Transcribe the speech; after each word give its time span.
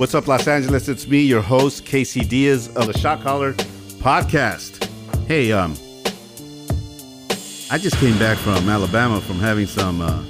What's 0.00 0.14
up, 0.14 0.26
Los 0.26 0.48
Angeles? 0.48 0.88
It's 0.88 1.06
me, 1.06 1.20
your 1.20 1.42
host, 1.42 1.84
Casey 1.84 2.22
Diaz 2.22 2.74
of 2.74 2.86
the 2.86 2.98
Shot 2.98 3.20
Caller 3.20 3.52
Podcast. 4.00 4.82
Hey, 5.26 5.52
um, 5.52 5.72
I 7.70 7.76
just 7.76 7.98
came 7.98 8.18
back 8.18 8.38
from 8.38 8.66
Alabama 8.66 9.20
from 9.20 9.38
having 9.38 9.66
some 9.66 10.00
uh, 10.00 10.24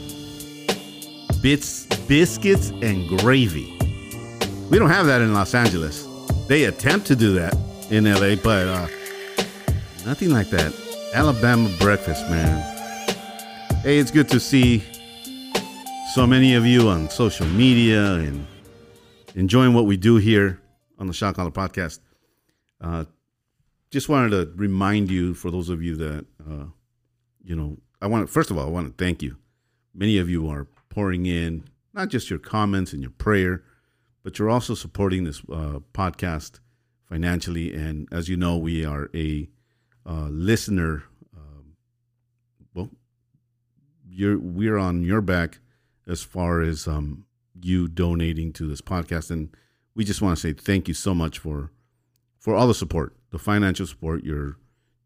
bits, 1.41 1.86
biscuits, 2.09 2.71
and 2.82 3.09
gravy. 3.21 3.72
We 4.71 4.80
don't 4.80 4.91
have 4.91 5.07
that 5.07 5.21
in 5.21 5.35
Los 5.35 5.54
Angeles. 5.54 6.05
They 6.48 6.64
attempt 6.64 7.07
to 7.07 7.14
do 7.14 7.34
that 7.34 7.57
in 7.91 8.12
LA, 8.12 8.34
but 8.43 8.66
uh, 8.66 8.89
nothing 10.04 10.31
like 10.31 10.50
that. 10.50 10.75
Alabama 11.14 11.71
breakfast, 11.79 12.29
man. 12.29 12.59
Hey, 13.84 14.00
it's 14.00 14.11
good 14.11 14.29
to 14.31 14.40
see 14.40 14.82
so 16.12 16.26
many 16.26 16.57
of 16.57 16.67
you 16.67 16.89
on 16.89 17.09
social 17.09 17.46
media 17.46 18.14
and 18.14 18.45
enjoying 19.34 19.75
what 19.75 19.86
we 19.86 19.96
do 19.96 20.16
here 20.16 20.61
on 20.98 21.07
the 21.07 21.12
Shot 21.12 21.34
Caller 21.34 21.50
Podcast. 21.50 22.00
Uh, 22.80 23.04
just 23.90 24.08
wanted 24.08 24.30
to 24.30 24.53
remind 24.56 25.11
you, 25.11 25.34
for 25.34 25.50
those 25.50 25.68
of 25.68 25.82
you 25.82 25.96
that, 25.96 26.26
uh, 26.48 26.64
you 27.43 27.56
know, 27.56 27.79
I 28.00 28.06
want 28.06 28.26
to, 28.26 28.32
first 28.32 28.50
of 28.50 28.58
all, 28.58 28.66
I 28.66 28.70
want 28.70 28.86
to 28.86 29.04
thank 29.04 29.22
you. 29.22 29.36
Many 29.94 30.18
of 30.18 30.29
you 30.29 30.48
are 30.48 30.66
pouring 30.89 31.26
in 31.26 31.64
not 31.93 32.08
just 32.08 32.30
your 32.30 32.39
comments 32.39 32.92
and 32.92 33.03
your 33.03 33.11
prayer, 33.11 33.62
but 34.22 34.39
you're 34.39 34.50
also 34.50 34.75
supporting 34.75 35.25
this 35.25 35.41
uh, 35.50 35.81
podcast 35.92 36.61
financially. 37.08 37.75
And 37.75 38.08
as 38.12 38.28
you 38.28 38.36
know, 38.36 38.56
we 38.56 38.84
are 38.84 39.11
a 39.14 39.48
uh, 40.06 40.28
listener. 40.31 41.05
Um, 41.37 41.77
well, 42.75 42.91
you're 44.09 44.39
we're 44.39 44.78
on 44.78 45.03
your 45.03 45.20
back 45.20 45.59
as 46.06 46.22
far 46.22 46.61
as 46.61 46.87
um, 46.87 47.25
you 47.64 47.89
donating 47.89 48.53
to 48.55 48.66
this 48.66 48.80
podcast, 48.80 49.30
and 49.30 49.55
we 49.94 50.05
just 50.05 50.22
want 50.22 50.36
to 50.36 50.41
say 50.41 50.53
thank 50.53 50.89
you 50.89 50.94
so 50.94 51.14
much 51.14 51.39
for 51.39 51.70
for 52.39 52.55
all 52.55 52.66
the 52.66 52.75
support, 52.75 53.14
the 53.30 53.39
financial 53.39 53.86
support, 53.86 54.25
your 54.25 54.56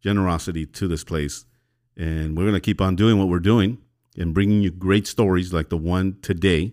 generosity 0.01 0.67
to 0.67 0.87
this 0.87 1.03
place, 1.03 1.45
and 1.97 2.37
we're 2.37 2.45
going 2.45 2.55
to 2.55 2.61
keep 2.61 2.81
on 2.81 2.97
doing 2.97 3.19
what 3.19 3.29
we're 3.29 3.39
doing 3.41 3.79
and 4.17 4.35
bringing 4.35 4.63
you 4.63 4.71
great 4.71 5.07
stories 5.07 5.53
like 5.53 5.69
the 5.69 5.77
one 5.77 6.17
today. 6.23 6.73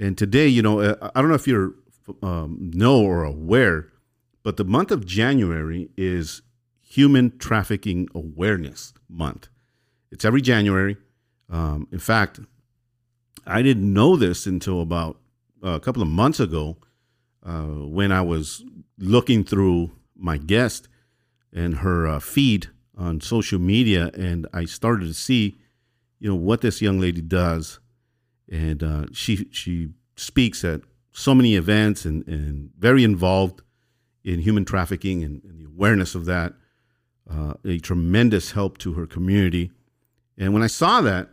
And 0.00 0.16
today, 0.16 0.48
you 0.48 0.62
know, 0.62 0.80
uh, 0.80 1.10
I 1.14 1.20
don't 1.20 1.28
know 1.28 1.36
if 1.36 1.46
you're 1.46 1.74
um, 2.22 2.70
know 2.74 3.00
or 3.00 3.24
aware, 3.24 3.88
but 4.42 4.56
the 4.56 4.64
month 4.64 4.90
of 4.90 5.04
January 5.06 5.90
is 5.96 6.42
Human 6.80 7.36
Trafficking 7.38 8.08
Awareness 8.14 8.94
Month. 9.08 9.48
It's 10.10 10.24
every 10.24 10.40
January. 10.40 10.96
Um, 11.50 11.86
in 11.92 11.98
fact, 11.98 12.40
I 13.48 13.62
didn't 13.62 13.92
know 13.92 14.16
this 14.16 14.46
until 14.46 14.80
about 14.80 15.18
uh, 15.64 15.70
a 15.70 15.80
couple 15.80 16.02
of 16.02 16.08
months 16.08 16.38
ago 16.38 16.76
uh, 17.44 17.62
when 17.62 18.12
I 18.12 18.20
was 18.20 18.62
looking 18.98 19.42
through 19.42 19.92
my 20.14 20.36
guest 20.36 20.88
and 21.52 21.76
her 21.76 22.06
uh, 22.06 22.20
feed 22.20 22.68
on 22.96 23.20
social 23.20 23.58
media, 23.58 24.10
and 24.14 24.46
I 24.52 24.66
started 24.66 25.06
to 25.06 25.14
see, 25.14 25.56
you 26.18 26.28
know, 26.28 26.36
what 26.36 26.60
this 26.60 26.82
young 26.82 27.00
lady 27.00 27.22
does, 27.22 27.80
and 28.50 28.82
uh, 28.82 29.06
she 29.12 29.48
she 29.50 29.90
speaks 30.16 30.64
at 30.64 30.82
so 31.12 31.34
many 31.34 31.54
events 31.54 32.04
and 32.04 32.26
and 32.26 32.70
very 32.78 33.04
involved 33.04 33.62
in 34.24 34.40
human 34.40 34.64
trafficking 34.64 35.22
and, 35.24 35.42
and 35.44 35.58
the 35.58 35.64
awareness 35.64 36.14
of 36.14 36.26
that, 36.26 36.52
uh, 37.30 37.54
a 37.64 37.78
tremendous 37.78 38.50
help 38.52 38.76
to 38.78 38.94
her 38.94 39.06
community, 39.06 39.70
and 40.36 40.52
when 40.52 40.62
I 40.62 40.66
saw 40.66 41.00
that, 41.00 41.30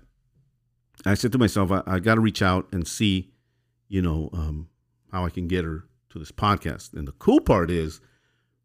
I 1.06 1.14
said 1.14 1.32
to 1.34 1.38
myself, 1.38 1.72
I, 1.72 1.84
I 1.86 2.00
got 2.00 2.16
to 2.16 2.22
reach 2.22 2.42
out 2.42 2.68
and 2.72 2.88
see, 2.88 3.32
you 3.88 4.02
know, 4.02 4.30
um, 4.34 4.70
how 5.12 5.26
I 5.26 5.30
can 5.30 5.48
get 5.48 5.64
her 5.64 5.86
to 6.10 6.20
this 6.20 6.32
podcast. 6.32 6.94
And 6.94 7.08
the 7.08 7.14
cool 7.14 7.40
part 7.40 7.70
is, 7.70 8.02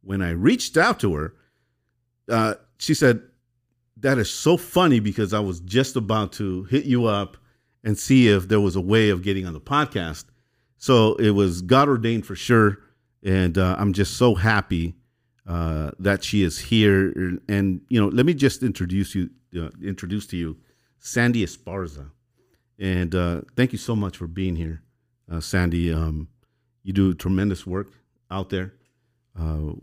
when 0.02 0.22
I 0.22 0.30
reached 0.30 0.76
out 0.76 0.98
to 1.00 1.14
her, 1.14 1.34
uh, 2.28 2.54
she 2.78 2.94
said, 2.94 3.20
That 3.98 4.18
is 4.18 4.30
so 4.30 4.56
funny 4.56 5.00
because 5.00 5.34
I 5.34 5.40
was 5.40 5.60
just 5.60 5.96
about 5.96 6.32
to 6.34 6.64
hit 6.64 6.84
you 6.84 7.06
up 7.06 7.36
and 7.84 7.98
see 7.98 8.28
if 8.28 8.48
there 8.48 8.60
was 8.60 8.76
a 8.76 8.80
way 8.80 9.10
of 9.10 9.22
getting 9.22 9.46
on 9.46 9.52
the 9.52 9.60
podcast. 9.60 10.24
So 10.78 11.14
it 11.16 11.30
was 11.30 11.62
God 11.62 11.88
ordained 11.88 12.26
for 12.26 12.34
sure. 12.34 12.78
And 13.22 13.58
uh, 13.58 13.76
I'm 13.78 13.92
just 13.92 14.16
so 14.16 14.34
happy 14.34 14.94
uh, 15.46 15.90
that 15.98 16.24
she 16.24 16.42
is 16.42 16.58
here. 16.58 17.38
And, 17.48 17.82
you 17.88 18.00
know, 18.00 18.08
let 18.08 18.24
me 18.24 18.32
just 18.32 18.62
introduce 18.62 19.14
you, 19.14 19.30
uh, 19.56 19.70
introduce 19.82 20.26
to 20.28 20.36
you 20.36 20.56
Sandy 20.98 21.44
Esparza. 21.44 22.10
And 22.80 23.14
uh, 23.14 23.42
thank 23.56 23.72
you 23.72 23.78
so 23.78 23.94
much 23.94 24.16
for 24.16 24.26
being 24.26 24.56
here, 24.56 24.82
uh, 25.30 25.40
Sandy. 25.40 25.92
Um, 25.92 26.28
you 26.82 26.94
do 26.94 27.12
tremendous 27.12 27.66
work 27.66 27.92
out 28.30 28.48
there. 28.48 28.72
Uh, 29.38 29.74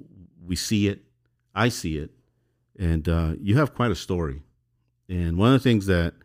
we 0.44 0.56
see 0.56 0.88
it. 0.88 1.04
I 1.54 1.70
see 1.70 1.98
it. 1.98 2.12
And 2.80 3.08
uh, 3.08 3.34
you 3.40 3.56
have 3.58 3.76
quite 3.76 3.92
a 3.92 3.96
story. 3.96 4.42
And 5.08 5.38
one 5.38 5.54
of 5.54 5.62
the 5.62 5.64
things 5.64 5.86
that 5.86 6.16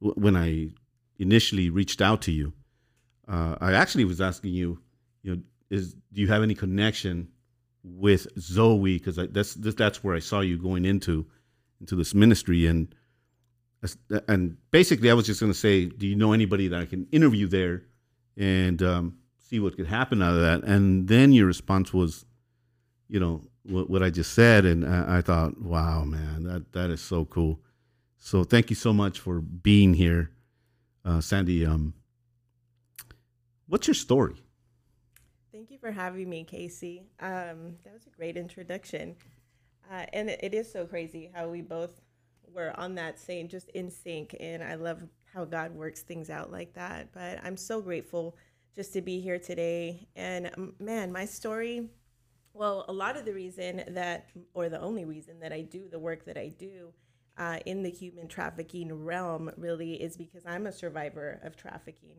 w- 0.00 0.18
when 0.20 0.36
I 0.36 0.70
initially 1.18 1.68
reached 1.68 2.00
out 2.00 2.22
to 2.22 2.32
you, 2.32 2.54
uh, 3.28 3.56
I 3.60 3.74
actually 3.74 4.04
was 4.04 4.20
asking 4.20 4.54
you, 4.54 4.80
you 5.22 5.36
know, 5.36 5.42
is 5.68 5.94
do 6.12 6.20
you 6.20 6.28
have 6.28 6.42
any 6.42 6.54
connection 6.54 7.28
with 7.82 8.26
Zoe? 8.38 8.98
Because 8.98 9.16
that's 9.16 9.54
that's 9.54 10.02
where 10.02 10.14
I 10.14 10.20
saw 10.20 10.40
you 10.40 10.56
going 10.58 10.84
into 10.84 11.26
into 11.80 11.96
this 11.96 12.14
ministry, 12.14 12.66
and 12.66 12.94
and 14.28 14.56
basically 14.70 15.10
I 15.10 15.14
was 15.14 15.26
just 15.26 15.40
going 15.40 15.52
to 15.52 15.58
say, 15.58 15.86
do 15.86 16.06
you 16.06 16.16
know 16.16 16.32
anybody 16.32 16.68
that 16.68 16.80
I 16.80 16.86
can 16.86 17.06
interview 17.12 17.46
there, 17.46 17.82
and 18.36 18.82
um, 18.82 19.18
see 19.38 19.60
what 19.60 19.76
could 19.76 19.86
happen 19.86 20.22
out 20.22 20.34
of 20.34 20.40
that? 20.40 20.64
And 20.64 21.08
then 21.08 21.32
your 21.32 21.46
response 21.46 21.92
was, 21.92 22.24
you 23.08 23.20
know, 23.20 23.42
what, 23.64 23.90
what 23.90 24.02
I 24.02 24.10
just 24.10 24.32
said, 24.32 24.64
and 24.64 24.84
I, 24.84 25.18
I 25.18 25.20
thought, 25.20 25.60
wow, 25.60 26.04
man, 26.04 26.44
that 26.44 26.72
that 26.72 26.90
is 26.90 27.00
so 27.00 27.24
cool. 27.24 27.60
So 28.18 28.44
thank 28.44 28.70
you 28.70 28.76
so 28.76 28.92
much 28.92 29.20
for 29.20 29.40
being 29.40 29.94
here, 29.94 30.30
uh, 31.04 31.20
Sandy. 31.20 31.64
Um, 31.64 31.94
what's 33.68 33.86
your 33.86 33.94
story? 33.94 34.36
Thank 35.52 35.70
you 35.70 35.78
for 35.78 35.90
having 35.90 36.28
me, 36.28 36.44
Casey. 36.44 37.06
Um, 37.20 37.76
that 37.84 37.92
was 37.92 38.06
a 38.06 38.16
great 38.16 38.36
introduction. 38.36 39.16
Uh, 39.90 40.04
and 40.12 40.28
it, 40.28 40.40
it 40.42 40.54
is 40.54 40.70
so 40.70 40.84
crazy 40.84 41.30
how 41.32 41.48
we 41.48 41.62
both 41.62 42.00
were 42.56 42.72
on 42.80 42.94
that 42.96 43.20
same, 43.20 43.46
just 43.46 43.68
in 43.70 43.90
sync. 43.90 44.34
And 44.40 44.64
I 44.64 44.74
love 44.74 45.02
how 45.32 45.44
God 45.44 45.72
works 45.72 46.00
things 46.00 46.30
out 46.30 46.50
like 46.50 46.72
that. 46.74 47.12
But 47.12 47.38
I'm 47.44 47.56
so 47.56 47.80
grateful 47.80 48.36
just 48.74 48.92
to 48.94 49.02
be 49.02 49.20
here 49.20 49.38
today. 49.38 50.08
And 50.16 50.50
um, 50.56 50.74
man, 50.80 51.12
my 51.12 51.26
story, 51.26 51.90
well, 52.54 52.86
a 52.88 52.92
lot 52.92 53.16
of 53.16 53.26
the 53.26 53.34
reason 53.34 53.84
that, 53.88 54.30
or 54.54 54.68
the 54.68 54.80
only 54.80 55.04
reason 55.04 55.38
that 55.40 55.52
I 55.52 55.60
do 55.60 55.88
the 55.90 55.98
work 55.98 56.24
that 56.24 56.38
I 56.38 56.48
do 56.48 56.92
uh, 57.36 57.58
in 57.66 57.82
the 57.82 57.90
human 57.90 58.26
trafficking 58.26 59.04
realm 59.04 59.50
really 59.58 59.94
is 59.94 60.16
because 60.16 60.46
I'm 60.46 60.66
a 60.66 60.72
survivor 60.72 61.40
of 61.44 61.56
trafficking. 61.56 62.16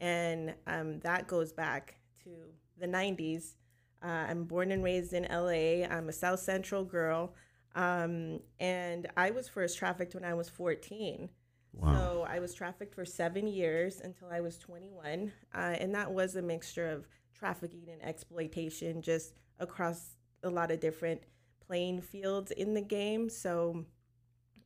And 0.00 0.54
um, 0.66 1.00
that 1.00 1.26
goes 1.26 1.52
back 1.52 1.96
to 2.24 2.30
the 2.78 2.86
90s. 2.86 3.54
Uh, 4.02 4.06
I'm 4.06 4.44
born 4.44 4.70
and 4.70 4.82
raised 4.82 5.12
in 5.12 5.24
LA. 5.24 5.84
I'm 5.84 6.08
a 6.08 6.12
South 6.12 6.40
Central 6.40 6.84
girl. 6.84 7.34
Um, 7.74 8.40
and 8.58 9.06
I 9.16 9.30
was 9.30 9.48
first 9.48 9.78
trafficked 9.78 10.14
when 10.14 10.24
I 10.24 10.34
was 10.34 10.48
14. 10.48 11.28
Wow. 11.72 11.94
So 11.94 12.26
I 12.28 12.40
was 12.40 12.52
trafficked 12.54 12.94
for 12.94 13.04
seven 13.04 13.46
years 13.46 14.00
until 14.02 14.28
I 14.30 14.40
was 14.40 14.58
21. 14.58 15.32
Uh, 15.54 15.58
and 15.58 15.94
that 15.94 16.12
was 16.12 16.36
a 16.36 16.42
mixture 16.42 16.88
of 16.88 17.06
trafficking 17.34 17.88
and 17.90 18.02
exploitation 18.02 19.02
just 19.02 19.34
across 19.58 20.16
a 20.42 20.50
lot 20.50 20.70
of 20.70 20.80
different 20.80 21.22
playing 21.66 22.00
fields 22.00 22.50
in 22.50 22.74
the 22.74 22.80
game. 22.80 23.28
So, 23.28 23.84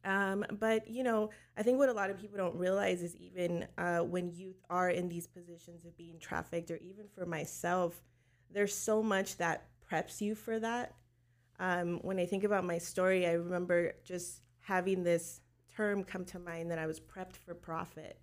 um, 0.05 0.45
but 0.59 0.89
you 0.89 1.03
know, 1.03 1.31
I 1.57 1.63
think 1.63 1.79
what 1.79 1.89
a 1.89 1.93
lot 1.93 2.11
of 2.11 2.19
people 2.19 2.39
don't 2.39 2.57
realize 2.57 3.03
is 3.03 3.15
even 3.17 3.67
uh, 3.77 3.99
when 3.99 4.31
youth 4.31 4.63
are 4.71 4.91
in 4.91 5.09
these 5.09 5.27
positions 5.27 5.85
of 5.85 5.97
being 5.97 6.19
trafficked, 6.19 6.71
or 6.71 6.77
even 6.79 7.07
for 7.15 7.27
myself, 7.27 8.03
there's 8.51 8.75
so 8.75 9.03
much 9.03 9.37
that 9.37 9.67
preps 9.91 10.21
you 10.21 10.35
for 10.35 10.59
that. 10.61 10.95
Um, 11.59 11.99
when 12.03 12.19
I 12.19 12.27
think 12.27 12.45
about 12.45 12.65
my 12.65 12.79
story, 12.79 13.27
I 13.27 13.33
remember 13.33 13.95
just 14.05 14.43
having 14.61 15.05
this 15.05 15.41
term 15.75 16.05
come 16.05 16.25
to 16.27 16.39
mind 16.39 16.71
that 16.71 16.79
I 16.79 16.87
was 16.87 17.01
prepped 17.01 17.37
for 17.37 17.55
profit, 17.55 18.19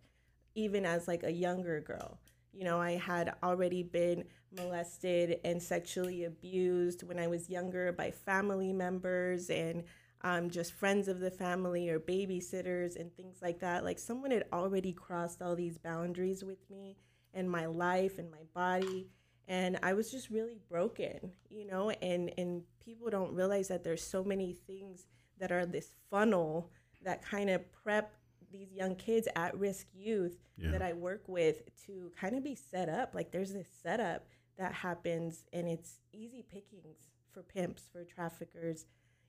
even 0.55 0.85
as 0.85 1.07
like 1.07 1.23
a 1.23 1.31
younger 1.31 1.79
girl. 1.81 2.19
You 2.53 2.65
know, 2.65 2.79
I 2.79 2.91
had 2.91 3.33
already 3.43 3.83
been 3.83 4.25
molested 4.55 5.39
and 5.45 5.61
sexually 5.61 6.25
abused 6.25 7.03
when 7.03 7.17
I 7.17 7.27
was 7.27 7.49
younger 7.49 7.93
by 7.93 8.11
family 8.11 8.73
members 8.73 9.49
and 9.49 9.83
um, 10.23 10.49
just 10.49 10.73
friends 10.73 11.07
of 11.07 11.19
the 11.19 11.31
family 11.31 11.89
or 11.89 11.99
babysitters 11.99 12.99
and 12.99 13.15
things 13.15 13.37
like 13.41 13.59
that. 13.59 13.83
Like 13.83 13.99
someone 13.99 14.31
had 14.31 14.45
already 14.51 14.91
crossed 14.91 15.41
all 15.41 15.55
these 15.55 15.77
boundaries 15.77 16.43
with 16.43 16.69
me 16.69 16.97
and 17.33 17.49
my 17.49 17.65
life 17.65 18.19
and 18.19 18.29
my 18.29 18.43
body. 18.53 19.07
And 19.47 19.79
I 19.83 19.93
was 19.93 20.11
just 20.11 20.29
really 20.29 20.59
broken, 20.69 21.31
you 21.49 21.65
know, 21.65 21.89
and, 21.89 22.31
and 22.37 22.63
people 22.83 23.09
don't 23.09 23.33
realize 23.33 23.67
that 23.67 23.83
there's 23.83 24.03
so 24.03 24.23
many 24.23 24.53
things 24.53 25.05
that 25.39 25.51
are 25.51 25.65
this 25.65 25.93
funnel 26.09 26.69
that 27.03 27.23
kind 27.23 27.49
of 27.49 27.61
prep 27.71 28.13
these 28.51 28.71
young 28.73 28.95
kids 28.95 29.27
at 29.35 29.57
risk 29.57 29.87
youth 29.93 30.37
yeah. 30.57 30.71
that 30.71 30.81
I 30.81 30.93
work 30.93 31.23
with 31.27 31.63
to 31.85 32.11
kind 32.19 32.35
of 32.35 32.43
be 32.43 32.55
set 32.55 32.89
up. 32.89 33.13
Like 33.13 33.31
there's 33.31 33.53
this 33.53 33.67
setup 33.81 34.27
that 34.57 34.73
happens, 34.73 35.45
and 35.53 35.67
it's 35.67 35.99
easy 36.13 36.43
pickings 36.47 36.97
for 37.31 37.41
pimps, 37.41 37.83
for 37.91 38.03
traffickers, 38.03 38.85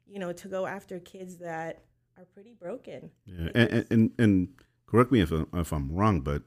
you 0.06 0.18
know, 0.18 0.32
to 0.32 0.48
go 0.48 0.66
after 0.66 0.98
kids 0.98 1.38
that 1.38 1.84
are 2.18 2.24
pretty 2.34 2.52
broken. 2.52 3.10
Yeah, 3.24 3.48
and, 3.54 3.86
and, 3.90 4.10
and 4.18 4.48
correct 4.86 5.12
me 5.12 5.20
if 5.20 5.32
if 5.32 5.72
I'm 5.72 5.90
wrong, 5.90 6.20
but 6.20 6.42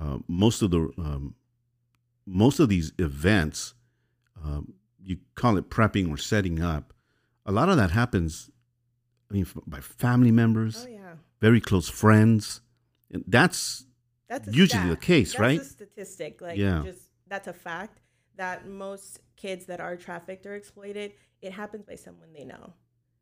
uh, 0.00 0.18
most 0.28 0.62
of 0.62 0.70
the 0.70 0.90
um, 0.98 1.34
most 2.28 2.60
of 2.60 2.68
these 2.68 2.92
events, 2.98 3.74
um, 4.44 4.74
you 5.02 5.18
call 5.34 5.56
it 5.56 5.70
prepping 5.70 6.10
or 6.10 6.16
setting 6.16 6.60
up. 6.62 6.92
A 7.46 7.52
lot 7.52 7.68
of 7.68 7.76
that 7.76 7.90
happens, 7.90 8.50
I 9.30 9.34
mean, 9.34 9.46
by 9.66 9.80
family 9.80 10.30
members, 10.30 10.84
Oh 10.86 10.90
yeah, 10.90 11.14
very 11.40 11.60
close 11.60 11.88
friends. 11.88 12.60
And 13.10 13.24
that's 13.26 13.86
that's 14.28 14.46
Usually 14.48 14.82
stat. 14.82 14.90
the 14.90 14.96
case, 14.96 15.32
that's 15.32 15.40
right? 15.40 15.60
A 15.60 15.64
statistic, 15.64 16.40
like 16.42 16.58
Yeah. 16.58 16.82
just 16.84 17.00
that's 17.26 17.48
a 17.48 17.52
fact 17.54 18.00
that 18.36 18.68
most 18.68 19.20
kids 19.36 19.66
that 19.66 19.80
are 19.80 19.96
trafficked 19.96 20.44
or 20.46 20.54
exploited, 20.54 21.12
it 21.40 21.52
happens 21.52 21.84
by 21.84 21.94
someone 21.94 22.32
they 22.34 22.44
know. 22.44 22.74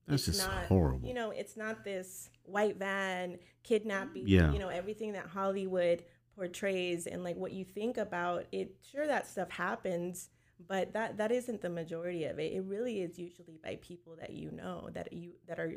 that's 0.09 0.27
It's 0.29 0.39
just 0.39 0.49
not, 0.49 0.65
horrible. 0.67 1.07
You 1.09 1.15
know, 1.15 1.31
it's 1.31 1.57
not 1.57 1.85
this 1.85 2.31
white 2.43 2.77
van 2.77 3.39
kidnapping. 3.63 4.25
Yeah. 4.27 4.53
You 4.53 4.59
know, 4.59 4.69
everything 4.69 5.13
that 5.13 5.27
Hollywood 5.27 6.03
portrays 6.37 7.07
and 7.07 7.25
like 7.25 7.37
what 7.37 7.53
you 7.53 7.65
think 7.65 7.97
about 7.97 8.45
it. 8.53 8.77
Sure, 8.91 9.07
that 9.07 9.27
stuff 9.27 9.51
happens, 9.51 10.29
but 10.69 10.93
that 10.93 11.17
that 11.17 11.33
isn't 11.33 11.63
the 11.63 11.71
majority 11.71 12.25
of 12.25 12.39
it. 12.39 12.53
It 12.53 12.65
really 12.65 13.01
is 13.01 13.19
usually 13.19 13.59
by 13.63 13.79
people 13.81 14.17
that 14.21 14.33
you 14.33 14.51
know 14.51 14.91
that 14.93 15.13
you 15.13 15.33
that 15.49 15.59
are 15.59 15.73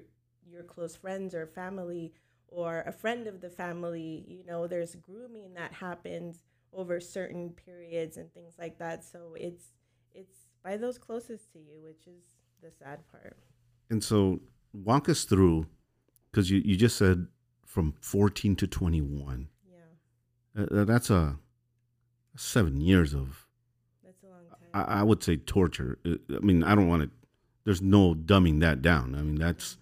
your 0.46 0.64
close 0.64 0.96
friends 0.96 1.34
or 1.34 1.48
family 1.48 2.14
or 2.48 2.84
a 2.86 2.92
friend 2.92 3.28
of 3.28 3.42
the 3.42 3.50
family. 3.50 4.26
You 4.28 4.46
know, 4.46 4.68
there's 4.68 4.96
grooming 4.96 5.54
that 5.56 5.74
happens 5.74 6.44
over 6.74 7.00
certain 7.00 7.50
periods 7.50 8.18
and 8.18 8.32
things 8.34 8.56
like 8.60 8.78
that. 8.80 9.04
So 9.04 9.36
it's 9.36 9.72
it's 10.14 10.36
by 10.64 10.78
those 10.78 10.98
closest 10.98 11.52
to 11.54 11.60
you, 11.60 11.82
which 11.84 12.08
is 12.08 12.24
the 12.62 12.72
sad 12.72 13.00
part. 13.12 13.38
And 13.90 14.04
so, 14.04 14.40
walk 14.74 15.10
us 15.10 15.24
through, 15.24 15.66
because 16.32 16.52
you, 16.52 16.62
you 16.64 16.76
just 16.76 16.98
said 16.98 17.28
from 17.66 17.94
14 18.02 18.56
to 18.58 18.68
21. 18.68 19.48
Yeah. 20.56 20.66
Uh, 20.72 20.86
that's 20.86 21.10
a 21.10 21.38
seven 22.36 22.82
years 22.82 23.14
of, 23.14 23.48
That's 24.04 24.24
a 24.24 24.28
long 24.28 24.44
time. 24.50 24.90
I, 24.90 25.00
I 25.00 25.04
would 25.04 25.24
say, 25.24 25.38
torture. 25.38 26.00
Uh, 26.06 26.16
I 26.36 26.40
mean, 26.40 26.64
I 26.64 26.76
don't 26.76 26.88
want 26.88 27.04
to, 27.04 27.10
there's 27.66 27.82
no 27.82 28.14
dumbing 28.14 28.60
that 28.62 28.82
down. 28.82 29.16
I 29.16 29.22
mean, 29.22 29.36
that's, 29.36 29.78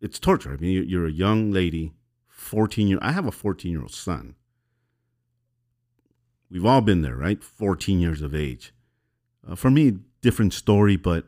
it's 0.00 0.18
torture. 0.18 0.52
I 0.52 0.56
mean, 0.56 0.88
you're, 0.88 1.06
a 1.06 1.12
young 1.12 1.50
lady, 1.50 1.92
14 2.28 2.88
year, 2.88 2.98
I 3.02 3.12
have 3.12 3.26
a 3.26 3.32
14 3.32 3.70
year 3.70 3.80
old 3.82 3.92
son. 3.92 4.34
We've 6.50 6.66
all 6.66 6.80
been 6.80 7.02
there, 7.02 7.16
right? 7.16 7.42
14 7.42 8.00
years 8.00 8.22
of 8.22 8.34
age. 8.34 8.72
Uh, 9.48 9.54
for 9.54 9.70
me, 9.70 9.98
different 10.20 10.52
story, 10.52 10.96
but 10.96 11.26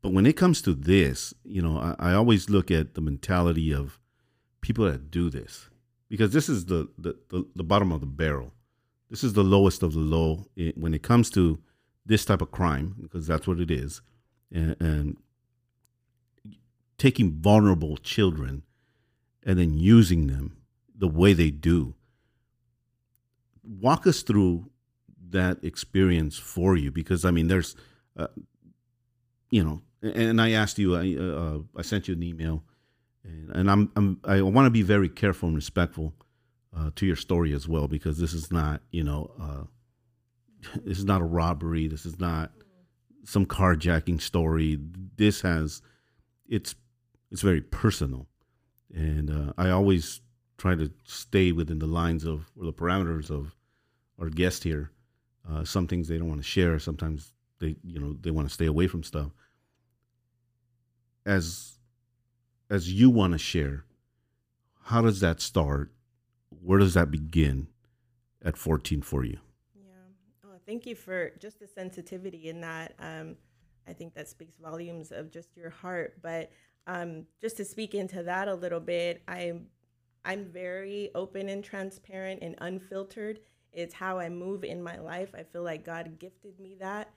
but 0.00 0.12
when 0.12 0.26
it 0.26 0.36
comes 0.36 0.62
to 0.62 0.74
this, 0.74 1.34
you 1.44 1.60
know, 1.60 1.76
I, 1.76 2.10
I 2.10 2.14
always 2.14 2.48
look 2.48 2.70
at 2.70 2.94
the 2.94 3.00
mentality 3.00 3.74
of 3.74 3.98
people 4.60 4.84
that 4.84 5.10
do 5.10 5.28
this 5.28 5.67
because 6.08 6.32
this 6.32 6.48
is 6.48 6.66
the, 6.66 6.88
the, 6.98 7.16
the, 7.30 7.46
the 7.54 7.64
bottom 7.64 7.92
of 7.92 8.00
the 8.00 8.06
barrel. 8.06 8.52
This 9.10 9.24
is 9.24 9.32
the 9.32 9.44
lowest 9.44 9.82
of 9.82 9.92
the 9.94 10.00
low 10.00 10.46
when 10.74 10.94
it 10.94 11.02
comes 11.02 11.30
to 11.30 11.58
this 12.04 12.24
type 12.24 12.42
of 12.42 12.50
crime 12.50 12.94
because 13.00 13.26
that's 13.26 13.46
what 13.46 13.60
it 13.60 13.70
is. 13.70 14.00
And, 14.52 14.76
and 14.80 15.16
taking 16.96 17.32
vulnerable 17.32 17.96
children 17.96 18.62
and 19.44 19.58
then 19.58 19.74
using 19.74 20.26
them 20.26 20.58
the 20.96 21.08
way 21.08 21.32
they 21.32 21.50
do. 21.50 21.94
Walk 23.62 24.06
us 24.06 24.22
through 24.22 24.70
that 25.30 25.62
experience 25.62 26.38
for 26.38 26.76
you 26.76 26.90
because 26.90 27.24
I 27.24 27.30
mean, 27.30 27.48
there's, 27.48 27.76
uh, 28.16 28.28
you 29.50 29.62
know, 29.62 29.82
and 30.02 30.40
I 30.40 30.52
asked 30.52 30.78
you, 30.78 30.96
I, 30.96 31.16
uh, 31.16 31.58
I 31.76 31.82
sent 31.82 32.08
you 32.08 32.14
an 32.14 32.22
email, 32.22 32.62
and, 33.28 33.50
and 33.56 33.70
I'm, 33.70 33.92
I'm 33.96 34.20
I 34.24 34.42
want 34.42 34.66
to 34.66 34.70
be 34.70 34.82
very 34.82 35.08
careful 35.08 35.48
and 35.48 35.56
respectful 35.56 36.14
uh, 36.76 36.90
to 36.96 37.06
your 37.06 37.16
story 37.16 37.52
as 37.52 37.68
well 37.68 37.88
because 37.88 38.18
this 38.18 38.32
is 38.32 38.50
not, 38.50 38.80
you 38.90 39.04
know, 39.04 39.30
uh, 39.40 40.70
this 40.84 40.98
is 40.98 41.04
not 41.04 41.20
a 41.20 41.24
robbery. 41.24 41.88
This 41.88 42.06
is 42.06 42.18
not 42.18 42.52
some 43.24 43.46
carjacking 43.46 44.20
story. 44.20 44.78
This 45.16 45.40
has, 45.42 45.82
it's, 46.48 46.74
it's 47.30 47.42
very 47.42 47.60
personal, 47.60 48.26
and 48.94 49.30
uh, 49.30 49.52
I 49.58 49.70
always 49.70 50.22
try 50.56 50.74
to 50.74 50.90
stay 51.04 51.52
within 51.52 51.78
the 51.78 51.86
lines 51.86 52.24
of 52.24 52.50
or 52.58 52.64
the 52.64 52.72
parameters 52.72 53.30
of 53.30 53.54
our 54.18 54.30
guest 54.30 54.64
here. 54.64 54.90
Uh, 55.48 55.62
some 55.64 55.86
things 55.86 56.08
they 56.08 56.18
don't 56.18 56.28
want 56.28 56.40
to 56.40 56.46
share. 56.46 56.78
Sometimes 56.78 57.32
they, 57.60 57.76
you 57.84 58.00
know, 58.00 58.16
they 58.20 58.30
want 58.30 58.48
to 58.48 58.54
stay 58.54 58.66
away 58.66 58.86
from 58.86 59.02
stuff 59.02 59.30
as 61.28 61.77
as 62.70 62.92
you 62.92 63.10
want 63.10 63.32
to 63.32 63.38
share 63.38 63.84
how 64.84 65.02
does 65.02 65.20
that 65.20 65.40
start 65.40 65.92
where 66.62 66.78
does 66.78 66.94
that 66.94 67.10
begin 67.10 67.68
at 68.42 68.56
14 68.56 69.02
for 69.02 69.24
you 69.24 69.38
Yeah. 69.74 69.82
Oh, 70.44 70.58
thank 70.66 70.86
you 70.86 70.94
for 70.94 71.32
just 71.38 71.58
the 71.60 71.66
sensitivity 71.66 72.48
in 72.48 72.60
that. 72.62 72.94
Um, 72.98 73.36
I 73.88 73.92
think 73.94 74.14
that 74.14 74.28
speaks 74.28 74.56
volumes 74.58 75.10
of 75.10 75.30
just 75.30 75.56
your 75.56 75.70
heart. 75.70 76.18
But 76.22 76.50
um, 76.86 77.24
just 77.40 77.56
to 77.56 77.64
speak 77.64 77.94
into 77.94 78.22
that 78.22 78.48
a 78.48 78.54
little 78.54 78.80
bit, 78.80 79.22
I'm 79.26 79.66
I'm 80.24 80.44
very 80.44 81.10
open 81.14 81.48
and 81.48 81.64
transparent 81.64 82.42
and 82.42 82.54
unfiltered. 82.60 83.40
It's 83.72 83.94
how 83.94 84.18
I 84.18 84.28
move 84.28 84.62
in 84.62 84.82
my 84.82 84.98
life. 84.98 85.30
I 85.34 85.42
feel 85.42 85.62
like 85.62 85.84
God 85.84 86.18
gifted 86.18 86.58
me 86.60 86.76
that, 86.80 87.10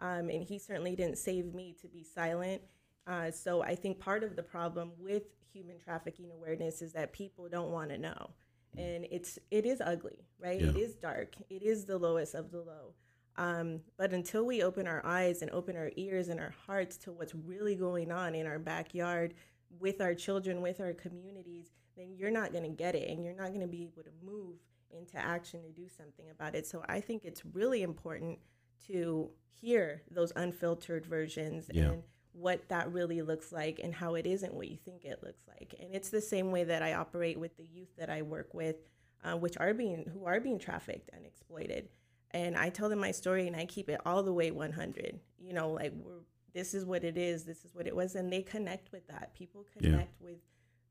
um, 0.00 0.28
and 0.28 0.42
He 0.42 0.58
certainly 0.58 0.94
didn't 0.94 1.18
save 1.18 1.54
me 1.54 1.74
to 1.80 1.88
be 1.88 2.02
silent. 2.02 2.62
Uh, 3.08 3.30
so 3.30 3.62
I 3.62 3.74
think 3.74 3.98
part 3.98 4.22
of 4.22 4.36
the 4.36 4.42
problem 4.42 4.92
with 4.98 5.22
human 5.52 5.78
trafficking 5.78 6.30
awareness 6.30 6.82
is 6.82 6.92
that 6.92 7.12
people 7.12 7.48
don't 7.48 7.70
want 7.72 7.88
to 7.90 7.98
know, 7.98 8.30
and 8.76 9.06
it's 9.10 9.38
it 9.50 9.64
is 9.64 9.80
ugly, 9.80 10.26
right? 10.38 10.60
It 10.60 10.76
Yeah. 10.76 10.82
is 10.84 10.94
dark. 10.94 11.34
It 11.48 11.62
is 11.62 11.86
the 11.86 11.96
lowest 11.98 12.34
of 12.34 12.50
the 12.50 12.60
low. 12.60 12.94
Um, 13.36 13.80
but 13.96 14.12
until 14.12 14.44
we 14.44 14.62
open 14.62 14.86
our 14.86 15.04
eyes 15.06 15.42
and 15.42 15.50
open 15.52 15.76
our 15.76 15.90
ears 15.96 16.28
and 16.28 16.38
our 16.40 16.50
hearts 16.66 16.96
to 16.98 17.12
what's 17.12 17.34
really 17.34 17.76
going 17.76 18.10
on 18.12 18.34
in 18.34 18.46
our 18.46 18.58
backyard 18.58 19.34
with 19.78 20.00
our 20.00 20.14
children, 20.14 20.60
with 20.60 20.80
our 20.80 20.92
communities, 20.92 21.70
then 21.96 22.14
you're 22.16 22.30
not 22.32 22.52
going 22.52 22.64
to 22.64 22.76
get 22.76 22.94
it 22.94 23.08
and 23.08 23.24
you're 23.24 23.34
not 23.36 23.48
going 23.48 23.60
to 23.60 23.66
be 23.68 23.84
able 23.84 24.02
to 24.02 24.10
move 24.24 24.56
into 24.90 25.16
action 25.16 25.62
to 25.62 25.70
do 25.70 25.88
something 25.88 26.28
about 26.30 26.54
it. 26.56 26.66
So 26.66 26.84
I 26.88 27.00
think 27.00 27.24
it's 27.24 27.44
really 27.46 27.82
important 27.82 28.40
to 28.88 29.30
hear 29.60 30.02
those 30.10 30.32
unfiltered 30.34 31.06
versions 31.06 31.70
Yeah. 31.72 31.90
and 31.90 32.02
what 32.38 32.68
that 32.68 32.92
really 32.92 33.22
looks 33.22 33.52
like 33.52 33.80
and 33.82 33.94
how 33.94 34.14
it 34.14 34.26
isn't 34.26 34.54
what 34.54 34.68
you 34.68 34.76
think 34.76 35.04
it 35.04 35.22
looks 35.22 35.42
like. 35.48 35.74
And 35.80 35.94
it's 35.94 36.10
the 36.10 36.20
same 36.20 36.50
way 36.50 36.64
that 36.64 36.82
I 36.82 36.94
operate 36.94 37.38
with 37.38 37.56
the 37.56 37.64
youth 37.64 37.88
that 37.98 38.10
I 38.10 38.22
work 38.22 38.54
with, 38.54 38.76
uh, 39.24 39.36
which 39.36 39.56
are 39.58 39.74
being 39.74 40.04
who 40.12 40.24
are 40.24 40.40
being 40.40 40.58
trafficked 40.58 41.10
and 41.12 41.26
exploited. 41.26 41.88
And 42.32 42.56
I 42.56 42.68
tell 42.68 42.88
them 42.88 43.00
my 43.00 43.10
story 43.10 43.46
and 43.46 43.56
I 43.56 43.64
keep 43.64 43.88
it 43.88 44.00
all 44.06 44.22
the 44.22 44.32
way 44.32 44.50
100. 44.50 45.18
You 45.38 45.52
know, 45.52 45.70
like 45.70 45.92
we're 45.94 46.20
this 46.54 46.74
is 46.74 46.84
what 46.84 47.04
it 47.04 47.16
is, 47.18 47.44
this 47.44 47.64
is 47.64 47.74
what 47.74 47.86
it 47.86 47.94
was, 47.94 48.14
and 48.14 48.32
they 48.32 48.42
connect 48.42 48.90
with 48.92 49.06
that. 49.08 49.34
People 49.34 49.66
Yeah. 49.80 49.90
connect 49.90 50.20
with 50.20 50.38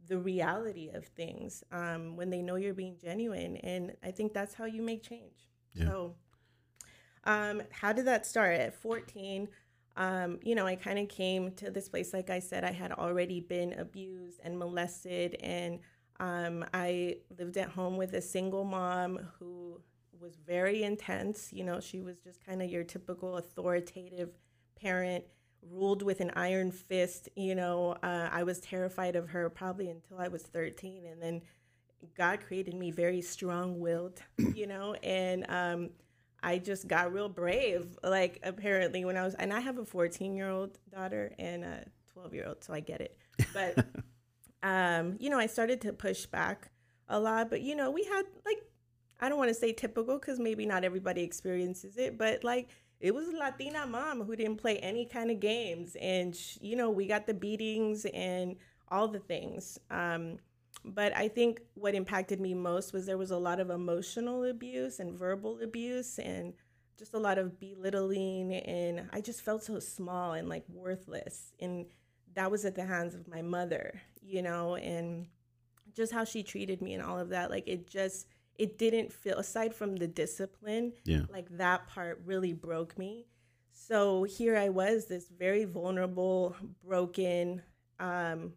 the 0.08 0.18
reality 0.18 0.90
of 0.94 1.06
things 1.06 1.64
um, 1.72 2.16
when 2.16 2.30
they 2.30 2.42
know 2.42 2.56
you're 2.56 2.74
being 2.74 2.98
genuine, 2.98 3.58
and 3.58 3.96
I 4.04 4.12
think 4.12 4.34
that's 4.34 4.54
how 4.54 4.66
you 4.66 4.82
make 4.82 5.04
change. 5.04 5.50
Yeah. 5.74 5.86
So, 5.86 6.16
um, 7.26 7.62
how 7.72 7.92
did 7.92 8.06
that 8.06 8.26
start? 8.26 8.60
At 8.60 8.74
14, 8.74 9.50
um, 9.98 10.40
you 10.44 10.56
know, 10.56 10.66
I 10.66 10.76
kind 10.76 11.00
of 11.00 11.10
came 11.10 11.52
to 11.54 11.72
this 11.72 11.90
place. 11.90 12.14
Like 12.14 12.30
I 12.30 12.40
said, 12.40 12.64
I 12.64 12.72
had 12.72 12.92
already 12.92 13.40
been 13.42 13.74
abused 13.74 14.40
and 14.44 14.58
molested, 14.58 15.36
and 15.42 15.80
um, 16.20 16.64
I 16.74 17.18
lived 17.38 17.58
at 17.58 17.70
home 17.70 17.98
with 17.98 18.14
a 18.14 18.22
single 18.22 18.64
mom 18.64 19.20
who 19.40 19.82
was 20.20 20.38
very 20.46 20.84
intense. 20.84 21.52
You 21.52 21.64
know, 21.64 21.80
she 21.80 22.02
was 22.02 22.20
just 22.20 22.46
kind 22.46 22.62
of 22.62 22.70
your 22.70 22.84
typical 22.84 23.38
authoritative 23.38 24.30
parent, 24.80 25.26
ruled 25.62 26.04
with 26.04 26.22
an 26.22 26.32
iron 26.36 26.72
fist. 26.72 27.28
You 27.36 27.56
know, 27.56 27.98
uh, 28.04 28.30
I 28.32 28.44
was 28.44 28.60
terrified 28.60 29.16
of 29.16 29.30
her 29.30 29.50
probably 29.50 29.90
until 29.90 30.20
I 30.20 30.28
was 30.28 30.44
13, 30.44 31.06
and 31.06 31.22
then 31.22 31.42
God 32.16 32.42
created 32.42 32.76
me 32.76 32.92
very 32.92 33.22
strong 33.22 33.80
willed, 33.80 34.22
you 34.54 34.68
know, 34.68 34.94
and 35.02 35.46
um, 35.50 35.90
I 36.42 36.58
just 36.60 36.88
got 36.88 37.14
real 37.14 37.30
brave, 37.30 37.98
like 38.04 38.40
apparently 38.44 39.06
when 39.06 39.18
I 39.18 39.24
was, 39.24 39.36
and 39.36 39.52
I 39.52 39.60
have 39.60 39.78
a 39.78 39.86
14 39.86 40.36
year 40.36 40.50
old 40.50 40.78
daughter 40.92 41.34
and 41.40 41.64
a 41.64 41.86
12 42.14 42.34
year 42.34 42.46
old, 42.48 42.64
so 42.64 42.74
I 42.74 42.80
get 42.80 43.02
it. 43.02 43.18
But, 43.54 43.86
um, 44.64 45.18
you 45.20 45.30
know, 45.30 45.40
I 45.40 45.48
started 45.48 45.82
to 45.82 45.94
push 45.94 46.26
back 46.26 46.70
a 47.10 47.20
lot, 47.20 47.50
but 47.50 47.62
you 47.62 47.76
know, 47.76 47.92
we 47.92 48.04
had 48.04 48.26
like, 48.46 48.62
I 49.20 49.30
don't 49.30 49.38
want 49.38 49.50
to 49.50 49.56
say 49.56 49.74
typical 49.74 50.20
because 50.20 50.40
maybe 50.40 50.66
not 50.66 50.84
everybody 50.84 51.24
experiences 51.24 51.98
it, 51.98 52.18
but 52.18 52.44
like, 52.44 52.70
it 53.00 53.14
was 53.14 53.28
a 53.28 53.38
Latina 53.38 53.86
mom 53.86 54.24
who 54.24 54.36
didn't 54.36 54.58
play 54.58 54.78
any 54.80 55.06
kind 55.06 55.30
of 55.30 55.40
games. 55.40 55.96
And, 56.02 56.36
sh- 56.36 56.58
you 56.62 56.76
know, 56.76 56.90
we 56.90 57.06
got 57.06 57.28
the 57.28 57.34
beatings 57.34 58.06
and 58.06 58.56
all 58.90 59.08
the 59.08 59.20
things. 59.20 59.78
Um, 59.92 60.38
but 60.86 61.16
I 61.16 61.28
think 61.28 61.62
what 61.74 61.96
impacted 61.96 62.40
me 62.40 62.54
most 62.54 62.94
was 62.94 63.06
there 63.06 63.18
was 63.18 63.32
a 63.32 63.38
lot 63.38 63.60
of 63.60 63.70
emotional 63.70 64.44
abuse 64.46 65.00
and 65.00 65.18
verbal 65.18 65.60
abuse 65.62 66.20
and 66.20 66.54
just 66.98 67.14
a 67.14 67.20
lot 67.20 67.38
of 67.38 67.60
belittling 67.60 68.54
and 68.54 69.10
I 69.12 69.22
just 69.22 69.42
felt 69.42 69.64
so 69.64 69.80
small 69.80 70.34
and 70.34 70.48
like 70.50 70.64
worthless 70.70 71.52
and 71.60 71.86
that 72.34 72.52
was 72.52 72.66
at 72.66 72.76
the 72.76 72.86
hands 72.86 73.16
of 73.16 73.28
my 73.28 73.42
mother, 73.42 74.00
you 74.22 74.42
know, 74.42 74.76
and 74.76 75.28
just 75.94 76.14
how 76.14 76.24
she 76.24 76.44
treated 76.44 76.82
me 76.82 76.94
and 76.94 77.04
all 77.04 77.20
of 77.20 77.30
that 77.30 77.50
like 77.50 77.68
it 77.68 77.88
just 77.88 78.28
it 78.58 78.78
didn't 78.78 79.14
feel 79.14 79.38
aside 79.38 79.74
from 79.76 79.96
the 79.98 80.08
discipline, 80.08 80.94
Yeah. 81.06 81.22
like 81.30 81.48
that 81.58 81.88
part 81.88 82.22
really 82.26 82.54
broke 82.54 82.98
me. 82.98 83.28
So 83.72 84.24
here 84.24 84.58
I 84.58 84.70
was, 84.70 85.06
this 85.06 85.28
very 85.30 85.64
vulnerable, 85.66 86.56
broken 86.84 87.62
um, 88.00 88.54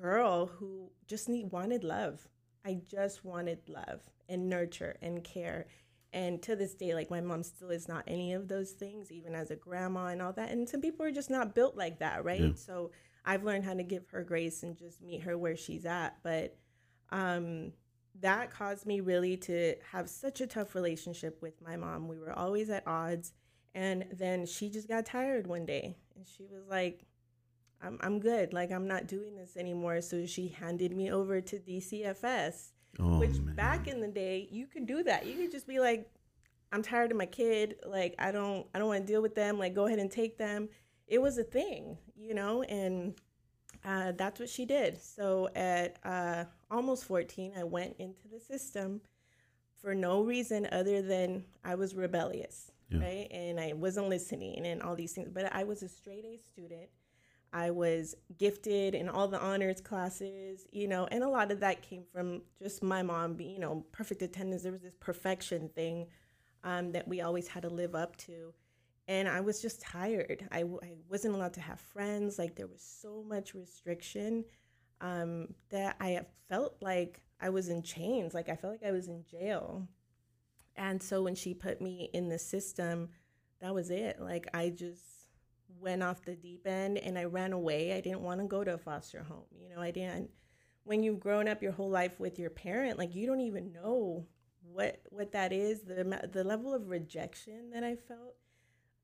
girl 0.00 0.46
who 0.46 0.90
just 1.06 1.28
need 1.28 1.50
wanted 1.52 1.84
love. 1.84 2.28
I 2.64 2.80
just 2.88 3.24
wanted 3.24 3.60
love 3.68 4.00
and 4.28 4.48
nurture 4.48 4.96
and 5.02 5.22
care. 5.24 5.66
And 6.12 6.42
to 6.42 6.56
this 6.56 6.74
day, 6.74 6.94
like 6.94 7.10
my 7.10 7.20
mom 7.20 7.42
still 7.42 7.70
is 7.70 7.88
not 7.88 8.04
any 8.06 8.32
of 8.32 8.48
those 8.48 8.72
things, 8.72 9.12
even 9.12 9.34
as 9.34 9.50
a 9.50 9.56
grandma 9.56 10.06
and 10.06 10.22
all 10.22 10.32
that. 10.32 10.50
And 10.50 10.68
some 10.68 10.80
people 10.80 11.04
are 11.04 11.10
just 11.10 11.30
not 11.30 11.54
built 11.54 11.76
like 11.76 11.98
that, 11.98 12.24
right? 12.24 12.40
Yeah. 12.40 12.54
So 12.54 12.92
I've 13.24 13.44
learned 13.44 13.64
how 13.64 13.74
to 13.74 13.82
give 13.82 14.08
her 14.10 14.22
grace 14.22 14.62
and 14.62 14.76
just 14.76 15.02
meet 15.02 15.22
her 15.22 15.36
where 15.36 15.56
she's 15.56 15.84
at. 15.84 16.16
But 16.22 16.56
um, 17.10 17.72
that 18.20 18.50
caused 18.50 18.86
me 18.86 19.00
really 19.00 19.36
to 19.36 19.74
have 19.92 20.08
such 20.08 20.40
a 20.40 20.46
tough 20.46 20.74
relationship 20.74 21.40
with 21.42 21.60
my 21.62 21.76
mom. 21.76 22.08
We 22.08 22.18
were 22.18 22.32
always 22.32 22.70
at 22.70 22.86
odds. 22.86 23.32
And 23.74 24.06
then 24.12 24.46
she 24.46 24.70
just 24.70 24.88
got 24.88 25.06
tired 25.06 25.46
one 25.46 25.66
day 25.66 25.96
and 26.16 26.26
she 26.26 26.44
was 26.44 26.66
like, 26.68 27.04
I'm, 27.82 27.98
I'm 28.00 28.18
good. 28.20 28.52
Like, 28.52 28.70
I'm 28.72 28.88
not 28.88 29.06
doing 29.06 29.36
this 29.36 29.56
anymore. 29.56 30.00
So 30.00 30.26
she 30.26 30.48
handed 30.48 30.96
me 30.96 31.10
over 31.12 31.40
to 31.40 31.58
DCFS, 31.58 32.72
Oh 32.98 33.18
which 33.18 33.38
man. 33.38 33.54
back 33.54 33.86
in 33.88 34.00
the 34.00 34.08
day, 34.08 34.48
you 34.50 34.66
could 34.66 34.86
do 34.86 35.02
that. 35.04 35.26
You 35.26 35.34
could 35.36 35.52
just 35.52 35.66
be 35.68 35.78
like, 35.80 36.10
I'm 36.72 36.82
tired 36.82 37.10
of 37.12 37.16
my 37.16 37.26
kid. 37.26 37.76
Like, 37.86 38.14
I 38.18 38.32
don't, 38.32 38.66
I 38.74 38.78
don't 38.78 38.88
want 38.88 39.06
to 39.06 39.12
deal 39.12 39.22
with 39.22 39.34
them. 39.34 39.58
Like, 39.58 39.74
go 39.74 39.86
ahead 39.86 39.98
and 39.98 40.10
take 40.10 40.36
them. 40.38 40.68
It 41.06 41.22
was 41.22 41.38
a 41.38 41.44
thing, 41.44 41.96
you 42.16 42.34
know, 42.34 42.62
and 42.64 43.14
uh, 43.84 44.12
that's 44.12 44.38
what 44.40 44.48
she 44.50 44.64
did. 44.66 45.00
So 45.00 45.48
at 45.54 45.96
uh, 46.04 46.44
almost 46.70 47.04
14, 47.04 47.52
I 47.56 47.64
went 47.64 47.96
into 47.98 48.28
the 48.28 48.40
system 48.40 49.00
for 49.80 49.94
no 49.94 50.22
reason 50.22 50.68
other 50.72 51.00
than 51.00 51.44
I 51.64 51.76
was 51.76 51.94
rebellious, 51.94 52.70
Yeah. 52.90 52.98
right? 53.00 53.28
And 53.30 53.58
I 53.60 53.72
wasn't 53.72 54.08
listening 54.08 54.66
and 54.66 54.82
all 54.82 54.96
these 54.96 55.12
things. 55.12 55.30
But 55.32 55.54
I 55.54 55.64
was 55.64 55.82
a 55.82 55.88
straight 55.88 56.24
A 56.24 56.38
student. 56.52 56.88
I 57.52 57.70
was 57.70 58.14
gifted 58.36 58.94
in 58.94 59.08
all 59.08 59.28
the 59.28 59.40
honors 59.40 59.80
classes, 59.80 60.66
you 60.70 60.86
know, 60.86 61.06
and 61.10 61.24
a 61.24 61.28
lot 61.28 61.50
of 61.50 61.60
that 61.60 61.82
came 61.82 62.04
from 62.12 62.42
just 62.60 62.82
my 62.82 63.02
mom 63.02 63.34
being, 63.34 63.52
you 63.52 63.58
know, 63.58 63.84
perfect 63.92 64.22
attendance. 64.22 64.62
There 64.62 64.72
was 64.72 64.82
this 64.82 64.96
perfection 65.00 65.70
thing 65.70 66.08
um, 66.62 66.92
that 66.92 67.08
we 67.08 67.20
always 67.20 67.48
had 67.48 67.62
to 67.62 67.68
live 67.70 67.94
up 67.94 68.16
to. 68.16 68.52
And 69.06 69.26
I 69.26 69.40
was 69.40 69.62
just 69.62 69.80
tired. 69.80 70.46
I, 70.52 70.64
wasn't 71.08 71.34
allowed 71.34 71.54
to 71.54 71.62
have 71.62 71.80
friends. 71.80 72.38
Like, 72.38 72.54
there 72.54 72.66
was 72.66 72.82
so 72.82 73.24
much 73.26 73.54
restriction 73.54 74.44
um, 75.00 75.54
that 75.70 75.96
I 75.98 76.20
felt 76.50 76.76
like 76.82 77.22
I 77.40 77.48
was 77.48 77.70
in 77.70 77.82
chains. 77.82 78.34
Like, 78.34 78.50
I 78.50 78.56
felt 78.56 78.74
like 78.74 78.84
I 78.86 78.92
was 78.92 79.08
in 79.08 79.24
jail. 79.24 79.88
And 80.76 81.02
so 81.02 81.22
when 81.22 81.34
she 81.34 81.54
put 81.54 81.80
me 81.80 82.10
in 82.12 82.28
the 82.28 82.38
system, 82.38 83.08
that 83.62 83.74
was 83.74 83.90
it. 83.90 84.20
Like, 84.20 84.46
I 84.52 84.68
just 84.68 85.17
went 85.80 86.02
off 86.02 86.24
the 86.24 86.34
deep 86.34 86.66
end 86.66 86.98
and 86.98 87.18
I 87.18 87.24
ran 87.24 87.52
away. 87.52 87.92
I 87.92 88.00
didn't 88.00 88.20
want 88.20 88.40
to 88.40 88.46
go 88.46 88.64
to 88.64 88.74
a 88.74 88.78
foster 88.78 89.22
home. 89.22 89.44
You 89.60 89.68
know, 89.68 89.80
I 89.80 89.90
didn't. 89.90 90.30
When 90.84 91.02
you've 91.02 91.20
grown 91.20 91.48
up 91.48 91.62
your 91.62 91.72
whole 91.72 91.90
life 91.90 92.18
with 92.18 92.38
your 92.38 92.50
parent, 92.50 92.98
like 92.98 93.14
you 93.14 93.26
don't 93.26 93.40
even 93.40 93.72
know 93.72 94.26
what 94.62 95.02
what 95.10 95.32
that 95.32 95.52
is. 95.52 95.82
The 95.82 96.28
the 96.32 96.44
level 96.44 96.74
of 96.74 96.88
rejection 96.88 97.70
that 97.70 97.84
I 97.84 97.96
felt 97.96 98.36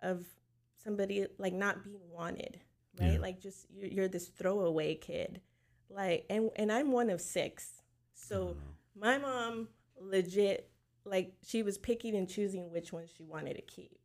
of 0.02 0.26
somebody 0.82 1.26
like 1.38 1.52
not 1.52 1.84
being 1.84 2.10
wanted, 2.10 2.60
right? 3.00 3.12
Yeah. 3.12 3.18
Like 3.18 3.40
just 3.40 3.66
you're, 3.70 3.88
you're 3.88 4.08
this 4.08 4.28
throwaway 4.28 4.94
kid, 4.94 5.40
like 5.90 6.24
and 6.30 6.50
and 6.56 6.72
I'm 6.72 6.92
one 6.92 7.10
of 7.10 7.20
six, 7.20 7.82
so 8.14 8.56
oh, 8.56 8.56
my 8.98 9.18
mom 9.18 9.68
legit 10.00 10.70
like 11.04 11.34
she 11.46 11.62
was 11.62 11.76
picking 11.76 12.14
and 12.16 12.28
choosing 12.28 12.70
which 12.70 12.92
ones 12.92 13.10
she 13.14 13.24
wanted 13.24 13.54
to 13.56 13.62
keep 13.62 13.98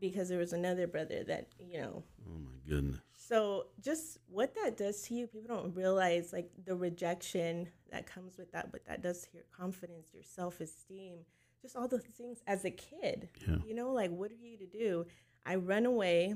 because 0.00 0.28
there 0.28 0.38
was 0.38 0.52
another 0.52 0.86
brother 0.86 1.24
that 1.24 1.48
you 1.58 1.80
know 1.80 2.02
Oh 2.26 2.38
my 2.38 2.58
goodness. 2.68 3.00
so 3.16 3.66
just 3.80 4.18
what 4.28 4.54
that 4.62 4.76
does 4.76 5.02
to 5.02 5.14
you 5.14 5.26
people 5.26 5.54
don't 5.56 5.74
realize 5.74 6.32
like 6.32 6.50
the 6.64 6.74
rejection 6.76 7.68
that 7.90 8.06
comes 8.06 8.36
with 8.38 8.52
that 8.52 8.70
but 8.72 8.84
that 8.86 9.02
does 9.02 9.22
to 9.22 9.28
your 9.34 9.44
confidence 9.56 10.08
your 10.12 10.22
self-esteem 10.22 11.18
just 11.62 11.74
all 11.76 11.88
the 11.88 11.98
things 11.98 12.38
as 12.46 12.64
a 12.64 12.70
kid 12.70 13.28
Yeah. 13.46 13.56
you 13.66 13.74
know 13.74 13.92
like 13.92 14.10
what 14.10 14.30
are 14.30 14.34
you 14.34 14.56
to 14.58 14.66
do 14.66 15.06
i 15.46 15.54
run 15.56 15.86
away 15.86 16.34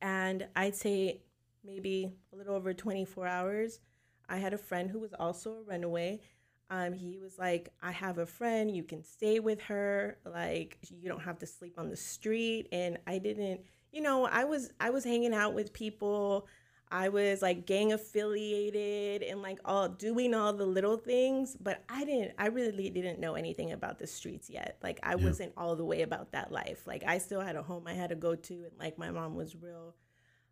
and 0.00 0.46
i'd 0.56 0.74
say 0.76 1.22
maybe 1.64 2.12
a 2.32 2.36
little 2.36 2.54
over 2.54 2.72
24 2.74 3.26
hours 3.26 3.80
i 4.28 4.36
had 4.36 4.52
a 4.54 4.58
friend 4.58 4.90
who 4.90 4.98
was 4.98 5.12
also 5.14 5.52
a 5.54 5.62
runaway 5.62 6.20
um, 6.74 6.92
he 6.92 7.18
was 7.18 7.38
like 7.38 7.70
i 7.82 7.92
have 7.92 8.18
a 8.18 8.26
friend 8.26 8.74
you 8.74 8.82
can 8.82 9.02
stay 9.04 9.38
with 9.38 9.60
her 9.62 10.18
like 10.24 10.78
you 10.90 11.08
don't 11.08 11.22
have 11.22 11.38
to 11.38 11.46
sleep 11.46 11.74
on 11.78 11.88
the 11.90 11.96
street. 11.96 12.68
And 12.72 12.98
i 13.06 13.18
didn't 13.18 13.60
you 13.92 14.00
know 14.02 14.26
i 14.26 14.44
was 14.44 14.70
i 14.80 14.90
was 14.90 15.04
hanging 15.04 15.34
out 15.34 15.54
with 15.54 15.72
people. 15.72 16.46
I 16.90 17.08
was 17.08 17.42
like 17.42 17.66
gang 17.66 17.92
affiliated 17.92 19.22
and 19.22 19.42
like 19.42 19.58
all 19.64 19.88
doing 19.88 20.34
all 20.34 20.52
the 20.52 20.66
little 20.66 20.96
things 20.96 21.56
but 21.60 21.82
i 21.88 22.04
didn't 22.04 22.32
i 22.38 22.46
really 22.46 22.88
didn't 22.90 23.18
know 23.18 23.34
anything 23.34 23.72
about 23.72 23.98
the 23.98 24.06
streets 24.06 24.48
yet. 24.50 24.78
Like 24.82 25.00
i 25.02 25.14
Yeah. 25.14 25.24
wasn't 25.26 25.52
all 25.56 25.76
the 25.76 25.84
way 25.84 26.02
about 26.02 26.32
that 26.32 26.52
life. 26.52 26.86
Like 26.86 27.04
i 27.06 27.18
still 27.18 27.40
had 27.40 27.56
a 27.56 27.62
home 27.62 27.84
i 27.86 27.94
had 27.94 28.10
to 28.10 28.16
go 28.16 28.34
to 28.36 28.54
and 28.54 28.72
like 28.78 28.98
my 28.98 29.10
mom 29.10 29.34
was 29.34 29.56
real. 29.56 29.94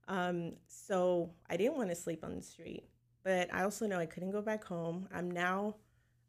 Um 0.09 0.55
so 0.69 1.31
i 1.49 1.57
didn't 1.57 1.77
want 1.77 1.91
to 1.91 1.97
sleep 1.97 2.25
on 2.25 2.35
the 2.37 2.43
street 2.43 2.85
but 3.25 3.53
i 3.55 3.63
also 3.63 3.87
know 3.87 3.99
i 4.01 4.07
couldn't 4.07 4.33
go 4.33 4.43
back 4.43 4.65
home. 4.65 5.09
I'm 5.13 5.31
now 5.31 5.77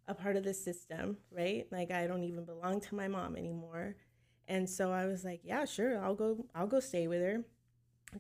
a 0.08 0.14
part 0.14 0.36
of 0.36 0.44
the 0.44 0.54
system 0.54 1.18
right? 1.32 1.66
Like 1.72 1.92
i 1.92 2.08
don't 2.08 2.24
even 2.24 2.46
belong 2.46 2.82
to 2.82 2.96
my 2.96 3.08
mom 3.08 3.36
anymore. 3.36 3.96
And 4.48 4.70
so 4.70 4.92
i 4.92 5.06
was 5.06 5.24
like 5.24 5.42
yeah 5.44 5.66
sure 5.66 6.04
i'll 6.04 6.16
go 6.16 6.46
i'll 6.56 6.68
go 6.68 6.80
stay 6.80 7.08
with 7.08 7.22
her. 7.22 7.44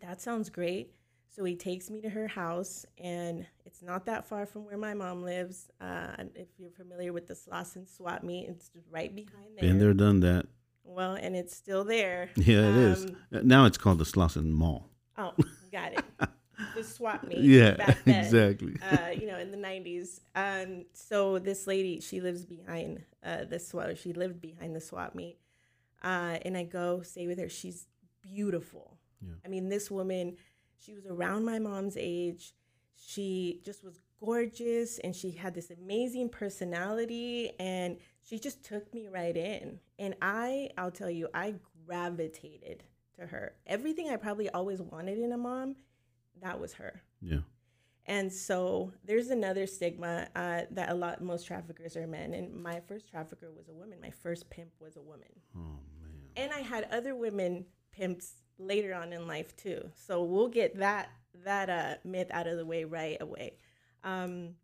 That 0.01 0.21
sounds 0.21 0.49
great. 0.49 0.93
So 1.35 1.43
he 1.43 1.55
takes 1.55 1.89
me 1.89 1.99
to 2.01 2.09
her 2.09 2.27
house 2.27 2.85
and 2.99 3.45
it's 3.65 3.81
not 3.81 4.05
that 4.05 4.25
far 4.27 4.45
from 4.45 4.65
where 4.65 4.77
my 4.77 4.93
mom 4.93 5.23
lives. 5.23 5.69
Uh, 5.81 6.11
if 6.35 6.47
you're 6.59 6.69
familiar 6.71 7.11
with 7.11 7.27
the 7.27 7.33
slauson 7.33 7.87
swap 7.89 8.23
meet 8.23 8.47
it's 8.49 8.69
right 8.91 9.13
behind 9.15 9.57
there 9.57 9.67
Been 9.69 9.79
there, 9.79 9.93
done 9.93 10.19
that. 10.21 10.45
well 10.83 11.15
and 11.15 11.35
it's 11.35 11.55
still 11.55 11.83
there. 11.83 12.29
Yeah, 12.35 12.69
it 12.69 12.75
is. 12.77 13.05
Um, 13.05 13.47
Now 13.47 13.65
it's 13.65 13.77
called 13.77 13.97
the 13.99 14.05
Slauson 14.05 14.51
Mall. 14.51 14.89
oh 15.17 15.33
got 15.71 15.93
it 15.93 16.02
the 16.83 16.89
swap 16.89 17.23
meet 17.23 17.39
Yeah, 17.41 17.71
back 17.75 18.03
then 18.05 18.23
exactly. 18.23 18.75
uh, 18.91 19.09
you 19.09 19.27
know, 19.27 19.37
in 19.39 19.51
the 19.51 19.57
90s. 19.57 20.19
Um, 20.35 20.85
so 20.93 21.39
this 21.39 21.67
lady, 21.67 21.99
she 21.99 22.21
lives 22.21 22.45
behind 22.45 23.03
uh, 23.23 23.45
the 23.45 23.59
swap. 23.59 23.95
She 23.97 24.13
lived 24.13 24.41
behind 24.41 24.75
the 24.75 24.81
swap 24.81 25.15
meet. 25.15 25.37
Uh, 26.03 26.37
and 26.43 26.57
I 26.57 26.63
go 26.63 27.01
stay 27.01 27.27
with 27.27 27.39
her. 27.39 27.49
She's 27.49 27.87
beautiful. 28.21 28.97
Yeah. 29.21 29.35
I 29.45 29.47
mean, 29.47 29.69
this 29.69 29.89
woman, 29.89 30.35
she 30.77 30.93
was 30.93 31.05
around 31.05 31.45
my 31.45 31.59
mom's 31.59 31.95
age. 31.97 32.53
She 32.95 33.61
just 33.63 33.83
was 33.83 33.99
gorgeous 34.23 34.99
and 34.99 35.15
she 35.15 35.31
had 35.31 35.53
this 35.53 35.69
amazing 35.71 36.29
personality 36.29 37.51
and 37.59 37.97
she 38.21 38.39
just 38.39 38.63
took 38.63 38.93
me 38.93 39.07
right 39.07 39.35
in. 39.35 39.79
And 39.99 40.15
I, 40.21 40.69
I'll 40.77 40.91
tell 40.91 41.09
you, 41.09 41.27
I 41.33 41.55
gravitated 41.85 42.83
to 43.19 43.27
her. 43.27 43.53
Everything 43.67 44.09
I 44.09 44.15
probably 44.17 44.49
always 44.49 44.81
wanted 44.81 45.19
in 45.19 45.31
a 45.31 45.37
mom, 45.37 45.75
that 46.43 46.59
was 46.59 46.73
her. 46.73 47.01
Yeah. 47.21 47.39
And 48.05 48.31
so 48.31 48.91
there's 49.05 49.29
another 49.29 49.65
stigma 49.65 50.27
uh, 50.35 50.61
that 50.71 50.89
a 50.89 50.93
lot 50.93 51.21
most 51.21 51.47
traffickers 51.47 51.95
are 51.95 52.05
men. 52.05 52.33
And 52.33 52.61
my 52.61 52.81
first 52.81 53.09
trafficker 53.09 53.49
was 53.55 53.69
a 53.69 53.73
woman. 53.73 53.99
My 54.01 54.09
first 54.09 54.49
pimp 54.49 54.71
was 54.79 54.97
a 54.97 55.01
woman. 55.01 55.29
Oh 55.55 55.79
man. 56.01 56.11
And 56.35 56.51
I 56.51 56.59
had 56.59 56.87
other 56.91 57.15
women 57.15 57.65
pimps 57.91 58.33
later 58.59 58.93
on 58.93 59.13
in 59.13 59.27
life 59.27 59.55
too. 59.55 59.89
So 59.95 60.23
we'll 60.23 60.49
get 60.49 60.77
that 60.79 61.09
that 61.45 61.69
uh, 61.69 61.95
myth 62.03 62.27
out 62.31 62.47
of 62.47 62.57
the 62.57 62.65
way 62.65 62.83
right 62.83 63.17
away. 63.21 63.57
Um, 64.03 64.55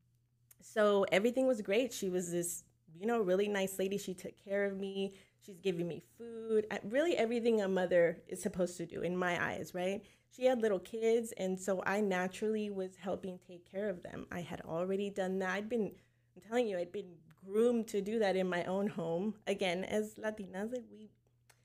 so 0.62 1.06
everything 1.12 1.48
was 1.48 1.62
great. 1.62 1.94
She 1.94 2.10
was 2.10 2.32
this, 2.32 2.64
you 3.00 3.08
know, 3.08 3.22
really 3.22 3.48
nice 3.48 3.80
lady. 3.80 3.98
She 3.98 4.14
took 4.14 4.34
care 4.44 4.66
of 4.66 4.78
me. 4.78 5.14
She's 5.46 5.58
giving 5.60 5.88
me 5.88 6.04
food. 6.18 6.68
Really, 6.84 7.16
everything 7.18 7.62
a 7.62 7.68
mother 7.68 8.22
is 8.28 8.42
supposed 8.42 8.78
to 8.78 8.86
do 8.86 9.02
in 9.02 9.16
my 9.16 9.42
eyes, 9.44 9.74
right? 9.74 10.02
She 10.36 10.46
had 10.46 10.62
little 10.62 10.80
kids, 10.80 11.32
and 11.38 11.60
so 11.60 11.82
I 11.86 12.02
naturally 12.02 12.70
was 12.70 12.96
helping 12.98 13.40
take 13.48 13.70
care 13.70 13.90
of 13.90 14.04
them. 14.04 14.28
I 14.32 14.42
had 14.42 14.62
already 14.62 15.10
done 15.10 15.40
that. 15.40 15.52
I'd 15.52 15.70
been, 15.70 15.92
I'm 16.36 16.42
telling 16.48 16.68
you, 16.68 16.78
I'd 16.78 16.92
been 16.92 17.16
groomed 17.46 17.88
to 17.88 18.02
do 18.02 18.20
that 18.20 18.36
in 18.36 18.48
my 18.48 18.64
own 18.66 18.88
home. 18.88 19.36
Again, 19.48 19.84
as 19.86 20.16
Latinas, 20.16 20.72
like 20.74 20.84
we 20.92 21.10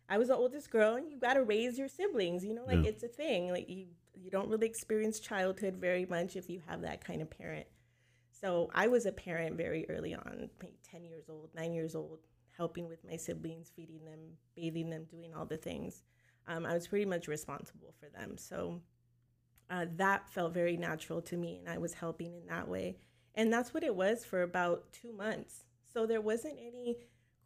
I 0.09 0.19
was 0.19 0.29
the 0.29 0.37
oldest 0.37 0.71
girl, 0.71 0.95
and 0.97 1.11
you 1.11 1.19
got 1.19 1.35
to 1.35 1.43
raise 1.43 1.79
your 1.79 1.89
siblings. 1.89 2.45
You 2.45 2.55
know, 2.55 2.65
like 2.65 2.85
Yeah. 2.85 2.91
it's 2.91 3.03
a 3.03 3.09
thing. 3.09 3.51
Like 3.51 3.69
you, 3.69 3.87
you 4.15 4.31
don't 4.31 4.49
really 4.49 4.67
experience 4.67 5.19
childhood 5.19 5.77
very 5.77 6.07
much 6.07 6.37
if 6.37 6.49
you 6.49 6.61
have 6.67 6.83
that 6.83 7.05
kind 7.05 7.23
of 7.23 7.31
parent. 7.31 7.67
So 8.31 8.71
I 8.75 8.89
was 8.89 9.07
a 9.07 9.13
parent 9.13 9.57
very 9.57 9.89
early 9.89 10.15
on, 10.15 10.51
maybe 10.63 10.79
ten 10.83 11.05
years 11.05 11.29
old, 11.29 11.51
nine 11.55 11.73
years 11.73 11.95
old, 11.95 12.19
helping 12.57 12.89
with 12.89 13.05
my 13.05 13.17
siblings, 13.17 13.71
feeding 13.75 14.05
them, 14.05 14.21
bathing 14.57 14.91
them, 14.91 15.05
doing 15.11 15.35
all 15.35 15.45
the 15.45 15.57
things. 15.57 16.03
Um, 16.47 16.67
I 16.67 16.75
was 16.75 16.87
pretty 16.87 17.07
much 17.07 17.29
responsible 17.29 17.95
for 17.99 18.09
them. 18.09 18.37
So 18.37 18.81
uh, 19.71 19.87
that 19.97 20.31
felt 20.31 20.53
very 20.53 20.77
natural 20.77 21.23
to 21.23 21.37
me, 21.37 21.59
and 21.59 21.69
I 21.69 21.79
was 21.79 21.95
helping 21.95 22.35
in 22.35 22.47
that 22.47 22.69
way. 22.69 22.99
And 23.35 23.53
that's 23.53 23.75
what 23.75 23.83
it 23.83 23.95
was 23.95 24.25
for 24.25 24.43
about 24.43 24.93
two 24.93 25.13
months. 25.13 25.65
So 25.93 26.07
there 26.07 26.21
wasn't 26.21 26.59
any 26.59 26.99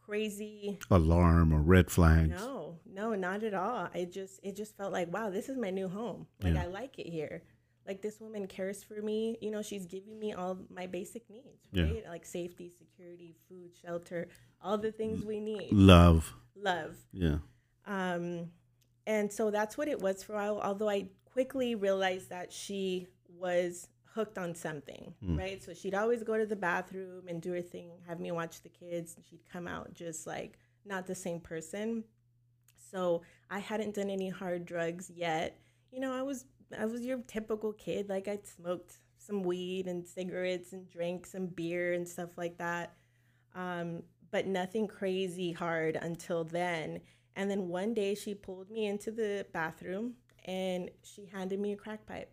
crazy 0.05 0.79
alarm 0.91 1.53
or 1.53 1.61
red 1.61 1.91
flags. 1.91 2.31
No, 2.31 2.79
no, 2.87 3.15
not 3.15 3.43
at 3.43 3.55
all. 3.55 3.88
I 3.95 4.05
just 4.11 4.41
it 4.43 4.57
just 4.57 4.77
felt 4.77 4.93
like 4.93 5.12
wow, 5.12 5.31
this 5.31 5.49
is 5.49 5.57
my 5.57 5.71
new 5.71 5.88
home. 5.88 6.27
Like 6.43 6.55
yeah. 6.55 6.62
I 6.62 6.67
like 6.67 6.99
it 6.99 7.09
here. 7.09 7.43
Like 7.88 8.02
this 8.02 8.21
woman 8.21 8.47
cares 8.47 8.85
for 8.85 9.00
me. 9.00 9.38
You 9.40 9.50
know, 9.50 9.62
she's 9.62 9.87
giving 9.87 10.21
me 10.21 10.35
all 10.35 10.59
my 10.71 10.87
basic 10.87 11.28
needs, 11.30 11.66
right? 11.75 12.02
Yeah. 12.04 12.11
Like 12.11 12.26
safety, 12.26 12.71
security, 12.71 13.35
food, 13.49 13.71
shelter, 13.83 14.28
all 14.62 14.76
the 14.76 14.92
things 14.92 15.25
we 15.25 15.40
need. 15.40 15.73
Love. 15.73 16.35
Love. 16.54 16.97
Yeah. 17.12 17.38
Um, 17.87 18.50
and 19.07 19.33
so 19.33 19.50
that's 19.50 19.78
what 19.78 19.88
it 19.88 20.00
was 20.00 20.23
for 20.23 20.35
a 20.35 20.37
while. 20.37 20.61
Although 20.61 20.90
I 20.90 21.09
quickly 21.25 21.75
realized 21.75 22.28
that 22.28 22.52
she 22.52 23.07
was 23.26 23.88
hooked 24.14 24.37
on 24.37 24.54
something, 24.54 25.14
mm. 25.25 25.38
right? 25.38 25.62
So 25.62 25.73
she'd 25.73 25.95
always 25.95 26.23
go 26.23 26.37
to 26.37 26.45
the 26.45 26.57
bathroom 26.57 27.26
and 27.26 27.40
do 27.40 27.52
her 27.52 27.62
thing, 27.62 27.92
have 28.07 28.21
me 28.21 28.33
watch 28.33 28.62
the 28.62 28.68
kids, 28.68 29.14
and 29.16 29.25
she'd 29.25 29.49
come 29.50 29.66
out 29.66 29.95
just 29.95 30.26
like 30.26 30.59
not 30.85 31.07
the 31.07 31.14
same 31.14 31.40
person. 31.40 32.04
So 32.90 33.23
I 33.50 33.61
hadn't 33.61 33.95
done 33.95 34.11
any 34.11 34.28
hard 34.28 34.66
drugs 34.66 35.11
yet. 35.14 35.59
You 35.90 36.00
know, 36.00 36.12
I 36.12 36.23
was 36.23 36.45
I 36.77 36.87
was 36.87 37.03
your 37.03 37.19
typical 37.27 37.73
kid. 37.73 38.09
Like 38.09 38.29
I'd 38.29 38.47
smoked 38.47 38.99
some 39.19 39.43
weed 39.43 39.87
and 39.87 40.07
cigarettes 40.07 40.73
and 40.73 40.89
drank 40.89 41.27
some 41.27 41.47
beer 41.47 41.93
and 41.93 42.09
stuff 42.09 42.31
like 42.37 42.59
that. 42.59 42.95
Um, 43.55 44.03
but 44.31 44.47
nothing 44.47 44.87
crazy 44.87 45.53
hard 45.53 45.97
until 45.97 46.45
then. 46.45 47.01
And 47.37 47.51
then 47.51 47.69
one 47.69 47.95
day 47.95 48.15
she 48.15 48.35
pulled 48.35 48.71
me 48.71 48.87
into 48.87 49.11
the 49.11 49.47
bathroom 49.53 50.15
and 50.45 50.91
she 51.03 51.27
handed 51.27 51.61
me 51.61 51.73
a 51.73 51.77
crack 51.77 52.07
pipe. 52.07 52.33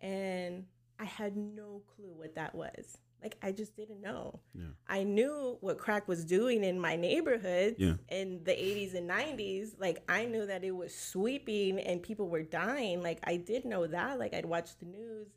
And 0.00 0.64
I 0.98 1.04
had 1.04 1.36
no 1.36 1.82
clue 1.94 2.12
what 2.14 2.34
that 2.36 2.54
was. 2.54 2.98
Like 3.22 3.36
I 3.42 3.52
just 3.52 3.76
didn't 3.76 4.00
know. 4.00 4.40
Yeah. 4.54 4.66
I 4.88 5.02
knew 5.02 5.56
what 5.60 5.78
crack 5.78 6.06
was 6.06 6.24
doing 6.24 6.62
in 6.62 6.78
my 6.78 6.96
neighborhood 6.96 7.76
yeah. 7.78 7.94
in 8.08 8.44
the 8.44 8.52
80s 8.52 8.94
and 8.94 9.08
90s. 9.08 9.70
Like 9.78 10.02
I 10.08 10.26
knew 10.26 10.46
that 10.46 10.64
it 10.64 10.70
was 10.70 10.94
sweeping 10.94 11.80
and 11.80 12.02
people 12.02 12.28
were 12.28 12.42
dying. 12.42 13.02
Like 13.02 13.20
I 13.24 13.36
did 13.36 13.64
know 13.64 13.86
that. 13.86 14.18
Like 14.18 14.34
I'd 14.34 14.46
watch 14.46 14.76
the 14.78 14.86
news 14.86 15.28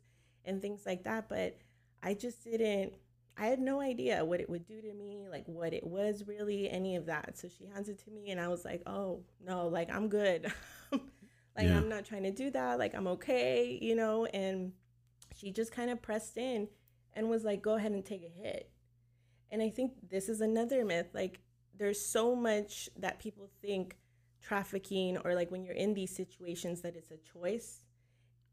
and 0.44 0.62
things 0.62 0.82
like 0.86 1.04
that, 1.04 1.28
but 1.28 1.58
I 2.02 2.14
just 2.14 2.44
didn't 2.44 2.94
I 3.40 3.46
had 3.46 3.58
no 3.58 3.80
idea 3.80 4.22
what 4.22 4.40
it 4.40 4.50
would 4.50 4.66
do 4.66 4.82
to 4.82 4.92
me, 4.92 5.26
like 5.30 5.44
what 5.46 5.72
it 5.72 5.86
was 5.86 6.24
really, 6.26 6.68
any 6.68 6.96
of 6.96 7.06
that. 7.06 7.38
So 7.38 7.48
she 7.48 7.64
hands 7.72 7.88
it 7.88 7.98
to 8.04 8.10
me 8.10 8.30
and 8.30 8.38
I 8.38 8.48
was 8.48 8.66
like, 8.66 8.82
"Oh, 8.86 9.22
no, 9.42 9.66
like 9.68 9.90
I'm 9.90 10.08
good." 10.08 10.52
like 10.92 11.00
yeah. 11.56 11.76
I'm 11.76 11.88
not 11.88 12.04
trying 12.04 12.24
to 12.24 12.32
do 12.32 12.50
that. 12.50 12.78
Like 12.78 12.94
I'm 12.94 13.06
okay, 13.06 13.78
you 13.80 13.94
know, 13.94 14.26
and 14.26 14.72
she 15.34 15.52
just 15.52 15.72
kind 15.72 15.90
of 15.90 16.02
pressed 16.02 16.36
in 16.36 16.68
and 17.14 17.28
was 17.28 17.44
like, 17.44 17.62
go 17.62 17.74
ahead 17.74 17.92
and 17.92 18.04
take 18.04 18.22
a 18.22 18.42
hit. 18.42 18.70
And 19.50 19.62
I 19.62 19.70
think 19.70 19.92
this 20.08 20.28
is 20.28 20.40
another 20.40 20.84
myth. 20.84 21.08
Like, 21.12 21.40
there's 21.76 22.00
so 22.00 22.36
much 22.36 22.88
that 22.98 23.18
people 23.18 23.48
think 23.62 23.96
trafficking 24.42 25.18
or 25.18 25.34
like 25.34 25.50
when 25.50 25.64
you're 25.64 25.74
in 25.74 25.94
these 25.94 26.14
situations 26.14 26.82
that 26.82 26.96
it's 26.96 27.10
a 27.10 27.16
choice. 27.38 27.84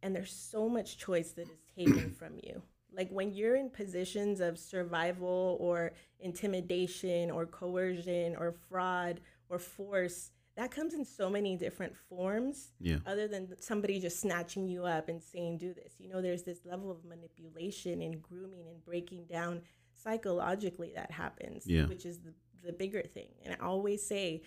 And 0.04 0.16
there's 0.16 0.32
so 0.32 0.70
much 0.70 0.98
choice 0.98 1.32
that 1.34 1.50
is 1.50 1.60
taken 1.76 2.12
from 2.12 2.36
you. 2.44 2.62
Like 2.96 3.10
when 3.10 3.34
you're 3.34 3.56
in 3.56 3.70
positions 3.70 4.40
of 4.40 4.58
survival 4.58 5.58
or 5.60 5.92
intimidation 6.20 7.30
or 7.32 7.46
coercion 7.46 8.36
or 8.36 8.54
fraud 8.70 9.22
or 9.50 9.60
force, 9.60 10.32
that 10.58 10.72
comes 10.72 10.96
in 10.96 11.06
so 11.06 11.30
many 11.30 11.56
different 11.56 11.96
forms 11.96 12.72
yeah. 12.80 12.98
other 13.06 13.28
than 13.28 13.48
somebody 13.62 14.00
just 14.00 14.20
snatching 14.20 14.68
you 14.68 14.84
up 14.84 15.08
and 15.08 15.24
saying 15.24 15.58
do 15.58 15.74
this 15.74 15.94
you 16.00 16.10
know 16.10 16.22
there's 16.22 16.44
this 16.44 16.60
level 16.66 16.92
of 16.92 17.06
manipulation 17.06 18.02
and 18.02 18.22
grooming 18.22 18.68
and 18.68 18.84
breaking 18.84 19.26
down 19.26 19.62
psychologically 19.94 20.92
that 20.94 21.12
happens 21.12 21.66
yeah. 21.66 21.86
which 21.86 22.06
is 22.06 22.20
the, 22.20 22.34
the 22.64 22.74
bigger 22.74 23.02
thing 23.02 23.30
and 23.46 23.54
i 23.54 23.66
always 23.66 24.06
say 24.06 24.42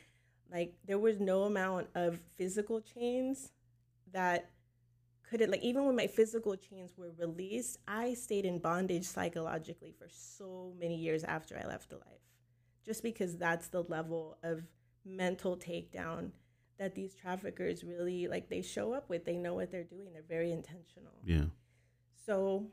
like 0.52 0.74
there 0.84 0.98
was 0.98 1.20
no 1.20 1.44
amount 1.44 1.86
of 1.94 2.20
physical 2.36 2.80
chains 2.80 3.52
that 4.12 4.50
could 5.22 5.40
it 5.40 5.48
like 5.48 5.62
even 5.62 5.84
when 5.84 5.94
my 5.94 6.08
physical 6.08 6.56
chains 6.56 6.92
were 6.96 7.12
released 7.18 7.78
i 7.86 8.12
stayed 8.14 8.44
in 8.44 8.58
bondage 8.58 9.04
psychologically 9.04 9.94
for 9.96 10.08
so 10.10 10.72
many 10.78 10.96
years 10.96 11.22
after 11.24 11.56
i 11.56 11.66
left 11.66 11.88
the 11.88 11.96
life 11.96 12.20
just 12.84 13.02
because 13.02 13.36
that's 13.36 13.68
the 13.68 13.84
level 13.84 14.36
of 14.42 14.64
mental 15.04 15.56
takedown 15.56 16.30
that 16.78 16.94
these 16.94 17.14
traffickers 17.14 17.84
really 17.84 18.26
like 18.26 18.48
they 18.48 18.62
show 18.62 18.92
up 18.92 19.08
with 19.10 19.24
they 19.24 19.36
know 19.36 19.54
what 19.54 19.70
they're 19.70 19.84
doing 19.84 20.12
they're 20.12 20.22
very 20.28 20.50
intentional. 20.50 21.12
Yeah. 21.24 21.44
So 22.26 22.66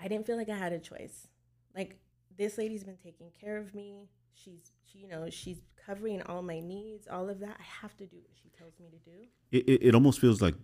i 0.00 0.08
didn't 0.08 0.26
feel 0.26 0.36
like 0.36 0.48
i 0.48 0.56
had 0.56 0.72
a 0.72 0.78
choice. 0.78 1.28
Like 1.74 1.98
this 2.36 2.58
lady's 2.58 2.84
been 2.84 2.98
taking 3.02 3.30
care 3.40 3.56
of 3.56 3.74
me. 3.74 4.08
She's 4.34 4.72
she, 4.84 4.98
you 4.98 5.08
know 5.08 5.28
she's 5.30 5.62
covering 5.86 6.22
all 6.22 6.42
my 6.42 6.60
needs 6.60 7.08
all 7.10 7.28
of 7.28 7.40
that. 7.40 7.56
I 7.58 7.64
have 7.82 7.96
to 7.96 8.06
do 8.06 8.16
what 8.16 8.36
she 8.40 8.50
tells 8.50 8.78
me 8.78 8.88
to 8.90 9.10
do. 9.10 9.26
It, 9.50 9.68
it, 9.68 9.88
it 9.88 9.94
almost 9.94 10.20
feels 10.20 10.42
like 10.42 10.54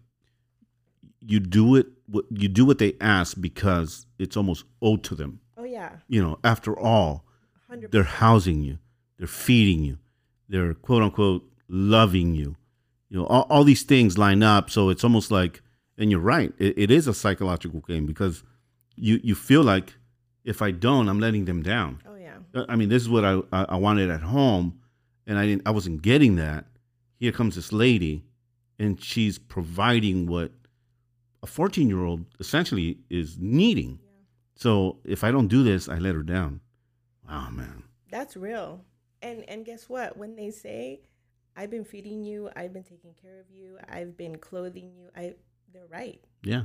you 1.20 1.40
do 1.40 1.76
it 1.76 1.86
what 2.06 2.26
you 2.30 2.48
do 2.48 2.66
what 2.66 2.78
they 2.78 2.94
ask 3.00 3.40
because 3.40 4.06
it's 4.18 4.36
almost 4.36 4.64
owed 4.82 5.02
to 5.04 5.14
them. 5.14 5.40
Oh 5.56 5.64
yeah. 5.64 5.96
You 6.08 6.22
know 6.22 6.38
after 6.44 6.78
all 6.78 7.24
100%. 7.70 7.90
they're 7.90 8.02
housing 8.02 8.62
you. 8.62 8.78
They're 9.16 9.26
feeding 9.26 9.84
you 9.84 9.98
they're 10.50 10.74
quote 10.74 11.02
unquote 11.02 11.48
loving 11.68 12.34
you. 12.34 12.56
You 13.08 13.20
know, 13.20 13.26
all, 13.26 13.46
all 13.48 13.64
these 13.64 13.82
things 13.82 14.18
line 14.18 14.42
up. 14.42 14.68
So 14.68 14.90
it's 14.90 15.04
almost 15.04 15.30
like, 15.30 15.62
and 15.96 16.10
you're 16.10 16.20
right, 16.20 16.52
it, 16.58 16.74
it 16.76 16.90
is 16.90 17.06
a 17.06 17.14
psychological 17.14 17.80
game 17.80 18.04
because 18.04 18.42
you, 18.96 19.20
you 19.22 19.34
feel 19.34 19.62
like 19.62 19.94
if 20.44 20.60
I 20.60 20.70
don't, 20.70 21.08
I'm 21.08 21.20
letting 21.20 21.44
them 21.44 21.62
down. 21.62 22.02
Oh 22.06 22.16
yeah. 22.16 22.36
Uh, 22.54 22.66
I 22.68 22.76
mean, 22.76 22.88
this 22.88 23.02
is 23.02 23.08
what 23.08 23.24
I, 23.24 23.40
I 23.52 23.76
wanted 23.76 24.10
at 24.10 24.20
home, 24.22 24.80
and 25.26 25.38
I 25.38 25.46
didn't. 25.46 25.62
I 25.66 25.70
wasn't 25.70 26.02
getting 26.02 26.36
that. 26.36 26.66
Here 27.18 27.32
comes 27.32 27.54
this 27.54 27.72
lady, 27.72 28.24
and 28.78 29.00
she's 29.02 29.38
providing 29.38 30.26
what 30.26 30.52
a 31.42 31.46
14 31.46 31.88
year 31.88 32.02
old 32.02 32.24
essentially 32.40 32.98
is 33.08 33.36
needing. 33.38 34.00
Yeah. 34.02 34.10
So 34.56 34.98
if 35.04 35.22
I 35.22 35.30
don't 35.30 35.48
do 35.48 35.62
this, 35.62 35.88
I 35.88 35.98
let 35.98 36.14
her 36.14 36.22
down. 36.22 36.60
Wow, 37.28 37.50
man. 37.50 37.84
That's 38.10 38.36
real. 38.36 38.84
And 39.22 39.48
and 39.48 39.64
guess 39.64 39.88
what? 39.88 40.16
When 40.16 40.36
they 40.36 40.50
say, 40.50 41.02
"I've 41.56 41.70
been 41.70 41.84
feeding 41.84 42.24
you, 42.24 42.50
I've 42.56 42.72
been 42.72 42.84
taking 42.84 43.14
care 43.14 43.38
of 43.40 43.50
you, 43.50 43.78
I've 43.88 44.16
been 44.16 44.38
clothing 44.38 44.92
you," 44.92 45.08
I 45.16 45.34
they're 45.72 45.86
right. 45.86 46.20
Yeah. 46.42 46.64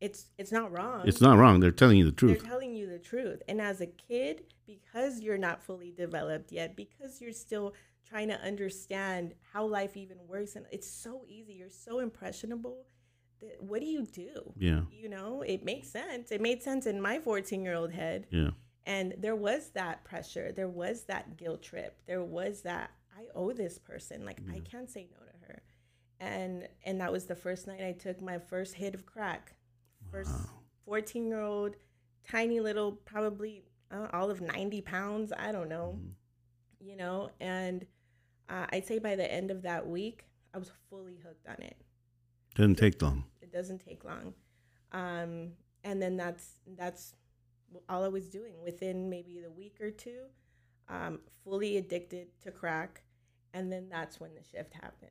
It's 0.00 0.26
it's 0.36 0.52
not 0.52 0.70
wrong. 0.72 1.06
It's 1.06 1.20
not 1.20 1.38
wrong. 1.38 1.60
They're 1.60 1.70
telling 1.70 1.96
you 1.96 2.04
the 2.04 2.12
truth. 2.12 2.40
They're 2.40 2.50
telling 2.50 2.74
you 2.74 2.88
the 2.88 2.98
truth. 2.98 3.42
And 3.48 3.60
as 3.60 3.80
a 3.80 3.86
kid, 3.86 4.42
because 4.66 5.20
you're 5.20 5.38
not 5.38 5.62
fully 5.62 5.92
developed 5.92 6.52
yet, 6.52 6.76
because 6.76 7.20
you're 7.20 7.32
still 7.32 7.74
trying 8.06 8.28
to 8.28 8.40
understand 8.40 9.34
how 9.52 9.64
life 9.64 9.96
even 9.96 10.18
works 10.28 10.56
and 10.56 10.66
it's 10.70 10.88
so 10.88 11.24
easy. 11.26 11.54
You're 11.54 11.70
so 11.70 12.00
impressionable. 12.00 12.84
That, 13.40 13.62
what 13.62 13.80
do 13.80 13.86
you 13.86 14.04
do? 14.04 14.52
Yeah. 14.58 14.82
You 14.90 15.08
know, 15.08 15.42
it 15.42 15.64
makes 15.64 15.88
sense. 15.88 16.30
It 16.30 16.40
made 16.40 16.62
sense 16.62 16.86
in 16.86 17.00
my 17.00 17.18
14-year-old 17.18 17.92
head. 17.92 18.26
Yeah. 18.30 18.50
And 18.86 19.14
there 19.18 19.36
was 19.36 19.70
that 19.70 20.04
pressure. 20.04 20.52
There 20.52 20.68
was 20.68 21.04
that 21.04 21.36
guilt 21.36 21.62
trip. 21.62 21.96
There 22.06 22.22
was 22.22 22.62
that 22.62 22.90
I 23.16 23.26
owe 23.34 23.52
this 23.52 23.78
person. 23.78 24.24
Like 24.24 24.40
I 24.52 24.60
can't 24.60 24.90
say 24.90 25.08
no 25.10 25.24
to 25.24 25.46
her. 25.46 25.62
And 26.20 26.68
and 26.84 27.00
that 27.00 27.10
was 27.10 27.24
the 27.24 27.34
first 27.34 27.66
night 27.66 27.82
I 27.82 27.92
took 27.92 28.20
my 28.20 28.38
first 28.38 28.74
hit 28.74 28.94
of 28.94 29.06
crack. 29.06 29.54
First 30.10 30.30
14 30.84 31.26
year 31.26 31.40
old, 31.40 31.76
tiny 32.28 32.60
little, 32.60 32.92
probably 32.92 33.64
uh, 33.90 34.08
all 34.12 34.30
of 34.30 34.40
90 34.40 34.82
pounds. 34.82 35.32
I 35.36 35.50
don't 35.50 35.68
know. 35.68 35.98
Mm. 35.98 36.10
You 36.80 36.96
know, 36.96 37.30
and 37.40 37.86
uh, 38.48 38.66
I'd 38.70 38.86
say 38.86 38.98
by 38.98 39.16
the 39.16 39.30
end 39.30 39.50
of 39.50 39.62
that 39.62 39.86
week, 39.86 40.26
I 40.52 40.58
was 40.58 40.70
fully 40.90 41.18
hooked 41.24 41.48
on 41.48 41.56
it. 41.64 41.76
Doesn't 42.54 42.76
take 42.76 43.00
long. 43.00 43.24
It 43.40 43.52
doesn't 43.52 43.78
take 43.78 44.04
long. 44.04 44.34
Um, 44.92 45.52
and 45.82 46.00
then 46.00 46.16
that's 46.16 46.60
that's 46.76 47.14
all 47.88 48.04
I 48.04 48.08
was 48.08 48.28
doing 48.28 48.54
within 48.62 49.08
maybe 49.10 49.40
the 49.40 49.50
week 49.50 49.76
or 49.80 49.90
two, 49.90 50.26
um, 50.88 51.20
fully 51.44 51.76
addicted 51.76 52.28
to 52.42 52.50
crack. 52.50 53.02
And 53.52 53.72
then 53.72 53.88
that's 53.88 54.18
when 54.18 54.34
the 54.34 54.42
shift 54.42 54.74
happened. 54.74 55.10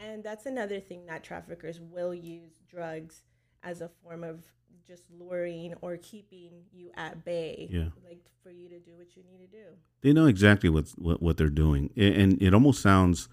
And 0.00 0.22
that's 0.22 0.46
another 0.46 0.80
thing 0.80 1.06
that 1.06 1.24
traffickers 1.24 1.80
will 1.80 2.14
use 2.14 2.60
drugs 2.68 3.22
as 3.62 3.80
a 3.80 3.90
form 4.02 4.24
of 4.24 4.44
just 4.86 5.04
luring 5.10 5.74
or 5.80 5.96
keeping 5.96 6.50
you 6.72 6.90
at 6.96 7.24
bay. 7.24 7.68
Yeah. 7.70 7.88
Like 8.04 8.24
for 8.42 8.50
you 8.50 8.68
to 8.68 8.78
do 8.78 8.92
what 8.96 9.16
you 9.16 9.22
need 9.24 9.38
to 9.38 9.56
do. 9.56 9.64
They 10.02 10.12
know 10.12 10.26
exactly 10.26 10.70
what 10.70 10.88
what, 10.96 11.22
what 11.22 11.36
they're 11.36 11.48
doing. 11.48 11.90
And 11.96 12.40
it 12.40 12.54
almost 12.54 12.82
sounds 12.82 13.28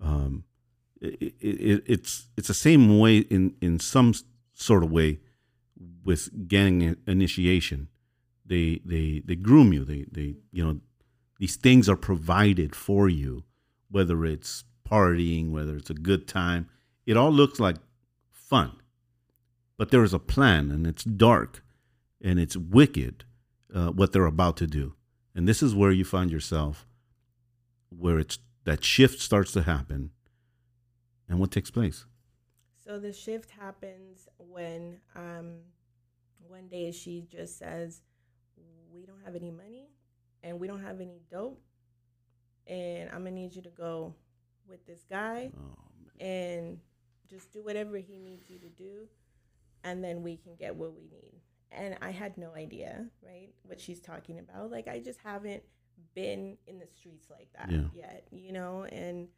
um, 0.00 0.44
it, 1.00 1.34
it, 1.40 1.82
it's 1.86 2.28
it's 2.36 2.48
the 2.48 2.54
same 2.54 2.98
way 2.98 3.18
in, 3.18 3.54
in 3.60 3.78
some 3.78 4.14
sort 4.52 4.82
of 4.82 4.90
way 4.90 5.20
with 6.04 6.48
gang 6.48 6.96
initiation 7.06 7.88
they 8.46 8.80
they 8.84 9.22
they 9.24 9.36
groom 9.36 9.72
you. 9.72 9.84
They 9.84 10.06
they 10.10 10.36
you 10.52 10.64
know 10.64 10.80
these 11.38 11.56
things 11.56 11.88
are 11.88 11.96
provided 11.96 12.74
for 12.74 13.08
you, 13.08 13.44
whether 13.90 14.24
it's 14.24 14.64
partying, 14.88 15.50
whether 15.50 15.76
it's 15.76 15.90
a 15.90 15.94
good 15.94 16.26
time. 16.26 16.68
It 17.04 17.16
all 17.16 17.30
looks 17.30 17.60
like 17.60 17.76
fun, 18.30 18.72
but 19.76 19.90
there 19.90 20.04
is 20.04 20.14
a 20.14 20.18
plan, 20.18 20.70
and 20.70 20.86
it's 20.86 21.04
dark, 21.04 21.62
and 22.22 22.38
it's 22.38 22.56
wicked 22.56 23.24
uh, 23.74 23.88
what 23.88 24.12
they're 24.12 24.26
about 24.26 24.56
to 24.58 24.66
do. 24.66 24.94
And 25.34 25.46
this 25.46 25.62
is 25.62 25.74
where 25.74 25.90
you 25.90 26.04
find 26.04 26.30
yourself, 26.30 26.86
where 27.90 28.18
it's 28.18 28.38
that 28.64 28.82
shift 28.82 29.20
starts 29.20 29.52
to 29.52 29.62
happen, 29.62 30.10
and 31.28 31.38
what 31.38 31.50
takes 31.50 31.70
place. 31.70 32.06
So 32.84 32.98
the 32.98 33.12
shift 33.12 33.50
happens 33.50 34.28
when 34.38 34.98
um, 35.16 35.56
one 36.48 36.68
day 36.68 36.92
she 36.92 37.26
just 37.28 37.58
says, 37.58 38.00
"We 38.92 39.06
don't 39.06 39.20
have 39.24 39.34
any 39.34 39.50
money, 39.50 39.88
and 40.42 40.58
we 40.60 40.66
don't 40.66 40.82
have 40.82 41.00
any 41.00 41.20
dope, 41.30 41.62
and 42.66 43.10
I'm 43.10 43.18
gonna 43.24 43.32
need 43.32 43.54
you 43.54 43.62
to 43.62 43.70
go 43.70 44.14
with 44.68 44.84
this 44.86 45.04
guy 45.08 45.50
Oh, 45.56 46.24
and 46.24 46.80
just 47.28 47.52
do 47.52 47.62
whatever 47.62 47.96
he 47.98 48.18
needs 48.18 48.48
you 48.50 48.58
to 48.58 48.68
do, 48.68 49.08
and 49.84 50.02
then 50.02 50.22
we 50.22 50.36
can 50.36 50.56
get 50.56 50.74
what 50.74 50.94
we 50.94 51.06
need." 51.08 51.40
And 51.72 51.96
I 52.00 52.10
had 52.10 52.38
no 52.38 52.52
idea, 52.54 53.10
right, 53.22 53.52
what 53.64 53.80
she's 53.80 54.00
talking 54.00 54.38
about. 54.38 54.70
Like 54.70 54.88
I 54.88 55.00
just 55.00 55.20
haven't 55.20 55.62
been 56.14 56.56
in 56.66 56.78
the 56.78 56.86
streets 56.86 57.28
like 57.30 57.52
that 57.52 57.70
Yeah. 57.70 57.88
yet, 57.94 58.28
you 58.30 58.52
know, 58.52 58.84
and 58.84 59.28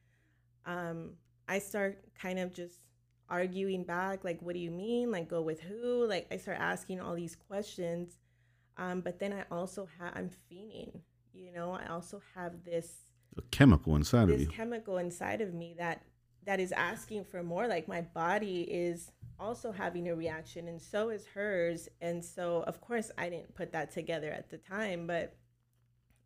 um, 0.67 1.17
I 1.49 1.59
start 1.59 2.05
kind 2.15 2.39
of 2.39 2.53
just 2.53 2.85
arguing 3.29 3.85
back, 3.85 4.25
like, 4.25 4.41
what 4.43 4.55
do 4.55 4.59
you 4.61 4.71
mean? 4.71 5.11
Like, 5.11 5.29
go 5.29 5.41
with 5.43 5.61
who? 5.61 6.07
Like, 6.07 6.27
I 6.31 6.37
start 6.37 6.59
asking 6.61 7.01
all 7.01 7.15
these 7.15 7.37
questions. 7.37 8.19
Um, 8.79 9.01
but 9.01 9.19
then 9.19 9.33
I 9.33 9.45
also 9.51 9.89
have, 9.99 10.13
I'm 10.15 10.31
fiending, 10.51 11.01
you 11.35 11.53
know, 11.53 11.73
I 11.73 11.89
also 11.89 12.23
have 12.35 12.65
this, 12.65 12.97
a 13.37 13.43
chemical 13.51 13.97
inside 13.97 14.23
of 14.23 14.29
this 14.29 14.41
you. 14.43 14.47
chemical 14.47 14.99
inside 14.99 15.41
of 15.41 15.53
me 15.53 15.75
that, 15.79 16.03
that 16.47 16.61
is 16.61 16.73
asking 16.73 17.25
for 17.25 17.43
more. 17.43 17.67
Like, 17.67 17.89
my 17.89 18.01
body 18.03 18.63
is 18.63 19.11
also 19.39 19.73
having 19.73 20.09
a 20.09 20.15
reaction, 20.15 20.69
and 20.69 20.81
so 20.81 21.11
is 21.11 21.27
hers. 21.27 21.89
And 22.01 22.25
so, 22.25 22.63
of 22.67 22.81
course, 22.81 23.11
I 23.19 23.29
didn't 23.29 23.55
put 23.55 23.73
that 23.73 23.91
together 23.91 24.31
at 24.31 24.49
the 24.49 24.59
time, 24.59 25.07
but 25.07 25.37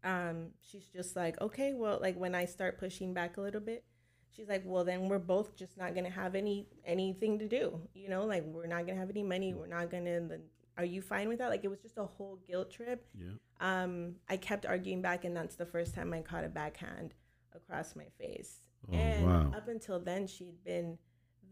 um, 0.05 0.49
she's 0.61 0.87
just 0.87 1.17
like, 1.17 1.41
okay, 1.41 1.73
well, 1.75 1.99
like 2.01 2.17
when 2.17 2.35
I 2.35 2.45
start 2.45 2.79
pushing 2.79 3.15
back 3.15 3.37
a 3.37 3.41
little 3.41 3.61
bit, 3.61 3.85
she's 4.35 4.49
like, 4.49 4.63
well, 4.65 4.85
then 4.85 5.09
we're 5.09 5.19
both 5.19 5.57
just 5.57 5.77
not 5.79 5.95
gonna 5.95 6.11
have 6.11 6.35
any 6.35 6.67
anything 6.85 7.39
to 7.39 7.47
do, 7.47 7.79
you 7.95 8.09
know, 8.09 8.25
like 8.25 8.45
we're 8.45 8.67
not 8.67 8.87
gonna 8.87 8.99
have 8.99 9.11
any 9.11 9.23
money, 9.23 9.55
we're 9.55 9.67
not 9.67 9.91
gonna. 9.91 10.29
Are 10.79 10.85
you 10.85 11.03
fine 11.03 11.29
with 11.29 11.39
that? 11.39 11.51
Like 11.51 11.65
it 11.65 11.69
was 11.69 11.81
just 11.81 11.99
a 11.99 12.05
whole 12.05 12.39
guilt 12.47 12.71
trip. 12.71 13.07
Yeah. 13.19 13.33
Um, 13.61 14.17
I 14.29 14.37
kept 14.37 14.67
arguing 14.67 15.03
back, 15.03 15.25
and 15.25 15.37
that's 15.37 15.57
the 15.57 15.67
first 15.67 15.95
time 15.95 16.13
I 16.13 16.21
caught 16.21 16.45
a 16.45 16.49
backhand 16.49 17.15
across 17.55 17.95
my 17.95 18.07
face. 18.19 18.61
Oh, 18.91 18.95
and 18.95 19.27
wow. 19.27 19.53
up 19.57 19.69
until 19.69 20.01
then, 20.01 20.27
she'd 20.27 20.65
been 20.65 20.99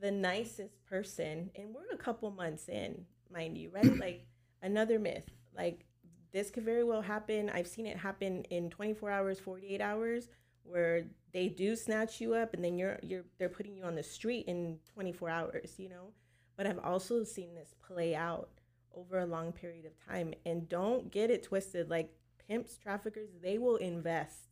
the 0.01 0.11
nicest 0.11 0.85
person, 0.87 1.51
and 1.55 1.75
we're 1.75 1.93
a 1.93 1.99
couple 1.99 2.31
months 2.31 2.69
in, 2.69 3.05
mind 3.33 3.59
you, 3.59 3.71
right? 3.71 3.97
like 3.99 4.27
another 4.63 4.99
myth, 4.99 5.31
like 5.57 5.85
this 6.33 6.51
could 6.51 6.65
very 6.65 6.85
well 6.85 7.03
happen. 7.03 7.51
I've 7.51 7.67
seen 7.67 7.87
it 7.87 7.97
happen 7.97 8.45
in 8.45 8.71
24 8.71 9.11
hours, 9.11 9.41
48 9.41 9.81
hours, 9.81 10.29
where 10.63 11.05
they 11.33 11.49
do 11.49 11.77
snatch 11.77 12.21
you 12.21 12.35
up, 12.35 12.55
and 12.55 12.65
then 12.65 12.79
you're 12.79 12.99
you're 13.03 13.25
they're 13.39 13.49
putting 13.49 13.77
you 13.77 13.85
on 13.85 13.95
the 13.95 14.03
street 14.03 14.47
in 14.47 14.79
24 14.95 15.29
hours, 15.29 15.75
you 15.79 15.89
know. 15.89 16.13
But 16.57 16.67
I've 16.67 16.79
also 16.79 17.25
seen 17.25 17.55
this 17.55 17.75
play 17.87 18.15
out 18.15 18.60
over 18.95 19.19
a 19.19 19.27
long 19.27 19.53
period 19.53 19.87
of 19.87 19.93
time, 20.07 20.35
and 20.45 20.69
don't 20.69 21.11
get 21.11 21.31
it 21.31 21.43
twisted. 21.43 21.89
Like 21.91 22.13
pimps, 22.49 22.77
traffickers, 22.79 23.31
they 23.43 23.59
will 23.59 23.77
invest 23.77 24.51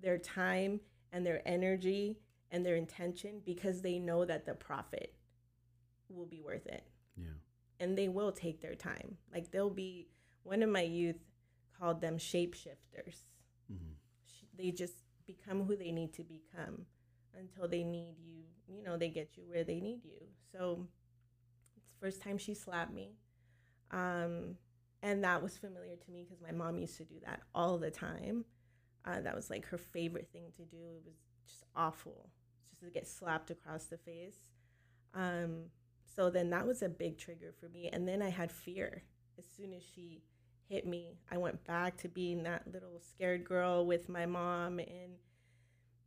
their 0.00 0.18
time 0.18 0.80
and 1.12 1.24
their 1.26 1.42
energy 1.46 2.18
and 2.50 2.64
their 2.64 2.76
intention 2.76 3.40
because 3.44 3.82
they 3.82 3.98
know 3.98 4.24
that 4.24 4.46
the 4.46 4.54
profit 4.54 5.14
will 6.08 6.26
be 6.26 6.40
worth 6.40 6.66
it 6.66 6.86
Yeah. 7.16 7.34
and 7.80 7.96
they 7.96 8.08
will 8.08 8.32
take 8.32 8.60
their 8.60 8.74
time. 8.74 9.16
Like 9.32 9.50
they'll 9.50 9.70
be 9.70 10.08
one 10.42 10.62
of 10.62 10.68
my 10.70 10.82
youth 10.82 11.16
called 11.78 12.00
them 12.00 12.18
shapeshifters. 12.18 13.24
Mhm. 13.70 13.94
They 14.54 14.70
just 14.70 14.94
become 15.26 15.64
who 15.64 15.76
they 15.76 15.92
need 15.92 16.12
to 16.14 16.24
become 16.24 16.86
until 17.34 17.68
they 17.68 17.84
need 17.84 18.18
you. 18.18 18.44
You 18.68 18.82
know, 18.82 18.96
they 18.98 19.08
get 19.08 19.36
you 19.36 19.44
where 19.46 19.64
they 19.64 19.80
need 19.80 20.04
you. 20.04 20.28
So 20.52 20.88
first 22.00 22.20
time 22.20 22.36
she 22.38 22.54
slapped 22.54 22.92
me. 22.92 23.16
Um, 23.92 24.56
and 25.02 25.24
that 25.24 25.42
was 25.42 25.58
familiar 25.58 25.96
to 25.96 26.10
me 26.10 26.24
because 26.24 26.40
my 26.40 26.52
mom 26.52 26.78
used 26.78 26.96
to 26.98 27.04
do 27.04 27.16
that 27.24 27.40
all 27.54 27.78
the 27.78 27.90
time. 27.90 28.44
Uh, 29.04 29.20
that 29.20 29.34
was 29.34 29.50
like 29.50 29.66
her 29.66 29.78
favorite 29.78 30.28
thing 30.32 30.52
to 30.56 30.62
do. 30.64 30.76
It 30.76 31.02
was 31.04 31.16
just 31.44 31.64
awful, 31.74 32.30
just 32.70 32.82
to 32.82 32.90
get 32.90 33.06
slapped 33.06 33.50
across 33.50 33.86
the 33.86 33.96
face. 33.96 34.38
Um, 35.12 35.64
so 36.14 36.30
then 36.30 36.50
that 36.50 36.66
was 36.66 36.82
a 36.82 36.88
big 36.88 37.18
trigger 37.18 37.52
for 37.58 37.68
me. 37.68 37.88
And 37.92 38.06
then 38.06 38.22
I 38.22 38.30
had 38.30 38.52
fear. 38.52 39.02
As 39.38 39.44
soon 39.56 39.72
as 39.72 39.82
she 39.82 40.22
hit 40.68 40.86
me, 40.86 41.18
I 41.30 41.38
went 41.38 41.64
back 41.64 41.96
to 41.98 42.08
being 42.08 42.44
that 42.44 42.72
little 42.72 43.00
scared 43.00 43.44
girl 43.44 43.84
with 43.84 44.08
my 44.08 44.26
mom. 44.26 44.78
And 44.78 45.16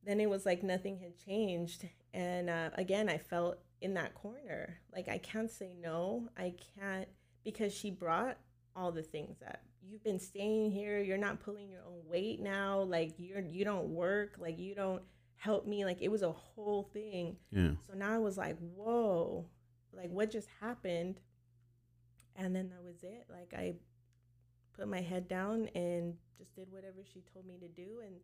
then 0.04 0.22
it 0.22 0.30
was 0.30 0.46
like 0.46 0.64
nothing 0.64 1.00
had 1.00 1.18
changed. 1.18 1.86
And 2.14 2.50
uh, 2.50 2.70
again, 2.76 3.10
I 3.10 3.18
felt 3.18 3.58
in 3.82 3.96
that 3.96 4.16
corner. 4.16 4.78
Like 4.94 5.10
I 5.10 5.18
can't 5.18 5.52
say 5.52 5.76
no. 5.78 6.30
I 6.38 6.54
can't 6.80 7.10
because 7.46 7.74
she 7.74 7.92
brought 7.92 8.38
all 8.76 8.92
the 8.92 9.04
things 9.04 9.38
up. 9.48 9.62
You've 9.88 10.04
been 10.04 10.20
staying 10.20 10.72
here. 10.72 11.00
You're 11.00 11.18
not 11.18 11.40
pulling 11.40 11.70
your 11.70 11.82
own 11.88 12.02
weight 12.10 12.42
now. 12.42 12.82
Like 12.82 13.14
you're 13.18 13.40
you 13.40 13.64
don't 13.64 13.88
work. 13.90 14.36
Like 14.38 14.60
you 14.60 14.76
don't 14.76 15.04
help 15.38 15.66
me. 15.66 15.86
Like 15.86 16.02
it 16.02 16.10
was 16.10 16.24
a 16.24 16.32
whole 16.32 16.90
thing. 16.92 17.38
Yeah. 17.52 17.72
So 17.88 17.94
now 17.96 18.14
I 18.14 18.18
was 18.18 18.38
like, 18.38 18.58
whoa, 18.60 19.46
like 19.94 20.10
what 20.10 20.32
just 20.32 20.50
happened? 20.60 21.22
And 22.36 22.54
then 22.54 22.70
that 22.70 22.84
was 22.84 23.04
it. 23.04 23.28
Like 23.30 23.54
I 23.58 23.76
put 24.78 24.90
my 24.90 25.02
head 25.02 25.28
down 25.28 25.70
and 25.76 26.16
just 26.38 26.54
did 26.56 26.68
whatever 26.72 26.98
she 27.14 27.24
told 27.32 27.46
me 27.46 27.58
to 27.60 27.68
do. 27.68 28.02
And 28.04 28.16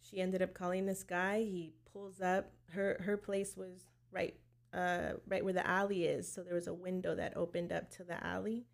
she 0.00 0.20
ended 0.20 0.42
up 0.42 0.54
calling 0.54 0.86
this 0.86 1.02
guy. 1.02 1.40
He 1.40 1.72
pulls 1.92 2.20
up. 2.20 2.52
Her 2.70 3.02
her 3.04 3.16
place 3.16 3.56
was 3.56 3.88
right 4.12 4.34
uh 4.74 5.12
right 5.28 5.44
where 5.44 5.52
the 5.52 5.66
alley 5.66 6.04
is. 6.04 6.30
So 6.32 6.42
there 6.42 6.54
was 6.54 6.66
a 6.66 6.74
window 6.74 7.14
that 7.14 7.36
opened 7.36 7.72
up 7.72 7.90
to 7.92 8.04
the 8.04 8.22
alley. 8.24 8.66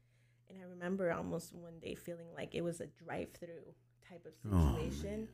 And 0.49 0.59
I 0.59 0.65
remember 0.65 1.13
almost 1.13 1.55
one 1.55 1.79
day 1.81 1.95
feeling 1.95 2.27
like 2.35 2.55
it 2.55 2.63
was 2.63 2.81
a 2.81 2.87
drive 2.87 3.29
through 3.39 3.75
type 4.09 4.27
of 4.27 4.33
Oh, 4.53 4.75
situation. 4.75 5.29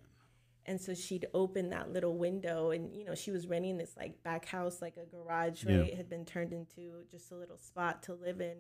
And 0.67 0.81
so 0.81 0.95
she'd 0.95 1.27
open 1.33 1.71
that 1.71 1.93
little 1.93 2.19
window 2.19 2.71
and 2.73 2.95
you 2.95 3.05
know 3.05 3.15
she 3.15 3.31
was 3.31 3.47
renting 3.47 3.77
this 3.79 3.95
like 3.97 4.21
back 4.25 4.47
house 4.47 4.83
like 4.83 4.97
a 4.97 5.07
garage 5.07 5.65
right? 5.65 5.75
Yeah. 5.77 5.81
it 5.83 5.97
had 5.97 6.09
been 6.11 6.25
turned 6.25 6.53
into 6.53 7.05
just 7.11 7.31
a 7.31 7.37
little 7.37 7.57
spot 7.59 8.03
to 8.05 8.15
live 8.15 8.41
in. 8.41 8.57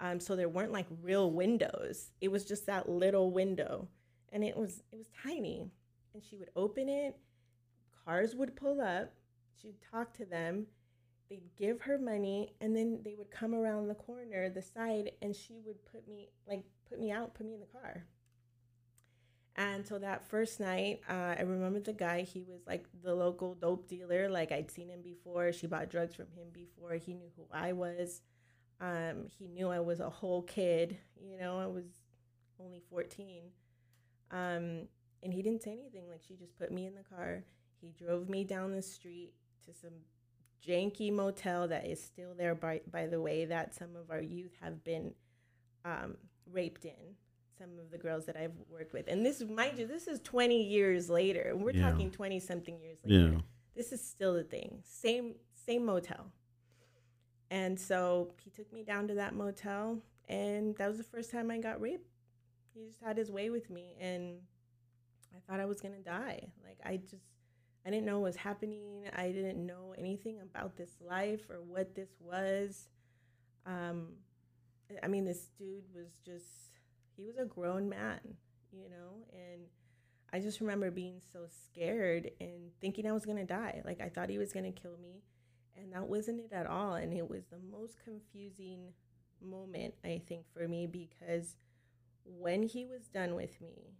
Um, 0.00 0.18
so 0.18 0.34
there 0.34 0.48
weren't 0.48 0.72
like 0.72 0.86
real 1.02 1.30
windows. 1.30 2.10
It 2.20 2.28
was 2.32 2.44
just 2.44 2.66
that 2.66 2.88
little 2.88 3.30
window. 3.30 3.88
And 4.32 4.42
it 4.42 4.56
was 4.56 4.82
it 4.92 4.96
was 4.96 5.06
tiny. 5.22 5.70
And 6.12 6.22
she 6.22 6.36
would 6.36 6.50
open 6.56 6.88
it. 6.88 7.16
Cars 8.04 8.34
would 8.34 8.56
pull 8.56 8.80
up. 8.80 9.14
She'd 9.62 9.76
talk 9.90 10.12
to 10.14 10.24
them 10.24 10.66
they'd 11.28 11.56
give 11.56 11.80
her 11.82 11.98
money 11.98 12.54
and 12.60 12.76
then 12.76 13.00
they 13.04 13.14
would 13.14 13.30
come 13.30 13.54
around 13.54 13.88
the 13.88 13.94
corner 13.94 14.48
the 14.48 14.62
side 14.62 15.10
and 15.22 15.34
she 15.34 15.58
would 15.64 15.84
put 15.86 16.06
me 16.08 16.28
like 16.48 16.62
put 16.88 17.00
me 17.00 17.10
out 17.10 17.34
put 17.34 17.46
me 17.46 17.54
in 17.54 17.60
the 17.60 17.66
car 17.66 18.04
and 19.56 19.86
so 19.86 19.98
that 19.98 20.28
first 20.28 20.58
night, 20.58 21.00
uh, 21.08 21.36
I 21.38 21.42
remember 21.42 21.78
the 21.78 21.92
guy. 21.92 22.22
He 22.22 22.42
was 22.42 22.62
like 22.66 22.86
the 23.04 23.14
local 23.14 23.54
dope 23.54 23.88
dealer. 23.88 24.28
Like 24.28 24.50
I'd 24.50 24.70
seen 24.70 24.88
him 24.88 25.00
before. 25.00 25.52
She 25.52 25.68
bought 25.68 25.90
drugs 25.90 26.14
from 26.14 26.26
him 26.34 26.48
before. 26.52 26.94
He 26.94 27.14
knew 27.14 27.30
who 27.36 27.44
I 27.52 27.72
was. 27.72 28.22
Um, 28.80 29.26
he 29.38 29.46
knew 29.46 29.68
I 29.68 29.78
was 29.78 30.00
a 30.00 30.10
whole 30.10 30.42
kid. 30.42 30.98
You 31.20 31.38
know, 31.38 31.58
I 31.58 31.66
was 31.66 31.84
only 32.58 32.82
14. 32.90 33.44
Um, 34.32 34.88
and 35.22 35.32
he 35.32 35.40
didn't 35.40 35.62
say 35.62 35.72
anything. 35.72 36.08
Like 36.08 36.22
she 36.26 36.34
just 36.34 36.58
put 36.58 36.72
me 36.72 36.86
in 36.86 36.94
the 36.96 37.04
car. 37.04 37.44
He 37.80 37.92
drove 37.96 38.28
me 38.28 38.42
down 38.42 38.72
the 38.72 38.82
street 38.82 39.34
to 39.66 39.72
some 39.72 39.92
janky 40.66 41.12
motel 41.12 41.68
that 41.68 41.86
is 41.86 42.02
still 42.02 42.34
there, 42.36 42.54
by, 42.54 42.80
by 42.90 43.06
the 43.06 43.20
way, 43.20 43.44
that 43.46 43.74
some 43.74 43.96
of 43.96 44.10
our 44.10 44.20
youth 44.22 44.52
have 44.62 44.82
been 44.84 45.12
um, 45.84 46.16
raped 46.50 46.84
in 46.84 47.16
some 47.58 47.78
of 47.78 47.90
the 47.90 47.98
girls 47.98 48.26
that 48.26 48.36
I've 48.36 48.54
worked 48.68 48.92
with. 48.92 49.06
And 49.08 49.24
this, 49.24 49.42
mind 49.42 49.78
you, 49.78 49.86
this 49.86 50.06
is 50.06 50.20
20 50.20 50.62
years 50.62 51.08
later. 51.08 51.52
We're 51.54 51.70
Yeah. 51.72 51.90
talking 51.90 52.10
20 52.10 52.40
something 52.40 52.80
years 52.80 52.98
later. 53.04 53.32
Yeah. 53.34 53.40
This 53.76 53.92
is 53.92 54.00
still 54.02 54.36
a 54.36 54.42
thing. 54.42 54.80
Same 54.84 55.34
same 55.66 55.84
motel. 55.86 56.30
And 57.50 57.78
so 57.78 58.32
he 58.42 58.50
took 58.50 58.72
me 58.72 58.82
down 58.82 59.08
to 59.08 59.14
that 59.14 59.34
motel 59.34 59.98
and 60.28 60.76
that 60.76 60.88
was 60.88 60.98
the 60.98 61.04
first 61.04 61.30
time 61.30 61.50
I 61.50 61.58
got 61.58 61.80
raped. 61.80 62.08
He 62.74 62.84
just 62.86 63.00
had 63.00 63.16
his 63.16 63.30
way 63.30 63.50
with 63.50 63.70
me 63.70 63.96
and 64.00 64.38
I 65.34 65.38
thought 65.46 65.60
I 65.60 65.64
was 65.64 65.80
going 65.80 65.94
to 65.94 66.02
die. 66.02 66.48
Like 66.64 66.78
I 66.84 66.96
just 66.98 67.24
I 67.86 67.90
didn't 67.90 68.06
know 68.06 68.18
what 68.20 68.28
was 68.28 68.36
happening. 68.36 69.04
I 69.14 69.30
didn't 69.30 69.64
know 69.64 69.94
anything 69.98 70.38
about 70.40 70.76
this 70.76 70.92
life 71.00 71.50
or 71.50 71.60
what 71.62 71.94
this 71.94 72.10
was. 72.20 72.88
Um 73.66 74.14
I 75.02 75.08
mean 75.08 75.24
this 75.24 75.50
dude 75.58 75.84
was 75.94 76.18
just 76.24 76.80
he 77.16 77.24
was 77.24 77.36
a 77.36 77.44
grown 77.44 77.88
man, 77.88 78.20
you 78.72 78.88
know, 78.88 79.26
and 79.32 79.62
I 80.32 80.40
just 80.40 80.60
remember 80.60 80.90
being 80.90 81.20
so 81.32 81.46
scared 81.46 82.30
and 82.40 82.72
thinking 82.80 83.06
I 83.06 83.12
was 83.12 83.24
going 83.24 83.38
to 83.38 83.44
die. 83.44 83.82
Like 83.84 84.00
I 84.00 84.08
thought 84.08 84.28
he 84.28 84.38
was 84.38 84.52
going 84.52 84.64
to 84.64 84.80
kill 84.80 84.96
me. 85.00 85.22
And 85.76 85.92
that 85.92 86.08
wasn't 86.08 86.40
it 86.40 86.52
at 86.52 86.66
all. 86.66 86.94
And 86.94 87.12
it 87.12 87.30
was 87.30 87.44
the 87.46 87.60
most 87.70 87.98
confusing 88.02 88.92
moment, 89.40 89.94
I 90.04 90.22
think, 90.26 90.46
for 90.52 90.66
me 90.66 90.88
because 90.88 91.56
when 92.24 92.64
he 92.64 92.84
was 92.84 93.06
done 93.06 93.36
with 93.36 93.60
me, 93.60 93.92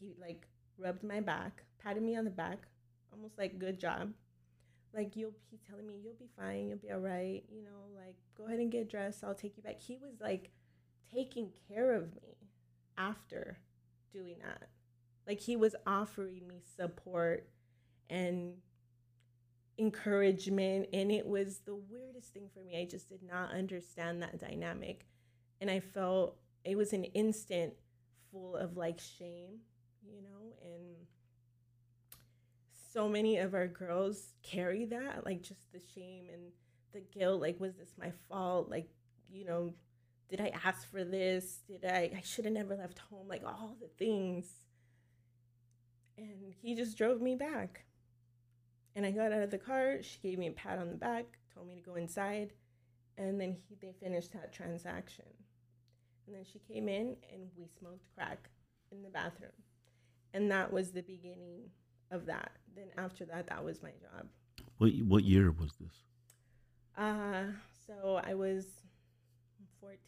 he 0.00 0.14
like 0.18 0.46
rubbed 0.78 1.02
my 1.02 1.20
back, 1.20 1.64
patted 1.78 2.02
me 2.02 2.16
on 2.16 2.24
the 2.24 2.30
back, 2.30 2.68
almost 3.12 3.38
like, 3.38 3.58
good 3.58 3.78
job. 3.78 4.12
Like, 4.94 5.16
you'll, 5.16 5.34
be 5.50 5.58
telling 5.68 5.86
me, 5.86 5.94
you'll 6.02 6.14
be 6.14 6.28
fine, 6.38 6.68
you'll 6.68 6.78
be 6.78 6.90
all 6.90 6.98
right, 6.98 7.42
you 7.50 7.62
know, 7.62 7.96
like, 7.96 8.16
go 8.36 8.46
ahead 8.46 8.58
and 8.58 8.70
get 8.70 8.90
dressed, 8.90 9.24
I'll 9.24 9.34
take 9.34 9.56
you 9.56 9.62
back. 9.62 9.80
He 9.80 9.96
was 9.96 10.20
like 10.20 10.50
taking 11.12 11.50
care 11.68 11.94
of 11.94 12.14
me 12.14 12.36
after 12.98 13.58
doing 14.12 14.36
that. 14.44 14.68
Like, 15.26 15.40
he 15.40 15.56
was 15.56 15.74
offering 15.86 16.46
me 16.46 16.60
support 16.76 17.48
and 18.10 18.54
encouragement 19.78 20.86
and 20.92 21.10
it 21.10 21.26
was 21.26 21.60
the 21.64 21.74
weirdest 21.74 22.32
thing 22.32 22.48
for 22.52 22.60
me 22.60 22.78
i 22.78 22.84
just 22.84 23.08
did 23.08 23.22
not 23.22 23.50
understand 23.52 24.22
that 24.22 24.38
dynamic 24.38 25.06
and 25.60 25.70
i 25.70 25.80
felt 25.80 26.36
it 26.64 26.76
was 26.76 26.92
an 26.92 27.04
instant 27.04 27.72
full 28.30 28.54
of 28.54 28.76
like 28.76 29.00
shame 29.00 29.58
you 30.06 30.20
know 30.22 30.52
and 30.62 31.06
so 32.92 33.08
many 33.08 33.38
of 33.38 33.54
our 33.54 33.66
girls 33.66 34.34
carry 34.42 34.84
that 34.84 35.24
like 35.24 35.42
just 35.42 35.72
the 35.72 35.80
shame 35.94 36.26
and 36.32 36.42
the 36.92 37.00
guilt 37.18 37.40
like 37.40 37.58
was 37.60 37.74
this 37.74 37.94
my 37.98 38.12
fault 38.28 38.68
like 38.70 38.88
you 39.30 39.44
know 39.44 39.72
did 40.28 40.40
i 40.40 40.52
ask 40.64 40.90
for 40.90 41.04
this 41.04 41.60
did 41.66 41.84
i 41.84 42.10
i 42.16 42.20
should 42.22 42.44
have 42.44 42.54
never 42.54 42.76
left 42.76 42.98
home 43.10 43.26
like 43.28 43.42
all 43.44 43.76
the 43.80 43.88
things 43.98 44.46
and 46.18 46.52
he 46.60 46.74
just 46.74 46.98
drove 46.98 47.20
me 47.20 47.34
back 47.34 47.84
and 48.94 49.06
I 49.06 49.10
got 49.10 49.32
out 49.32 49.42
of 49.42 49.50
the 49.50 49.58
car. 49.58 49.98
She 50.02 50.18
gave 50.22 50.38
me 50.38 50.48
a 50.48 50.52
pat 50.52 50.78
on 50.78 50.90
the 50.90 50.96
back, 50.96 51.24
told 51.54 51.68
me 51.68 51.74
to 51.74 51.80
go 51.80 51.94
inside, 51.94 52.52
and 53.16 53.40
then 53.40 53.56
he, 53.68 53.76
they 53.80 53.92
finished 53.92 54.32
that 54.32 54.52
transaction. 54.52 55.24
And 56.26 56.36
then 56.36 56.44
she 56.44 56.58
came 56.58 56.88
in 56.88 57.16
and 57.32 57.48
we 57.56 57.66
smoked 57.78 58.04
crack 58.14 58.50
in 58.90 59.02
the 59.02 59.08
bathroom. 59.08 59.50
And 60.34 60.50
that 60.50 60.72
was 60.72 60.92
the 60.92 61.02
beginning 61.02 61.70
of 62.12 62.26
that. 62.26 62.52
Then 62.74 62.86
after 62.96 63.24
that, 63.26 63.48
that 63.48 63.64
was 63.64 63.82
my 63.82 63.90
job. 63.90 64.26
What 64.78 64.92
what 65.06 65.24
year 65.24 65.50
was 65.50 65.72
this? 65.80 65.94
Uh, 66.96 67.44
so 67.86 68.20
I 68.22 68.34
was 68.34 68.66
14, 69.80 69.98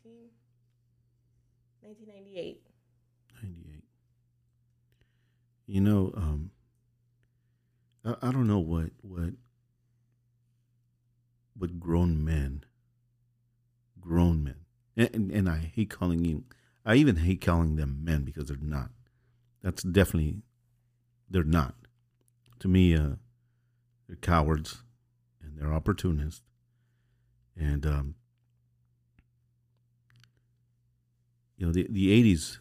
1998. 1.81 2.61
98. 3.43 3.83
You 5.67 5.81
know, 5.81 6.13
um, 6.17 6.51
I, 8.05 8.29
I 8.29 8.33
don't 8.33 8.47
know 8.47 8.59
what 8.59 8.91
what 9.01 9.33
what 11.57 11.81
grown 11.81 12.25
men, 12.25 12.65
grown 14.01 14.45
men, 14.45 14.57
and, 14.97 15.11
and, 15.15 15.31
and 15.31 15.49
I 15.49 15.71
hate 15.75 15.91
calling 15.91 16.25
you, 16.25 16.45
I 16.85 16.97
even 16.97 17.17
hate 17.17 17.41
calling 17.41 17.77
them 17.77 18.01
men 18.03 18.25
because 18.25 18.49
they're 18.49 18.57
not. 18.61 18.91
That's 19.63 19.83
definitely, 19.83 20.43
they're 21.31 21.43
not. 21.45 21.75
To 22.65 22.69
me, 22.69 22.97
uh, 22.97 23.17
they're 24.09 24.17
cowards, 24.17 24.85
and 25.43 25.59
they're 25.59 25.75
opportunists, 25.75 26.41
and 27.55 27.85
um, 27.85 28.15
you 31.59 31.67
know 31.67 31.73
the 31.73 31.87
the 31.91 32.11
eighties. 32.11 32.59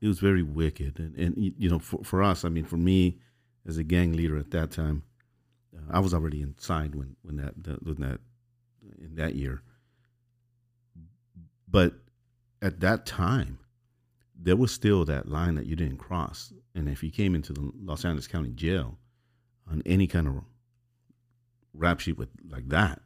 It 0.00 0.08
was 0.08 0.18
very 0.18 0.42
wicked, 0.42 0.98
and 0.98 1.14
and 1.14 1.36
you 1.36 1.68
know 1.68 1.78
for 1.78 2.02
for 2.04 2.22
us, 2.22 2.42
I 2.42 2.48
mean, 2.48 2.64
for 2.64 2.78
me 2.78 3.18
as 3.68 3.76
a 3.76 3.84
gang 3.84 4.14
leader 4.14 4.38
at 4.38 4.50
that 4.52 4.70
time. 4.70 5.02
Uh, 5.76 5.82
I 5.90 5.98
was 5.98 6.14
already 6.14 6.40
inside 6.40 6.94
when 6.94 7.16
when 7.20 7.36
that, 7.36 7.52
when 7.84 7.96
that 7.96 8.20
in 8.98 9.16
that 9.16 9.34
year. 9.34 9.60
But 11.68 11.96
at 12.62 12.80
that 12.80 13.04
time, 13.04 13.58
there 14.44 14.56
was 14.56 14.70
still 14.70 15.06
that 15.06 15.26
line 15.26 15.54
that 15.54 15.64
you 15.64 15.74
didn't 15.74 15.96
cross, 15.96 16.52
and 16.74 16.86
if 16.86 17.02
you 17.02 17.10
came 17.10 17.34
into 17.34 17.54
the 17.54 17.72
Los 17.82 18.04
Angeles 18.04 18.26
County 18.26 18.50
Jail 18.50 18.98
on 19.70 19.82
any 19.86 20.06
kind 20.06 20.28
of 20.28 20.42
rap 21.72 21.98
sheet 21.98 22.18
with 22.18 22.28
like 22.46 22.68
that, 22.68 23.00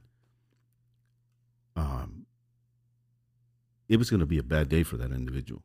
um, 1.76 2.26
it 3.88 3.98
was 3.98 4.10
going 4.10 4.18
to 4.20 4.26
be 4.26 4.38
a 4.38 4.42
bad 4.42 4.68
day 4.68 4.82
for 4.82 4.96
that 4.96 5.12
individual. 5.12 5.62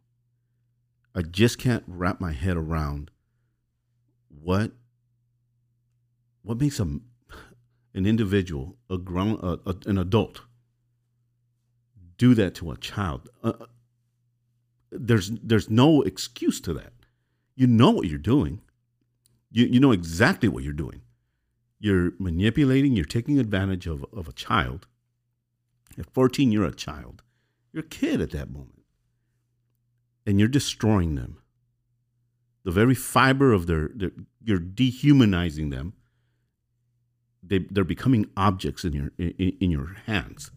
I 1.16 1.24
just 1.24 1.58
can't 1.58 1.84
wrap 1.88 2.22
my 2.22 2.34
head 2.34 2.56
around 2.56 3.10
what 4.30 4.74
what 6.44 6.60
makes 6.60 6.80
a, 6.80 6.84
an 6.84 8.06
individual, 8.06 8.78
a 8.92 9.00
grown, 9.00 9.40
a, 9.42 9.58
a, 9.68 9.76
an 9.88 9.98
adult, 9.98 10.42
do 12.18 12.36
that 12.36 12.54
to 12.56 12.70
a 12.70 12.78
child? 12.78 13.30
Uh, 13.44 13.54
there's 14.94 15.32
there's 15.42 15.70
no 15.70 16.02
excuse 16.02 16.62
to 16.62 16.74
that. 16.74 16.94
You 17.56 17.68
know 17.68 17.92
what 17.92 18.08
you're 18.08 18.18
doing. 18.18 18.62
You 19.52 19.66
you 19.66 19.80
know 19.80 19.92
exactly 19.92 20.50
what 20.50 20.64
you're 20.64 20.74
doing. 20.74 21.02
You're 21.80 22.14
manipulating. 22.20 22.96
You're 22.96 23.06
taking 23.06 23.40
advantage 23.40 23.88
of 23.88 24.06
of 24.14 24.28
a 24.28 24.34
child. 24.34 24.88
At 25.98 26.10
14, 26.12 26.52
you're 26.52 26.66
a 26.66 26.74
child. 26.74 27.22
You're 27.72 27.84
a 27.84 27.88
kid 27.88 28.20
at 28.20 28.32
that 28.32 28.52
moment, 28.52 28.84
and 30.26 30.40
you're 30.40 30.48
destroying 30.48 31.16
them. 31.16 31.40
The 32.64 32.72
very 32.72 32.96
fiber 32.96 33.54
of 33.54 33.68
their, 33.68 33.90
their 33.94 34.12
you're 34.44 34.60
dehumanizing 34.60 35.70
them 35.70 35.94
they 37.44 37.60
they're 37.70 37.84
becoming 37.84 38.28
objects 38.38 38.86
in 38.86 38.94
your 38.94 39.12
in, 39.18 39.58
in 39.60 39.72
your 39.72 39.98
hands. 40.06 40.52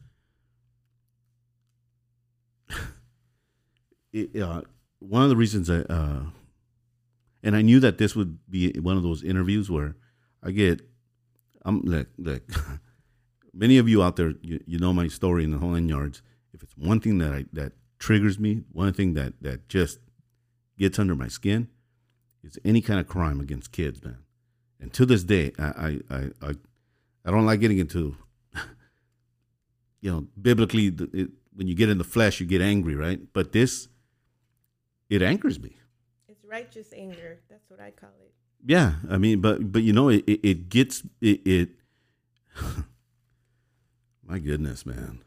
It, 4.16 4.42
uh, 4.42 4.62
one 4.98 5.22
of 5.22 5.29
the 5.29 5.37
reasons 5.37 5.68
I 5.68 5.81
uh, 5.81 6.22
and 7.42 7.55
I 7.55 7.62
knew 7.62 7.81
that 7.81 7.98
this 7.98 8.16
would 8.16 8.38
be 8.50 8.72
one 8.81 8.96
of 8.96 9.02
those 9.02 9.22
interviews 9.22 9.70
where 9.70 9.96
I 10.42 10.50
get 10.50 10.81
I'm 11.64 11.83
like 11.83 12.09
like 12.18 12.48
many 13.52 13.79
of 13.79 13.88
you 13.88 14.02
out 14.02 14.16
there 14.16 14.35
you, 14.40 14.61
you 14.66 14.79
know 14.79 14.92
my 14.92 15.09
story 15.09 15.44
in 15.44 15.50
the 15.50 15.59
whole 15.59 15.70
nine 15.70 15.88
yards. 15.88 16.22
If 16.52 16.62
it's 16.62 16.76
one 16.76 17.00
thing 17.00 17.18
that 17.18 17.33
I 17.33 17.44
that 17.52 17.72
triggers 17.98 18.38
me, 18.38 18.62
one 18.72 18.92
thing 18.92 19.14
that 19.14 19.35
that 19.42 19.68
just 19.68 19.98
gets 20.79 20.98
under 20.98 21.14
my 21.14 21.29
skin, 21.29 21.68
is 22.42 22.59
any 22.64 22.81
kind 22.81 23.00
of 23.00 23.07
crime 23.07 23.40
against 23.40 23.72
kids, 23.72 24.02
man. 24.02 24.18
And 24.81 24.92
to 24.94 25.05
this 25.05 25.24
day, 25.24 25.52
I 25.59 26.00
I, 26.11 26.31
I, 26.42 26.55
I 27.24 27.31
don't 27.31 27.46
like 27.46 27.61
getting 27.61 27.79
into, 27.79 28.16
you 30.00 30.11
know, 30.11 30.26
biblically, 30.40 30.87
it, 31.12 31.31
when 31.55 31.66
you 31.66 31.74
get 31.74 31.88
in 31.88 31.98
the 31.98 32.05
flesh, 32.05 32.40
you 32.40 32.46
get 32.46 32.61
angry, 32.61 32.94
right? 32.94 33.20
But 33.33 33.52
this, 33.52 33.88
it 35.09 35.23
anchors 35.23 35.61
me. 35.61 35.77
It's 36.29 36.45
righteous 36.45 36.92
anger. 36.95 37.40
That's 37.49 37.69
what 37.71 37.81
I 37.81 37.90
call 37.90 38.11
it. 38.21 38.33
Yeah, 38.64 38.95
I 39.11 39.19
mean, 39.19 39.40
but 39.40 39.73
but 39.73 39.83
you 39.83 39.92
know, 39.92 40.09
it 40.09 40.25
it, 40.27 40.40
it 40.42 40.69
gets 40.69 41.03
it. 41.21 41.47
it 41.47 41.69
my 44.27 44.38
goodness, 44.38 44.85
man. 44.87 45.21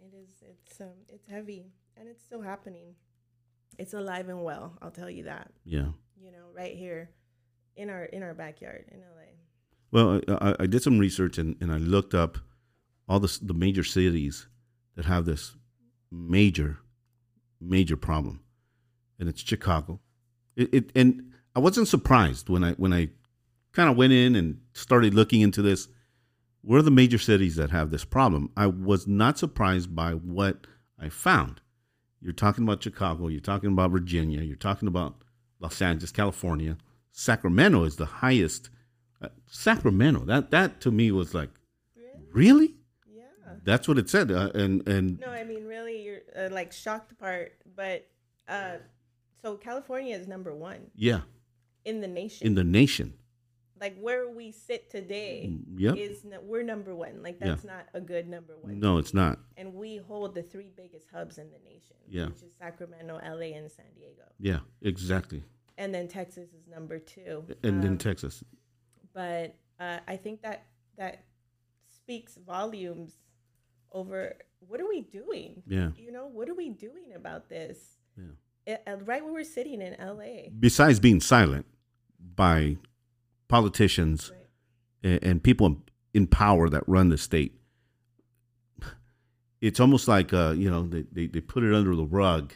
It 0.00 0.14
is. 0.14 0.42
It's 0.42 0.80
um. 0.80 0.88
It's 1.08 1.26
heavy, 1.28 1.72
and 1.96 2.08
it's 2.08 2.22
still 2.22 2.42
happening. 2.42 2.94
It's 3.78 3.94
alive 3.94 4.28
and 4.28 4.42
well. 4.42 4.72
I'll 4.80 4.90
tell 4.90 5.10
you 5.10 5.24
that. 5.24 5.50
Yeah. 5.64 5.88
You 6.18 6.32
know, 6.32 6.46
right 6.54 6.74
here, 6.74 7.10
in 7.76 7.90
our 7.90 8.04
in 8.04 8.22
our 8.22 8.34
backyard 8.34 8.86
in 8.90 9.00
LA. 9.00 9.26
Well, 9.92 10.20
I, 10.28 10.56
I 10.60 10.66
did 10.66 10.82
some 10.82 10.98
research 10.98 11.38
and, 11.38 11.56
and 11.60 11.72
I 11.72 11.78
looked 11.78 12.12
up 12.12 12.38
all 13.08 13.20
the, 13.20 13.38
the 13.40 13.54
major 13.54 13.84
cities 13.84 14.48
that 14.96 15.04
have 15.04 15.24
this 15.24 15.54
major, 16.10 16.78
major 17.60 17.96
problem, 17.96 18.40
and 19.18 19.28
it's 19.28 19.42
Chicago. 19.42 20.00
It, 20.56 20.74
it 20.74 20.92
and 20.94 21.32
I 21.54 21.60
wasn't 21.60 21.88
surprised 21.88 22.48
when 22.48 22.64
I 22.64 22.72
when 22.72 22.92
I 22.92 23.10
kind 23.72 23.90
of 23.90 23.96
went 23.96 24.12
in 24.12 24.36
and 24.36 24.60
started 24.72 25.14
looking 25.14 25.40
into 25.40 25.62
this. 25.62 25.88
Where 26.62 26.80
are 26.80 26.82
the 26.82 26.90
major 26.90 27.18
cities 27.18 27.54
that 27.56 27.70
have 27.70 27.90
this 27.90 28.04
problem? 28.04 28.50
I 28.56 28.66
was 28.66 29.06
not 29.06 29.38
surprised 29.38 29.94
by 29.94 30.12
what 30.12 30.66
I 30.98 31.08
found. 31.08 31.60
You're 32.20 32.32
talking 32.32 32.64
about 32.64 32.82
Chicago. 32.82 33.28
You're 33.28 33.40
talking 33.40 33.70
about 33.70 33.92
Virginia. 33.92 34.42
You're 34.42 34.56
talking 34.56 34.88
about 34.88 35.22
Los 35.60 35.80
Angeles, 35.80 36.10
California. 36.10 36.76
Sacramento 37.12 37.84
is 37.84 37.96
the 37.96 38.06
highest 38.06 38.68
uh, 39.22 39.28
Sacramento. 39.46 40.24
That 40.24 40.50
that 40.50 40.80
to 40.82 40.90
me 40.90 41.10
was 41.10 41.34
like, 41.34 41.50
really? 41.96 42.32
really? 42.32 42.74
Yeah. 43.10 43.22
That's 43.64 43.88
what 43.88 43.98
it 43.98 44.10
said. 44.10 44.30
Uh, 44.30 44.50
and 44.54 44.86
and 44.88 45.20
no, 45.20 45.28
I 45.28 45.44
mean 45.44 45.66
really, 45.66 46.02
you're 46.02 46.20
uh, 46.36 46.48
like 46.50 46.72
shocked 46.72 47.16
part, 47.18 47.54
but 47.74 48.06
uh, 48.48 48.76
so 49.46 49.54
California 49.54 50.16
is 50.16 50.26
number 50.26 50.52
one. 50.52 50.90
Yeah. 50.96 51.20
In 51.84 52.00
the 52.00 52.08
nation. 52.08 52.48
In 52.48 52.56
the 52.56 52.64
nation. 52.64 53.14
Like 53.80 53.96
where 54.00 54.28
we 54.28 54.50
sit 54.50 54.90
today 54.90 55.50
mm, 55.52 55.62
yep. 55.76 55.96
is 55.96 56.24
no, 56.24 56.40
we're 56.42 56.64
number 56.64 56.96
one. 56.96 57.22
Like 57.22 57.38
that's 57.38 57.62
yeah. 57.62 57.70
not 57.70 57.86
a 57.94 58.00
good 58.00 58.26
number 58.26 58.54
one. 58.60 58.80
No, 58.80 58.98
it's 58.98 59.14
not. 59.14 59.38
And 59.56 59.72
we 59.74 59.98
hold 59.98 60.34
the 60.34 60.42
three 60.42 60.72
biggest 60.76 61.06
hubs 61.12 61.38
in 61.38 61.48
the 61.50 61.58
nation. 61.58 61.96
Yeah. 62.08 62.26
Which 62.26 62.42
is 62.42 62.54
Sacramento, 62.58 63.20
LA, 63.22 63.54
and 63.56 63.70
San 63.70 63.86
Diego. 63.94 64.24
Yeah, 64.40 64.60
exactly. 64.82 65.44
and 65.78 65.94
then 65.94 66.08
Texas 66.08 66.48
is 66.52 66.66
number 66.66 66.98
two. 66.98 67.44
And 67.62 67.82
then 67.82 67.92
Um, 67.92 67.98
Texas. 67.98 68.42
but 69.12 69.54
uh, 69.78 69.98
I 70.08 70.16
think 70.16 70.42
that 70.42 70.64
that 70.96 71.24
speaks 71.94 72.36
volumes 72.36 73.12
over 73.92 74.38
what 74.58 74.80
are 74.80 74.88
we 74.88 75.02
doing? 75.02 75.62
Yeah. 75.68 75.90
You 75.96 76.10
know, 76.10 76.26
what 76.26 76.48
are 76.48 76.54
we 76.54 76.70
doing 76.70 77.12
about 77.14 77.48
this? 77.48 77.78
Yeah. 78.16 78.32
Uh, 78.68 78.96
right 79.04 79.22
where 79.24 79.32
we're 79.32 79.44
sitting 79.44 79.80
in 79.80 79.94
LA. 80.00 80.48
Besides 80.58 80.98
being 80.98 81.20
silent 81.20 81.66
by 82.34 82.76
politicians 83.48 84.32
Right. 85.04 85.22
and, 85.22 85.42
people 85.42 85.66
in, 85.66 85.82
in 86.14 86.26
power 86.26 86.68
that 86.68 86.82
run 86.88 87.08
the 87.10 87.18
state, 87.18 87.54
it's 89.60 89.78
almost 89.78 90.08
like 90.08 90.32
uh, 90.32 90.50
you 90.56 90.68
know 90.70 90.86
they, 90.86 91.04
they, 91.12 91.26
they 91.28 91.40
put 91.40 91.62
it 91.62 91.72
under 91.74 91.94
the 91.94 92.04
rug. 92.04 92.54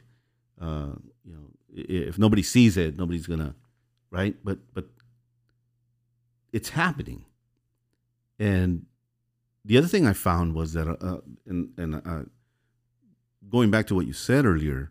Uh, 0.61 0.95
you 1.25 1.33
know, 1.33 1.47
if 1.73 2.19
nobody 2.19 2.43
sees 2.43 2.77
it, 2.77 2.99
nobody's 2.99 3.27
gonna, 3.27 3.55
right? 4.11 4.35
But 4.43 4.59
but 4.75 4.87
it's 6.53 6.71
happening. 6.71 7.25
And 8.39 8.87
the 9.65 9.79
other 9.79 9.87
thing 9.87 10.07
I 10.07 10.13
found 10.13 10.55
was 10.55 10.73
that, 10.73 10.89
uh, 10.89 11.21
and 11.47 11.71
and 11.77 11.95
uh, 12.05 12.23
going 13.49 13.71
back 13.71 13.87
to 13.89 13.95
what 13.95 14.07
you 14.07 14.13
said 14.13 14.45
earlier, 14.45 14.91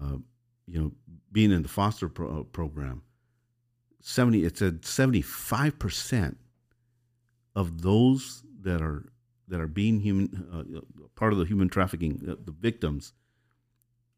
uh, 0.00 0.18
you 0.66 0.80
know, 0.80 0.92
being 1.32 1.52
in 1.52 1.62
the 1.62 1.68
foster 1.68 2.08
pro- 2.08 2.40
uh, 2.40 2.42
program, 2.44 3.02
seventy 4.00 4.44
it 4.44 4.58
said 4.58 4.84
seventy 4.84 5.22
five 5.22 5.78
percent 5.78 6.38
of 7.54 7.82
those 7.82 8.42
that 8.62 8.82
are 8.82 9.06
that 9.48 9.60
are 9.60 9.68
being 9.68 10.00
human 10.00 10.28
uh, 10.52 10.80
part 11.14 11.32
of 11.32 11.38
the 11.38 11.44
human 11.44 11.68
trafficking, 11.68 12.20
uh, 12.28 12.34
the 12.44 12.52
victims, 12.52 13.12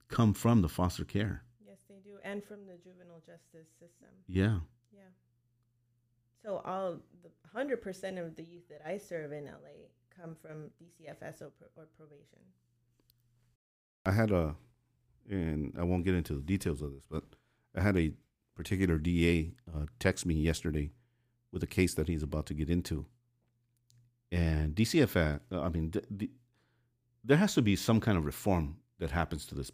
come 0.09 0.33
from 0.33 0.63
the 0.63 0.69
foster 0.69 1.05
care. 1.05 1.43
Yes, 1.67 1.79
they 1.89 2.01
do, 2.03 2.17
and 2.25 2.43
from 2.43 2.67
the 2.67 2.77
juvenile 2.83 3.21
justice 3.21 3.69
system. 3.79 4.09
Yeah, 4.27 4.61
Yeah. 4.93 5.03
So 6.43 6.63
all 6.65 6.99
the 7.23 7.31
hundred 7.53 7.83
percent 7.83 8.19
of 8.19 8.37
the 8.37 8.43
youth 8.43 8.69
that 8.71 8.83
I 8.87 8.97
serve 8.97 9.33
in 9.33 9.45
LA 9.45 9.89
come 10.19 10.35
from 10.35 10.71
DCFS 10.83 11.43
or, 11.43 11.51
pro- 11.51 11.83
or 11.83 11.87
probation. 11.97 12.41
I 14.07 14.13
had 14.13 14.31
a, 14.31 14.55
and 15.29 15.75
I 15.79 15.85
won't 15.85 16.05
get 16.05 16.15
into 16.15 16.35
the 16.35 16.41
details 16.41 16.83
of 16.83 16.93
this, 16.93 17.05
but 17.11 17.25
I 17.75 17.81
had 17.81 17.97
a 17.97 18.13
particular 18.55 18.99
DA 18.99 19.53
uh, 19.73 19.87
text 19.99 20.27
me 20.27 20.35
yesterday 20.35 20.91
with 21.53 21.63
a 21.63 21.67
case 21.67 21.95
that 21.95 22.09
he's 22.09 22.23
about 22.23 22.47
to 22.47 22.55
get 22.55 22.69
into. 22.69 23.07
And 24.31 24.75
DCFS, 24.75 25.41
uh, 25.53 25.61
I 25.61 25.69
mean, 25.69 25.91
th- 25.91 26.05
the, 26.11 26.31
there 27.25 27.37
has 27.37 27.55
to 27.55 27.63
be 27.63 27.77
some 27.77 28.01
kind 28.01 28.19
of 28.19 28.25
reform 28.25 28.77
that 28.99 29.11
happens 29.11 29.47
to 29.47 29.55
this, 29.55 29.71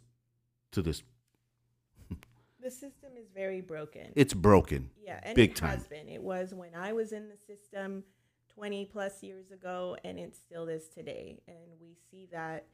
to 0.71 0.81
this. 0.81 1.03
The 2.61 2.71
system 2.71 3.11
is 3.17 3.27
very 3.33 3.61
broken. 3.61 4.11
It's 4.15 4.33
broken. 4.33 4.89
Yeah, 4.99 5.19
and 5.23 5.35
Big 5.35 5.51
it 5.51 5.55
time. 5.55 5.77
has 5.77 5.87
been. 5.87 6.07
It 6.07 6.21
was 6.21 6.53
when 6.53 6.73
I 6.73 6.93
was 6.93 7.11
in 7.11 7.27
the 7.27 7.37
system 7.37 8.03
20 8.55 8.85
plus 8.85 9.21
years 9.21 9.51
ago, 9.51 9.97
and 10.03 10.17
it 10.17 10.35
still 10.35 10.67
is 10.67 10.87
today. 10.87 11.39
And 11.47 11.57
we 11.79 11.95
see 12.09 12.27
that 12.31 12.65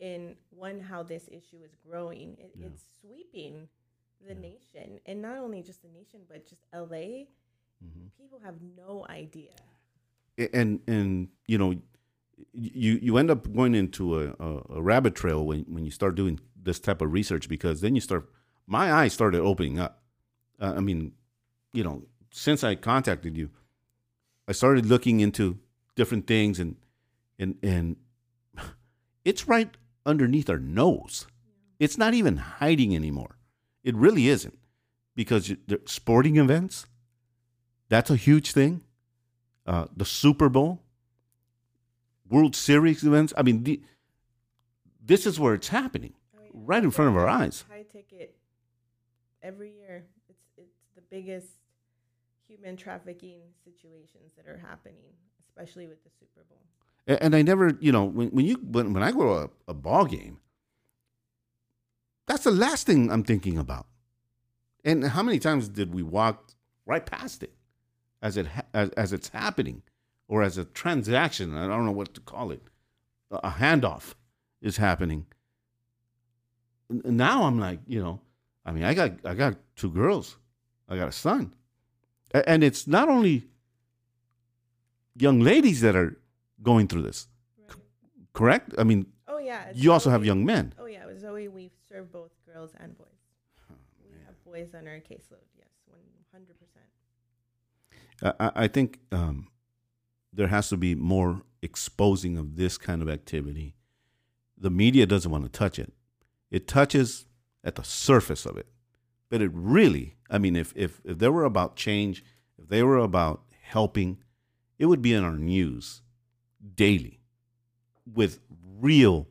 in 0.00 0.36
one, 0.50 0.80
how 0.80 1.02
this 1.02 1.28
issue 1.28 1.58
is 1.64 1.74
growing. 1.86 2.36
It, 2.38 2.52
Yeah. 2.56 2.66
It's 2.68 2.84
sweeping 3.00 3.68
the 4.26 4.34
Yeah. 4.34 4.40
nation, 4.40 5.00
and 5.06 5.22
not 5.22 5.36
only 5.38 5.62
just 5.62 5.82
the 5.82 5.88
nation, 5.88 6.20
but 6.28 6.46
just 6.46 6.64
LA. 6.72 7.26
Mm-hmm. 7.84 8.06
People 8.18 8.40
have 8.44 8.56
no 8.76 9.06
idea. 9.08 9.52
and 10.54 10.80
and 10.86 11.28
you 11.46 11.58
know 11.58 11.74
you 12.52 12.98
you 13.02 13.18
end 13.18 13.30
up 13.30 13.52
going 13.52 13.74
into 13.74 14.18
a, 14.20 14.34
a, 14.40 14.62
a 14.78 14.82
rabbit 14.82 15.14
trail 15.14 15.44
when, 15.46 15.60
when 15.68 15.84
you 15.84 15.90
start 15.90 16.14
doing 16.14 16.40
this 16.56 16.80
type 16.80 17.02
of 17.02 17.12
research 17.12 17.48
because 17.48 17.80
then 17.82 17.94
you 17.94 18.00
start 18.00 18.28
my 18.66 18.90
eyes 18.92 19.12
started 19.12 19.40
opening 19.42 19.78
up 19.78 20.02
uh, 20.60 20.72
i 20.76 20.80
mean 20.80 21.12
you 21.74 21.84
know 21.84 22.02
since 22.30 22.64
i 22.64 22.74
contacted 22.74 23.36
you 23.36 23.50
i 24.48 24.52
started 24.52 24.86
looking 24.86 25.20
into 25.20 25.58
different 25.96 26.26
things 26.26 26.58
and 26.58 26.76
and 27.38 27.56
and 27.62 27.96
it's 29.24 29.46
right 29.46 29.76
underneath 30.06 30.48
our 30.50 30.58
nose 30.58 31.26
it's 31.78 31.98
not 31.98 32.14
even 32.14 32.36
hiding 32.36 32.94
anymore 32.94 33.36
it 33.84 33.94
really 33.94 34.28
isn't 34.28 34.58
because 35.14 35.48
the 35.66 35.80
sporting 35.86 36.36
events 36.36 36.86
that's 37.88 38.10
a 38.10 38.16
huge 38.16 38.52
thing 38.52 38.82
uh, 39.66 39.86
the 39.96 40.04
Super 40.06 40.48
Bowl, 40.48 40.80
World 42.28 42.56
Series 42.56 43.04
events. 43.04 43.32
I 43.36 43.42
mean, 43.42 43.62
the, 43.64 43.80
this 45.04 45.26
is 45.26 45.38
where 45.38 45.54
it's 45.54 45.68
happening, 45.68 46.14
Oh, 46.36 46.40
yeah. 46.42 46.50
right 46.54 46.82
in 46.82 46.90
front 46.90 47.10
of 47.10 47.16
our 47.16 47.28
eyes. 47.28 47.64
High 47.70 47.82
ticket 47.82 48.36
every 49.42 49.72
year. 49.72 50.06
It's 50.28 50.42
it's 50.56 50.76
the 50.96 51.02
biggest 51.02 51.48
human 52.48 52.76
trafficking 52.76 53.40
situations 53.64 54.32
that 54.36 54.48
are 54.48 54.58
happening, 54.58 55.12
especially 55.46 55.86
with 55.86 56.02
the 56.04 56.10
Super 56.18 56.44
Bowl. 56.48 56.62
And 57.18 57.34
I 57.34 57.42
never, 57.42 57.76
you 57.80 57.90
know, 57.90 58.04
when, 58.04 58.28
when 58.28 58.46
you 58.46 58.54
when, 58.62 58.92
when 58.92 59.02
I 59.02 59.10
go 59.10 59.22
to 59.24 59.32
a, 59.32 59.50
a 59.68 59.74
ball 59.74 60.04
game, 60.04 60.38
that's 62.28 62.44
the 62.44 62.52
last 62.52 62.86
thing 62.86 63.10
I'm 63.10 63.24
thinking 63.24 63.58
about. 63.58 63.86
And 64.84 65.04
how 65.04 65.22
many 65.22 65.40
times 65.40 65.68
did 65.68 65.92
we 65.92 66.04
walk 66.04 66.52
right 66.86 67.04
past 67.04 67.42
it 67.42 67.52
as 68.22 68.36
it 68.36 68.46
ha- 68.46 68.62
as, 68.72 68.90
as 68.90 69.12
it's 69.12 69.28
happening, 69.30 69.82
or 70.28 70.44
as 70.44 70.56
a 70.56 70.64
transaction? 70.64 71.56
I 71.56 71.66
don't 71.66 71.84
know 71.84 71.90
what 71.90 72.14
to 72.14 72.20
call 72.20 72.52
it. 72.52 72.62
A 73.32 73.50
handoff 73.50 74.14
is 74.62 74.76
happening. 74.76 75.26
Now 76.88 77.42
I'm 77.44 77.58
like, 77.58 77.80
you 77.88 78.00
know, 78.00 78.20
I 78.64 78.70
mean, 78.70 78.84
I 78.84 78.94
got 78.94 79.12
I 79.24 79.34
got 79.34 79.56
two 79.74 79.90
girls, 79.90 80.36
I 80.88 80.96
got 80.96 81.08
a 81.08 81.12
son, 81.12 81.54
and 82.32 82.62
it's 82.62 82.86
not 82.86 83.08
only 83.08 83.48
young 85.16 85.40
ladies 85.40 85.80
that 85.80 85.96
are 85.96 86.19
going 86.62 86.86
through 86.88 87.02
this, 87.02 87.28
Right. 87.68 87.76
correct? 88.32 88.74
I 88.78 88.84
mean, 88.84 89.06
Oh 89.28 89.38
yeah. 89.38 89.72
you 89.74 89.92
also 89.92 90.10
have 90.10 90.24
young 90.24 90.44
men. 90.44 90.74
Oh 90.78 90.86
yeah, 90.86 91.06
with 91.06 91.20
Zoe, 91.20 91.48
we 91.48 91.70
serve 91.88 92.10
both 92.12 92.30
girls 92.46 92.72
and 92.78 92.96
boys. 92.96 93.06
Oh, 93.70 93.74
we 94.04 94.10
have 94.26 94.34
boys 94.44 94.74
on 94.74 94.86
our 94.86 94.98
caseload. 95.00 95.46
Yes, 95.56 95.68
one 95.86 96.00
hundred 96.32 96.56
percent. 96.58 96.86
I, 98.22 98.46
I- 98.46 98.64
I 98.64 98.68
think 98.68 98.98
um, 99.12 99.48
there 100.32 100.48
has 100.48 100.68
to 100.68 100.76
be 100.76 100.94
more 100.94 101.42
exposing 101.62 102.36
of 102.38 102.56
this 102.56 102.78
kind 102.78 103.02
of 103.02 103.08
activity. 103.08 103.74
The 104.56 104.70
media 104.70 105.06
doesn't 105.06 105.30
want 105.30 105.44
to 105.44 105.50
touch 105.50 105.78
it. 105.78 105.92
It 106.50 106.66
touches 106.68 107.26
at 107.64 107.74
the 107.76 107.82
surface 107.84 108.44
of 108.46 108.56
it, 108.56 108.66
but 109.30 109.40
it 109.40 109.50
really, 109.54 110.16
I 110.30 110.38
mean, 110.38 110.56
if 110.56 110.72
if 110.76 111.00
if 111.04 111.18
they 111.18 111.28
were 111.28 111.44
about 111.44 111.76
change, 111.76 112.24
if 112.58 112.68
they 112.68 112.82
were 112.82 112.98
about 112.98 113.42
helping, 113.62 114.18
it 114.78 114.86
would 114.86 115.00
be 115.02 115.14
in 115.14 115.24
our 115.24 115.36
news 115.38 116.02
daily 116.74 117.20
with 118.12 118.40
real 118.78 119.28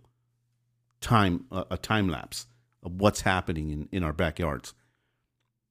time 1.01 1.45
a, 1.51 1.65
a 1.71 1.77
time 1.77 2.09
lapse 2.09 2.47
of 2.83 2.93
what's 2.93 3.21
happening 3.21 3.69
in, 3.69 3.89
in 3.91 4.03
our 4.03 4.13
backyards. 4.13 4.73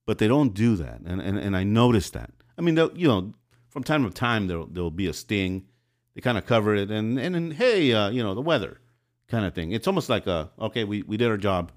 But 0.06 0.18
they 0.18 0.28
don't 0.28 0.54
do 0.54 0.76
that. 0.76 1.00
And, 1.04 1.20
and 1.20 1.38
and 1.38 1.56
i 1.56 1.64
noticed 1.64 2.12
that. 2.14 2.30
I 2.56 2.62
mean 2.62 2.76
you 2.94 3.08
know 3.08 3.34
from 3.68 3.84
time 3.84 4.04
to 4.04 4.10
time 4.10 4.46
there'll 4.46 4.66
there'll 4.66 4.90
be 4.90 5.06
a 5.06 5.12
sting. 5.12 5.66
They 6.14 6.20
kind 6.20 6.38
of 6.38 6.46
cover 6.46 6.74
it 6.74 6.90
and 6.90 7.18
and 7.18 7.34
then 7.34 7.50
hey 7.52 7.92
uh, 7.92 8.10
you 8.10 8.22
know 8.22 8.34
the 8.34 8.40
weather 8.40 8.80
kind 9.28 9.44
of 9.44 9.54
thing. 9.54 9.72
It's 9.72 9.86
almost 9.86 10.08
like 10.08 10.26
a 10.26 10.50
okay 10.60 10.84
we, 10.84 11.02
we 11.02 11.16
did 11.16 11.28
our 11.28 11.36
job. 11.36 11.72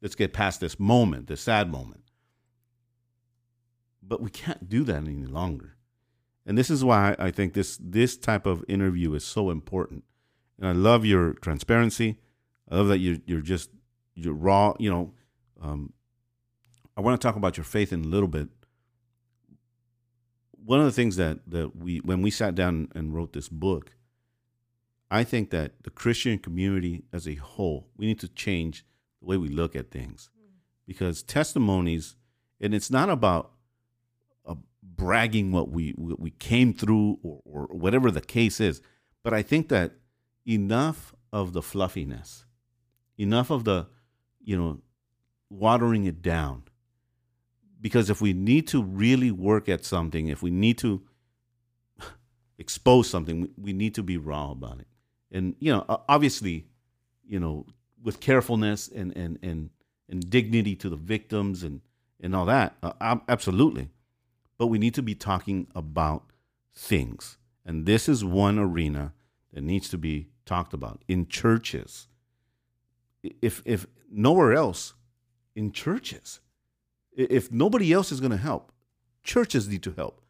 Let's 0.00 0.14
get 0.14 0.32
past 0.32 0.60
this 0.60 0.78
moment 0.78 1.26
this 1.26 1.42
sad 1.42 1.70
moment. 1.70 2.00
But 4.02 4.20
we 4.20 4.30
can't 4.30 4.68
do 4.68 4.84
that 4.84 4.96
any 4.96 5.26
longer 5.26 5.76
and 6.46 6.56
this 6.58 6.70
is 6.70 6.84
why 6.84 7.14
i 7.18 7.30
think 7.30 7.54
this 7.54 7.78
this 7.80 8.16
type 8.16 8.46
of 8.46 8.64
interview 8.68 9.14
is 9.14 9.24
so 9.24 9.50
important 9.50 10.04
and 10.58 10.68
i 10.68 10.72
love 10.72 11.04
your 11.04 11.32
transparency 11.34 12.18
i 12.70 12.76
love 12.76 12.88
that 12.88 12.98
you 12.98 13.20
you're 13.26 13.40
just 13.40 13.70
you're 14.14 14.34
raw 14.34 14.74
you 14.78 14.90
know 14.90 15.12
um, 15.62 15.92
I 16.96 17.00
want 17.00 17.20
to 17.20 17.26
talk 17.26 17.36
about 17.36 17.56
your 17.56 17.64
faith 17.64 17.92
in 17.92 18.04
a 18.04 18.08
little 18.08 18.28
bit. 18.28 18.48
One 20.64 20.80
of 20.80 20.86
the 20.86 20.92
things 20.92 21.16
that 21.16 21.38
that 21.48 21.76
we 21.76 21.98
when 21.98 22.22
we 22.22 22.30
sat 22.30 22.54
down 22.54 22.88
and 22.94 23.14
wrote 23.14 23.32
this 23.32 23.48
book, 23.48 23.96
I 25.10 25.24
think 25.24 25.50
that 25.50 25.82
the 25.84 25.90
Christian 25.90 26.38
community 26.38 27.04
as 27.12 27.26
a 27.26 27.36
whole, 27.36 27.88
we 27.96 28.06
need 28.06 28.20
to 28.20 28.28
change 28.28 28.84
the 29.20 29.26
way 29.26 29.36
we 29.36 29.48
look 29.48 29.74
at 29.74 29.90
things. 29.90 30.30
Because 30.86 31.22
testimonies 31.22 32.16
and 32.60 32.74
it's 32.74 32.90
not 32.90 33.08
about 33.08 33.51
bragging 34.82 35.52
what 35.52 35.70
we 35.70 35.90
what 35.90 36.20
we 36.20 36.30
came 36.30 36.74
through 36.74 37.18
or, 37.22 37.40
or 37.44 37.76
whatever 37.76 38.10
the 38.10 38.20
case 38.20 38.60
is, 38.60 38.80
but 39.22 39.32
I 39.32 39.42
think 39.42 39.68
that 39.68 39.92
enough 40.46 41.14
of 41.32 41.52
the 41.52 41.62
fluffiness, 41.62 42.44
enough 43.18 43.50
of 43.50 43.64
the 43.64 43.86
you 44.40 44.56
know 44.56 44.80
watering 45.48 46.04
it 46.04 46.22
down 46.22 46.64
because 47.82 48.08
if 48.08 48.22
we 48.22 48.32
need 48.32 48.68
to 48.68 48.82
really 48.82 49.30
work 49.30 49.68
at 49.68 49.84
something, 49.84 50.28
if 50.28 50.40
we 50.40 50.50
need 50.50 50.78
to 50.78 51.02
expose 52.58 53.10
something, 53.10 53.50
we 53.60 53.72
need 53.72 53.94
to 53.96 54.02
be 54.02 54.16
raw 54.16 54.52
about 54.52 54.80
it. 54.80 54.86
And 55.32 55.56
you 55.58 55.72
know, 55.72 55.84
obviously, 56.08 56.66
you 57.26 57.40
know, 57.40 57.66
with 58.02 58.20
carefulness 58.20 58.88
and 58.88 59.14
and 59.16 59.38
and 59.42 59.70
and 60.08 60.30
dignity 60.30 60.76
to 60.76 60.88
the 60.88 60.96
victims 60.96 61.62
and 61.64 61.80
and 62.20 62.36
all 62.36 62.46
that. 62.46 62.76
Uh, 62.82 63.16
absolutely. 63.28 63.88
But 64.62 64.68
we 64.68 64.78
need 64.78 64.94
to 64.94 65.02
be 65.02 65.16
talking 65.16 65.66
about 65.74 66.30
things. 66.72 67.36
And 67.66 67.84
this 67.84 68.08
is 68.08 68.24
one 68.24 68.60
arena 68.60 69.12
that 69.52 69.62
needs 69.62 69.88
to 69.88 69.98
be 69.98 70.28
talked 70.46 70.72
about 70.72 71.02
in 71.08 71.26
churches. 71.26 72.06
If, 73.24 73.60
if 73.64 73.88
nowhere 74.08 74.52
else, 74.52 74.94
in 75.56 75.72
churches. 75.72 76.38
If 77.10 77.50
nobody 77.50 77.92
else 77.92 78.12
is 78.12 78.20
going 78.20 78.30
to 78.30 78.36
help, 78.36 78.70
churches 79.24 79.68
need 79.68 79.82
to 79.82 79.94
help. 79.94 80.22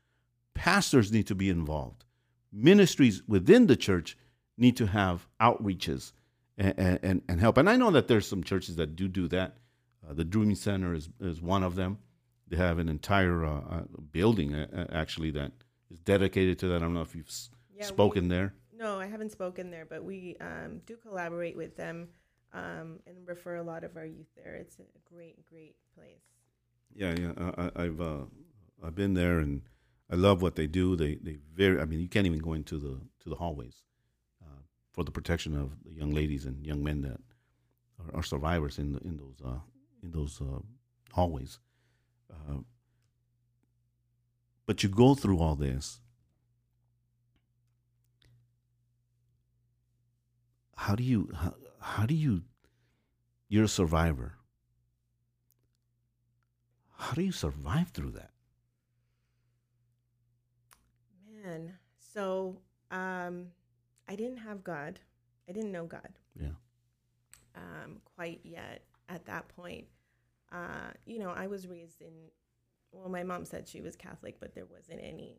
Pastors 0.54 1.12
need 1.12 1.26
to 1.26 1.34
be 1.34 1.50
involved. 1.50 2.06
Ministries 2.50 3.22
within 3.28 3.66
the 3.66 3.76
church 3.76 4.16
need 4.56 4.78
to 4.78 4.86
have 4.86 5.28
outreaches 5.42 6.14
and, 6.56 6.98
and, 7.02 7.22
and 7.28 7.38
help. 7.38 7.58
And 7.58 7.68
I 7.68 7.76
know 7.76 7.90
that 7.90 8.08
there's 8.08 8.26
some 8.26 8.42
churches 8.42 8.76
that 8.76 8.96
do 8.96 9.08
do 9.08 9.28
that. 9.28 9.58
Uh, 10.08 10.14
the 10.14 10.24
Dreaming 10.24 10.56
Center 10.56 10.94
is, 10.94 11.10
is 11.20 11.42
one 11.42 11.62
of 11.62 11.74
them. 11.74 11.98
They 12.52 12.58
have 12.58 12.78
an 12.78 12.90
entire 12.90 13.46
uh, 13.46 13.60
uh 13.60 13.80
building 14.10 14.54
uh, 14.54 14.86
actually 14.92 15.30
that 15.30 15.52
is 15.90 15.98
dedicated 16.00 16.58
to 16.58 16.68
that. 16.68 16.76
I 16.76 16.78
don't 16.80 16.92
know 16.92 17.00
if 17.00 17.14
you've 17.14 17.32
yeah, 17.74 17.86
spoken 17.86 18.24
we, 18.24 18.28
there. 18.28 18.52
No, 18.78 19.00
I 19.00 19.06
haven't 19.06 19.32
spoken 19.32 19.70
there, 19.70 19.86
but 19.86 20.04
we 20.04 20.36
um, 20.38 20.82
do 20.84 20.96
collaborate 20.96 21.56
with 21.56 21.78
them 21.78 22.08
um, 22.52 22.98
and 23.06 23.26
refer 23.26 23.56
a 23.56 23.62
lot 23.62 23.84
of 23.84 23.96
our 23.96 24.04
youth 24.04 24.26
there. 24.36 24.56
It's 24.56 24.76
a 24.78 25.14
great, 25.14 25.46
great 25.48 25.76
place. 25.94 26.20
Yeah, 26.94 27.14
yeah. 27.18 27.70
I, 27.74 27.84
have 27.84 28.02
uh, 28.02 28.24
I've 28.84 28.94
been 28.94 29.14
there, 29.14 29.38
and 29.38 29.62
I 30.10 30.16
love 30.16 30.42
what 30.42 30.54
they 30.54 30.66
do. 30.66 30.94
They 30.94 31.14
they 31.14 31.38
very. 31.54 31.80
I 31.80 31.86
mean, 31.86 32.00
you 32.00 32.08
can't 32.08 32.26
even 32.26 32.40
go 32.40 32.52
into 32.52 32.76
the 32.76 33.00
to 33.20 33.30
the 33.30 33.36
hallways 33.36 33.82
uh, 34.42 34.60
for 34.92 35.04
the 35.04 35.10
protection 35.10 35.56
of 35.56 35.70
the 35.86 35.94
young 35.94 36.12
ladies 36.12 36.44
and 36.44 36.66
young 36.66 36.84
men 36.84 37.00
that 37.00 37.20
are, 37.98 38.18
are 38.18 38.22
survivors 38.22 38.78
in 38.78 38.92
the, 38.92 38.98
in 39.00 39.16
those 39.16 39.40
uh, 39.42 39.60
in 40.02 40.10
those 40.10 40.38
uh, 40.42 40.60
hallways. 41.12 41.58
Uh, 42.32 42.58
but 44.66 44.82
you 44.82 44.88
go 44.88 45.14
through 45.14 45.38
all 45.38 45.54
this. 45.54 46.00
How 50.76 50.94
do 50.94 51.04
you 51.04 51.30
how, 51.34 51.54
how 51.80 52.06
do 52.06 52.14
you 52.14 52.42
you're 53.48 53.64
a 53.64 53.68
survivor. 53.68 54.34
How 56.96 57.12
do 57.12 57.22
you 57.22 57.32
survive 57.32 57.88
through 57.88 58.12
that? 58.12 58.30
Man 61.44 61.72
so 62.14 62.56
um 62.90 63.46
i 64.08 64.14
didn't 64.14 64.38
have 64.38 64.64
god. 64.64 65.00
I 65.48 65.52
didn't 65.52 65.72
know 65.72 65.84
god. 65.84 66.08
Yeah. 66.38 66.56
Um 67.56 68.00
quite 68.16 68.40
yet 68.42 68.82
at 69.08 69.24
that 69.26 69.48
point 69.48 69.86
uh 70.52 70.90
you 71.06 71.18
know 71.18 71.30
i 71.30 71.46
was 71.46 71.66
raised 71.66 72.00
in 72.00 72.12
well 72.92 73.08
my 73.08 73.22
mom 73.22 73.44
said 73.44 73.66
she 73.66 73.80
was 73.80 73.96
catholic 73.96 74.36
but 74.40 74.54
there 74.54 74.66
wasn't 74.66 75.00
any 75.02 75.38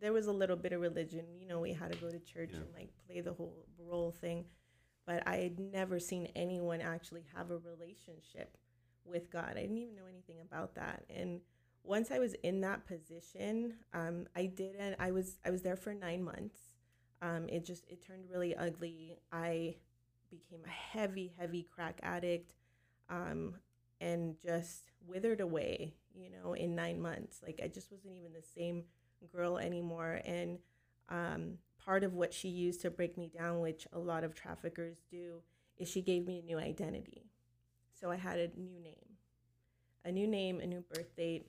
there 0.00 0.12
was 0.12 0.26
a 0.26 0.32
little 0.32 0.56
bit 0.56 0.72
of 0.72 0.80
religion 0.80 1.24
you 1.38 1.46
know 1.46 1.60
we 1.60 1.72
had 1.72 1.92
to 1.92 1.98
go 1.98 2.10
to 2.10 2.18
church 2.20 2.50
yeah. 2.52 2.58
and 2.58 2.66
like 2.74 2.90
play 3.06 3.20
the 3.20 3.32
whole 3.32 3.64
role 3.78 4.10
thing 4.10 4.44
but 5.06 5.22
I 5.26 5.36
had 5.36 5.58
never 5.58 5.98
seen 5.98 6.28
anyone 6.36 6.80
actually 6.80 7.24
have 7.34 7.50
a 7.50 7.58
relationship 7.58 8.56
with 9.04 9.30
God. 9.30 9.52
I 9.56 9.62
didn't 9.62 9.78
even 9.78 9.96
know 9.96 10.06
anything 10.08 10.40
about 10.40 10.74
that. 10.76 11.04
And 11.10 11.40
once 11.82 12.10
I 12.10 12.18
was 12.18 12.34
in 12.42 12.60
that 12.60 12.86
position, 12.86 13.74
um, 13.92 14.26
I 14.36 14.46
didn't. 14.46 14.96
I 15.00 15.10
was 15.10 15.38
I 15.44 15.50
was 15.50 15.62
there 15.62 15.76
for 15.76 15.92
nine 15.92 16.22
months. 16.22 16.58
Um, 17.20 17.48
it 17.48 17.64
just 17.64 17.84
it 17.88 18.04
turned 18.04 18.30
really 18.30 18.54
ugly. 18.54 19.18
I 19.32 19.76
became 20.30 20.60
a 20.64 20.70
heavy, 20.70 21.32
heavy 21.38 21.66
crack 21.74 21.98
addict, 22.02 22.54
um, 23.10 23.56
and 24.02 24.34
just 24.42 24.90
withered 25.06 25.40
away. 25.40 25.94
You 26.14 26.28
know, 26.30 26.52
in 26.52 26.74
nine 26.74 27.00
months, 27.00 27.40
like 27.42 27.60
I 27.64 27.68
just 27.68 27.90
wasn't 27.90 28.16
even 28.18 28.34
the 28.34 28.42
same 28.42 28.84
girl 29.34 29.56
anymore. 29.56 30.20
And 30.26 30.58
um, 31.08 31.54
part 31.82 32.04
of 32.04 32.12
what 32.12 32.34
she 32.34 32.48
used 32.48 32.82
to 32.82 32.90
break 32.90 33.16
me 33.16 33.30
down, 33.34 33.60
which 33.60 33.86
a 33.94 33.98
lot 33.98 34.24
of 34.24 34.34
traffickers 34.34 34.98
do, 35.10 35.36
is 35.78 35.88
she 35.88 36.02
gave 36.02 36.26
me 36.26 36.40
a 36.40 36.42
new 36.42 36.58
identity. 36.58 37.30
So 37.98 38.10
I 38.10 38.16
had 38.16 38.38
a 38.38 38.48
new 38.60 38.78
name, 38.78 39.16
a 40.04 40.12
new 40.12 40.26
name, 40.26 40.60
a 40.60 40.66
new 40.66 40.84
birth 40.92 41.16
date. 41.16 41.46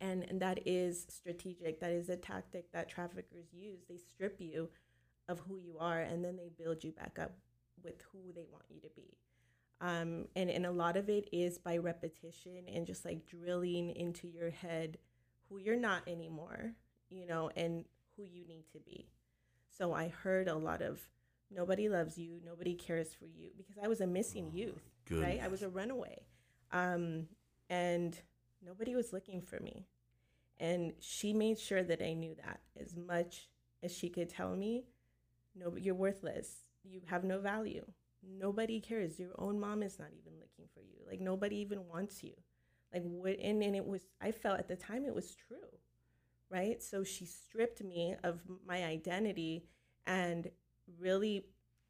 And, 0.00 0.24
and 0.24 0.40
that 0.40 0.60
is 0.66 1.06
strategic. 1.10 1.80
That 1.80 1.92
is 1.92 2.08
a 2.08 2.16
tactic 2.16 2.72
that 2.72 2.88
traffickers 2.88 3.52
use. 3.52 3.80
They 3.88 3.98
strip 3.98 4.36
you 4.40 4.70
of 5.28 5.40
who 5.40 5.58
you 5.58 5.76
are 5.78 6.00
and 6.00 6.24
then 6.24 6.36
they 6.36 6.50
build 6.62 6.82
you 6.82 6.92
back 6.92 7.18
up 7.20 7.32
with 7.84 8.02
who 8.12 8.32
they 8.34 8.46
want 8.50 8.64
you 8.70 8.80
to 8.80 8.88
be. 8.96 9.18
Um, 9.82 10.26
and, 10.36 10.48
and 10.48 10.64
a 10.64 10.70
lot 10.70 10.96
of 10.96 11.08
it 11.08 11.28
is 11.32 11.58
by 11.58 11.76
repetition 11.76 12.62
and 12.72 12.86
just 12.86 13.04
like 13.04 13.26
drilling 13.26 13.90
into 13.90 14.28
your 14.28 14.50
head 14.50 14.96
who 15.48 15.58
you're 15.58 15.76
not 15.76 16.02
anymore, 16.06 16.74
you 17.10 17.26
know, 17.26 17.50
and 17.56 17.84
who 18.16 18.22
you 18.22 18.46
need 18.46 18.64
to 18.72 18.78
be. 18.78 19.08
So 19.76 19.92
I 19.92 20.08
heard 20.08 20.46
a 20.46 20.54
lot 20.54 20.82
of 20.82 21.00
nobody 21.50 21.88
loves 21.88 22.16
you, 22.16 22.38
nobody 22.44 22.74
cares 22.74 23.12
for 23.12 23.24
you 23.24 23.50
because 23.56 23.74
I 23.82 23.88
was 23.88 24.00
a 24.00 24.06
missing 24.06 24.50
oh, 24.52 24.56
youth, 24.56 24.90
goodness. 25.04 25.26
right? 25.26 25.40
I 25.42 25.48
was 25.48 25.62
a 25.62 25.68
runaway. 25.68 26.22
Um, 26.70 27.26
and 27.68 28.16
nobody 28.64 28.94
was 28.94 29.12
looking 29.12 29.42
for 29.42 29.58
me. 29.58 29.88
And 30.60 30.92
she 31.00 31.32
made 31.32 31.58
sure 31.58 31.82
that 31.82 32.00
I 32.00 32.12
knew 32.12 32.36
that 32.36 32.60
as 32.80 32.94
much 32.96 33.48
as 33.82 33.92
she 33.92 34.08
could 34.08 34.28
tell 34.28 34.54
me, 34.54 34.84
no, 35.56 35.74
you're 35.76 35.96
worthless. 35.96 36.66
You 36.84 37.00
have 37.06 37.24
no 37.24 37.40
value. 37.40 37.84
Nobody 38.22 38.80
cares. 38.80 39.18
Your 39.18 39.32
own 39.38 39.58
mom 39.58 39.82
is 39.82 39.98
not 39.98 40.08
even 40.12 40.32
looking 40.40 40.66
for 40.74 40.80
you. 40.80 41.00
Like 41.08 41.20
nobody 41.20 41.56
even 41.56 41.86
wants 41.88 42.22
you. 42.22 42.34
Like 42.92 43.02
what 43.02 43.38
and, 43.38 43.62
and 43.62 43.76
it 43.76 43.86
was 43.86 44.02
I 44.20 44.32
felt 44.32 44.58
at 44.58 44.68
the 44.68 44.76
time 44.76 45.04
it 45.04 45.14
was 45.14 45.34
true 45.34 45.58
right? 46.52 46.82
So 46.82 47.02
she 47.02 47.24
stripped 47.24 47.82
me 47.82 48.14
of 48.22 48.40
my 48.66 48.84
identity 48.84 49.64
and 50.06 50.48
really 51.00 51.46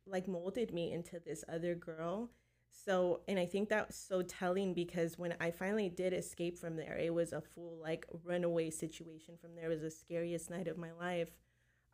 like 0.07 0.29
molded 0.29 0.73
me 0.73 0.93
into 0.93 1.19
this 1.19 1.45
other 1.53 1.75
girl. 1.75 2.31
So, 2.71 3.21
and 3.29 3.39
I 3.39 3.45
think 3.45 3.69
that 3.69 3.89
was 3.89 3.97
so 3.97 4.23
telling 4.23 4.73
because 4.73 5.19
when 5.19 5.35
I 5.41 5.51
finally 5.51 5.89
did 5.89 6.13
escape 6.15 6.59
from 6.59 6.77
there, 6.77 6.97
it 6.97 7.13
was 7.13 7.33
a 7.33 7.41
full 7.41 7.79
like 7.83 8.07
runaway 8.25 8.71
situation 8.71 9.35
from 9.41 9.55
there. 9.55 9.67
It 9.67 9.75
was 9.75 9.83
the 9.83 9.91
scariest 9.91 10.49
night 10.51 10.69
of 10.69 10.79
my 10.79 10.93
life. 10.93 11.29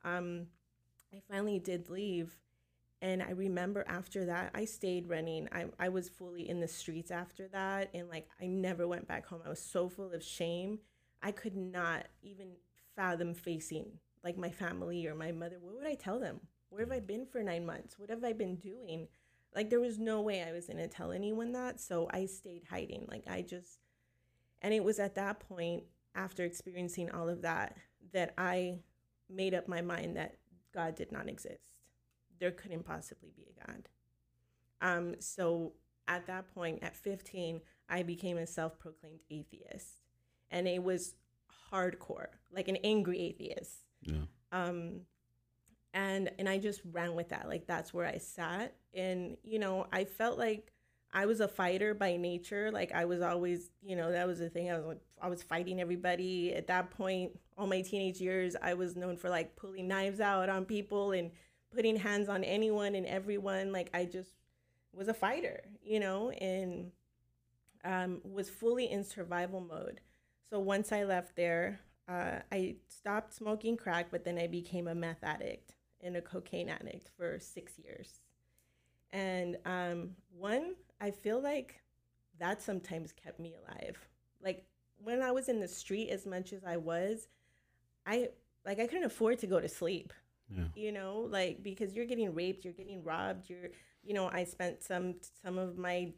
Um, 0.05 0.47
I 1.13 1.21
finally 1.29 1.59
did 1.59 1.89
leave. 1.91 2.37
And 3.01 3.23
I 3.23 3.31
remember 3.31 3.85
after 3.87 4.25
that, 4.27 4.51
I 4.55 4.65
stayed 4.65 5.09
running. 5.09 5.49
I, 5.53 5.67
I 5.79 5.89
was 5.89 6.09
fully 6.09 6.49
in 6.49 6.61
the 6.61 6.69
streets 6.69 7.11
after 7.11 7.47
that. 7.49 7.91
And 7.95 8.09
like, 8.09 8.29
I 8.41 8.47
never 8.47 8.89
went 8.89 9.07
back 9.07 9.27
home. 9.27 9.41
I 9.47 9.49
was 9.49 9.63
so 9.63 9.89
full 9.89 10.13
of 10.13 10.23
shame 10.25 10.81
I 11.23 11.33
could 11.33 11.57
not 11.57 12.07
even 12.23 12.53
fathom 12.97 13.35
facing 13.35 13.99
like 14.25 14.37
my 14.37 14.51
family 14.51 15.07
or 15.07 15.15
my 15.15 15.33
mother. 15.33 15.59
What 15.61 15.77
would 15.77 15.87
I 15.87 15.95
tell 15.95 16.19
them? 16.19 16.41
Where 16.71 16.83
have 16.83 16.93
I 16.93 17.01
been 17.01 17.27
for 17.27 17.43
nine 17.43 17.65
months? 17.67 17.99
What 17.99 18.11
have 18.11 18.25
I 18.25 18.33
been 18.33 18.57
doing? 18.57 19.09
Like 19.55 19.71
there 19.71 19.81
was 19.81 19.99
no 19.99 20.21
way 20.21 20.43
I 20.43 20.53
was 20.53 20.67
gonna 20.67 20.89
tell 20.89 21.13
anyone 21.13 21.53
that. 21.53 21.81
So 21.81 22.09
I 22.13 22.27
stayed 22.27 22.65
hiding. 22.69 23.07
Like 23.09 23.25
I 23.29 23.43
just 23.43 23.79
and 24.61 24.75
it 24.75 24.83
was 24.83 24.99
at 24.99 25.15
that 25.15 25.41
point 25.41 25.85
after 26.15 26.45
experiencing 26.45 27.11
all 27.11 27.29
of 27.29 27.43
that 27.43 27.77
that 28.13 28.35
I 28.37 28.81
made 29.31 29.55
up 29.55 29.69
my 29.69 29.81
mind 29.81 30.17
that 30.17 30.37
God 30.75 30.95
did 30.95 31.13
not 31.13 31.29
exist. 31.29 31.78
There 32.41 32.51
couldn't 32.51 32.85
possibly 32.85 33.31
be 33.37 33.47
a 33.51 33.67
God. 33.67 33.89
Um, 34.81 35.15
so 35.19 35.73
at 36.07 36.27
that 36.27 36.55
point, 36.55 36.83
at 36.83 36.97
15, 36.97 37.61
I 37.89 38.03
became 38.03 38.39
a 38.39 38.47
self 38.47 38.79
proclaimed 38.79 39.21
atheist 39.31 40.03
and 40.51 40.67
it 40.67 40.83
was 40.83 41.15
hardcore, 41.73 42.29
like 42.53 42.69
an 42.69 42.77
angry 42.85 43.21
atheist. 43.21 43.85
Yeah. 44.03 44.23
Um, 44.53 45.01
and 45.95 46.31
and 46.39 46.49
I 46.49 46.59
just 46.59 46.81
ran 46.93 47.15
with 47.15 47.31
that. 47.31 47.49
Like 47.49 47.67
that's 47.67 47.93
where 47.93 48.07
I 48.07 48.19
sat, 48.19 48.75
and 48.95 49.37
you 49.43 49.59
know, 49.59 49.87
I 49.93 50.05
felt 50.05 50.39
like 50.39 50.73
I 51.13 51.27
was 51.27 51.41
a 51.41 51.49
fighter 51.49 51.95
by 51.95 52.17
nature. 52.17 52.71
Like 52.71 52.93
I 52.93 53.07
was 53.07 53.23
always, 53.23 53.71
you 53.83 53.97
know, 53.97 54.13
that 54.13 54.27
was 54.27 54.39
the 54.39 54.51
thing. 54.51 54.71
I 54.71 54.77
was 54.77 54.87
like, 54.87 55.01
I 55.21 55.29
was 55.29 55.43
fighting 55.43 55.81
everybody. 55.81 56.55
At 56.55 56.67
that 56.67 56.91
point, 56.91 57.33
all 57.57 57.67
my 57.67 57.81
teenage 57.81 58.21
years, 58.21 58.55
I 58.61 58.75
was 58.75 58.97
known 58.97 59.17
for 59.17 59.31
like 59.31 59.57
pulling 59.57 59.89
knives 59.89 60.21
out 60.21 60.49
on 60.49 60.67
people 60.67 61.13
and 61.13 61.31
putting 61.75 61.97
hands 61.97 62.29
on 62.29 62.45
anyone 62.45 62.95
and 62.95 63.07
everyone. 63.07 63.73
Like 63.73 63.91
I 63.95 64.05
just 64.05 64.31
was 64.93 65.09
a 65.09 65.15
fighter, 65.15 65.63
you 65.83 66.01
know, 66.01 66.31
and 66.31 66.91
um, 67.85 68.21
was 68.25 68.49
fully 68.49 68.91
in 68.91 69.05
survival 69.05 69.61
mode. 69.61 70.01
So 70.51 70.59
once 70.59 70.93
I 70.93 71.05
left 71.05 71.37
there, 71.37 71.81
uh, 72.09 72.41
I 72.51 72.77
stopped 72.89 73.35
smoking 73.35 73.77
crack, 73.77 74.07
but 74.11 74.25
then 74.25 74.39
I 74.39 74.47
became 74.47 74.89
a 74.89 74.95
meth 74.95 75.23
addict 75.23 75.75
and 76.01 76.17
a 76.17 76.23
cocaine 76.23 76.69
addict 76.69 77.11
for 77.17 77.39
six 77.39 77.79
years. 77.79 78.21
And 79.13 79.57
um, 79.65 80.11
one, 80.37 80.75
I 81.01 81.11
feel 81.11 81.41
like 81.41 81.81
that 82.39 82.63
sometimes 82.63 83.13
kept 83.13 83.39
me 83.39 83.55
alive. 83.55 83.99
Like 84.43 84.65
when 85.03 85.23
I 85.23 85.33
was 85.33 85.49
in 85.49 85.61
the 85.61 85.69
street 85.69 86.11
as 86.11 86.27
much 86.27 86.53
as 86.53 86.65
I 86.65 86.77
was, 86.77 87.29
I 88.07 88.31
like 88.65 88.81
I 88.81 88.87
couldn't 88.87 89.05
afford 89.05 89.39
to 89.41 89.47
go 89.47 89.61
to 89.61 89.69
sleep. 89.69 90.13
Yeah. 90.55 90.65
You 90.75 90.93
know, 90.93 91.27
like 91.31 91.63
because 91.63 91.95
you're 91.95 92.07
getting 92.07 92.35
raped, 92.35 92.65
you're 92.65 92.75
getting 92.75 93.03
robbed, 93.05 93.51
you're 93.51 93.71
you 94.03 94.15
know, 94.15 94.29
I 94.33 94.45
spent 94.45 94.83
some 94.83 95.17
some 95.43 95.59
of 95.59 95.77
my 95.77 96.13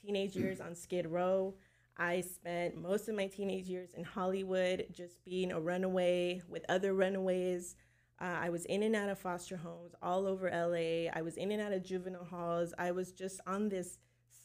teenage 0.00 0.36
years 0.36 0.60
on 0.60 0.74
Skid 0.74 1.06
Row. 1.06 1.54
I 1.96 2.22
spent 2.22 2.76
most 2.76 3.08
of 3.08 3.14
my 3.14 3.26
teenage 3.26 3.68
years 3.68 3.90
in 3.94 4.04
Hollywood, 4.04 4.86
just 4.92 5.24
being 5.24 5.52
a 5.52 5.60
runaway 5.60 6.42
with 6.48 6.64
other 6.68 6.92
runaways. 6.92 7.76
Uh, 8.20 8.36
I 8.42 8.50
was 8.50 8.64
in 8.66 8.82
and 8.82 8.94
out 8.96 9.08
of 9.08 9.18
foster 9.18 9.56
homes 9.56 9.94
all 10.02 10.26
over 10.26 10.48
LA. 10.50 11.10
I 11.12 11.22
was 11.22 11.36
in 11.36 11.52
and 11.52 11.60
out 11.60 11.72
of 11.72 11.84
juvenile 11.84 12.24
halls. 12.24 12.74
I 12.78 12.90
was 12.92 13.12
just 13.12 13.40
on 13.46 13.68
this 13.68 13.98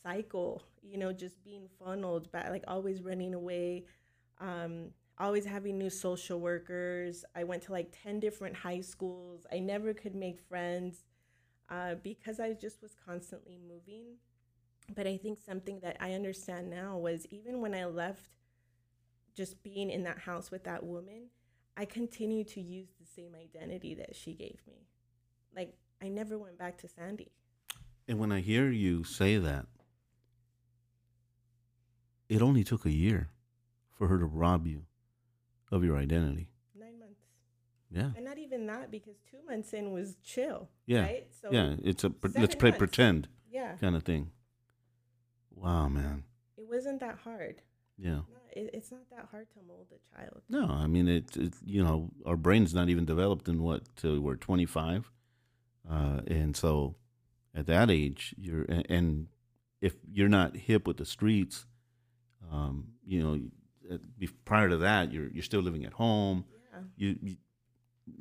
cycle, 0.03 0.63
you 0.81 0.97
know, 0.97 1.11
just 1.11 1.43
being 1.43 1.67
funneled 1.83 2.31
back, 2.31 2.49
like 2.49 2.63
always 2.67 3.01
running 3.01 3.33
away, 3.33 3.85
um, 4.39 4.91
always 5.19 5.45
having 5.45 5.77
new 5.77 5.89
social 5.89 6.39
workers. 6.39 7.25
I 7.35 7.43
went 7.43 7.63
to 7.63 7.71
like 7.71 7.93
10 8.03 8.19
different 8.19 8.55
high 8.55 8.81
schools. 8.81 9.45
I 9.51 9.59
never 9.59 9.93
could 9.93 10.15
make 10.15 10.39
friends 10.39 11.03
uh, 11.69 11.95
because 11.95 12.39
I 12.39 12.53
just 12.53 12.81
was 12.81 12.95
constantly 13.05 13.57
moving. 13.57 14.15
But 14.95 15.05
I 15.05 15.17
think 15.17 15.39
something 15.39 15.81
that 15.81 15.97
I 15.99 16.13
understand 16.13 16.69
now 16.69 16.97
was 16.97 17.25
even 17.29 17.61
when 17.61 17.75
I 17.75 17.85
left 17.85 18.29
just 19.35 19.61
being 19.61 19.89
in 19.89 20.03
that 20.03 20.19
house 20.19 20.49
with 20.49 20.63
that 20.63 20.83
woman, 20.83 21.27
I 21.77 21.85
continued 21.85 22.47
to 22.49 22.61
use 22.61 22.89
the 22.99 23.05
same 23.05 23.35
identity 23.35 23.93
that 23.95 24.15
she 24.15 24.33
gave 24.33 24.59
me. 24.67 24.87
Like, 25.55 25.75
I 26.01 26.07
never 26.07 26.37
went 26.37 26.57
back 26.57 26.77
to 26.79 26.87
Sandy. 26.87 27.31
And 28.07 28.19
when 28.19 28.31
I 28.31 28.39
hear 28.39 28.69
you 28.69 29.03
say 29.03 29.37
that, 29.37 29.67
it 32.27 32.41
only 32.41 32.63
took 32.63 32.85
a 32.85 32.91
year 32.91 33.29
for 33.91 34.07
her 34.07 34.17
to 34.17 34.25
rob 34.25 34.65
you 34.65 34.85
of 35.71 35.83
your 35.83 35.97
identity. 35.97 36.49
Nine 36.77 36.99
months. 36.99 37.21
Yeah. 37.91 38.11
And 38.15 38.25
not 38.25 38.37
even 38.37 38.67
that 38.67 38.91
because 38.91 39.15
two 39.29 39.37
months 39.47 39.73
in 39.73 39.91
was 39.91 40.17
chill. 40.23 40.69
Yeah. 40.85 41.01
Right? 41.01 41.27
So 41.41 41.49
yeah. 41.51 41.75
It's 41.83 42.03
a 42.03 42.11
let's 42.35 42.55
play 42.55 42.69
months. 42.69 42.79
pretend 42.79 43.27
yeah. 43.51 43.73
kind 43.81 43.95
of 43.95 44.03
thing. 44.03 44.31
Wow, 45.51 45.89
man. 45.89 46.23
It 46.57 46.67
wasn't 46.67 46.99
that 47.01 47.19
hard. 47.23 47.61
Yeah. 47.97 48.21
It, 48.51 48.71
it's 48.73 48.91
not 48.91 49.09
that 49.11 49.27
hard 49.31 49.49
to 49.51 49.59
mold 49.67 49.87
a 49.91 50.15
child. 50.15 50.41
No, 50.49 50.65
I 50.65 50.87
mean 50.87 51.07
it, 51.07 51.37
it. 51.37 51.53
You 51.63 51.83
know, 51.83 52.09
our 52.25 52.35
brain's 52.35 52.73
not 52.73 52.89
even 52.89 53.05
developed 53.05 53.47
in 53.47 53.61
what 53.61 53.83
till 53.95 54.19
we're 54.19 54.37
twenty 54.37 54.65
five, 54.65 55.11
uh, 55.89 56.21
and 56.25 56.55
so 56.55 56.95
at 57.53 57.67
that 57.67 57.91
age, 57.91 58.33
you're 58.37 58.65
and 58.89 59.27
if 59.81 59.95
you're 60.11 60.29
not 60.29 60.55
hip 60.55 60.87
with 60.87 60.97
the 60.97 61.05
streets, 61.05 61.65
um, 62.51 62.93
you 63.05 63.21
know, 63.21 63.39
prior 64.45 64.69
to 64.69 64.77
that, 64.77 65.11
you're 65.11 65.27
you're 65.29 65.43
still 65.43 65.61
living 65.61 65.85
at 65.85 65.93
home. 65.93 66.45
Yeah. 66.73 66.79
You, 66.97 67.15
you 67.21 67.35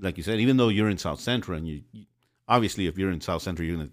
like 0.00 0.16
you 0.16 0.22
said, 0.22 0.40
even 0.40 0.56
though 0.56 0.68
you're 0.68 0.88
in 0.90 0.98
South 0.98 1.20
Central, 1.20 1.56
and 1.56 1.66
you, 1.66 1.82
you 1.92 2.06
obviously 2.46 2.86
if 2.86 2.98
you're 2.98 3.10
in 3.10 3.20
South 3.20 3.42
Central, 3.42 3.66
you're 3.66 3.76
gonna 3.76 3.90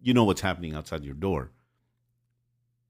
you 0.00 0.14
know 0.14 0.24
what's 0.24 0.40
happening 0.40 0.74
outside 0.74 1.04
your 1.04 1.14
door, 1.14 1.50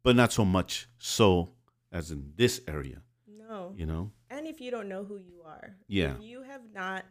but 0.02 0.16
not 0.16 0.32
so 0.32 0.44
much 0.44 0.88
so 0.98 1.50
as 1.92 2.10
in 2.10 2.32
this 2.36 2.60
area. 2.68 3.02
No. 3.26 3.72
You 3.76 3.86
know. 3.86 4.10
And 4.30 4.46
if 4.46 4.60
you 4.60 4.70
don't 4.70 4.88
know 4.88 5.04
who 5.04 5.16
you 5.18 5.42
are, 5.46 5.76
Yeah. 5.86 6.14
if 6.16 6.22
you 6.22 6.42
have 6.42 6.62
not 6.72 7.04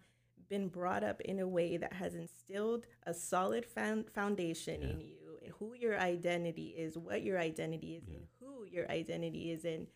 been 0.49 0.67
brought 0.67 1.03
up 1.03 1.21
in 1.21 1.39
a 1.39 1.47
way 1.47 1.77
that 1.77 1.93
has 1.93 2.15
instilled 2.15 2.85
a 3.07 3.13
solid 3.13 3.65
found 3.65 4.09
foundation 4.09 4.81
Yeah. 4.81 4.89
in 4.89 4.99
you 5.01 5.39
and 5.41 5.53
who 5.53 5.73
your 5.73 5.97
identity 5.99 6.67
is, 6.77 6.97
what 6.97 7.23
your 7.23 7.39
identity 7.39 7.95
is, 7.95 8.03
Yeah. 8.07 8.15
and 8.17 8.27
who 8.39 8.65
your 8.65 8.89
identity 8.91 9.51
is 9.51 9.63
in, 9.63 9.87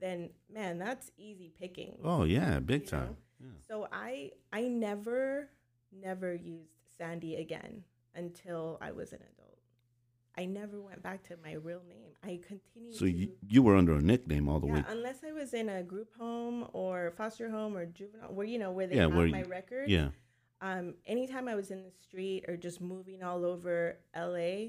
then 0.00 0.30
man, 0.52 0.78
that's 0.78 1.10
easy 1.16 1.52
picking. 1.58 1.98
Oh 2.04 2.24
yeah, 2.24 2.58
big 2.60 2.86
time. 2.86 3.16
Yeah. 3.40 3.48
So 3.66 3.88
I 3.92 4.30
I 4.52 4.62
never 4.62 5.48
never 5.92 6.34
used 6.34 6.70
Sandy 6.98 7.36
again 7.36 7.84
until 8.14 8.78
I 8.80 8.92
was 8.92 9.12
an 9.12 9.18
adult. 9.32 9.58
I 10.36 10.46
never 10.46 10.80
went 10.80 11.02
back 11.02 11.22
to 11.24 11.36
my 11.44 11.52
real 11.54 11.82
name. 11.86 12.08
I 12.24 12.40
continued 12.46 12.94
So 12.94 13.04
to 13.04 13.10
you, 13.10 13.32
you 13.46 13.62
were 13.62 13.76
under 13.76 13.94
a 13.96 14.00
nickname 14.00 14.48
all 14.48 14.60
the 14.60 14.66
yeah, 14.66 14.72
way. 14.74 14.84
unless 14.88 15.22
I 15.24 15.32
was 15.32 15.52
in 15.52 15.68
a 15.68 15.82
group 15.82 16.08
home 16.18 16.66
or 16.72 17.12
foster 17.18 17.50
home 17.50 17.76
or 17.76 17.84
juvenile, 17.84 18.32
where 18.32 18.46
you 18.46 18.58
know 18.58 18.70
where 18.72 18.86
they 18.86 18.96
Yeah, 18.96 19.02
have 19.02 19.14
where 19.14 19.28
my 19.28 19.40
you- 19.40 19.44
record. 19.44 19.90
Yeah. 19.90 20.08
Um, 20.62 20.94
anytime 21.06 21.48
I 21.48 21.54
was 21.54 21.70
in 21.70 21.82
the 21.82 21.90
street 21.90 22.44
or 22.48 22.56
just 22.56 22.80
moving 22.80 23.22
all 23.22 23.44
over 23.44 23.98
LA, 24.16 24.68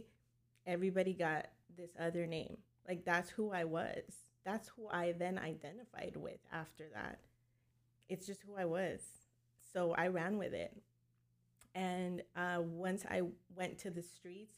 everybody 0.65 1.13
got 1.13 1.47
this 1.77 1.91
other 1.99 2.25
name. 2.27 2.57
Like 2.87 3.05
that's 3.05 3.29
who 3.29 3.51
I 3.51 3.63
was. 3.63 4.01
That's 4.45 4.69
who 4.69 4.87
I 4.89 5.13
then 5.13 5.37
identified 5.37 6.15
with 6.15 6.39
after 6.51 6.85
that. 6.93 7.19
It's 8.09 8.25
just 8.25 8.41
who 8.43 8.55
I 8.57 8.65
was. 8.65 9.01
So 9.71 9.93
I 9.93 10.07
ran 10.07 10.37
with 10.37 10.53
it. 10.53 10.75
And 11.75 12.21
uh, 12.35 12.61
once 12.61 13.03
I 13.09 13.23
went 13.55 13.79
to 13.79 13.89
the 13.89 14.03
streets, 14.03 14.53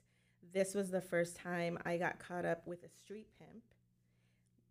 this 0.53 0.73
was 0.73 0.91
the 0.91 1.01
first 1.01 1.35
time 1.35 1.77
I 1.85 1.97
got 1.97 2.19
caught 2.19 2.45
up 2.45 2.67
with 2.67 2.83
a 2.83 2.89
street 2.89 3.27
pimp. 3.39 3.63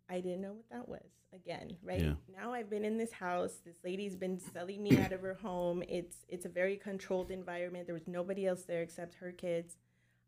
I 0.09 0.19
didn't 0.19 0.41
know 0.41 0.53
what 0.53 0.69
that 0.69 0.87
was 0.87 1.09
again, 1.33 1.75
right? 1.83 2.01
Yeah. 2.01 2.13
Now 2.37 2.53
I've 2.53 2.69
been 2.69 2.85
in 2.85 2.97
this 2.97 3.11
house. 3.11 3.57
This 3.65 3.77
lady's 3.83 4.15
been 4.15 4.39
selling 4.39 4.83
me 4.83 4.97
out 4.99 5.11
of 5.11 5.21
her 5.21 5.33
home. 5.33 5.83
It's 5.87 6.17
it's 6.29 6.45
a 6.45 6.49
very 6.49 6.77
controlled 6.77 7.31
environment. 7.31 7.87
There 7.87 7.95
was 7.95 8.07
nobody 8.07 8.45
else 8.45 8.63
there 8.63 8.83
except 8.83 9.15
her 9.15 9.31
kids, 9.31 9.77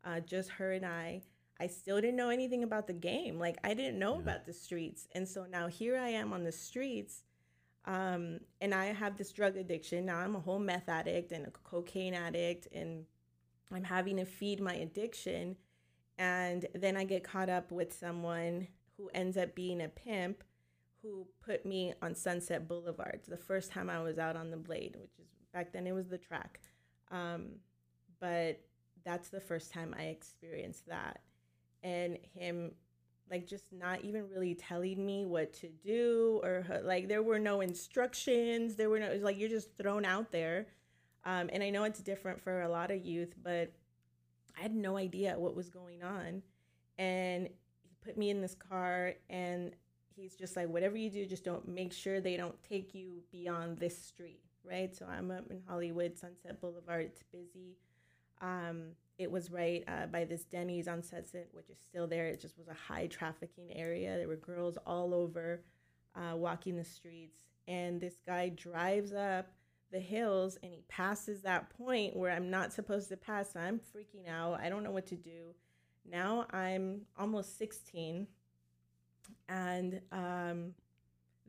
uh, 0.04 0.20
just 0.20 0.50
her 0.50 0.72
and 0.72 0.84
I. 0.84 1.22
I 1.60 1.66
still 1.66 2.00
didn't 2.00 2.16
know 2.16 2.28
anything 2.30 2.62
about 2.62 2.86
the 2.86 2.92
game. 2.92 3.38
Like 3.38 3.58
I 3.64 3.74
didn't 3.74 3.98
know 3.98 4.14
Yeah. 4.14 4.20
about 4.20 4.46
the 4.46 4.52
streets, 4.52 5.08
and 5.12 5.28
so 5.28 5.44
now 5.46 5.66
here 5.66 5.96
I 5.96 6.10
am 6.10 6.32
on 6.32 6.44
the 6.44 6.52
streets, 6.52 7.22
um, 7.84 8.40
and 8.60 8.74
I 8.74 8.86
have 8.86 9.16
this 9.16 9.32
drug 9.32 9.56
addiction. 9.56 10.06
Now 10.06 10.18
I'm 10.18 10.36
a 10.36 10.40
whole 10.40 10.58
meth 10.58 10.88
addict 10.88 11.32
and 11.32 11.46
a 11.46 11.50
cocaine 11.50 12.14
addict, 12.14 12.68
and 12.72 13.06
I'm 13.70 13.84
having 13.84 14.16
to 14.18 14.24
feed 14.24 14.60
my 14.60 14.74
addiction. 14.74 15.56
And 16.16 16.66
then 16.74 16.96
I 16.96 17.04
get 17.04 17.22
caught 17.22 17.48
up 17.48 17.70
with 17.70 17.92
someone 17.92 18.66
who 18.96 19.08
ends 19.14 19.36
up 19.36 19.54
being 19.54 19.80
a 19.80 19.88
pimp 19.88 20.42
who 21.02 21.28
put 21.40 21.64
me 21.64 21.94
on 22.02 22.14
Sunset 22.14 22.66
Boulevard. 22.66 23.20
The 23.28 23.36
first 23.36 23.70
time 23.70 23.88
I 23.88 24.00
was 24.02 24.18
out 24.18 24.34
on 24.34 24.50
the 24.50 24.56
blade, 24.56 24.96
which 24.98 25.16
is 25.20 25.28
back 25.52 25.72
then 25.72 25.86
it 25.86 25.92
was 25.92 26.08
the 26.08 26.18
track. 26.18 26.60
Um, 27.12 27.60
but 28.20 28.60
that's 29.04 29.28
the 29.28 29.40
first 29.40 29.72
time 29.72 29.94
I 29.96 30.06
experienced 30.06 30.88
that. 30.88 31.20
And 31.82 32.18
him 32.34 32.72
like 33.30 33.46
just 33.46 33.72
not 33.72 34.02
even 34.02 34.28
really 34.28 34.54
telling 34.54 35.04
me 35.04 35.26
what 35.26 35.52
to 35.52 35.68
do 35.68 36.40
or 36.42 36.64
like 36.84 37.08
there 37.08 37.22
were 37.22 37.38
no 37.38 37.60
instructions. 37.60 38.74
There 38.76 38.90
were 38.90 39.00
no 39.00 39.18
like 39.20 39.38
you're 39.38 39.48
just 39.48 39.76
thrown 39.76 40.04
out 40.04 40.30
there. 40.30 40.66
Um, 41.24 41.50
and 41.52 41.62
i 41.62 41.68
know 41.68 41.84
it's 41.84 42.00
different 42.00 42.40
for 42.40 42.62
a 42.62 42.68
lot 42.68 42.92
of 42.92 43.04
youth 43.04 43.34
but 43.42 43.72
i 44.56 44.62
had 44.62 44.74
no 44.74 44.96
idea 44.96 45.38
what 45.38 45.54
was 45.54 45.68
going 45.68 46.02
on. 46.02 46.42
And 46.96 47.48
he 47.82 47.96
put 48.04 48.16
me 48.16 48.30
in 48.30 48.40
this 48.40 48.54
car 48.54 49.14
and 49.28 49.72
he's 50.16 50.34
just 50.34 50.56
like 50.56 50.68
whatever 50.68 50.96
you 50.96 51.10
do 51.10 51.26
just 51.26 51.44
don't 51.44 51.68
make 51.68 51.92
sure 51.92 52.20
they 52.20 52.36
don't 52.36 52.60
take 52.62 52.94
you 52.94 53.22
beyond 53.30 53.78
this 53.78 53.96
street 53.96 54.40
right? 54.68 54.94
So 54.94 55.06
i'm 55.06 55.30
up 55.30 55.50
in 55.50 55.60
hollywood 55.66 56.16
sunset 56.16 56.60
boulevard 56.60 57.06
it's 57.06 57.22
busy. 57.24 57.76
Um, 58.40 58.92
it 59.18 59.30
was 59.30 59.50
right 59.50 59.82
uh, 59.88 60.06
by 60.06 60.24
this 60.24 60.44
Denny's 60.44 60.86
on 60.86 61.02
Sunset, 61.02 61.48
which 61.52 61.68
is 61.68 61.78
still 61.80 62.06
there. 62.06 62.26
It 62.26 62.40
just 62.40 62.56
was 62.56 62.68
a 62.68 62.74
high 62.74 63.08
trafficking 63.08 63.72
area. 63.74 64.16
There 64.16 64.28
were 64.28 64.36
girls 64.36 64.78
all 64.86 65.12
over 65.12 65.64
uh, 66.14 66.36
walking 66.36 66.76
the 66.76 66.84
streets. 66.84 67.40
And 67.66 68.00
this 68.00 68.14
guy 68.24 68.50
drives 68.50 69.12
up 69.12 69.50
the 69.90 69.98
hills 69.98 70.58
and 70.62 70.72
he 70.72 70.82
passes 70.88 71.42
that 71.42 71.70
point 71.70 72.14
where 72.16 72.30
I'm 72.30 72.50
not 72.50 72.72
supposed 72.72 73.08
to 73.08 73.16
pass. 73.16 73.56
I'm 73.56 73.80
freaking 73.80 74.28
out. 74.28 74.60
I 74.60 74.68
don't 74.68 74.84
know 74.84 74.90
what 74.90 75.06
to 75.08 75.16
do. 75.16 75.54
Now 76.08 76.46
I'm 76.52 77.02
almost 77.18 77.58
16. 77.58 78.26
And 79.48 80.00
um, 80.12 80.74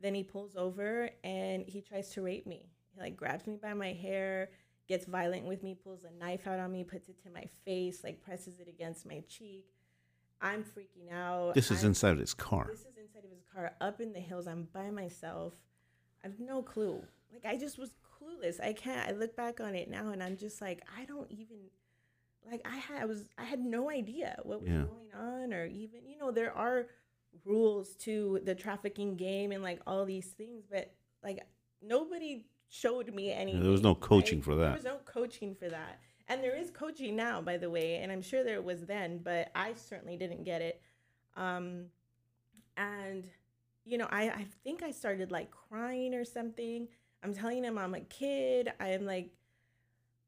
then 0.02 0.14
he 0.14 0.24
pulls 0.24 0.56
over 0.56 1.10
and 1.22 1.64
he 1.66 1.80
tries 1.80 2.10
to 2.10 2.22
rape 2.22 2.46
me. 2.46 2.68
He 2.94 3.00
like 3.00 3.16
grabs 3.16 3.46
me 3.46 3.56
by 3.62 3.74
my 3.74 3.92
hair 3.92 4.50
gets 4.90 5.06
violent 5.06 5.46
with 5.46 5.62
me, 5.62 5.74
pulls 5.82 6.00
a 6.04 6.10
knife 6.22 6.46
out 6.46 6.58
on 6.58 6.70
me, 6.72 6.82
puts 6.84 7.08
it 7.08 7.22
to 7.22 7.30
my 7.30 7.44
face, 7.64 8.02
like 8.04 8.20
presses 8.20 8.58
it 8.60 8.68
against 8.68 9.06
my 9.06 9.22
cheek. 9.28 9.66
I'm 10.42 10.64
freaking 10.64 11.12
out. 11.12 11.54
This 11.54 11.70
is 11.70 11.78
I'm- 11.78 11.88
inside 11.90 12.12
of 12.12 12.18
his 12.18 12.34
car. 12.34 12.66
This 12.70 12.80
is 12.80 12.96
inside 12.98 13.24
of 13.24 13.30
his 13.30 13.44
car, 13.54 13.72
up 13.80 14.00
in 14.00 14.12
the 14.12 14.20
hills. 14.20 14.46
I'm 14.46 14.64
by 14.72 14.90
myself. 14.90 15.54
I 16.22 16.26
have 16.28 16.38
no 16.40 16.60
clue. 16.62 17.02
Like 17.32 17.46
I 17.46 17.56
just 17.56 17.78
was 17.78 17.90
clueless. 18.20 18.60
I 18.60 18.72
can't. 18.72 19.08
I 19.08 19.12
look 19.12 19.34
back 19.36 19.60
on 19.60 19.74
it 19.74 19.88
now, 19.88 20.08
and 20.10 20.22
I'm 20.22 20.36
just 20.36 20.60
like, 20.60 20.82
I 20.98 21.04
don't 21.04 21.30
even. 21.30 21.56
Like 22.50 22.62
I 22.66 22.76
had, 22.78 23.02
I 23.02 23.04
was, 23.04 23.26
I 23.38 23.44
had 23.44 23.60
no 23.60 23.90
idea 23.90 24.36
what 24.44 24.60
was 24.62 24.70
Yeah. 24.70 24.84
going 24.84 25.12
on, 25.14 25.52
or 25.54 25.66
even, 25.66 26.00
you 26.06 26.16
know, 26.18 26.30
there 26.32 26.52
are 26.56 26.86
rules 27.44 27.94
to 27.96 28.40
the 28.44 28.54
trafficking 28.54 29.14
game 29.14 29.52
and 29.52 29.62
like 29.62 29.80
all 29.86 30.04
these 30.06 30.26
things, 30.26 30.64
but 30.68 30.90
like 31.22 31.46
nobody 31.82 32.46
showed 32.70 33.12
me 33.12 33.32
anything. 33.32 33.62
there 33.62 33.72
was 33.72 33.82
no 33.82 33.94
coaching 33.94 34.38
right? 34.38 34.44
for 34.44 34.54
that. 34.54 34.64
There 34.64 34.74
was 34.74 34.84
no 34.84 35.00
coaching 35.04 35.54
for 35.54 35.68
that. 35.68 36.00
And 36.28 36.42
there 36.42 36.56
is 36.56 36.70
coaching 36.70 37.16
now, 37.16 37.42
by 37.42 37.56
the 37.56 37.68
way, 37.68 37.96
and 37.96 38.12
I'm 38.12 38.22
sure 38.22 38.44
there 38.44 38.62
was 38.62 38.86
then, 38.86 39.18
but 39.22 39.50
I 39.54 39.74
certainly 39.74 40.16
didn't 40.16 40.44
get 40.44 40.62
it. 40.62 40.80
Um, 41.36 41.86
and 42.76 43.26
you 43.84 43.98
know, 43.98 44.06
I, 44.10 44.22
I 44.30 44.46
think 44.62 44.82
I 44.82 44.92
started 44.92 45.32
like 45.32 45.50
crying 45.50 46.14
or 46.14 46.24
something. 46.24 46.86
I'm 47.22 47.34
telling 47.34 47.64
him 47.64 47.76
I'm 47.76 47.94
a 47.94 48.00
kid. 48.00 48.72
I'm 48.78 49.04
like, 49.04 49.30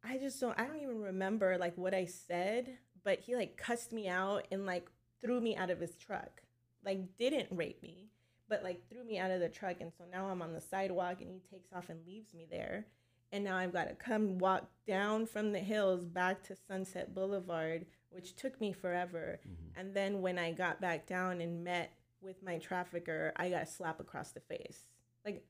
I 0.05 0.18
just 0.18 0.40
don't, 0.40 0.59
I 0.59 0.66
don't 0.66 0.82
even 0.82 1.01
remember 1.01 1.57
like 1.59 1.78
what 1.78 1.95
I 1.95 2.07
said, 2.07 2.76
but 3.05 3.20
he 3.20 3.36
like 3.36 3.57
cussed 3.57 3.93
me 3.93 4.09
out 4.09 4.49
and 4.51 4.66
like 4.66 4.88
threw 5.20 5.40
me 5.40 5.57
out 5.57 5.70
of 5.70 5.78
his 5.80 5.95
truck. 5.97 6.43
Like, 6.84 7.16
didn't 7.16 7.47
rape 7.53 7.80
me, 7.80 8.09
but 8.49 8.62
like 8.62 8.88
threw 8.88 9.05
me 9.05 9.18
out 9.18 9.30
of 9.30 9.40
the 9.40 9.49
truck. 9.49 9.76
And 9.80 9.93
so 9.97 10.05
now 10.11 10.28
I'm 10.28 10.43
on 10.43 10.53
the 10.53 10.61
sidewalk 10.61 11.20
and 11.20 11.30
he 11.30 11.40
takes 11.51 11.72
off 11.72 11.88
and 11.88 12.07
leaves 12.07 12.34
me 12.34 12.47
there. 12.51 12.86
And 13.32 13.45
now 13.45 13.57
I've 13.57 13.72
got 13.72 13.88
to 13.88 13.95
come 13.95 14.38
walk 14.38 14.68
down 14.86 15.26
from 15.26 15.53
the 15.53 15.59
hills 15.59 16.05
back 16.05 16.43
to 16.45 16.57
Sunset 16.68 17.14
Boulevard, 17.14 17.86
which 18.11 18.36
took 18.36 18.61
me 18.61 18.72
forever. 18.72 19.40
Mm-hmm. 19.40 19.80
And 19.80 19.95
then 19.95 20.20
when 20.20 20.38
I 20.38 20.53
got 20.53 20.82
back 20.82 21.07
down 21.07 21.40
and 21.40 21.64
met 21.64 21.95
with 22.20 22.43
my 22.43 22.59
trafficker, 22.59 23.32
I 23.36 23.49
got 23.49 23.62
a 23.62 23.66
slap 23.66 24.01
across 24.01 24.32
the 24.32 24.40
face. 24.40 24.80
Like 25.24 25.47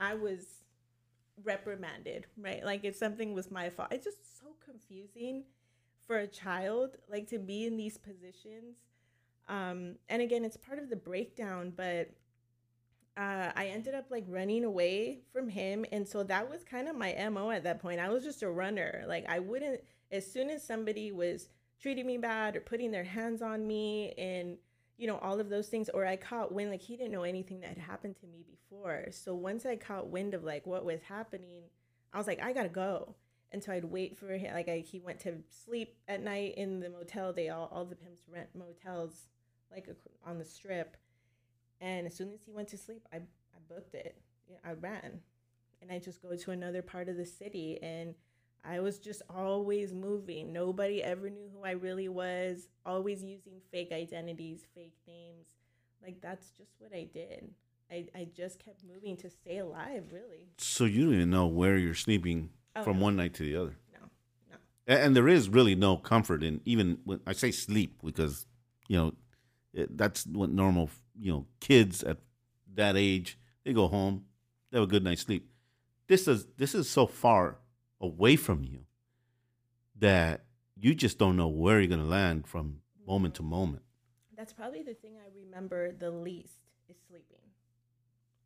I 0.00 0.14
was 0.14 0.64
reprimanded, 1.42 2.26
right? 2.36 2.64
Like 2.64 2.84
if 2.84 2.96
something 2.96 3.32
was 3.32 3.50
my 3.50 3.70
fault. 3.70 3.88
It's 3.92 4.04
just 4.04 4.40
so 4.40 4.56
confusing 4.64 5.44
for 6.06 6.18
a 6.18 6.26
child, 6.26 6.96
like 7.08 7.28
to 7.28 7.38
be 7.38 7.66
in 7.66 7.76
these 7.76 7.98
positions. 7.98 8.76
Um, 9.48 9.96
and 10.08 10.22
again, 10.22 10.44
it's 10.44 10.56
part 10.56 10.78
of 10.78 10.88
the 10.88 10.96
breakdown, 10.96 11.72
but 11.76 12.10
uh, 13.16 13.52
I 13.54 13.66
ended 13.66 13.94
up 13.94 14.06
like 14.10 14.24
running 14.28 14.64
away 14.64 15.20
from 15.32 15.48
him. 15.48 15.84
And 15.92 16.06
so 16.06 16.22
that 16.24 16.50
was 16.50 16.64
kind 16.64 16.88
of 16.88 16.96
my 16.96 17.14
MO 17.30 17.50
at 17.50 17.64
that 17.64 17.80
point. 17.80 18.00
I 18.00 18.08
was 18.08 18.24
just 18.24 18.42
a 18.42 18.50
runner. 18.50 19.04
Like, 19.06 19.24
I 19.28 19.38
wouldn't, 19.38 19.80
as 20.10 20.30
soon 20.30 20.50
as 20.50 20.64
somebody 20.64 21.12
was 21.12 21.48
treating 21.80 22.06
me 22.06 22.18
bad 22.18 22.56
or 22.56 22.60
putting 22.60 22.90
their 22.90 23.04
hands 23.04 23.42
on 23.42 23.66
me 23.66 24.12
and, 24.18 24.56
you 24.96 25.06
know, 25.06 25.18
all 25.18 25.38
of 25.38 25.48
those 25.48 25.68
things, 25.68 25.88
or 25.88 26.06
I 26.06 26.16
caught 26.16 26.52
wind, 26.52 26.70
like, 26.70 26.82
he 26.82 26.96
didn't 26.96 27.12
know 27.12 27.22
anything 27.22 27.60
that 27.60 27.70
had 27.70 27.78
happened 27.78 28.16
to 28.20 28.26
me 28.26 28.44
before. 28.50 29.06
So 29.10 29.34
once 29.34 29.64
I 29.64 29.76
caught 29.76 30.08
wind 30.08 30.34
of 30.34 30.42
like 30.42 30.66
what 30.66 30.84
was 30.84 31.00
happening, 31.02 31.64
I 32.12 32.18
was 32.18 32.26
like, 32.26 32.42
I 32.42 32.52
gotta 32.52 32.68
go. 32.68 33.14
And 33.52 33.62
so 33.62 33.72
I'd 33.72 33.84
wait 33.84 34.16
for 34.16 34.32
him. 34.32 34.52
Like, 34.54 34.68
I, 34.68 34.78
he 34.78 34.98
went 34.98 35.20
to 35.20 35.34
sleep 35.48 35.94
at 36.08 36.20
night 36.20 36.54
in 36.56 36.80
the 36.80 36.90
motel. 36.90 37.32
They 37.32 37.50
all, 37.50 37.70
all 37.72 37.84
the 37.84 37.94
pimps 37.94 38.22
rent 38.28 38.48
motels 38.56 39.28
like 39.74 39.88
on 40.24 40.38
the 40.38 40.44
strip 40.44 40.96
and 41.80 42.06
as 42.06 42.14
soon 42.14 42.32
as 42.32 42.42
he 42.42 42.50
went 42.50 42.68
to 42.68 42.78
sleep, 42.78 43.06
I, 43.12 43.16
I 43.16 43.58
booked 43.68 43.94
it. 43.94 44.16
I 44.64 44.72
ran. 44.72 45.20
And 45.82 45.92
I 45.92 45.98
just 45.98 46.22
go 46.22 46.34
to 46.34 46.50
another 46.50 46.80
part 46.80 47.08
of 47.10 47.16
the 47.16 47.26
city. 47.26 47.78
And 47.82 48.14
I 48.64 48.80
was 48.80 48.98
just 48.98 49.20
always 49.28 49.92
moving. 49.92 50.52
Nobody 50.52 51.02
ever 51.02 51.28
knew 51.28 51.50
who 51.52 51.62
I 51.64 51.72
really 51.72 52.08
was, 52.08 52.68
always 52.86 53.22
using 53.22 53.60
fake 53.70 53.92
identities, 53.92 54.64
fake 54.74 54.96
names. 55.06 55.48
Like, 56.02 56.22
that's 56.22 56.50
just 56.52 56.72
what 56.78 56.94
I 56.94 57.06
did. 57.12 57.50
I, 57.90 58.06
I 58.14 58.28
just 58.34 58.64
kept 58.64 58.82
moving 58.82 59.16
to 59.18 59.28
stay 59.28 59.58
alive, 59.58 60.04
really. 60.10 60.48
So 60.56 60.84
you 60.84 61.04
don't 61.04 61.14
even 61.14 61.30
know 61.30 61.46
where 61.46 61.76
you're 61.76 61.94
sleeping 61.94 62.48
oh, 62.76 62.82
from 62.82 62.98
no. 62.98 63.04
one 63.04 63.16
night 63.16 63.34
to 63.34 63.42
the 63.42 63.56
other? 63.56 63.76
No, 63.92 64.08
no. 64.50 64.56
And, 64.86 65.02
and 65.02 65.16
there 65.16 65.28
is 65.28 65.50
really 65.50 65.74
no 65.74 65.98
comfort 65.98 66.42
in 66.42 66.62
even 66.64 66.98
when 67.04 67.20
I 67.26 67.34
say 67.34 67.50
sleep 67.50 67.98
because, 68.02 68.46
you 68.88 68.96
know, 68.96 69.12
it, 69.74 69.96
that's 69.96 70.26
what 70.26 70.50
normal 70.50 70.90
you 71.18 71.32
know 71.32 71.46
kids 71.60 72.02
at 72.02 72.18
that 72.74 72.96
age 72.96 73.38
they 73.64 73.72
go 73.72 73.88
home 73.88 74.24
they 74.74 74.80
have 74.80 74.88
a 74.88 74.90
good 74.90 75.04
night's 75.04 75.22
sleep. 75.22 75.48
This 76.08 76.26
is 76.26 76.46
this 76.56 76.74
is 76.74 76.90
so 76.90 77.06
far 77.06 77.58
away 78.00 78.34
from 78.34 78.64
you 78.64 78.80
that 80.00 80.46
you 80.76 80.96
just 80.96 81.16
don't 81.16 81.36
know 81.36 81.46
where 81.46 81.80
you're 81.80 81.96
to 81.96 82.02
land 82.02 82.48
from 82.48 82.80
moment 83.06 83.36
to 83.36 83.44
moment. 83.44 83.82
That's 84.36 84.52
probably 84.52 84.82
the 84.82 84.94
thing 84.94 85.14
i 85.16 85.28
remember 85.32 85.92
the 85.92 86.10
least 86.10 86.58
is 86.88 86.96
sleeping. 87.08 87.38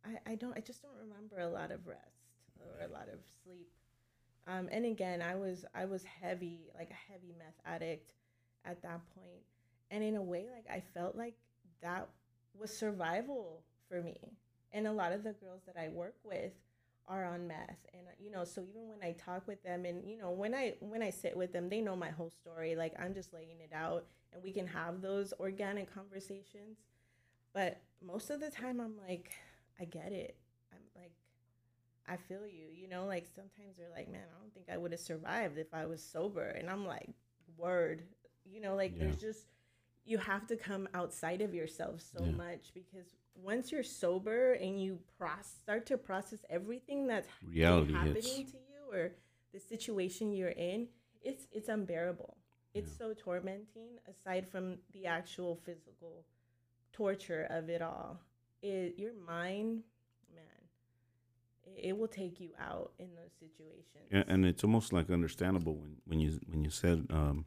I, 0.05 0.33
I 0.33 0.35
don't 0.35 0.55
i 0.55 0.61
just 0.61 0.83
don't 0.83 0.95
remember 1.01 1.39
a 1.39 1.49
lot 1.49 1.71
of 1.71 1.87
rest 1.87 2.29
or 2.59 2.85
a 2.85 2.91
lot 2.91 3.07
of 3.11 3.19
sleep. 3.43 3.71
Um, 4.45 4.69
and 4.71 4.85
again 4.85 5.23
i 5.23 5.33
was 5.33 5.65
i 5.73 5.85
was 5.85 6.03
heavy 6.03 6.69
like 6.77 6.91
a 6.91 7.11
heavy 7.11 7.33
meth 7.39 7.59
addict 7.65 8.11
at 8.65 8.83
that 8.83 9.01
point 9.15 9.45
and 9.91 10.03
in 10.03 10.15
a 10.15 10.21
way 10.21 10.47
like 10.53 10.65
i 10.71 10.81
felt 10.93 11.15
like 11.15 11.35
that 11.81 12.09
was 12.59 12.75
survival 12.75 13.63
for 13.87 14.01
me. 14.01 14.17
And 14.71 14.85
a 14.85 14.91
lot 14.91 15.11
of 15.11 15.23
the 15.23 15.33
girls 15.33 15.63
that 15.65 15.75
I 15.77 15.89
work 15.89 16.15
with 16.23 16.51
are 17.07 17.25
on 17.25 17.47
meth. 17.47 17.87
And 17.93 18.07
uh, 18.07 18.11
you 18.19 18.29
know 18.29 18.43
so 18.43 18.61
even 18.61 18.87
when 18.87 18.99
i 19.01 19.13
talk 19.13 19.47
with 19.47 19.63
them 19.63 19.85
and 19.85 20.07
you 20.07 20.17
know 20.17 20.29
when 20.29 20.53
i 20.53 20.75
when 20.79 21.01
i 21.01 21.09
sit 21.09 21.35
with 21.35 21.51
them 21.51 21.69
they 21.69 21.81
know 21.81 21.95
my 21.95 22.09
whole 22.09 22.29
story. 22.29 22.75
Like 22.75 22.93
i'm 22.99 23.13
just 23.13 23.33
laying 23.33 23.59
it 23.59 23.71
out 23.73 24.05
and 24.31 24.43
we 24.43 24.51
can 24.51 24.67
have 24.67 25.01
those 25.01 25.33
organic 25.39 25.93
conversations. 25.93 26.77
But 27.51 27.81
most 28.05 28.29
of 28.29 28.39
the 28.39 28.51
time 28.51 28.79
i'm 28.79 28.95
like 29.07 29.31
i 29.79 29.85
get 29.85 30.11
it. 30.11 30.37
I'm 30.71 31.01
like 31.01 31.13
i 32.07 32.15
feel 32.15 32.45
you 32.45 32.67
you 32.75 32.87
know? 32.87 33.05
Like 33.05 33.25
sometimes 33.33 33.77
they're 33.77 33.89
like 33.89 34.11
man 34.11 34.21
i 34.21 34.39
don't 34.39 34.53
think 34.53 34.67
i 34.71 34.77
would 34.77 34.91
have 34.91 35.01
survived 35.01 35.57
if 35.57 35.73
i 35.73 35.87
was 35.87 36.03
sober. 36.03 36.45
And 36.45 36.69
i'm 36.69 36.85
like 36.85 37.09
word. 37.57 38.03
You 38.45 38.61
know 38.61 38.75
like 38.75 38.93
yeah. 38.95 39.05
there's 39.05 39.19
just 39.19 39.45
you 40.09 40.17
have 40.17 40.47
to 40.47 40.55
come 40.55 40.89
outside 40.95 41.39
of 41.39 41.53
yourself 41.53 42.01
so 42.01 42.25
yeah. 42.25 42.31
much 42.31 42.71
because 42.73 43.13
once 43.35 43.71
you're 43.71 43.83
sober 43.83 44.53
and 44.53 44.81
you 44.81 44.97
process, 45.17 45.53
start 45.61 45.85
to 45.85 45.97
process 45.97 46.39
everything 46.49 47.05
that's 47.05 47.27
Reality 47.47 47.93
happening 47.93 48.15
hits. 48.15 48.51
to 48.51 48.57
you 48.57 48.91
or 48.91 49.11
the 49.53 49.59
situation 49.59 50.33
you're 50.33 50.49
in, 50.49 50.87
it's 51.21 51.47
it's 51.51 51.69
unbearable. 51.69 52.37
It's 52.73 52.91
yeah. 52.91 53.07
so 53.07 53.13
tormenting. 53.13 53.99
Aside 54.09 54.47
from 54.47 54.79
the 54.93 55.05
actual 55.05 55.55
physical 55.55 56.25
torture 56.91 57.47
of 57.51 57.69
it 57.69 57.81
all, 57.83 58.19
it 58.63 58.95
your 58.97 59.13
mind, 59.27 59.83
man, 60.33 60.43
it, 61.65 61.89
it 61.89 61.97
will 61.97 62.07
take 62.07 62.39
you 62.39 62.49
out 62.59 62.93
in 62.97 63.09
those 63.15 63.31
situations. 63.39 64.09
Yeah, 64.11 64.23
and 64.27 64.43
it's 64.43 64.63
almost 64.63 64.91
like 64.91 65.11
understandable 65.11 65.75
when 65.75 65.97
when 66.05 66.19
you 66.19 66.39
when 66.47 66.63
you 66.63 66.71
said. 66.71 67.05
Um, 67.11 67.45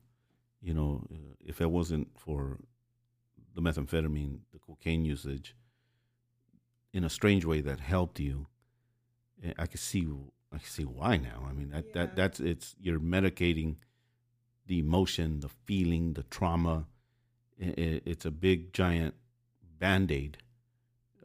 you 0.62 0.72
know, 0.72 1.06
uh, 1.12 1.34
if 1.44 1.60
it 1.60 1.70
wasn't 1.70 2.08
for 2.16 2.58
the 3.54 3.60
methamphetamine, 3.60 4.38
the 4.52 4.58
cocaine 4.58 5.04
usage, 5.04 5.54
in 6.92 7.04
a 7.04 7.10
strange 7.10 7.44
way 7.44 7.60
that 7.60 7.80
helped 7.80 8.20
you, 8.20 8.46
eh, 9.44 9.52
I 9.58 9.66
could 9.66 9.80
see 9.80 10.06
I 10.52 10.58
could 10.58 10.68
see 10.68 10.84
why 10.84 11.16
now. 11.16 11.46
I 11.48 11.52
mean 11.52 11.70
that, 11.70 11.86
yeah. 11.86 11.92
that 11.94 12.16
that's 12.16 12.40
it's 12.40 12.76
you're 12.80 13.00
medicating 13.00 13.76
the 14.66 14.78
emotion, 14.78 15.40
the 15.40 15.48
feeling, 15.48 16.14
the 16.14 16.22
trauma. 16.24 16.86
It, 17.58 18.02
it's 18.06 18.24
a 18.24 18.30
big 18.30 18.72
giant 18.72 19.14
band 19.78 20.10
aid 20.10 20.38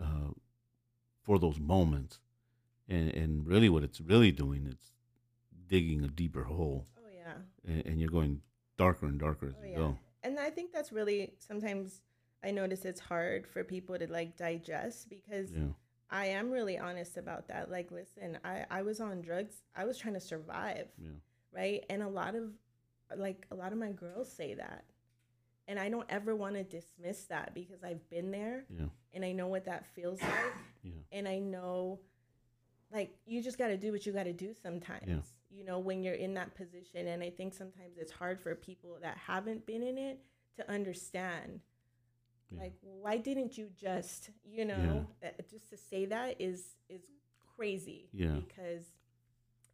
uh, 0.01 0.31
for 1.23 1.38
those 1.38 1.59
moments, 1.59 2.19
and 2.89 3.09
and 3.09 3.45
really 3.45 3.69
what 3.69 3.83
it's 3.83 4.01
really 4.01 4.31
doing 4.31 4.67
it's 4.69 4.93
digging 5.67 6.03
a 6.03 6.07
deeper 6.07 6.43
hole. 6.43 6.88
Oh 6.97 7.09
yeah. 7.13 7.33
And, 7.65 7.85
and 7.85 8.01
you're 8.01 8.09
going 8.09 8.41
darker 8.78 9.05
and 9.05 9.19
darker 9.19 9.47
as 9.47 9.55
oh, 9.61 9.65
you 9.65 9.71
yeah. 9.71 9.78
go. 9.78 9.97
And 10.23 10.39
I 10.39 10.49
think 10.49 10.71
that's 10.71 10.91
really 10.91 11.34
sometimes 11.39 12.01
I 12.43 12.51
notice 12.51 12.86
it's 12.86 12.99
hard 12.99 13.47
for 13.47 13.63
people 13.63 13.97
to 13.97 14.11
like 14.11 14.38
digest 14.38 15.09
because 15.09 15.51
yeah. 15.51 15.67
I 16.09 16.28
am 16.28 16.51
really 16.51 16.78
honest 16.78 17.17
about 17.17 17.47
that. 17.49 17.69
Like, 17.69 17.91
listen, 17.91 18.38
I 18.43 18.65
I 18.69 18.82
was 18.82 18.99
on 18.99 19.21
drugs. 19.21 19.61
I 19.75 19.86
was 19.86 19.97
trying 19.97 20.13
to 20.13 20.19
survive. 20.19 20.88
Yeah. 20.97 21.09
Right? 21.53 21.86
And 21.89 22.03
a 22.03 22.07
lot 22.07 22.36
of 22.36 22.51
like 23.15 23.45
a 23.51 23.55
lot 23.55 23.71
of 23.71 23.78
my 23.78 23.91
girls 23.91 24.32
say 24.32 24.53
that. 24.53 24.84
And 25.69 25.78
I 25.78 25.89
don't 25.89 26.05
ever 26.09 26.34
want 26.36 26.55
to 26.55 26.63
dismiss 26.63 27.25
that 27.25 27.53
because 27.53 27.84
I've 27.84 28.09
been 28.09 28.32
there 28.32 28.63
yeah. 28.69 28.86
and 29.13 29.25
I 29.25 29.34
know 29.34 29.47
what 29.47 29.65
that 29.65 29.86
feels 29.86 30.21
like. 30.21 30.32
yeah. 30.84 30.91
And 31.11 31.28
I 31.28 31.39
know 31.39 31.99
like 32.91 33.13
you 33.25 33.41
just 33.41 33.57
got 33.57 33.67
to 33.67 33.78
do 33.78 33.91
what 33.91 34.05
you 34.05 34.13
got 34.13 34.23
to 34.23 34.34
do 34.34 34.53
sometimes. 34.61 35.34
You 35.49 35.63
know, 35.63 35.79
when 35.79 36.03
you're 36.03 36.13
in 36.13 36.33
that 36.33 36.55
position. 36.55 37.07
And 37.07 37.23
I 37.23 37.29
think 37.29 37.53
sometimes 37.53 37.97
it's 37.97 38.11
hard 38.11 38.39
for 38.39 38.53
people 38.55 38.97
that 39.01 39.17
haven't 39.17 39.65
been 39.65 39.81
in 39.81 39.97
it 39.97 40.19
to 40.57 40.69
understand. 40.69 41.61
Yeah. 42.51 42.63
Like, 42.63 42.73
why 42.81 43.17
didn't 43.17 43.57
you 43.57 43.69
just, 43.79 44.29
you 44.45 44.65
know, 44.65 45.07
yeah. 45.21 45.29
uh, 45.29 45.41
just 45.49 45.69
to 45.69 45.77
say 45.77 46.05
that 46.05 46.39
is 46.39 46.75
is 46.89 47.01
crazy. 47.55 48.09
Yeah. 48.13 48.35
Because 48.35 48.85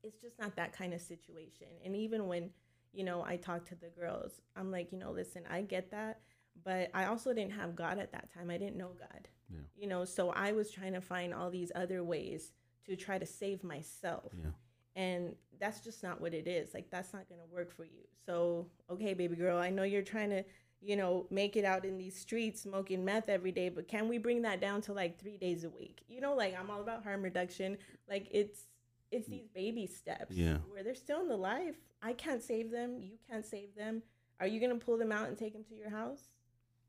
it's 0.03 0.19
just 0.21 0.39
not 0.39 0.55
that 0.55 0.73
kind 0.73 0.93
of 0.93 1.01
situation. 1.01 1.67
And 1.83 1.95
even 1.95 2.27
when, 2.27 2.49
you 2.91 3.03
know, 3.03 3.23
I 3.25 3.37
talk 3.37 3.65
to 3.67 3.75
the 3.75 3.89
girls, 3.89 4.41
I'm 4.55 4.71
like, 4.71 4.91
you 4.91 4.97
know, 4.97 5.11
listen, 5.11 5.43
I 5.49 5.61
get 5.61 5.91
that, 5.91 6.19
but 6.63 6.89
I 6.93 7.05
also 7.05 7.33
didn't 7.33 7.53
have 7.53 7.75
God 7.75 7.99
at 7.99 8.11
that 8.11 8.33
time. 8.33 8.49
I 8.49 8.57
didn't 8.57 8.77
know 8.77 8.91
God. 8.99 9.27
Yeah. 9.49 9.59
You 9.75 9.87
know, 9.87 10.03
so 10.05 10.31
I 10.31 10.51
was 10.51 10.71
trying 10.71 10.93
to 10.93 11.01
find 11.01 11.33
all 11.33 11.49
these 11.49 11.71
other 11.73 12.03
ways 12.03 12.51
to 12.85 12.95
try 12.95 13.17
to 13.17 13.25
save 13.25 13.63
myself. 13.63 14.33
Yeah 14.37 14.51
and 14.95 15.35
that's 15.59 15.79
just 15.79 16.03
not 16.03 16.19
what 16.19 16.33
it 16.33 16.47
is 16.47 16.73
like 16.73 16.89
that's 16.89 17.13
not 17.13 17.27
going 17.29 17.39
to 17.39 17.53
work 17.53 17.71
for 17.75 17.85
you. 17.85 18.07
So 18.25 18.67
okay 18.89 19.13
baby 19.13 19.35
girl 19.35 19.57
i 19.57 19.69
know 19.69 19.83
you're 19.83 20.01
trying 20.01 20.29
to 20.29 20.43
you 20.81 20.95
know 20.95 21.25
make 21.29 21.55
it 21.55 21.65
out 21.65 21.85
in 21.85 21.97
these 21.97 22.17
streets 22.17 22.61
smoking 22.61 23.03
meth 23.05 23.29
every 23.29 23.51
day 23.51 23.69
but 23.69 23.87
can 23.87 24.07
we 24.07 24.17
bring 24.17 24.41
that 24.41 24.59
down 24.59 24.81
to 24.81 24.93
like 24.93 25.19
three 25.19 25.37
days 25.37 25.63
a 25.63 25.69
week? 25.69 26.01
You 26.07 26.21
know 26.21 26.35
like 26.35 26.57
i'm 26.59 26.69
all 26.69 26.81
about 26.81 27.03
harm 27.03 27.21
reduction. 27.21 27.77
Like 28.09 28.27
it's 28.31 28.65
it's 29.11 29.27
these 29.27 29.47
baby 29.53 29.85
steps 29.85 30.35
yeah. 30.35 30.57
where 30.69 30.83
they're 30.83 30.95
still 30.95 31.21
in 31.21 31.27
the 31.27 31.37
life. 31.37 31.75
I 32.01 32.13
can't 32.13 32.41
save 32.41 32.71
them. 32.71 32.97
You 32.99 33.17
can't 33.29 33.45
save 33.45 33.75
them. 33.75 34.01
Are 34.39 34.47
you 34.47 34.59
going 34.59 34.77
to 34.77 34.83
pull 34.83 34.97
them 34.97 35.11
out 35.11 35.27
and 35.27 35.37
take 35.37 35.53
them 35.53 35.63
to 35.65 35.75
your 35.75 35.91
house? 35.91 36.29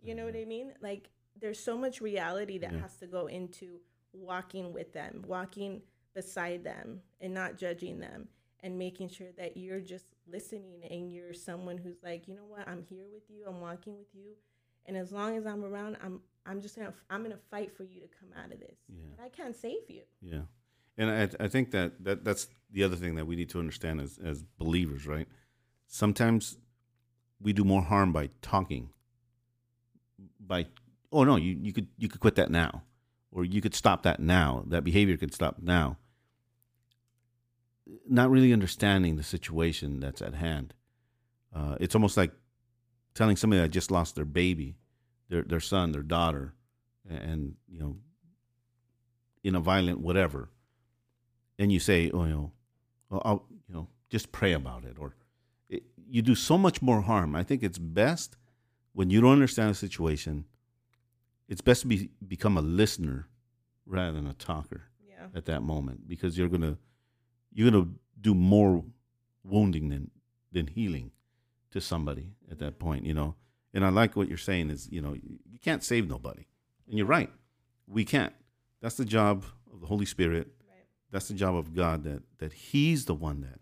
You 0.02 0.14
know 0.14 0.24
what 0.24 0.34
i 0.36 0.44
mean? 0.44 0.72
Like 0.80 1.10
there's 1.40 1.58
so 1.58 1.76
much 1.76 2.00
reality 2.00 2.58
that 2.58 2.72
yeah. 2.72 2.80
has 2.80 2.96
to 2.98 3.06
go 3.06 3.26
into 3.26 3.80
walking 4.12 4.72
with 4.72 4.92
them 4.92 5.24
walking 5.26 5.82
beside 6.14 6.64
them 6.64 7.00
and 7.20 7.34
not 7.34 7.58
judging 7.58 7.98
them 7.98 8.28
and 8.62 8.78
making 8.78 9.08
sure 9.08 9.28
that 9.36 9.56
you're 9.56 9.80
just 9.80 10.06
listening 10.30 10.82
and 10.90 11.12
you're 11.12 11.34
someone 11.34 11.76
who's 11.76 12.02
like, 12.02 12.26
you 12.26 12.34
know 12.34 12.46
what, 12.48 12.66
I'm 12.66 12.84
here 12.88 13.04
with 13.12 13.24
you, 13.28 13.44
I'm 13.46 13.60
walking 13.60 13.96
with 13.96 14.06
you, 14.14 14.32
and 14.86 14.96
as 14.96 15.12
long 15.12 15.36
as 15.36 15.46
I'm 15.46 15.64
around, 15.64 15.96
I'm 16.02 16.20
I'm 16.46 16.60
just 16.60 16.76
gonna 16.76 16.92
I'm 17.10 17.22
gonna 17.22 17.38
fight 17.50 17.74
for 17.76 17.84
you 17.84 18.00
to 18.00 18.08
come 18.08 18.28
out 18.38 18.52
of 18.52 18.60
this. 18.60 18.76
Yeah. 18.88 19.02
But 19.16 19.24
I 19.24 19.28
can't 19.28 19.56
save 19.56 19.88
you. 19.88 20.02
Yeah, 20.20 20.42
and 20.98 21.10
I 21.10 21.44
I 21.44 21.48
think 21.48 21.70
that, 21.72 22.04
that 22.04 22.24
that's 22.24 22.48
the 22.70 22.84
other 22.84 22.96
thing 22.96 23.14
that 23.16 23.26
we 23.26 23.36
need 23.36 23.50
to 23.50 23.58
understand 23.58 24.00
as 24.00 24.18
as 24.22 24.42
believers, 24.58 25.06
right? 25.06 25.28
Sometimes 25.86 26.58
we 27.40 27.52
do 27.52 27.64
more 27.64 27.82
harm 27.82 28.12
by 28.12 28.30
talking. 28.42 28.90
By 30.40 30.66
oh 31.12 31.24
no, 31.24 31.36
you, 31.36 31.56
you 31.60 31.72
could 31.72 31.88
you 31.96 32.08
could 32.08 32.20
quit 32.20 32.34
that 32.36 32.50
now, 32.50 32.82
or 33.32 33.44
you 33.44 33.60
could 33.60 33.74
stop 33.74 34.02
that 34.02 34.20
now. 34.20 34.64
That 34.66 34.84
behavior 34.84 35.16
could 35.16 35.32
stop 35.32 35.56
now. 35.62 35.98
Not 38.08 38.30
really 38.30 38.52
understanding 38.52 39.16
the 39.16 39.22
situation 39.22 40.00
that's 40.00 40.22
at 40.22 40.34
hand. 40.34 40.74
Uh, 41.54 41.76
it's 41.80 41.94
almost 41.94 42.16
like 42.16 42.32
telling 43.14 43.36
somebody 43.36 43.60
that 43.62 43.68
just 43.68 43.90
lost 43.90 44.14
their 44.16 44.24
baby, 44.24 44.76
their 45.28 45.42
their 45.42 45.60
son, 45.60 45.92
their 45.92 46.02
daughter, 46.02 46.54
and 47.08 47.54
you 47.68 47.78
know 47.78 47.96
in 49.42 49.54
a 49.54 49.60
violent 49.60 50.00
whatever, 50.00 50.48
and 51.58 51.70
you 51.70 51.78
say, 51.78 52.10
oh, 52.14 52.24
you 52.24 52.30
know, 52.30 52.52
well, 53.10 53.20
I'll, 53.24 53.44
you 53.68 53.74
know, 53.74 53.88
just 54.08 54.32
pray 54.32 54.54
about 54.54 54.84
it, 54.84 54.96
or 54.98 55.14
it, 55.68 55.82
you 56.08 56.22
do 56.22 56.34
so 56.34 56.56
much 56.56 56.80
more 56.80 57.02
harm. 57.02 57.36
I 57.36 57.42
think 57.42 57.62
it's 57.62 57.78
best 57.78 58.36
when 58.94 59.10
you 59.10 59.20
don't 59.20 59.32
understand 59.32 59.70
a 59.70 59.74
situation. 59.74 60.46
It's 61.48 61.60
best 61.60 61.82
to 61.82 61.86
be 61.86 62.08
become 62.26 62.56
a 62.56 62.62
listener 62.62 63.28
rather 63.84 64.12
than 64.12 64.26
a 64.26 64.32
talker 64.32 64.84
Yeah. 65.06 65.26
at 65.34 65.44
that 65.44 65.62
moment 65.62 66.08
because 66.08 66.38
you're 66.38 66.48
gonna 66.48 66.78
you're 67.54 67.70
gonna 67.70 67.88
do 68.20 68.34
more 68.34 68.84
wounding 69.42 69.88
than 69.88 70.10
than 70.52 70.66
healing 70.66 71.12
to 71.70 71.80
somebody 71.80 72.32
at 72.50 72.58
that 72.58 72.78
point. 72.78 73.06
You 73.06 73.14
know, 73.14 73.36
and 73.72 73.84
I 73.84 73.88
like 73.88 74.16
what 74.16 74.28
you're 74.28 74.36
saying 74.36 74.70
is 74.70 74.90
you 74.90 75.00
know 75.00 75.14
you 75.14 75.58
can't 75.62 75.82
save 75.82 76.08
nobody, 76.08 76.46
and 76.88 76.98
you're 76.98 77.06
right, 77.06 77.30
we 77.86 78.04
can't. 78.04 78.34
That's 78.82 78.96
the 78.96 79.04
job 79.04 79.44
of 79.72 79.80
the 79.80 79.86
Holy 79.86 80.06
Spirit. 80.06 80.48
Right. 80.68 80.84
That's 81.10 81.28
the 81.28 81.34
job 81.34 81.56
of 81.56 81.74
God. 81.74 82.04
That 82.04 82.22
that 82.38 82.52
He's 82.52 83.06
the 83.06 83.14
one 83.14 83.40
that 83.40 83.60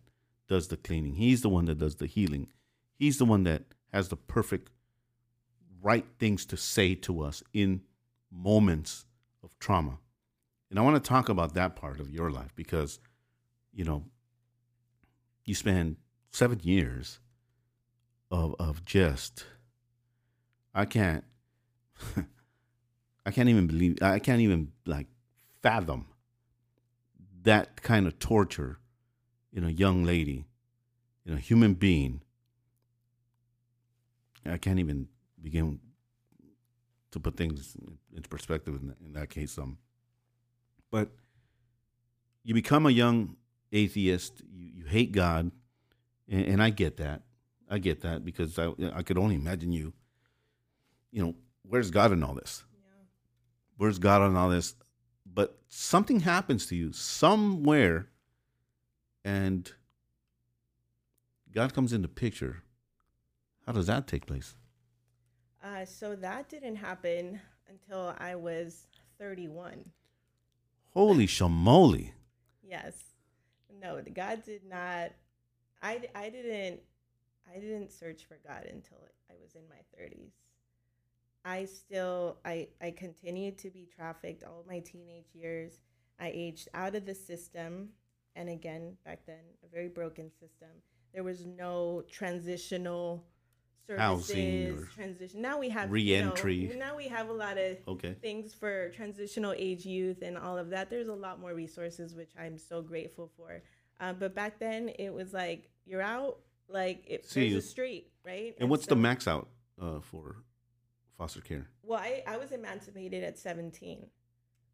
does 0.48 0.68
the 0.68 0.76
cleaning. 0.76 1.14
He's 1.14 1.42
the 1.42 1.48
one 1.48 1.66
that 1.66 1.78
does 1.78 1.96
the 1.96 2.06
healing. 2.06 2.48
He's 2.94 3.18
the 3.18 3.24
one 3.24 3.44
that 3.44 3.62
has 3.92 4.08
the 4.08 4.16
perfect 4.16 4.70
right 5.82 6.06
things 6.18 6.46
to 6.46 6.56
say 6.56 6.94
to 6.94 7.22
us 7.22 7.42
in 7.52 7.82
moments 8.30 9.04
of 9.42 9.58
trauma. 9.58 9.98
And 10.70 10.78
I 10.78 10.82
want 10.82 11.02
to 11.02 11.08
talk 11.08 11.28
about 11.28 11.54
that 11.54 11.76
part 11.76 12.00
of 12.00 12.10
your 12.10 12.30
life 12.30 12.54
because, 12.54 12.98
you 13.72 13.84
know, 13.84 14.04
you 15.44 15.54
spend 15.54 15.96
seven 16.30 16.60
years 16.62 17.20
of 18.30 18.54
of 18.58 18.84
just 18.84 19.46
I 20.74 20.84
can't 20.84 21.24
I 23.26 23.30
can't 23.30 23.48
even 23.48 23.66
believe 23.66 24.02
I 24.02 24.18
can't 24.18 24.40
even 24.40 24.72
like 24.86 25.06
fathom 25.62 26.06
that 27.42 27.82
kind 27.82 28.06
of 28.06 28.18
torture 28.18 28.78
in 29.52 29.64
a 29.64 29.70
young 29.70 30.04
lady, 30.04 30.46
in 31.26 31.34
a 31.34 31.38
human 31.38 31.74
being. 31.74 32.22
I 34.46 34.58
can't 34.58 34.78
even 34.78 35.08
begin 35.40 35.80
to 37.10 37.20
put 37.20 37.36
things 37.36 37.76
into 38.14 38.28
perspective 38.28 38.74
in, 38.74 38.94
in 39.04 39.12
that 39.12 39.30
case. 39.30 39.58
Um, 39.58 39.78
but 40.90 41.10
you 42.42 42.54
become 42.54 42.86
a 42.86 42.90
young 42.90 43.36
atheist. 43.72 44.42
You, 44.52 44.68
you 44.74 44.84
hate 44.84 45.12
God, 45.12 45.50
and, 46.28 46.46
and 46.46 46.62
I 46.62 46.70
get 46.70 46.98
that. 46.98 47.22
I 47.70 47.78
get 47.78 48.02
that 48.02 48.24
because 48.24 48.58
I 48.58 48.72
I 48.94 49.02
could 49.02 49.18
only 49.18 49.34
imagine 49.34 49.72
you. 49.72 49.92
You 51.10 51.24
know, 51.24 51.34
where's 51.62 51.90
God 51.90 52.12
in 52.12 52.22
all 52.22 52.34
this? 52.34 52.64
Yeah. 52.72 53.04
Where's 53.76 53.98
God 53.98 54.26
in 54.28 54.36
all 54.36 54.48
this? 54.48 54.74
But 55.26 55.58
something 55.68 56.20
happens 56.20 56.66
to 56.66 56.76
you 56.76 56.92
somewhere, 56.92 58.08
and 59.24 59.70
God 61.52 61.74
comes 61.74 61.92
into 61.92 62.08
picture. 62.08 62.62
How 63.66 63.72
does 63.72 63.86
that 63.86 64.06
take 64.06 64.26
place? 64.26 64.54
Uh, 65.62 65.84
so 65.84 66.16
that 66.16 66.48
didn't 66.48 66.76
happen 66.76 67.40
until 67.68 68.14
I 68.18 68.34
was 68.34 68.86
31. 69.18 69.84
Holy 70.90 71.26
shamoly! 71.28 72.10
Yes. 72.62 73.11
No, 73.80 74.00
God 74.14 74.44
did 74.44 74.64
not. 74.64 75.12
I, 75.82 76.02
I 76.14 76.30
didn't. 76.30 76.80
I 77.50 77.58
didn't 77.58 77.90
search 77.90 78.24
for 78.26 78.38
God 78.46 78.64
until 78.70 78.98
I 79.28 79.34
was 79.42 79.54
in 79.56 79.62
my 79.68 79.82
30s. 80.00 80.30
I 81.44 81.64
still 81.64 82.38
I 82.44 82.68
I 82.80 82.92
continued 82.92 83.58
to 83.58 83.70
be 83.70 83.88
trafficked 83.94 84.44
all 84.44 84.64
my 84.68 84.78
teenage 84.78 85.34
years. 85.34 85.80
I 86.20 86.30
aged 86.32 86.68
out 86.72 86.94
of 86.94 87.04
the 87.04 87.14
system, 87.14 87.88
and 88.36 88.48
again 88.48 88.96
back 89.04 89.26
then 89.26 89.42
a 89.64 89.68
very 89.68 89.88
broken 89.88 90.30
system. 90.30 90.68
There 91.12 91.24
was 91.24 91.44
no 91.44 92.04
transitional. 92.10 93.24
Housing 93.88 94.70
or 94.70 94.84
transition. 94.94 95.42
Now 95.42 95.58
we 95.58 95.68
have 95.68 95.90
reentry. 95.90 96.54
You 96.54 96.70
know, 96.70 96.86
now 96.86 96.96
we 96.96 97.08
have 97.08 97.28
a 97.28 97.32
lot 97.32 97.58
of 97.58 97.76
Okay. 97.88 98.14
things 98.20 98.54
for 98.54 98.88
transitional 98.90 99.52
age 99.56 99.84
youth 99.84 100.22
and 100.22 100.38
all 100.38 100.56
of 100.58 100.70
that. 100.70 100.88
There's 100.90 101.08
a 101.08 101.14
lot 101.14 101.40
more 101.40 101.54
resources, 101.54 102.14
which 102.14 102.30
I'm 102.38 102.58
so 102.58 102.82
grateful 102.82 103.30
for. 103.36 103.62
Uh, 104.00 104.12
but 104.12 104.34
back 104.34 104.58
then, 104.58 104.88
it 104.98 105.12
was 105.12 105.32
like 105.32 105.70
you're 105.84 106.02
out, 106.02 106.38
like 106.68 107.04
it, 107.06 107.24
See 107.28 107.40
there's 107.40 107.52
you. 107.52 107.58
a 107.58 107.62
street, 107.62 108.10
right? 108.24 108.54
And 108.58 108.70
what's 108.70 108.86
the 108.86 108.96
max 108.96 109.26
out 109.28 109.48
uh, 109.80 110.00
for 110.00 110.36
foster 111.18 111.40
care? 111.40 111.68
Well, 111.82 111.98
I, 111.98 112.22
I 112.26 112.36
was 112.38 112.52
emancipated 112.52 113.22
at 113.24 113.38
17. 113.38 114.06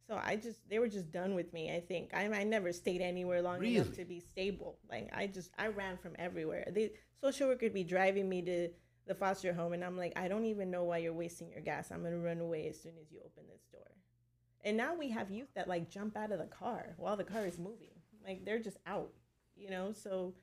So 0.06 0.18
I 0.22 0.36
just, 0.36 0.66
they 0.70 0.78
were 0.78 0.88
just 0.88 1.10
done 1.10 1.34
with 1.34 1.52
me, 1.52 1.74
I 1.74 1.80
think. 1.80 2.14
I, 2.14 2.24
I 2.32 2.44
never 2.44 2.72
stayed 2.72 3.02
anywhere 3.02 3.42
long 3.42 3.58
Really? 3.58 3.76
enough 3.76 3.92
to 3.96 4.04
be 4.06 4.20
stable. 4.20 4.78
Like, 4.88 5.10
I 5.14 5.26
just, 5.26 5.50
I 5.58 5.66
ran 5.68 5.98
from 5.98 6.12
everywhere. 6.18 6.66
The 6.72 6.90
social 7.20 7.48
worker 7.48 7.66
would 7.66 7.74
be 7.74 7.84
driving 7.84 8.26
me 8.28 8.40
to 8.42 8.68
the 9.08 9.14
foster 9.14 9.52
home, 9.52 9.72
and 9.72 9.84
I'm 9.84 9.96
like, 9.96 10.12
I 10.16 10.28
don't 10.28 10.44
even 10.44 10.70
know 10.70 10.84
why 10.84 10.98
you're 10.98 11.12
wasting 11.14 11.50
your 11.50 11.60
gas. 11.62 11.90
I'm 11.90 12.04
to 12.04 12.18
run 12.18 12.40
away 12.40 12.68
as 12.68 12.80
soon 12.80 12.94
as 13.02 13.10
you 13.10 13.20
open 13.24 13.44
this 13.50 13.64
door. 13.72 13.90
And 14.64 14.76
now 14.76 14.94
we 14.94 15.10
have 15.10 15.30
youth 15.30 15.48
that 15.54 15.68
like 15.68 15.90
jump 15.90 16.16
out 16.16 16.32
of 16.32 16.38
the 16.38 16.46
car 16.46 16.94
while 16.98 17.16
the 17.16 17.24
car 17.24 17.46
is 17.46 17.58
moving. 17.58 17.90
Like, 18.24 18.44
they're 18.44 18.58
just 18.60 18.78
out, 18.86 19.12
you 19.56 19.70
know? 19.70 19.92
So 19.92 20.34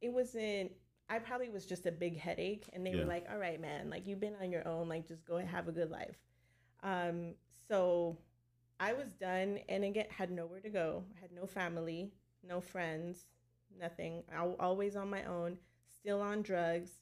it 0.00 0.12
wasn't, 0.12 0.72
I 1.08 1.18
probably 1.18 1.48
was 1.50 1.66
just 1.66 1.86
a 1.86 1.92
big 1.92 2.18
headache, 2.18 2.68
and 2.72 2.86
they 2.86 2.92
Yeah. 2.92 3.00
were 3.02 3.06
like, 3.06 3.26
"All 3.30 3.38
right, 3.38 3.60
man, 3.60 3.90
like 3.90 4.06
you've 4.06 4.20
been 4.20 4.36
on 4.40 4.50
your 4.50 4.66
own, 4.66 4.88
like 4.88 5.06
just 5.06 5.24
go 5.24 5.36
and 5.36 5.48
have 5.48 5.68
a 5.68 5.72
good 5.72 5.90
life." 5.90 6.16
Um, 6.82 7.34
so 7.68 8.18
I 8.80 8.92
was 8.94 9.12
done, 9.12 9.60
and 9.68 9.84
again 9.84 10.06
had 10.10 10.30
nowhere 10.30 10.60
to 10.60 10.70
go. 10.70 11.04
I 11.16 11.20
had 11.20 11.32
no 11.32 11.46
family, 11.46 12.12
no 12.42 12.60
friends, 12.60 13.26
nothing. 13.78 14.24
I 14.34 14.44
always 14.44 14.96
on 14.96 15.10
my 15.10 15.24
own, 15.24 15.58
still 15.88 16.20
on 16.20 16.42
drugs. 16.42 17.00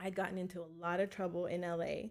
I'd 0.00 0.14
gotten 0.14 0.38
into 0.38 0.60
a 0.60 0.70
lot 0.80 1.00
of 1.00 1.10
trouble 1.10 1.46
in 1.46 1.62
LA. 1.62 2.10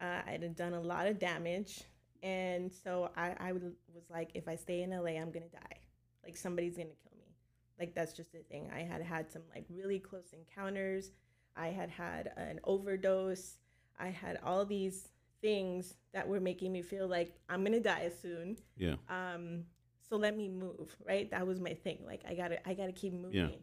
Uh, 0.00 0.22
I 0.26 0.30
had 0.32 0.56
done 0.56 0.74
a 0.74 0.80
lot 0.80 1.06
of 1.06 1.18
damage, 1.18 1.82
and 2.22 2.70
so 2.72 3.10
I, 3.16 3.34
I 3.38 3.52
would, 3.52 3.62
was 3.94 4.04
like, 4.10 4.30
if 4.34 4.48
I 4.48 4.56
stay 4.56 4.82
in 4.82 4.90
LA, 4.90 5.20
I'm 5.20 5.30
gonna 5.30 5.48
die. 5.48 5.78
Like 6.24 6.36
somebody's 6.36 6.76
gonna 6.76 6.90
kill 7.02 7.18
me. 7.18 7.34
Like 7.78 7.94
that's 7.94 8.12
just 8.12 8.32
the 8.32 8.40
thing. 8.40 8.70
I 8.74 8.80
had 8.80 9.02
had 9.02 9.30
some 9.30 9.42
like 9.54 9.64
really 9.70 9.98
close 9.98 10.32
encounters. 10.32 11.10
I 11.56 11.68
had 11.68 11.90
had 11.90 12.32
an 12.36 12.60
overdose. 12.64 13.58
I 13.98 14.08
had 14.08 14.38
all 14.44 14.64
these 14.66 15.08
things 15.40 15.94
that 16.12 16.26
were 16.26 16.40
making 16.40 16.72
me 16.72 16.82
feel 16.82 17.08
like 17.08 17.34
I'm 17.48 17.64
gonna 17.64 17.80
die 17.80 18.10
soon. 18.20 18.56
Yeah. 18.76 18.96
Um, 19.08 19.64
so 20.08 20.16
let 20.16 20.36
me 20.36 20.48
move, 20.48 20.94
right? 21.06 21.30
That 21.30 21.46
was 21.46 21.60
my 21.60 21.74
thing. 21.74 21.98
Like 22.04 22.22
I 22.28 22.34
gotta, 22.34 22.66
I 22.68 22.74
gotta 22.74 22.92
keep 22.92 23.12
moving. 23.12 23.62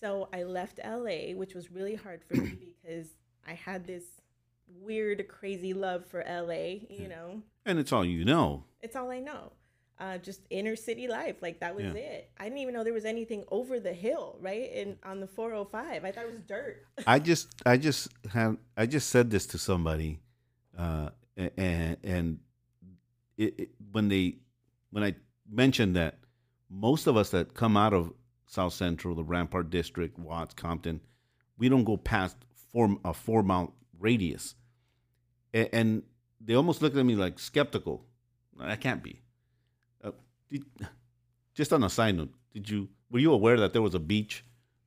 So 0.00 0.28
I 0.32 0.42
left 0.42 0.78
LA, 0.84 1.34
which 1.34 1.54
was 1.54 1.70
really 1.72 1.94
hard 1.94 2.22
for 2.24 2.34
me 2.36 2.52
because 2.82 3.08
I 3.46 3.54
had 3.54 3.86
this 3.86 4.04
weird, 4.80 5.26
crazy 5.28 5.72
love 5.72 6.04
for 6.06 6.22
LA. 6.28 6.80
You 6.90 7.08
know, 7.08 7.42
And 7.64 7.78
it's 7.78 7.92
all 7.92 8.04
you 8.04 8.24
know. 8.24 8.64
it's 8.80 8.96
all 8.96 9.10
I 9.10 9.20
know. 9.20 9.52
Uh, 9.98 10.18
just 10.18 10.42
inner 10.50 10.76
city 10.76 11.08
life, 11.08 11.36
like 11.40 11.60
that 11.60 11.74
was 11.74 11.84
Yeah. 11.86 11.92
it. 11.94 12.30
I 12.38 12.44
didn't 12.44 12.58
even 12.58 12.74
know 12.74 12.84
there 12.84 12.92
was 12.92 13.06
anything 13.06 13.44
over 13.50 13.80
the 13.80 13.94
hill, 13.94 14.36
right? 14.42 14.70
And 14.74 14.98
on 15.02 15.20
the 15.20 15.26
405, 15.26 16.04
I 16.04 16.12
thought 16.12 16.24
it 16.24 16.30
was 16.30 16.40
dirt. 16.40 16.84
I 17.06 17.18
just 17.18 17.48
I 17.64 17.78
just 17.78 18.08
had 18.30 18.58
I 18.76 18.84
just 18.84 19.08
said 19.08 19.30
this 19.30 19.46
to 19.46 19.58
somebody, 19.58 20.20
uh, 20.76 21.08
and 21.56 21.96
and 22.04 22.38
it, 23.38 23.54
it, 23.58 23.70
when 23.92 24.08
they 24.08 24.36
when 24.90 25.02
I 25.02 25.14
mentioned 25.50 25.96
that 25.96 26.18
most 26.68 27.06
of 27.06 27.16
us 27.16 27.30
that 27.30 27.54
come 27.54 27.76
out 27.78 27.94
of 27.94 28.12
South 28.46 28.72
Central, 28.72 29.14
the 29.14 29.24
Rampart 29.24 29.70
District, 29.70 30.18
Watts, 30.18 30.54
Compton, 30.54 31.00
we 31.58 31.68
don't 31.68 31.84
go 31.84 31.96
past 31.96 32.36
four 32.72 32.96
a 33.04 33.12
four 33.12 33.42
mile 33.42 33.74
radius, 33.98 34.54
and, 35.52 35.68
and 35.72 36.02
they 36.40 36.54
almost 36.54 36.82
looked 36.82 36.96
at 36.96 37.04
me 37.06 37.16
like 37.16 37.38
skeptical. 37.38 38.04
That 38.58 38.80
can't 38.80 39.02
be. 39.02 39.20
Uh, 40.02 40.12
did, 40.50 40.64
just 41.54 41.72
on 41.72 41.82
a 41.84 41.90
side 41.90 42.16
note, 42.16 42.32
did 42.52 42.68
you 42.70 42.88
were 43.10 43.18
you 43.18 43.32
aware 43.32 43.58
that 43.58 43.72
there 43.72 43.82
was 43.82 43.94
a 43.94 43.98
beach 44.00 44.44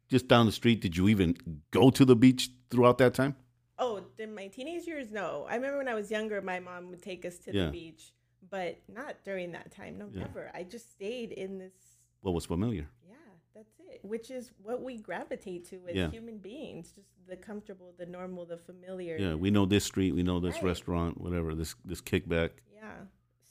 just 0.07 0.27
down 0.27 0.45
the 0.45 0.51
street? 0.51 0.81
Did 0.81 0.95
you 0.97 1.07
even 1.09 1.35
go 1.71 1.89
to 1.89 2.05
the 2.05 2.15
beach 2.15 2.49
throughout 2.69 2.97
that 2.99 3.13
time? 3.13 3.35
Oh, 3.77 4.03
In 4.17 4.35
my 4.35 4.47
teenage 4.47 4.85
years, 4.85 5.09
no. 5.11 5.45
I 5.49 5.55
remember 5.55 5.77
when 5.77 5.87
I 5.87 5.93
was 5.93 6.11
younger, 6.11 6.41
my 6.41 6.59
mom 6.59 6.89
would 6.89 7.01
take 7.01 7.23
us 7.25 7.37
to 7.39 7.53
Yeah. 7.53 7.65
the 7.65 7.71
beach, 7.71 8.11
but 8.49 8.77
not 8.93 9.15
during 9.23 9.53
that 9.53 9.71
time. 9.71 9.97
No, 9.97 10.09
Yeah. 10.11 10.19
never. 10.23 10.51
I 10.53 10.63
just 10.63 10.91
stayed 10.91 11.31
in 11.31 11.57
this. 11.59 11.71
What 12.21 12.33
was 12.33 12.45
familiar? 12.45 12.89
Yeah, 13.07 13.15
that's 13.53 13.73
it. 13.79 13.99
Which 14.03 14.31
is 14.31 14.51
what 14.61 14.81
we 14.81 14.97
gravitate 14.97 15.65
to 15.69 15.79
as 15.87 15.95
Yeah. 15.95 16.09
human 16.11 16.37
beings, 16.37 16.91
just 16.91 17.09
the 17.27 17.35
comfortable, 17.37 17.93
the 17.97 18.05
normal, 18.05 18.45
the 18.45 18.57
familiar. 18.57 19.17
Yeah, 19.17 19.35
we 19.35 19.51
know 19.51 19.65
this 19.65 19.83
street, 19.85 20.13
we 20.13 20.23
know 20.23 20.39
this 20.39 20.55
Right. 20.55 20.63
restaurant, 20.65 21.19
whatever. 21.19 21.53
This 21.55 21.75
this 21.85 22.01
kickback. 22.01 22.51
Yeah. 22.73 23.05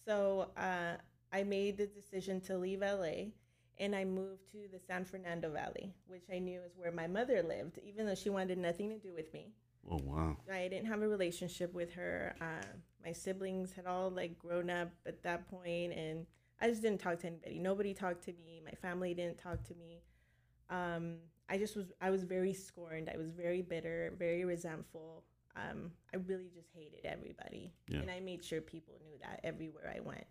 So 0.05 0.51
uh, 0.57 0.97
I 1.33 1.43
made 1.45 1.77
the 1.77 1.87
decision 1.87 2.41
to 2.43 2.57
leave 2.57 2.83
LA 2.83 3.33
and 3.79 3.95
I 3.95 4.05
moved 4.05 4.51
to 4.53 4.67
the 4.73 4.79
San 4.81 5.05
Fernando 5.05 5.51
Valley, 5.53 5.95
which 6.07 6.25
I 6.33 6.39
knew 6.39 6.61
is 6.63 6.77
where 6.77 6.91
my 6.91 7.07
mother 7.07 7.43
lived, 7.43 7.79
even 7.79 8.07
though 8.07 8.15
she 8.15 8.31
wanted 8.31 8.59
nothing 8.59 8.89
to 8.91 8.99
do 8.99 9.13
with 9.15 9.33
me. 9.33 9.53
Oh 9.91 9.99
wow. 10.03 10.37
I 10.53 10.69
didn't 10.69 10.87
have 10.87 11.03
a 11.03 11.09
relationship 11.09 11.73
with 11.73 11.93
her. 11.93 12.35
Uh, 12.41 12.67
my 13.05 13.13
siblings 13.13 13.73
had 13.73 13.87
all 13.87 14.11
like 14.11 14.39
grown 14.39 14.69
up 14.71 14.91
at 15.07 15.23
that 15.23 15.49
point, 15.49 15.93
and 15.93 16.27
I 16.61 16.69
just 16.69 16.83
didn't 16.83 17.01
talk 17.01 17.19
to 17.21 17.27
anybody. 17.29 17.59
Nobody 17.59 17.95
talked 17.95 18.25
to 18.25 18.33
me. 18.45 18.61
My 18.65 18.73
family 18.73 19.15
didn't 19.15 19.39
talk 19.39 19.63
to 19.65 19.75
me. 19.75 20.03
Um, 20.71 21.17
I 21.49 21.57
just 21.57 21.77
was. 21.77 21.93
I 22.01 22.11
was 22.11 22.25
very 22.25 22.53
scorned. 22.53 23.09
I 23.13 23.17
was 23.17 23.31
very 23.31 23.63
bitter, 23.63 24.13
very 24.19 24.45
resentful. 24.45 25.25
Um, 25.57 25.93
I 26.13 26.19
really 26.19 26.51
just 26.55 26.69
hated 26.75 27.05
everybody, 27.05 27.73
Yeah. 27.89 27.99
and 28.01 28.11
I 28.11 28.21
made 28.21 28.45
sure 28.45 28.61
people 28.61 28.95
knew 29.05 29.19
that 29.23 29.41
everywhere 29.45 29.93
I 29.97 30.01
went. 30.01 30.27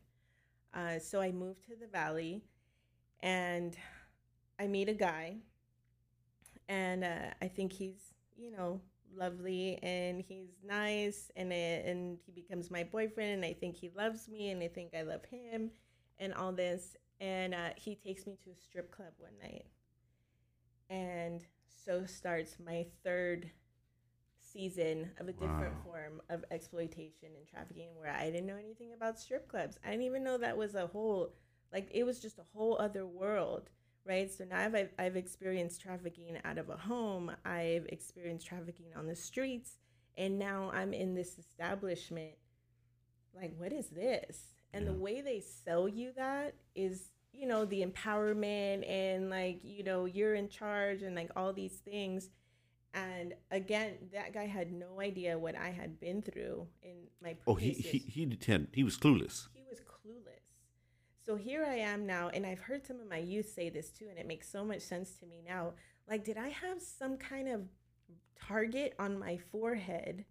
Uh, 0.74 1.00
so 1.00 1.20
I 1.20 1.32
moved 1.32 1.64
to 1.66 1.76
the 1.76 1.88
valley, 1.88 2.44
and 3.22 3.76
I 4.60 4.68
meet 4.68 4.90
a 4.90 4.94
guy, 4.94 5.38
and 6.70 7.04
uh, 7.04 7.34
I 7.42 7.48
think 7.48 7.74
he's 7.74 8.14
you 8.38 8.52
know 8.52 8.80
lovely 9.16 9.80
and 9.82 10.22
he's 10.22 10.50
nice 10.64 11.32
and 11.36 11.52
and 11.52 12.20
he 12.26 12.32
becomes 12.32 12.70
my 12.70 12.84
boyfriend 12.84 13.32
and 13.32 13.46
I 13.46 13.54
think 13.54 13.76
he 13.76 13.90
loves 13.98 14.28
me 14.28 14.52
and 14.52 14.62
I 14.62 14.68
think 14.68 14.94
I 14.94 15.02
love 15.02 15.26
him 15.26 15.72
and 16.20 16.34
all 16.34 16.52
this 16.52 16.96
and 17.20 17.54
uh, 17.56 17.70
he 17.76 17.96
takes 17.96 18.28
me 18.28 18.38
to 18.44 18.52
a 18.52 18.56
strip 18.56 18.92
club 18.92 19.14
one 19.18 19.34
night 19.42 19.66
and 20.90 21.46
so 21.68 22.06
starts 22.06 22.58
my 22.64 22.86
third 23.04 23.52
season 24.40 25.12
of 25.20 25.28
a 25.28 25.34
different 25.34 25.76
Wow. 25.76 25.82
form 25.84 26.22
of 26.30 26.44
exploitation 26.52 27.30
and 27.36 27.48
trafficking 27.48 27.90
where 27.98 28.12
I 28.12 28.30
didn't 28.32 28.48
know 28.48 28.58
anything 28.58 28.94
about 28.94 29.20
strip 29.20 29.48
clubs. 29.48 29.78
I 29.86 29.92
didn't 29.92 30.04
even 30.06 30.24
know 30.24 30.38
that 30.38 30.58
was 30.58 30.76
a 30.76 30.88
whole 30.88 31.34
like 31.74 31.90
it 31.94 32.04
was 32.06 32.20
just 32.22 32.40
a 32.40 32.46
whole 32.54 32.78
other 32.80 33.06
world 33.06 33.70
right? 34.06 34.32
So 34.32 34.46
now 34.46 34.60
I've, 34.62 34.90
I've 34.98 35.18
experienced 35.18 35.82
trafficking 35.82 36.38
out 36.46 36.58
of 36.58 36.70
a 36.70 36.78
home, 36.78 37.30
I've 37.44 37.86
experienced 37.88 38.48
trafficking 38.48 38.94
on 38.96 39.06
the 39.06 39.16
streets, 39.18 39.78
and 40.18 40.40
now 40.40 40.72
I'm 40.74 40.94
in 40.94 41.14
this 41.14 41.38
establishment. 41.38 42.36
Like, 43.36 43.54
what 43.58 43.74
is 43.74 43.88
this? 43.90 44.57
And 44.74 44.86
the 44.86 44.94
way 44.94 45.22
they 45.22 45.40
sell 45.40 45.88
you 45.88 46.12
that 46.18 46.54
is, 46.76 47.12
you 47.34 47.48
know, 47.48 47.66
the 47.66 47.86
empowerment 47.86 48.88
and 48.90 49.30
like, 49.30 49.60
you 49.64 49.84
know, 49.84 50.06
you're 50.06 50.36
in 50.36 50.50
charge 50.50 51.02
and 51.02 51.16
like 51.16 51.32
all 51.36 51.54
these 51.54 51.78
things. 51.78 52.30
And 52.94 53.34
again, 53.52 53.94
that 54.14 54.34
guy 54.34 54.46
had 54.46 54.72
no 54.72 55.00
idea 55.02 55.38
what 55.38 55.56
I 55.56 55.70
had 55.70 56.00
been 56.00 56.22
through 56.22 56.68
in 56.82 56.96
my 57.22 57.38
Oh, 57.46 57.56
he 57.56 57.72
he 57.72 57.98
he 58.00 58.38
had 58.48 58.68
he 58.74 58.84
was 58.84 58.98
clueless. 58.98 59.48
he 59.54 59.64
was 59.70 59.80
clueless. 59.80 60.42
So 61.26 61.36
here 61.36 61.66
I 61.66 61.76
am 61.76 62.06
now, 62.06 62.30
and 62.30 62.46
I've 62.46 62.62
heard 62.62 62.86
some 62.88 63.00
of 63.00 63.10
my 63.10 63.18
youth 63.18 63.52
say 63.54 63.70
this 63.70 63.90
too, 63.90 64.08
and 64.10 64.18
it 64.18 64.26
makes 64.26 64.50
so 64.50 64.64
much 64.64 64.82
sense 64.82 65.12
to 65.20 65.26
me 65.26 65.42
now. 65.46 65.74
Like, 66.10 66.24
did 66.24 66.38
I 66.38 66.48
have 66.50 66.82
some 66.82 67.18
kind 67.18 67.50
of 67.50 67.62
target 68.48 68.94
on 68.98 69.20
my 69.20 69.38
forehead 69.52 70.24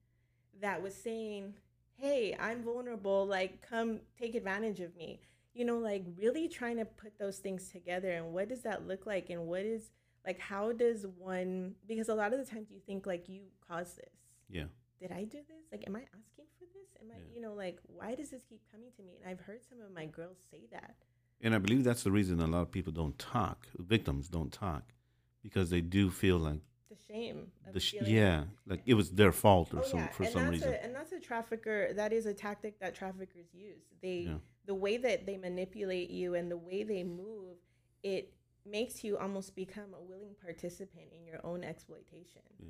that 0.61 0.83
was 0.83 0.95
saying, 0.95 1.55
hey, 1.99 2.37
I'm 2.39 2.63
vulnerable, 2.63 3.27
like, 3.27 3.63
come 3.69 4.01
take 4.19 4.35
advantage 4.35 4.81
of 4.81 4.95
me? 4.97 5.21
You 5.55 5.65
know, 5.65 5.79
like, 5.79 6.05
really 6.17 6.49
trying 6.49 6.77
to 6.77 6.85
put 6.85 7.19
those 7.19 7.39
things 7.39 7.71
together, 7.71 8.11
and 8.13 8.33
what 8.33 8.49
does 8.49 8.63
that 8.63 8.87
look 8.87 9.07
like, 9.07 9.31
and 9.31 9.47
what 9.47 9.63
is, 9.63 9.91
like, 10.27 10.39
how 10.39 10.73
does 10.73 11.07
one, 11.19 11.75
because 11.89 12.09
a 12.09 12.15
lot 12.15 12.33
of 12.33 12.39
the 12.39 12.45
times 12.45 12.71
you 12.71 12.81
think, 12.85 13.07
like, 13.07 13.29
you 13.29 13.43
caused 13.67 13.97
this 13.97 14.13
Yeah. 14.49 14.67
did 14.99 15.13
I 15.13 15.25
do 15.25 15.39
this? 15.49 15.65
Like, 15.73 15.85
am 15.87 15.97
I 15.97 16.01
asking 16.03 16.47
for 16.59 16.65
this? 16.75 16.89
Am 17.01 17.11
I, 17.11 17.19
Yeah. 17.19 17.35
you 17.35 17.41
know, 17.41 17.55
like, 17.55 17.79
why 17.87 18.15
does 18.15 18.31
this 18.31 18.45
keep 18.45 18.61
coming 18.71 18.91
to 18.97 19.03
me? 19.03 19.17
And 19.21 19.29
I've 19.29 19.41
heard 19.41 19.63
some 19.63 19.81
of 19.81 19.93
my 19.93 20.07
girls 20.07 20.39
say 20.51 20.67
that. 20.73 20.97
And 21.41 21.55
I 21.55 21.59
believe 21.59 21.85
that's 21.85 22.03
the 22.03 22.11
reason 22.11 22.41
a 22.41 22.47
lot 22.47 22.63
of 22.63 22.71
people 22.71 22.93
don't 22.93 23.19
talk. 23.19 23.67
Victims 23.79 24.29
don't 24.29 24.53
talk 24.53 24.95
because 25.43 25.69
they 25.71 25.83
do 25.83 26.11
feel 26.11 26.39
like 26.39 26.61
The 26.89 26.97
shame. 27.13 27.51
The 27.73 27.81
sh- 27.81 27.95
yeah, 28.03 28.45
like 28.67 28.83
it 28.87 28.95
was 28.95 29.11
their 29.11 29.33
fault 29.33 29.75
or 29.75 29.81
Oh, 29.81 29.83
some 29.83 29.99
yeah. 30.01 30.09
for 30.09 30.23
and 30.25 30.33
some 30.33 30.49
reason. 30.49 30.73
A, 30.73 30.85
and 30.85 30.95
that's 30.95 31.13
a 31.13 31.21
trafficker. 31.21 31.93
That 31.95 32.13
is 32.13 32.27
a 32.27 32.35
tactic 32.35 32.79
that 32.81 32.95
traffickers 32.95 33.53
use. 33.53 33.83
They, 34.03 34.27
Yeah. 34.29 34.39
the 34.67 34.75
way 34.75 34.97
that 34.97 35.27
they 35.27 35.37
manipulate 35.37 36.11
you 36.11 36.35
and 36.35 36.51
the 36.51 36.57
way 36.57 36.85
they 36.85 37.03
move, 37.03 37.57
it 38.03 38.33
makes 38.65 39.03
you 39.05 39.17
almost 39.19 39.55
become 39.57 39.95
a 39.95 40.01
willing 40.03 40.35
participant 40.41 41.07
in 41.13 41.25
your 41.27 41.45
own 41.45 41.65
exploitation. 41.65 42.43
Yeah. 42.59 42.69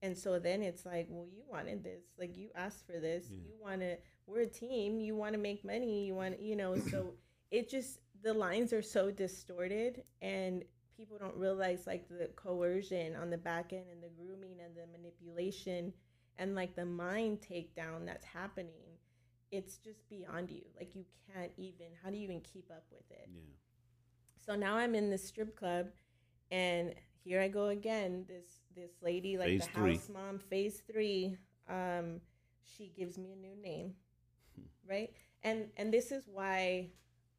And 0.00 0.16
so 0.16 0.38
then 0.38 0.62
it's 0.62 0.86
like, 0.86 1.08
well, 1.10 1.26
you 1.26 1.42
wanted 1.48 1.82
this, 1.84 2.04
like 2.18 2.36
you 2.36 2.48
asked 2.54 2.86
for 2.86 2.98
this. 3.00 3.28
You 3.30 3.52
want 3.60 3.80
to. 3.80 3.96
We're 4.26 4.42
a 4.42 4.46
team. 4.46 5.00
You 5.00 5.14
want 5.16 5.32
to 5.34 5.38
make 5.38 5.64
money. 5.64 6.06
You 6.06 6.14
want, 6.14 6.40
you 6.40 6.54
know. 6.56 6.76
So 6.78 7.14
it 7.50 7.68
just 7.68 7.98
the 8.22 8.32
lines 8.34 8.72
are 8.72 8.82
so 8.82 9.10
distorted, 9.10 10.02
and 10.22 10.64
people 10.98 11.16
don't 11.18 11.36
realize 11.36 11.86
like 11.86 12.08
the 12.08 12.28
coercion 12.36 13.14
on 13.16 13.30
the 13.30 13.38
back 13.38 13.72
end 13.72 13.84
and 13.92 14.02
the 14.02 14.10
grooming 14.18 14.58
and 14.62 14.74
the 14.76 14.84
manipulation 14.98 15.92
and 16.36 16.54
like 16.54 16.74
the 16.74 16.84
mind 16.84 17.38
takedown 17.40 18.04
that's 18.04 18.24
happening. 18.24 18.98
It's 19.50 19.78
just 19.78 20.08
beyond 20.10 20.50
you. 20.50 20.62
Like 20.76 20.94
you 20.94 21.04
can't 21.32 21.52
even. 21.56 21.86
How 22.02 22.10
do 22.10 22.16
you 22.16 22.24
even 22.24 22.40
keep 22.40 22.70
up 22.70 22.84
with 22.90 23.10
it? 23.10 23.28
Yeah. 23.32 23.40
So 24.44 24.54
now 24.54 24.76
I'm 24.76 24.94
in 24.94 25.08
the 25.08 25.18
strip 25.18 25.56
club, 25.56 25.86
and 26.50 26.94
here 27.24 27.40
I 27.40 27.48
go 27.48 27.68
again. 27.68 28.24
This 28.28 28.60
this 28.76 28.90
lady, 29.00 29.38
like 29.38 29.48
Phase 29.48 29.66
the 29.66 29.80
three. 29.80 29.94
house 29.94 30.10
mom, 30.12 30.38
phase 30.38 30.82
three. 30.90 31.36
Um, 31.68 32.20
she 32.62 32.92
gives 32.96 33.16
me 33.16 33.32
a 33.32 33.36
new 33.36 33.56
name, 33.62 33.94
right? 34.88 35.10
And 35.42 35.68
and 35.76 35.92
this 35.92 36.12
is 36.12 36.24
why, 36.30 36.90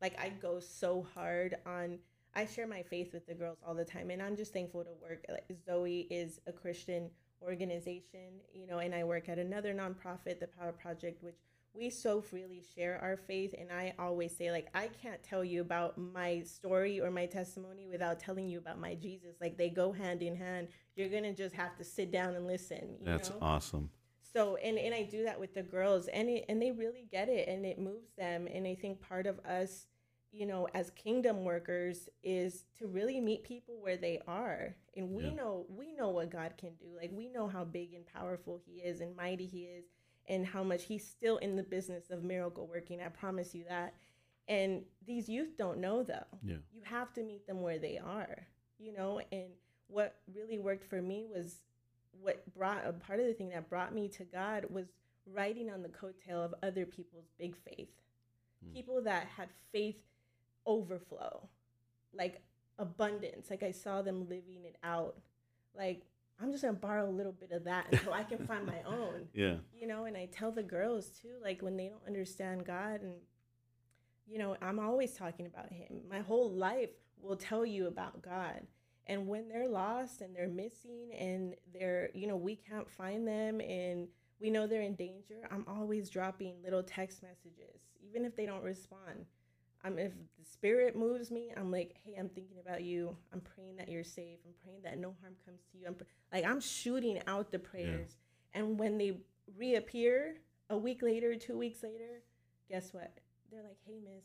like, 0.01 0.20
I 0.20 0.30
go 0.30 0.60
so 0.60 1.05
hard 1.14 1.57
on. 1.66 1.99
I 2.36 2.46
share 2.46 2.68
my 2.68 2.84
faith 2.84 3.12
with 3.14 3.26
the 3.28 3.34
girls 3.34 3.58
all 3.66 3.74
the 3.74 3.86
time, 3.86 4.12
and 4.12 4.22
I'm 4.22 4.36
just 4.36 4.54
thankful 4.54 4.84
to 4.84 4.92
work. 5.02 5.26
Like, 5.30 5.50
Zoe 5.66 6.08
is 6.10 6.40
a 6.48 6.52
Christian 6.52 7.10
organization, 7.42 8.42
you 8.54 8.68
know, 8.68 8.80
and 8.80 8.94
I 8.94 9.04
work 9.04 9.30
at 9.30 9.40
another 9.40 9.74
nonprofit, 9.74 10.40
the 10.40 10.48
Power 10.48 10.72
Project, 10.72 11.24
which 11.24 11.38
we 11.74 11.90
so 11.90 12.20
freely 12.22 12.64
share 12.76 13.00
our 13.02 13.16
faith. 13.16 13.54
And 13.58 13.72
I 13.72 13.94
always 14.00 14.36
say, 14.36 14.52
like, 14.52 14.68
I 14.74 14.88
can't 15.02 15.22
tell 15.24 15.44
you 15.44 15.62
about 15.62 15.98
my 15.98 16.42
story 16.42 17.00
or 17.00 17.12
my 17.12 17.26
testimony 17.26 17.88
without 17.88 18.20
telling 18.20 18.48
you 18.48 18.58
about 18.58 18.80
my 18.80 18.96
Jesus. 18.96 19.36
Like, 19.40 19.58
they 19.58 19.70
go 19.70 19.92
hand 19.92 20.22
in 20.22 20.36
hand. 20.36 20.68
You're 20.96 21.10
gonna 21.10 21.34
just 21.34 21.56
have 21.56 21.76
to 21.78 21.84
sit 21.84 22.12
down 22.12 22.36
and 22.36 22.48
listen. 22.48 22.98
You 23.00 23.06
That's 23.06 23.30
know? 23.30 23.38
awesome. 23.42 23.90
so 24.22 24.58
and 24.58 24.78
and 24.78 24.94
I 24.94 25.04
do 25.04 25.24
that 25.24 25.40
with 25.40 25.54
the 25.54 25.64
girls 25.64 26.08
and 26.08 26.30
it, 26.30 26.46
and 26.50 26.62
they 26.62 26.72
really 26.72 27.08
get 27.12 27.30
it 27.30 27.48
and 27.48 27.66
it 27.66 27.80
moves 27.80 28.12
them 28.18 28.48
and 28.54 28.68
I 28.68 28.76
think 28.76 29.02
part 29.02 29.26
of 29.26 29.40
us 29.40 29.88
you 30.32 30.46
know 30.46 30.68
as 30.74 30.92
kingdom 30.92 31.44
workers 31.44 32.08
is 32.24 32.66
to 32.78 32.88
really 32.88 33.20
meet 33.20 33.44
people 33.44 33.76
where 33.82 33.98
they 33.98 34.20
are. 34.28 34.76
And 34.96 35.12
we 35.12 35.26
Yeah. 35.26 35.34
know 35.34 35.66
we 35.70 35.92
know 35.94 36.10
what 36.10 36.30
God 36.30 36.54
can 36.58 36.76
do. 36.76 36.88
Like 36.96 37.12
we 37.14 37.30
know 37.30 37.48
how 37.48 37.64
big 37.64 37.94
and 37.94 38.06
powerful 38.06 38.58
he 38.66 38.80
is 38.82 39.02
and 39.02 39.16
mighty 39.16 39.46
he 39.46 39.66
is 39.66 39.86
and 40.28 40.46
how 40.46 40.64
much 40.64 40.84
he's 40.84 41.06
still 41.08 41.38
in 41.38 41.56
the 41.56 41.64
business 41.64 42.10
of 42.12 42.24
miracle 42.24 42.68
working. 42.68 43.02
I 43.02 43.10
promise 43.10 43.56
you 43.56 43.66
that. 43.68 43.94
And 44.48 44.84
these 45.06 45.30
youth 45.30 45.58
don't 45.58 45.80
know 45.80 46.04
though. 46.04 46.26
Yeah. 46.44 46.58
you 46.72 46.82
have 46.84 47.14
to 47.14 47.24
meet 47.24 47.46
them 47.48 47.62
where 47.62 47.80
they 47.80 47.98
are 47.98 48.48
you 48.80 48.94
know? 48.94 49.20
And 49.32 49.50
what 49.88 50.16
really 50.34 50.58
worked 50.58 50.86
for 50.86 51.02
me 51.02 51.26
was 51.30 51.62
what 52.22 52.52
brought 52.54 52.86
a 52.86 52.94
part 52.94 53.20
of 53.20 53.26
the 53.28 53.34
thing 53.34 53.50
that 53.50 53.70
brought 53.70 53.94
me 53.94 54.08
to 54.10 54.24
god 54.24 54.66
was 54.70 54.88
riding 55.26 55.70
on 55.70 55.82
the 55.84 55.90
coattail 55.90 56.44
of 56.44 56.56
other 56.64 56.86
people's 56.86 57.30
big 57.38 57.56
faith. 57.56 57.90
Hmm. 58.66 58.74
people 58.74 59.02
that 59.04 59.28
had 59.28 59.50
faith 59.72 59.98
overflow 60.66 61.47
like 62.14 62.41
abundance. 62.78 63.49
Like 63.49 63.64
i 63.64 63.72
saw 63.72 64.01
them 64.01 64.28
living 64.30 64.64
it 64.66 64.78
out. 64.84 65.18
Like 65.76 66.03
i'm 66.41 66.51
just 66.51 66.64
gonna 66.64 66.74
borrow 66.74 67.07
a 67.07 67.12
little 67.12 67.34
bit 67.34 67.51
of 67.51 67.66
that 67.66 67.86
until 67.91 68.14
i 68.14 68.24
can 68.24 68.45
find 68.47 68.66
my 68.66 68.82
own. 68.86 69.28
Yeah. 69.34 69.55
you 69.74 69.88
know 69.88 70.05
and 70.05 70.16
i 70.16 70.26
tell 70.32 70.51
the 70.51 70.64
girls 70.64 71.10
too 71.10 71.34
like 71.43 71.62
when 71.62 71.76
they 71.76 71.88
don't 71.89 72.05
understand 72.07 72.66
god 72.66 73.01
and 73.01 73.16
you 74.26 74.38
know 74.39 74.55
i'm 74.62 74.80
always 74.80 75.14
talking 75.14 75.45
about 75.45 75.72
him. 75.72 76.01
My 76.10 76.20
whole 76.20 76.49
life 76.51 76.91
will 77.22 77.36
tell 77.36 77.66
you 77.66 77.88
about 77.88 78.22
god. 78.22 78.62
And 79.07 79.28
when 79.28 79.49
they're 79.49 79.68
lost 79.68 80.22
and 80.22 80.36
they're 80.36 80.47
missing 80.47 81.10
and 81.18 81.55
they're 81.74 82.10
you 82.14 82.28
know 82.28 82.38
we 82.38 82.55
can't 82.55 82.89
find 82.89 83.28
them 83.28 83.60
and 83.60 84.07
we 84.39 84.49
know 84.49 84.68
they're 84.68 84.82
in 84.82 84.95
danger 84.95 85.36
i'm 85.51 85.66
always 85.68 86.10
dropping 86.10 86.55
little 86.64 86.84
text 86.84 87.22
messages 87.22 87.82
even 88.07 88.24
if 88.24 88.36
they 88.36 88.45
don't 88.45 88.64
respond 88.64 89.26
i'm 89.84 89.98
if 90.00 90.12
the 90.38 90.46
spirit 90.46 90.96
moves 90.96 91.32
me 91.32 91.52
i'm 91.58 91.72
like 91.72 91.96
hey 92.04 92.16
i'm 92.20 92.30
thinking 92.30 92.58
about 92.66 92.84
you 92.84 93.16
i'm 93.34 93.42
praying 93.42 93.76
that 93.76 93.90
you're 93.90 94.04
safe 94.04 94.40
i'm 94.46 94.54
praying 94.64 94.82
that 94.84 94.98
no 94.98 95.16
harm 95.22 95.34
comes 95.46 95.62
to 95.72 95.78
you 95.78 95.88
i'm 95.88 95.96
like 96.34 96.46
i'm 96.46 96.60
shooting 96.60 97.20
out 97.28 97.52
the 97.52 97.60
prayers 97.60 98.18
and 98.54 98.80
when 98.80 98.98
they 98.98 99.18
reappear 99.58 100.36
a 100.70 100.78
week 100.78 101.02
later, 101.02 101.36
two 101.36 101.58
weeks 101.58 101.84
later. 101.84 102.22
Guess 102.70 102.94
what? 102.94 103.20
They're 103.52 103.64
like, 103.64 103.78
"Hey, 103.86 104.00
Miss, 104.04 104.24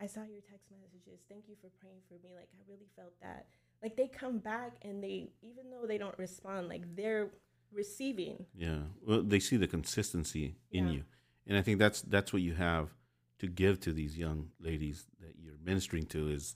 I 0.00 0.06
saw 0.06 0.22
your 0.22 0.40
text 0.40 0.70
messages. 0.70 1.20
Thank 1.28 1.48
you 1.48 1.56
for 1.60 1.68
praying 1.80 2.00
for 2.08 2.14
me. 2.26 2.34
Like, 2.34 2.48
I 2.54 2.62
really 2.70 2.88
felt 2.96 3.12
that." 3.20 3.46
Like 3.82 3.96
they 3.96 4.08
come 4.08 4.38
back 4.38 4.76
and 4.82 5.02
they, 5.02 5.32
even 5.42 5.70
though 5.70 5.86
they 5.86 5.98
don't 5.98 6.16
respond, 6.18 6.68
like 6.68 6.96
they're 6.96 7.30
receiving. 7.72 8.46
Yeah. 8.54 8.82
Well, 9.06 9.22
they 9.22 9.40
see 9.40 9.56
the 9.56 9.66
consistency 9.66 10.56
in 10.70 10.86
Yeah. 10.86 10.92
you, 10.92 11.04
and 11.46 11.58
I 11.58 11.62
think 11.62 11.78
that's 11.78 12.00
that's 12.02 12.32
what 12.32 12.42
you 12.42 12.54
have 12.54 12.94
to 13.42 13.48
give 13.48 13.80
to 13.80 13.92
these 13.92 14.16
young 14.16 14.48
ladies 14.60 15.04
that 15.20 15.34
you're 15.42 15.58
ministering 15.64 16.06
to 16.06 16.28
is 16.28 16.54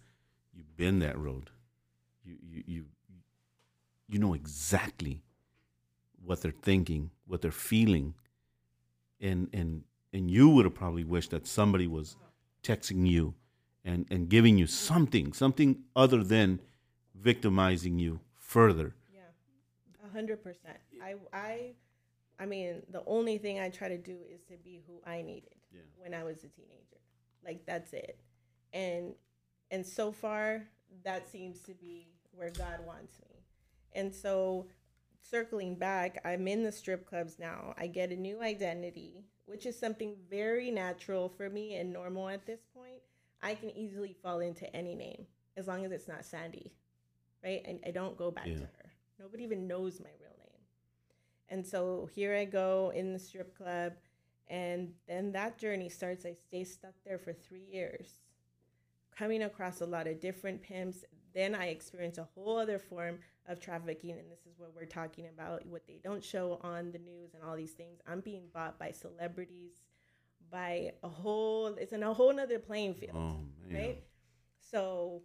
you've 0.54 0.76
been 0.76 1.00
that 1.00 1.18
road. 1.18 1.50
You 2.24 2.36
you 2.40 2.62
you 2.66 2.84
you 4.08 4.18
know 4.20 4.34
exactly 4.34 5.20
what 6.24 6.42
they're 6.42 6.62
thinking, 6.62 7.10
what 7.26 7.42
they're 7.42 7.50
feeling, 7.50 8.14
and 9.20 9.48
and 9.52 9.82
and 10.12 10.30
you 10.30 10.48
would 10.48 10.64
have 10.64 10.74
probably 10.74 11.02
wished 11.02 11.32
that 11.32 11.48
somebody 11.48 11.88
was 11.88 12.16
texting 12.62 13.04
you 13.04 13.34
and 13.84 14.06
and 14.08 14.28
giving 14.28 14.56
you 14.56 14.68
something, 14.68 15.32
something 15.32 15.82
other 15.96 16.22
than 16.22 16.60
victimizing 17.16 17.98
you 17.98 18.20
further. 18.38 18.94
Yeah, 19.12 19.22
a 20.08 20.12
hundred 20.12 20.40
percent. 20.40 20.78
I, 21.02 21.14
I, 21.32 21.72
I 22.38 22.46
mean, 22.46 22.82
the 22.92 23.02
only 23.06 23.38
thing 23.38 23.58
I 23.58 23.70
try 23.70 23.88
to 23.88 23.98
do 23.98 24.18
is 24.32 24.44
to 24.44 24.56
be 24.62 24.82
who 24.86 25.00
I 25.04 25.22
needed 25.22 25.56
Yeah. 25.76 26.02
when 26.02 26.14
I 26.14 26.24
was 26.24 26.38
a 26.44 26.48
teenager. 26.48 27.00
Like 27.44 27.64
that's 27.66 27.92
it. 27.92 28.18
And 28.72 29.14
and 29.70 29.84
so 29.84 30.12
far, 30.12 30.64
that 31.04 31.28
seems 31.28 31.60
to 31.62 31.72
be 31.74 32.08
where 32.32 32.50
God 32.50 32.84
wants 32.86 33.18
me. 33.28 33.42
And 33.94 34.14
so, 34.14 34.66
circling 35.22 35.74
back, 35.76 36.20
I'm 36.24 36.46
in 36.46 36.62
the 36.62 36.70
strip 36.72 37.06
clubs 37.08 37.38
now. 37.38 37.74
I 37.78 37.86
get 37.86 38.10
a 38.12 38.16
new 38.16 38.42
identity, 38.42 39.24
which 39.46 39.66
is 39.66 39.78
something 39.78 40.14
very 40.30 40.70
natural 40.70 41.28
for 41.28 41.48
me 41.50 41.76
and 41.76 41.92
normal 41.92 42.28
at 42.28 42.46
this 42.46 42.60
point. 42.74 43.00
I 43.42 43.54
can 43.54 43.70
easily 43.70 44.14
fall 44.22 44.40
into 44.40 44.74
any 44.74 44.94
name 44.94 45.26
as 45.56 45.66
long 45.66 45.84
as 45.84 45.92
it's 45.92 46.08
not 46.08 46.24
Sandy, 46.24 46.72
right? 47.42 47.62
And 47.64 47.80
I 47.86 47.90
don't 47.90 48.16
go 48.16 48.30
back 48.30 48.46
Yeah. 48.46 48.54
to 48.58 48.64
her. 48.64 48.92
Nobody 49.18 49.44
even 49.44 49.66
knows 49.66 49.98
my 50.00 50.10
real 50.20 50.36
name. 50.38 50.60
And 51.48 51.66
so 51.66 52.06
here 52.14 52.34
I 52.36 52.44
go 52.44 52.92
in 52.94 53.12
the 53.12 53.18
strip 53.18 53.56
club, 53.56 53.94
and 54.48 54.92
then 55.08 55.32
that 55.32 55.58
journey 55.58 55.88
starts. 55.88 56.24
I 56.24 56.34
stay 56.34 56.64
stuck 56.64 56.94
there 57.04 57.18
for 57.18 57.32
three 57.32 57.64
years, 57.70 58.20
coming 59.16 59.42
across 59.42 59.80
a 59.80 59.86
lot 59.86 60.06
of 60.06 60.20
different 60.20 60.62
pimps. 60.62 61.04
Then 61.34 61.54
I 61.54 61.66
experience 61.66 62.18
a 62.18 62.28
whole 62.34 62.58
other 62.58 62.78
form 62.78 63.18
of 63.46 63.60
trafficking, 63.60 64.12
and 64.12 64.30
this 64.30 64.46
is 64.50 64.58
what 64.58 64.74
we're 64.74 64.86
talking 64.86 65.26
about 65.28 65.66
what 65.66 65.86
they 65.86 66.00
don't 66.02 66.24
show 66.24 66.58
on 66.62 66.92
the 66.92 66.98
news 66.98 67.34
and 67.34 67.42
all 67.42 67.56
these 67.56 67.72
things. 67.72 68.00
I'm 68.06 68.20
being 68.20 68.44
bought 68.54 68.78
by 68.78 68.92
celebrities, 68.92 69.72
by 70.50 70.92
a 71.02 71.08
whole, 71.08 71.66
it's 71.66 71.92
in 71.92 72.02
a 72.02 72.14
whole 72.14 72.32
nother 72.32 72.58
playing 72.58 72.94
field 72.94 73.16
Oh 73.16 73.40
right? 73.70 74.02
So 74.70 75.22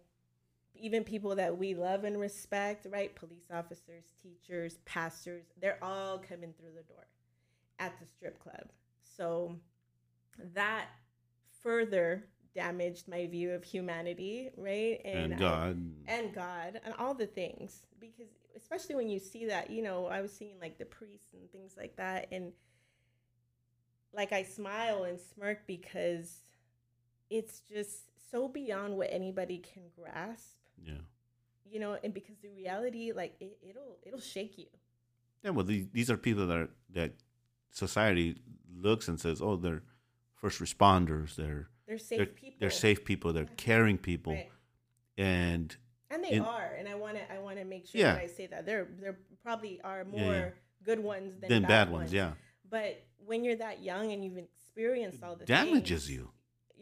even 0.74 1.04
people 1.04 1.36
that 1.36 1.56
we 1.56 1.74
love 1.74 2.04
and 2.04 2.18
respect, 2.18 2.86
right? 2.90 3.14
Police 3.14 3.50
officers, 3.52 4.04
teachers, 4.22 4.78
pastors, 4.84 5.44
they're 5.60 5.78
all 5.82 6.18
coming 6.18 6.52
through 6.58 6.72
the 6.74 6.82
door 6.82 7.06
at 7.78 7.98
the 8.00 8.06
strip 8.06 8.38
club. 8.42 8.70
So 9.16 9.56
that 10.54 10.86
further 11.62 12.24
damaged 12.54 13.08
my 13.08 13.26
view 13.26 13.52
of 13.52 13.64
humanity, 13.64 14.50
right? 14.56 15.00
And 15.04 15.34
I- 15.34 15.36
um, 15.36 15.40
God. 15.40 15.92
and 16.06 16.34
God 16.34 16.80
and 16.84 16.94
all 16.98 17.14
the 17.14 17.26
things 17.26 17.82
because 17.98 18.28
especially 18.56 18.94
when 18.94 19.08
you 19.08 19.18
see 19.18 19.46
that 19.46 19.70
you 19.70 19.82
know 19.82 20.06
I 20.06 20.20
was 20.20 20.32
seeing 20.32 20.58
like 20.60 20.76
the 20.78 20.84
priests 20.84 21.32
and 21.32 21.50
things 21.50 21.74
like 21.76 21.96
that 21.96 22.28
and 22.30 22.52
like 24.12 24.32
I 24.32 24.42
smile 24.42 25.04
and 25.04 25.18
smirk 25.18 25.66
because 25.66 26.42
it's 27.30 27.60
just 27.60 28.10
so 28.30 28.48
beyond 28.48 28.96
what 28.96 29.08
anybody 29.10 29.58
can 29.58 29.84
grasp 29.98 30.56
yeah. 30.84 30.94
you 31.64 31.80
know 31.80 31.96
and 32.04 32.12
because 32.12 32.36
the 32.42 32.50
reality 32.50 33.12
like 33.14 33.34
it, 33.40 33.56
it'll 33.66 33.96
it'll 34.04 34.20
shake 34.20 34.58
you 34.58 34.66
Yeah, 35.42 35.50
well, 35.50 35.64
these, 35.64 35.86
these 35.92 36.10
are 36.10 36.16
people 36.18 36.46
that 36.46 36.56
are, 36.58 36.70
that 36.90 37.12
society 37.72 38.36
looks 38.74 39.08
and 39.08 39.18
says, 39.20 39.42
oh, 39.42 39.56
they're 39.56 39.82
first 40.34 40.60
responders. 40.60 41.34
They're 41.34 41.68
they're 41.88 41.98
safe 41.98 42.18
they're, 42.18 42.26
people 42.26 42.56
they're 42.60 42.70
safe 42.70 43.04
people. 43.04 43.32
They're 43.32 43.48
caring 43.56 43.98
people, 43.98 44.34
Right. 44.34 44.50
and 45.18 45.74
and 46.10 46.22
they 46.24 46.30
in- 46.32 46.44
are 46.44 46.74
and 46.78 46.88
I 46.88 46.94
want 46.94 47.16
to 47.16 47.32
I 47.32 47.38
want 47.38 47.58
to 47.58 47.64
make 47.64 47.86
sure 47.86 48.00
Yeah. 48.00 48.14
that 48.14 48.22
I 48.22 48.26
say 48.28 48.46
that 48.46 48.64
there 48.66 48.86
there 49.00 49.18
probably 49.42 49.80
are 49.82 50.04
more 50.04 50.20
Yeah, 50.20 50.30
yeah. 50.32 50.48
good 50.84 51.00
ones 51.00 51.40
than 51.40 51.48
then 51.50 51.62
bad, 51.62 51.68
bad 51.86 51.90
ones. 51.90 52.12
Yeah, 52.12 52.32
But 52.70 53.02
when 53.26 53.44
you're 53.44 53.56
that 53.56 53.82
young 53.82 54.12
and 54.12 54.24
you've 54.24 54.38
experienced 54.38 55.22
all 55.22 55.36
the 55.36 55.44
damages 55.44 56.06
things, 56.06 56.10
you. 56.16 56.30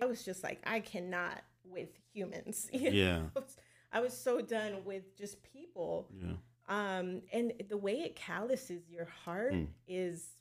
I 0.00 0.06
was 0.06 0.24
just 0.24 0.42
like, 0.42 0.60
I 0.64 0.80
cannot 0.80 1.42
with 1.64 1.88
humans. 2.12 2.68
Yeah, 2.72 3.24
I 3.36 3.38
was, 3.38 3.56
I 3.92 4.00
was 4.00 4.16
so 4.16 4.40
done 4.40 4.84
with 4.84 5.16
just 5.16 5.42
people. 5.42 6.08
yeah, 6.22 6.34
Um, 6.68 7.22
and 7.32 7.52
the 7.68 7.76
way 7.76 8.00
it 8.00 8.16
calluses 8.16 8.88
your 8.88 9.04
heart 9.04 9.52
Mm. 9.52 9.66
is, 9.88 10.36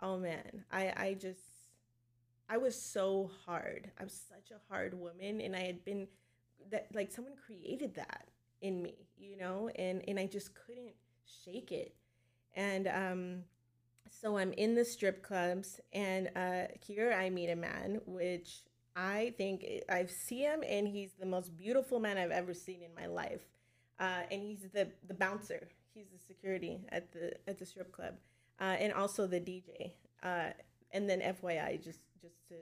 oh 0.00 0.18
man, 0.18 0.64
I, 0.72 0.92
I 0.96 1.16
just, 1.20 1.40
I 2.48 2.56
was 2.56 2.80
so 2.80 3.30
hard. 3.46 3.90
I 4.00 4.04
was 4.04 4.20
such 4.28 4.50
a 4.50 4.72
hard 4.72 4.94
woman, 4.94 5.40
and 5.40 5.54
I 5.54 5.60
had 5.60 5.84
been 5.84 6.08
that 6.70 6.88
like 6.94 7.10
someone 7.12 7.34
created 7.46 7.94
that 7.94 8.28
in 8.60 8.82
me, 8.82 8.94
you 9.18 9.36
know, 9.36 9.70
and 9.76 10.02
and 10.08 10.18
I 10.18 10.26
just 10.26 10.54
couldn't 10.54 10.94
shake 11.44 11.72
it. 11.72 11.94
And 12.56 12.88
um, 12.88 13.44
so 14.10 14.38
I'm 14.38 14.52
in 14.52 14.74
the 14.74 14.84
strip 14.84 15.22
clubs, 15.22 15.80
and 15.92 16.30
uh, 16.34 16.62
here 16.80 17.12
I 17.12 17.30
meet 17.30 17.50
a 17.50 17.56
man, 17.56 18.00
which 18.06 18.62
I 18.96 19.34
think 19.36 19.64
I 19.88 20.06
see 20.06 20.40
him, 20.40 20.62
and 20.66 20.88
he's 20.88 21.12
the 21.20 21.26
most 21.26 21.56
beautiful 21.56 22.00
man 22.00 22.18
I've 22.18 22.30
ever 22.30 22.54
seen 22.54 22.82
in 22.82 22.94
my 22.94 23.06
life. 23.06 23.42
Uh, 24.00 24.22
and 24.30 24.42
he's 24.42 24.62
the 24.72 24.88
the 25.06 25.14
bouncer. 25.14 25.68
He's 25.94 26.08
the 26.08 26.18
security 26.18 26.80
at 26.90 27.12
the 27.12 27.34
at 27.48 27.58
the 27.58 27.66
strip 27.66 27.92
club, 27.92 28.14
uh, 28.60 28.64
and 28.78 28.92
also 28.92 29.26
the 29.26 29.40
DJ. 29.40 29.92
Uh, 30.22 30.50
and 30.92 31.08
then 31.08 31.20
FYI, 31.20 31.82
just 31.82 32.00
just 32.20 32.48
to 32.48 32.54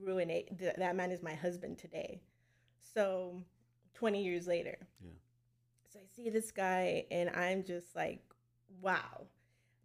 ruin 0.00 0.30
it, 0.30 0.58
th- 0.58 0.76
that 0.76 0.96
man 0.96 1.10
is 1.10 1.22
my 1.22 1.34
husband 1.34 1.78
today. 1.78 2.20
So, 2.94 3.42
twenty 3.94 4.22
years 4.22 4.46
later, 4.46 4.76
Yeah. 5.02 5.10
So 5.92 5.98
I 6.00 6.06
see 6.06 6.30
this 6.30 6.50
guy, 6.52 7.06
and 7.10 7.30
I'm 7.30 7.64
just 7.64 7.94
like, 7.96 8.20
wow, 8.80 9.26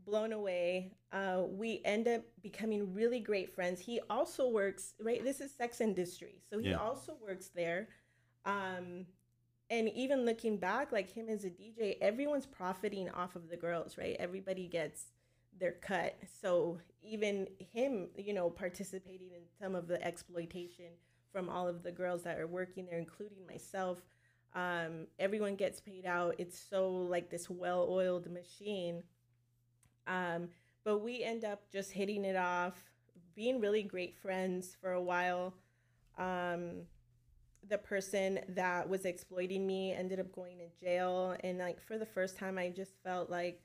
blown 0.06 0.34
away. 0.34 0.93
Uh, 1.12 1.43
we 1.49 1.82
end 1.86 2.08
up 2.08 2.22
becoming 2.41 2.93
really 2.93 3.20
great 3.20 3.49
friends. 3.54 3.80
He 3.80 3.99
also 4.10 4.47
works 4.49 4.93
right. 5.02 5.24
This 5.24 5.41
is 5.41 5.52
sex 5.54 5.82
industry, 5.82 6.41
so 6.49 6.60
he 6.60 6.70
Yeah. 6.70 6.78
also 6.78 7.18
works 7.22 7.49
there. 7.49 7.89
Um, 8.45 9.06
and 9.70 9.89
even 9.89 10.26
looking 10.26 10.58
back, 10.58 10.91
like 10.91 11.10
him 11.10 11.30
as 11.30 11.45
a 11.45 11.49
DJ, 11.49 11.97
everyone's 12.02 12.45
profiting 12.45 13.10
off 13.10 13.36
of 13.36 13.49
the 13.49 13.56
girls, 13.58 13.97
right? 13.97 14.16
Everybody 14.20 14.68
gets 14.68 15.12
their 15.62 15.74
cut. 15.74 16.18
So 16.41 16.80
even 17.01 17.47
him, 17.57 18.09
you 18.18 18.34
know, 18.34 18.49
participating 18.49 19.32
in 19.32 19.43
some 19.62 19.76
of 19.76 19.88
the 19.88 20.03
exploitation 20.03 20.88
from 21.32 21.47
all 21.47 21.68
of 21.68 21.84
the 21.84 21.91
girls 21.91 22.24
that 22.24 22.38
are 22.38 22.47
working 22.47 22.86
there, 22.86 22.99
including 22.99 23.47
myself. 23.47 23.99
Um, 24.53 25.07
everyone 25.18 25.55
gets 25.55 25.80
paid 25.80 26.05
out. 26.05 26.36
It's 26.38 26.59
so 26.59 26.91
like 26.91 27.30
this 27.30 27.49
well-oiled 27.49 28.30
machine. 28.30 29.03
Um, 30.07 30.49
but 30.84 30.99
we 30.99 31.24
end 31.24 31.45
up 31.45 31.72
just 31.72 31.91
hitting 31.91 32.26
it 32.26 32.36
off, 32.36 32.84
being 33.36 33.62
really 33.62 33.84
great 33.84 34.18
friends 34.18 34.76
for 34.82 34.91
a 34.91 35.01
while. 35.01 35.53
Um, 36.18 36.82
the 37.70 37.78
person 37.78 38.39
that 38.49 38.89
was 38.89 39.05
exploiting 39.05 39.66
me 39.66 39.93
ended 39.93 40.20
up 40.20 40.34
going 40.34 40.57
to 40.57 40.86
jail, 40.86 41.36
and 41.43 41.59
like 41.59 41.80
for 41.82 41.97
the 41.97 42.05
first 42.05 42.38
time, 42.38 42.57
I 42.57 42.70
just 42.70 42.93
felt 43.03 43.30
like 43.30 43.62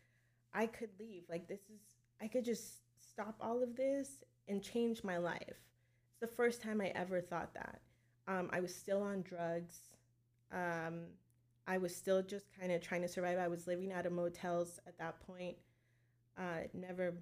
I 0.57 0.67
could 0.67 0.89
leave. 0.99 1.25
Like 1.29 1.47
this 1.47 1.61
is, 1.61 1.81
I 2.21 2.29
could 2.29 2.45
just 2.45 2.79
stop 2.99 3.37
all 3.41 3.63
of 3.63 3.77
this 3.77 4.25
and 4.49 4.63
change 4.63 5.05
my 5.05 5.19
life. 5.19 5.43
It's 5.49 6.21
the 6.21 6.27
first 6.27 6.63
time 6.63 6.81
I 6.81 6.89
ever 6.89 7.21
thought 7.21 7.53
that. 7.55 7.81
Um, 8.27 8.49
I 8.53 8.61
was 8.61 8.75
still 8.75 9.03
on 9.03 9.23
drugs. 9.23 9.77
Um, 10.51 11.03
I 11.69 11.79
was 11.79 11.95
still 11.95 12.23
just 12.23 12.47
kind 12.59 12.73
of 12.73 12.81
trying 12.81 13.03
to 13.03 13.09
survive. 13.09 13.39
I 13.39 13.49
was 13.49 13.67
living 13.67 13.93
out 13.93 14.07
of 14.07 14.13
motels 14.13 14.81
at 14.87 14.99
that 14.99 15.21
point. 15.27 15.57
Uh, 16.39 16.67
never 16.73 17.13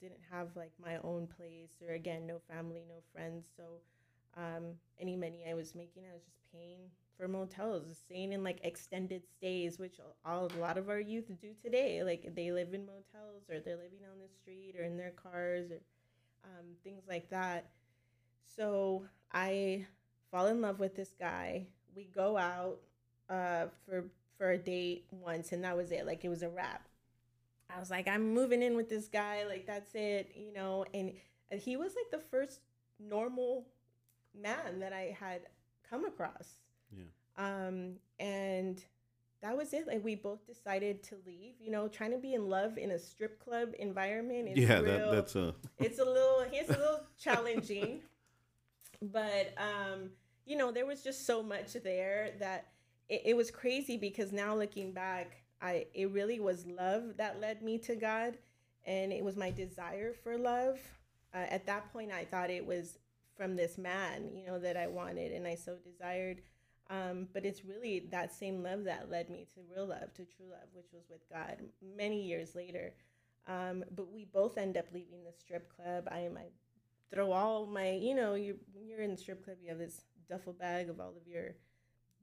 didn't 0.00 0.20
have 0.30 0.48
like 0.56 0.72
my 0.82 0.98
own 1.02 1.26
place 1.26 1.72
or 1.86 1.94
again, 1.94 2.26
no 2.26 2.38
family, 2.48 2.84
no 2.88 2.96
friends. 3.12 3.46
So 3.56 3.64
um, 4.36 4.74
any 4.98 5.16
money 5.16 5.44
I 5.50 5.54
was 5.54 5.74
making, 5.74 6.04
I 6.08 6.14
was 6.14 6.22
just 6.22 6.40
paying 6.52 6.80
for 7.20 7.28
motels, 7.28 7.84
staying 8.06 8.32
in 8.32 8.42
like 8.42 8.60
extended 8.64 9.22
stays, 9.28 9.78
which 9.78 10.00
all, 10.24 10.48
a 10.56 10.60
lot 10.60 10.78
of 10.78 10.88
our 10.88 10.98
youth 10.98 11.26
do 11.40 11.50
today. 11.62 12.02
Like 12.02 12.34
they 12.34 12.50
live 12.50 12.72
in 12.72 12.86
motels 12.86 13.44
or 13.50 13.60
they're 13.60 13.76
living 13.76 14.06
on 14.10 14.18
the 14.18 14.32
street 14.40 14.74
or 14.78 14.84
in 14.84 14.96
their 14.96 15.10
cars 15.10 15.70
or 15.70 15.80
um, 16.44 16.66
things 16.82 17.02
like 17.08 17.28
that. 17.30 17.66
So 18.56 19.04
I 19.32 19.86
fall 20.30 20.46
in 20.46 20.62
love 20.62 20.80
with 20.80 20.96
this 20.96 21.12
guy. 21.18 21.66
We 21.94 22.04
go 22.04 22.38
out 22.38 22.78
uh, 23.28 23.66
for 23.86 24.06
for 24.38 24.52
a 24.52 24.58
date 24.58 25.04
once, 25.10 25.52
and 25.52 25.62
that 25.64 25.76
was 25.76 25.92
it. 25.92 26.06
Like 26.06 26.24
it 26.24 26.30
was 26.30 26.42
a 26.42 26.48
wrap. 26.48 26.88
I 27.74 27.78
was 27.78 27.90
like, 27.90 28.08
I'm 28.08 28.34
moving 28.34 28.62
in 28.62 28.76
with 28.76 28.88
this 28.88 29.08
guy. 29.08 29.44
Like, 29.48 29.66
that's 29.66 29.94
it, 29.94 30.32
you 30.34 30.52
know. 30.52 30.84
And, 30.92 31.12
and 31.50 31.60
he 31.60 31.76
was 31.76 31.94
like 31.94 32.10
the 32.10 32.26
first 32.30 32.60
normal 32.98 33.66
man 34.36 34.80
that 34.80 34.92
I 34.92 35.16
had 35.20 35.42
come 35.88 36.04
across. 36.04 36.60
Yeah. 36.96 37.04
Um, 37.36 37.94
and 38.18 38.82
that 39.42 39.56
was 39.56 39.72
it. 39.72 39.86
Like, 39.86 40.04
we 40.04 40.14
both 40.14 40.46
decided 40.46 41.02
to 41.04 41.16
leave. 41.26 41.54
You 41.60 41.70
know, 41.70 41.88
trying 41.88 42.10
to 42.12 42.18
be 42.18 42.34
in 42.34 42.48
love 42.48 42.78
in 42.78 42.90
a 42.90 42.98
strip 42.98 43.42
club 43.42 43.70
environment. 43.78 44.48
Is 44.48 44.58
yeah, 44.58 44.80
real, 44.80 45.10
that, 45.10 45.12
that's 45.12 45.36
a. 45.36 45.54
it's 45.78 45.98
a 45.98 46.04
little 46.04 46.44
it's 46.52 46.70
a 46.70 46.78
little 46.78 47.00
challenging 47.18 48.00
but 49.02 49.54
um 49.56 50.10
you 50.44 50.56
know 50.56 50.70
there 50.70 50.86
was 50.86 51.02
just 51.02 51.26
so 51.26 51.42
much 51.42 51.72
there 51.72 52.30
that 52.38 52.68
it, 53.08 53.22
it, 53.26 53.36
was 53.36 53.50
crazy 53.50 53.96
because 53.96 54.32
now 54.32 54.54
looking 54.54 54.92
back 54.92 55.42
i 55.62 55.86
it 55.94 56.10
really 56.10 56.38
was 56.38 56.66
love 56.66 57.16
that 57.16 57.40
led 57.40 57.62
me 57.62 57.78
to 57.78 57.96
god 57.96 58.36
and 58.84 59.12
it 59.12 59.24
was 59.24 59.36
my 59.36 59.50
desire 59.50 60.12
for 60.12 60.36
love 60.36 60.78
uh, 61.34 61.46
at 61.48 61.66
that 61.66 61.90
point 61.92 62.12
i 62.12 62.24
thought 62.24 62.50
it 62.50 62.64
was 62.64 62.98
from 63.36 63.56
this 63.56 63.78
man 63.78 64.30
you 64.34 64.46
know 64.46 64.58
that 64.58 64.76
i 64.76 64.86
wanted 64.86 65.32
and 65.32 65.46
i 65.46 65.54
so 65.54 65.76
desired 65.76 66.42
um, 66.90 67.28
but 67.32 67.46
it's 67.46 67.64
really 67.64 68.08
that 68.10 68.34
same 68.34 68.62
love 68.62 68.84
that 68.84 69.10
led 69.10 69.30
me 69.30 69.46
to 69.54 69.60
real 69.74 69.86
love 69.86 70.12
to 70.12 70.24
true 70.24 70.46
love 70.50 70.68
which 70.74 70.92
was 70.92 71.04
with 71.08 71.28
god 71.30 71.56
many 71.96 72.22
years 72.22 72.54
later 72.54 72.92
um, 73.46 73.84
but 73.94 74.12
we 74.12 74.26
both 74.26 74.58
end 74.58 74.76
up 74.76 74.86
leaving 74.92 75.24
the 75.24 75.32
strip 75.32 75.74
club. 75.74 76.08
I 76.10 76.18
I 76.18 76.50
throw 77.12 77.32
all 77.32 77.66
my, 77.66 77.92
you 77.92 78.14
know, 78.14 78.34
you 78.34 78.56
when 78.72 78.88
you're 78.88 79.00
in 79.02 79.10
the 79.10 79.16
strip 79.16 79.44
club, 79.44 79.56
you 79.62 79.70
have 79.70 79.78
this 79.78 80.02
duffel 80.28 80.52
bag 80.52 80.88
of 80.88 81.00
all 81.00 81.14
of 81.16 81.26
your 81.26 81.56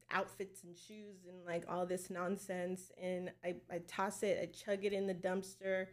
outfits 0.10 0.64
and 0.64 0.78
shoes 0.78 1.26
and 1.28 1.46
like 1.46 1.66
all 1.68 1.86
this 1.86 2.10
nonsense, 2.10 2.92
and 3.02 3.32
I 3.44 3.56
I 3.70 3.80
toss 3.88 4.24
it, 4.24 4.40
I 4.42 4.46
chug 4.46 4.86
it 4.86 4.94
in 4.94 5.08
the 5.08 5.14
dumpster. 5.14 5.88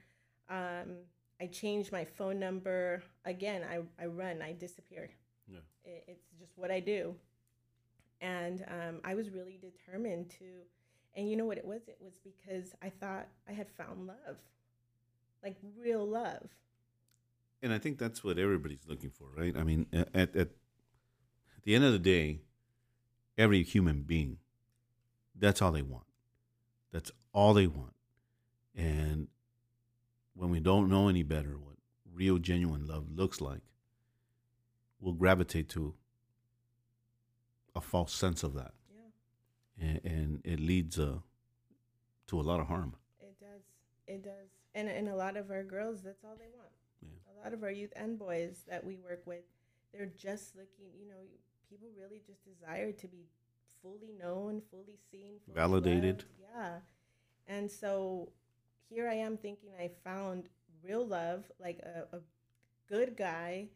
Um, 0.48 0.98
I 1.40 1.46
change 1.46 1.90
my 1.90 2.04
phone 2.04 2.38
number 2.38 3.02
again. 3.24 3.62
I 3.68 3.80
I 4.00 4.06
run, 4.06 4.40
I 4.40 4.52
disappear. 4.52 5.10
Yeah, 5.48 5.58
it, 5.84 6.04
it's 6.06 6.26
just 6.38 6.56
what 6.56 6.70
I 6.70 6.80
do, 6.80 7.16
and 8.24 8.64
um, 8.68 9.00
I 9.04 9.14
was 9.14 9.30
really 9.30 9.60
determined 9.60 10.30
to. 10.38 10.44
And 11.16 11.28
you 11.28 11.36
know 11.36 11.44
what 11.44 11.58
it 11.58 11.64
was? 11.64 11.82
It 11.86 11.98
was 12.00 12.14
because 12.24 12.74
I 12.82 12.88
thought 12.88 13.28
I 13.48 13.52
had 13.52 13.68
found 13.70 14.06
love 14.06 14.36
like 15.44 15.56
real 15.78 16.06
love. 16.06 16.48
And 17.62 17.72
I 17.72 17.78
think 17.78 17.98
that's 17.98 18.24
what 18.24 18.38
everybody's 18.38 18.86
looking 18.88 19.10
for, 19.10 19.26
right? 19.36 19.56
I 19.56 19.62
mean, 19.62 19.86
at, 19.92 20.34
at 20.34 20.48
the 21.62 21.74
end 21.74 21.84
of 21.84 21.92
the 21.92 21.98
day, 21.98 22.40
every 23.38 23.62
human 23.62 24.02
being, 24.02 24.38
that's 25.38 25.62
all 25.62 25.72
they 25.72 25.82
want. 25.82 26.04
That's 26.92 27.12
all 27.32 27.54
they 27.54 27.66
want. 27.66 27.94
And 28.74 29.28
when 30.34 30.50
we 30.50 30.60
don't 30.60 30.88
know 30.88 31.08
any 31.08 31.22
better 31.22 31.56
what 31.58 31.76
real, 32.12 32.38
genuine 32.38 32.86
love 32.86 33.06
looks 33.14 33.40
like, 33.40 33.62
we'll 35.00 35.14
gravitate 35.14 35.68
to 35.70 35.94
a 37.74 37.80
false 37.80 38.12
sense 38.12 38.42
of 38.42 38.54
that. 38.54 38.72
Yeah. 38.90 39.86
And, 39.86 40.00
and 40.04 40.40
it 40.44 40.60
leads 40.60 40.98
uh, 40.98 41.18
to 42.28 42.40
a 42.40 42.42
lot 42.42 42.60
of 42.60 42.68
harm. 42.68 42.94
It 43.20 43.36
does. 43.40 43.62
It 44.06 44.24
does 44.24 44.48
and 44.74 44.88
and 44.88 45.08
a 45.08 45.14
lot 45.14 45.36
of 45.36 45.50
our 45.50 45.62
girls, 45.62 46.02
that's 46.02 46.24
all 46.24 46.36
they 46.36 46.50
want. 46.56 46.70
Yeah. 47.02 47.32
A 47.32 47.44
lot 47.44 47.54
of 47.54 47.62
our 47.62 47.70
youth 47.70 47.92
and 47.96 48.18
boys 48.18 48.64
that 48.68 48.84
we 48.84 48.96
work 48.96 49.22
with, 49.26 49.44
they're 49.92 50.06
just 50.18 50.56
looking. 50.56 50.86
You 50.98 51.08
know, 51.08 51.20
people 51.70 51.88
really 51.98 52.20
just 52.26 52.44
desire 52.44 52.92
to 52.92 53.06
be 53.06 53.26
fully 53.82 54.12
known, 54.18 54.62
fully 54.70 54.98
seen, 55.10 55.38
fully 55.46 55.54
validated. 55.54 56.24
Loved. 56.40 56.54
Yeah, 56.56 56.70
and 57.46 57.70
so 57.70 58.30
here 58.88 59.08
I 59.08 59.14
am 59.14 59.36
thinking 59.36 59.70
I 59.78 59.90
found 60.02 60.48
real 60.82 61.06
love, 61.06 61.44
like 61.60 61.78
a, 61.78 62.16
a 62.16 62.20
good 62.88 63.16
guy 63.16 63.68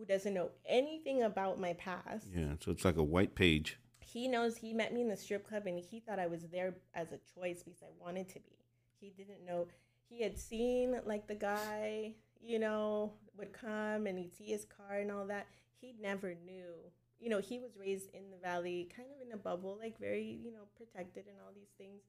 who 0.00 0.06
doesn't 0.06 0.32
know 0.32 0.50
anything 0.66 1.22
about 1.22 1.60
my 1.60 1.74
past. 1.74 2.26
Yeah, 2.34 2.54
so 2.58 2.70
it's 2.70 2.86
like 2.86 2.96
a 2.96 3.02
white 3.02 3.34
page. 3.34 3.78
He 4.00 4.26
knows 4.26 4.56
he 4.56 4.72
met 4.72 4.94
me 4.94 5.02
in 5.02 5.08
the 5.08 5.16
strip 5.16 5.46
club 5.46 5.66
and 5.66 5.78
he 5.78 6.00
thought 6.00 6.18
I 6.18 6.26
was 6.26 6.48
there 6.48 6.74
as 6.94 7.12
a 7.12 7.18
choice 7.34 7.62
because 7.62 7.82
I 7.82 7.90
wanted 8.02 8.28
to 8.30 8.40
be. 8.40 8.56
He 8.98 9.10
didn't 9.10 9.44
know 9.46 9.66
he 10.08 10.22
had 10.22 10.38
seen 10.38 11.00
like 11.04 11.28
the 11.28 11.34
guy, 11.34 12.14
you 12.40 12.58
know, 12.58 13.12
would 13.36 13.52
come 13.52 14.06
and 14.06 14.18
he'd 14.18 14.34
see 14.34 14.46
his 14.46 14.64
car 14.64 14.98
and 14.98 15.12
all 15.12 15.26
that. 15.26 15.46
He 15.80 15.94
never 16.00 16.34
knew. 16.44 16.74
You 17.20 17.28
know, 17.28 17.38
he 17.38 17.58
was 17.58 17.76
raised 17.78 18.08
in 18.14 18.30
the 18.30 18.38
valley, 18.38 18.88
kind 18.96 19.08
of 19.14 19.26
in 19.26 19.32
a 19.32 19.36
bubble, 19.36 19.78
like 19.78 19.98
very, 19.98 20.40
you 20.42 20.50
know, 20.50 20.64
protected 20.76 21.26
and 21.26 21.36
all 21.44 21.52
these 21.54 21.70
things. 21.76 22.00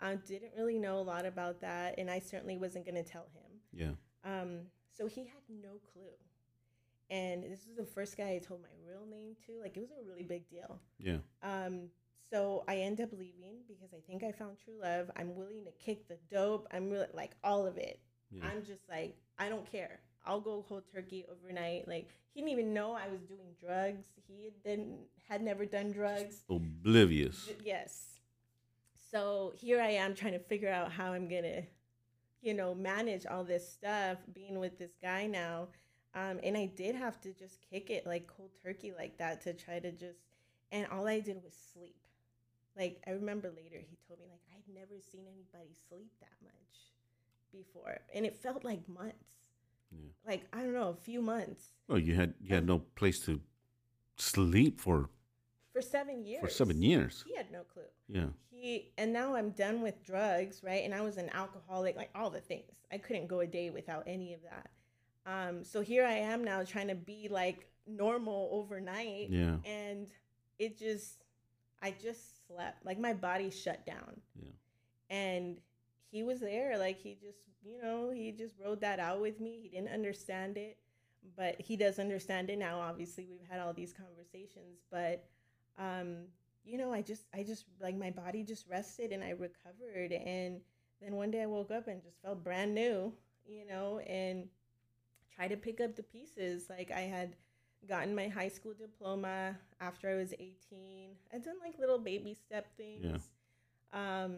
I 0.00 0.14
didn't 0.14 0.52
really 0.56 0.78
know 0.78 0.98
a 0.98 1.02
lot 1.02 1.26
about 1.26 1.60
that, 1.62 1.96
and 1.98 2.10
I 2.10 2.20
certainly 2.20 2.56
wasn't 2.56 2.84
going 2.84 3.02
to 3.02 3.10
tell 3.10 3.26
him. 3.34 3.60
Yeah. 3.72 3.92
Um, 4.24 4.60
so 4.96 5.06
he 5.06 5.22
had 5.22 5.42
no 5.48 5.80
clue. 5.92 6.12
And 7.10 7.42
this 7.42 7.66
was 7.66 7.76
the 7.76 7.84
first 7.84 8.16
guy 8.16 8.34
I 8.34 8.38
told 8.38 8.62
my 8.62 8.68
real 8.88 9.04
name 9.10 9.34
to. 9.46 9.60
Like, 9.60 9.76
it 9.76 9.80
was 9.80 9.90
a 9.90 10.08
really 10.08 10.22
big 10.22 10.48
deal. 10.48 10.80
Yeah. 10.98 11.18
Um, 11.42 11.88
so 12.30 12.62
I 12.68 12.76
end 12.76 13.00
up 13.00 13.10
leaving 13.12 13.56
because 13.66 13.92
I 13.92 14.00
think 14.08 14.22
I 14.22 14.30
found 14.30 14.56
true 14.64 14.74
love. 14.80 15.10
I'm 15.16 15.34
willing 15.34 15.64
to 15.64 15.72
kick 15.84 16.06
the 16.06 16.16
dope. 16.30 16.68
I'm 16.72 16.88
really 16.88 17.08
like 17.12 17.32
all 17.42 17.66
of 17.66 17.76
it. 17.76 18.00
Yeah. 18.30 18.44
I'm 18.46 18.64
just 18.64 18.88
like, 18.88 19.16
I 19.38 19.48
don't 19.48 19.70
care. 19.70 20.00
I'll 20.24 20.40
go 20.40 20.64
cold 20.68 20.84
turkey 20.92 21.24
overnight. 21.30 21.88
Like 21.88 22.08
he 22.32 22.40
didn't 22.40 22.52
even 22.52 22.72
know 22.72 22.92
I 22.92 23.08
was 23.08 23.22
doing 23.22 23.48
drugs. 23.60 24.04
He 24.28 24.52
didn't 24.64 24.98
had 25.28 25.42
never 25.42 25.64
done 25.64 25.90
drugs. 25.90 26.44
Oblivious. 26.48 27.48
Yes. 27.64 28.20
So 29.10 29.52
here 29.56 29.80
I 29.80 29.90
am 29.90 30.14
trying 30.14 30.34
to 30.34 30.38
figure 30.38 30.70
out 30.70 30.92
how 30.92 31.12
I'm 31.12 31.28
gonna, 31.28 31.62
you 32.42 32.54
know, 32.54 32.74
manage 32.74 33.26
all 33.26 33.42
this 33.42 33.68
stuff. 33.68 34.18
Being 34.32 34.60
with 34.60 34.78
this 34.78 34.92
guy 35.02 35.26
now, 35.26 35.68
um, 36.14 36.40
and 36.42 36.56
I 36.56 36.66
did 36.66 36.94
have 36.94 37.20
to 37.22 37.32
just 37.32 37.58
kick 37.70 37.90
it 37.90 38.06
like 38.06 38.26
cold 38.26 38.50
turkey 38.62 38.92
like 38.96 39.18
that 39.18 39.40
to 39.42 39.52
try 39.52 39.78
to 39.78 39.92
just. 39.92 40.18
And 40.72 40.86
all 40.92 41.08
I 41.08 41.18
did 41.18 41.42
was 41.42 41.54
sleep 41.72 41.96
like 42.76 43.02
I 43.06 43.10
remember 43.10 43.48
later 43.48 43.78
he 43.78 43.96
told 44.06 44.20
me 44.20 44.26
like 44.30 44.40
I'd 44.54 44.74
never 44.74 45.00
seen 45.00 45.24
anybody 45.26 45.74
sleep 45.88 46.10
that 46.20 46.36
much 46.42 46.52
before, 47.52 47.98
and 48.14 48.24
it 48.24 48.36
felt 48.36 48.64
like 48.64 48.88
months. 48.88 49.16
Yeah. 49.92 50.08
Like 50.26 50.46
I 50.52 50.62
don't 50.62 50.74
know, 50.74 50.88
a 50.88 50.94
few 50.94 51.20
months. 51.20 51.72
Oh, 51.88 51.96
you 51.96 52.14
had 52.14 52.34
you 52.40 52.54
had 52.54 52.66
no 52.66 52.78
place 52.94 53.20
to 53.26 53.40
sleep 54.16 54.80
for 54.80 55.10
for 55.72 55.82
seven 55.82 56.24
years. 56.24 56.42
For 56.42 56.48
seven 56.48 56.82
years. 56.82 57.24
He 57.26 57.36
had 57.36 57.50
no 57.52 57.62
clue. 57.62 57.82
Yeah. 58.08 58.26
He 58.50 58.92
and 58.96 59.12
now 59.12 59.34
I'm 59.34 59.50
done 59.50 59.82
with 59.82 60.04
drugs, 60.04 60.62
right? 60.62 60.84
And 60.84 60.94
I 60.94 61.00
was 61.00 61.16
an 61.16 61.30
alcoholic, 61.34 61.96
like 61.96 62.10
all 62.14 62.30
the 62.30 62.40
things. 62.40 62.64
I 62.92 62.98
couldn't 62.98 63.28
go 63.28 63.40
a 63.40 63.46
day 63.46 63.70
without 63.70 64.04
any 64.06 64.34
of 64.34 64.42
that. 64.42 64.70
Um, 65.30 65.64
so 65.64 65.80
here 65.80 66.04
I 66.04 66.14
am 66.14 66.42
now 66.42 66.64
trying 66.64 66.88
to 66.88 66.94
be 66.94 67.28
like 67.30 67.68
normal 67.86 68.48
overnight. 68.52 69.30
Yeah. 69.30 69.56
And 69.64 70.08
it 70.58 70.78
just 70.78 71.22
I 71.82 71.94
just 72.02 72.46
slept. 72.46 72.84
Like 72.84 72.98
my 72.98 73.12
body 73.12 73.50
shut 73.50 73.86
down. 73.86 74.20
Yeah. 74.34 74.50
And 75.08 75.58
he 76.10 76.22
was 76.22 76.40
there. 76.40 76.76
Like 76.78 76.98
he 76.98 77.16
just, 77.20 77.38
you 77.62 77.80
know, 77.80 78.10
he 78.10 78.32
just 78.32 78.54
rode 78.62 78.80
that 78.80 78.98
out 78.98 79.20
with 79.20 79.40
me. 79.40 79.60
He 79.62 79.68
didn't 79.68 79.92
understand 79.92 80.56
it, 80.56 80.78
but 81.36 81.60
he 81.60 81.76
does 81.76 81.98
understand 81.98 82.50
it 82.50 82.58
now. 82.58 82.80
Obviously, 82.80 83.26
we've 83.30 83.48
had 83.48 83.60
all 83.60 83.72
these 83.72 83.92
conversations, 83.92 84.80
but 84.90 85.24
um, 85.78 86.24
you 86.64 86.76
know, 86.76 86.92
I 86.92 87.02
just 87.02 87.24
I 87.32 87.42
just 87.42 87.64
like 87.80 87.96
my 87.96 88.10
body 88.10 88.42
just 88.42 88.68
rested 88.68 89.12
and 89.12 89.22
I 89.22 89.30
recovered 89.30 90.12
and 90.12 90.60
then 91.00 91.16
one 91.16 91.30
day 91.30 91.42
I 91.42 91.46
woke 91.46 91.70
up 91.70 91.88
and 91.88 92.02
just 92.02 92.20
felt 92.20 92.44
brand 92.44 92.74
new, 92.74 93.12
you 93.46 93.66
know, 93.66 94.00
and 94.00 94.48
tried 95.40 95.48
to 95.48 95.56
pick 95.56 95.80
up 95.80 95.96
the 95.96 96.02
pieces. 96.02 96.66
Like 96.68 96.90
I 96.90 97.00
had 97.00 97.34
gotten 97.88 98.14
my 98.14 98.28
high 98.28 98.48
school 98.48 98.74
diploma 98.78 99.56
after 99.80 100.10
I 100.10 100.16
was 100.16 100.34
18. 100.34 100.52
I'd 101.32 101.44
done 101.44 101.54
like 101.64 101.78
little 101.78 101.98
baby 101.98 102.34
step 102.34 102.66
things. 102.76 103.30
Yeah. 103.92 104.24
Um, 104.24 104.36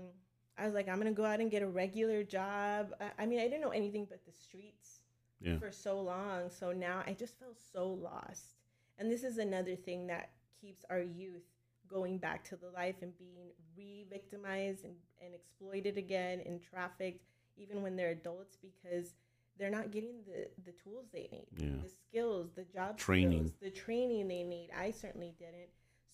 I 0.57 0.65
was 0.65 0.75
like, 0.75 0.89
I'm 0.89 0.99
gonna 0.99 1.13
go 1.13 1.25
out 1.25 1.41
and 1.41 1.51
get 1.51 1.63
a 1.63 1.67
regular 1.67 2.23
job. 2.23 2.95
I, 3.01 3.23
I 3.23 3.27
mean, 3.27 3.41
I 3.41 3.45
didn't 3.45 3.63
know 3.63 3.71
anything 3.71 4.07
but 4.09 4.25
the 4.25 4.33
streets 4.33 5.01
yeah. 5.41 5.59
for 5.59 5.73
so 5.73 6.01
long. 6.01 6.51
So 6.51 6.73
now 6.73 7.03
I 7.07 7.15
just 7.15 7.39
felt 7.39 7.57
so 7.73 7.89
lost. 7.89 8.55
And 8.99 9.11
this 9.11 9.25
is 9.25 9.39
another 9.39 9.75
thing 9.75 10.07
that 10.07 10.31
keeps 10.61 10.85
our 10.89 11.01
youth 11.01 11.43
going 11.89 12.19
back 12.19 12.45
to 12.45 12.57
the 12.57 12.71
life 12.71 12.97
and 13.03 13.13
being 13.19 13.51
re-victimized 13.77 14.85
and, 14.85 14.95
and 15.21 15.35
exploited 15.35 15.99
again 15.99 16.41
and 16.47 16.61
trafficked 16.63 17.25
even 17.57 17.83
when 17.83 17.97
they're 17.97 18.11
adults 18.11 18.57
because 18.57 19.15
they're 19.59 19.71
not 19.71 19.91
getting 19.91 20.17
the 20.27 20.49
the 20.65 20.73
tools 20.73 21.07
they 21.13 21.29
need, 21.31 21.47
yeah. 21.57 21.83
the 21.83 21.89
skills, 21.89 22.51
the 22.55 22.65
job 22.65 22.97
training, 22.99 23.49
skills, 23.49 23.53
the 23.61 23.71
training 23.71 24.29
they 24.29 24.43
need. 24.43 24.71
I 24.77 24.91
certainly 24.91 25.35
didn't. 25.39 25.69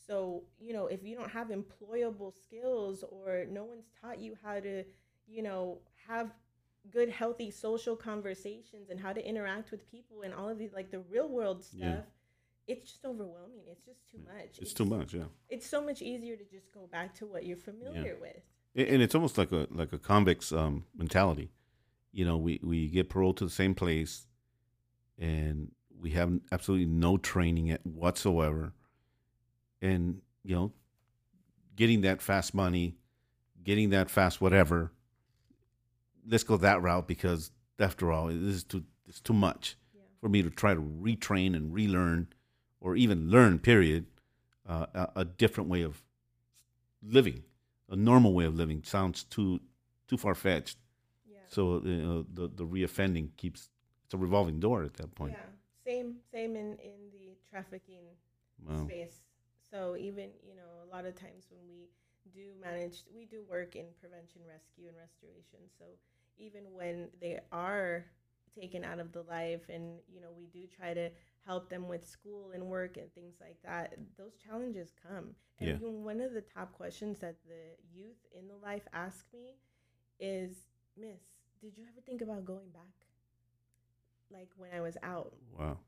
So 0.06 0.42
you 0.58 0.72
know, 0.72 0.86
if 0.86 1.02
you 1.04 1.16
don't 1.16 1.30
have 1.30 1.48
employable 1.48 2.32
skills 2.32 3.04
or 3.10 3.44
no 3.50 3.64
one's 3.64 3.86
taught 4.00 4.18
you 4.18 4.36
how 4.42 4.60
to, 4.60 4.84
you 5.26 5.42
know, 5.42 5.78
have 6.06 6.32
good 6.90 7.10
healthy 7.10 7.50
social 7.50 7.94
conversations 7.94 8.90
and 8.90 8.98
how 8.98 9.12
to 9.12 9.24
interact 9.26 9.70
with 9.70 9.88
people 9.90 10.22
and 10.22 10.32
all 10.32 10.48
of 10.48 10.58
these 10.58 10.72
like 10.72 10.90
the 10.90 11.00
real 11.10 11.28
world 11.28 11.64
stuff. 11.64 11.80
Yeah. 11.80 12.00
It's 12.66 12.90
just 12.90 13.04
overwhelming. 13.04 13.64
It's 13.66 13.86
just 13.86 14.10
too 14.10 14.18
much. 14.26 14.44
It's, 14.44 14.58
it's, 14.58 14.72
too 14.74 14.84
much, 14.84 15.14
yeah. 15.14 15.24
It's 15.48 15.66
so 15.66 15.82
much 15.82 16.02
easier 16.02 16.36
to 16.36 16.44
just 16.44 16.70
go 16.70 16.86
back 16.92 17.14
to 17.14 17.24
what 17.24 17.46
you're 17.46 17.56
familiar 17.56 18.18
with. 18.20 18.42
And 18.74 19.00
it's 19.00 19.14
almost 19.14 19.38
like 19.38 19.52
a 19.52 19.66
like 19.70 19.92
a 19.94 19.98
convict's 19.98 20.52
um, 20.52 20.84
mentality 20.94 21.50
you 22.12 22.24
know, 22.24 22.36
we 22.36 22.60
we 22.62 22.88
get 22.88 23.08
paroled 23.08 23.36
to 23.38 23.44
the 23.44 23.50
same 23.50 23.74
place, 23.74 24.26
and 25.18 25.70
we 26.00 26.10
have 26.10 26.32
absolutely 26.52 26.86
no 26.86 27.16
training 27.16 27.70
at 27.70 27.84
whatsoever, 27.86 28.72
and 29.82 30.20
you 30.44 30.54
know, 30.54 30.72
getting 31.76 32.00
that 32.02 32.22
fast 32.22 32.54
money, 32.54 32.96
getting 33.62 33.90
that 33.90 34.10
fast 34.10 34.40
whatever. 34.40 34.92
Let's 36.26 36.44
go 36.44 36.56
that 36.58 36.82
route 36.82 37.06
because 37.08 37.50
after 37.78 38.12
all, 38.12 38.26
this 38.28 38.36
is 38.56 38.64
too 38.64 38.84
it's 39.06 39.20
too 39.20 39.32
much 39.32 39.76
Yeah. 39.94 40.02
for 40.20 40.28
me 40.28 40.42
to 40.42 40.50
try 40.50 40.74
to 40.74 40.80
retrain 40.80 41.56
and 41.56 41.72
relearn, 41.72 42.28
or 42.80 42.96
even 42.96 43.30
learn. 43.30 43.58
Period. 43.58 44.06
Uh, 44.66 44.84
a, 44.92 45.08
a 45.20 45.24
different 45.24 45.70
way 45.70 45.80
of 45.80 46.02
living, 47.02 47.42
a 47.88 47.96
normal 47.96 48.34
way 48.34 48.44
of 48.44 48.54
living 48.54 48.82
sounds 48.84 49.24
too 49.24 49.60
too 50.06 50.18
far 50.18 50.34
fetched. 50.34 50.76
So 51.48 51.82
you 51.84 51.96
know, 51.96 52.26
the 52.32 52.48
the 52.54 52.64
reoffending 52.66 53.30
keeps 53.36 53.70
it's 54.04 54.14
a 54.14 54.18
revolving 54.18 54.60
door 54.60 54.84
at 54.84 54.94
that 54.94 55.14
point. 55.14 55.32
Yeah. 55.34 55.48
Same 55.84 56.16
same 56.32 56.56
in 56.56 56.76
in 56.78 57.10
the 57.12 57.36
trafficking 57.48 58.04
Wow. 58.66 58.86
space. 58.86 59.22
So 59.70 59.96
even 59.96 60.30
you 60.42 60.54
know 60.54 60.70
a 60.84 60.88
lot 60.94 61.04
of 61.06 61.14
times 61.14 61.46
when 61.50 61.66
we 61.68 61.88
do 62.32 62.52
manage, 62.60 63.04
we 63.14 63.24
do 63.24 63.42
work 63.48 63.76
in 63.76 63.86
prevention, 64.00 64.42
rescue, 64.46 64.88
and 64.88 64.96
restoration. 64.96 65.60
So 65.78 65.84
even 66.36 66.64
when 66.72 67.08
they 67.20 67.40
are 67.52 68.06
taken 68.54 68.84
out 68.84 68.98
of 68.98 69.12
the 69.12 69.22
life, 69.22 69.68
and 69.68 69.98
you 70.08 70.20
know 70.20 70.30
we 70.36 70.46
do 70.46 70.66
try 70.66 70.94
to 70.94 71.10
help 71.46 71.68
them 71.70 71.88
with 71.88 72.06
school 72.06 72.50
and 72.54 72.64
work 72.66 72.96
and 72.96 73.12
things 73.14 73.36
like 73.40 73.56
that, 73.64 73.94
those 74.16 74.34
challenges 74.36 74.92
come. 75.06 75.34
And 75.60 75.80
Yeah. 75.80 76.04
one 76.04 76.20
of 76.20 76.32
the 76.32 76.42
top 76.42 76.72
questions 76.72 77.18
that 77.20 77.36
the 77.46 77.76
youth 77.92 78.18
in 78.36 78.48
the 78.48 78.56
life 78.56 78.86
ask 78.92 79.26
me 79.32 79.56
is, 80.20 80.68
Miss, 80.96 81.22
did 81.60 81.76
you 81.76 81.84
ever 81.84 82.00
think 82.04 82.22
about 82.22 82.44
going 82.44 82.68
back? 82.72 82.82
Like 84.30 84.48
when 84.56 84.70
I 84.74 84.80
was 84.80 84.96
out, 85.02 85.34
Wow. 85.58 85.78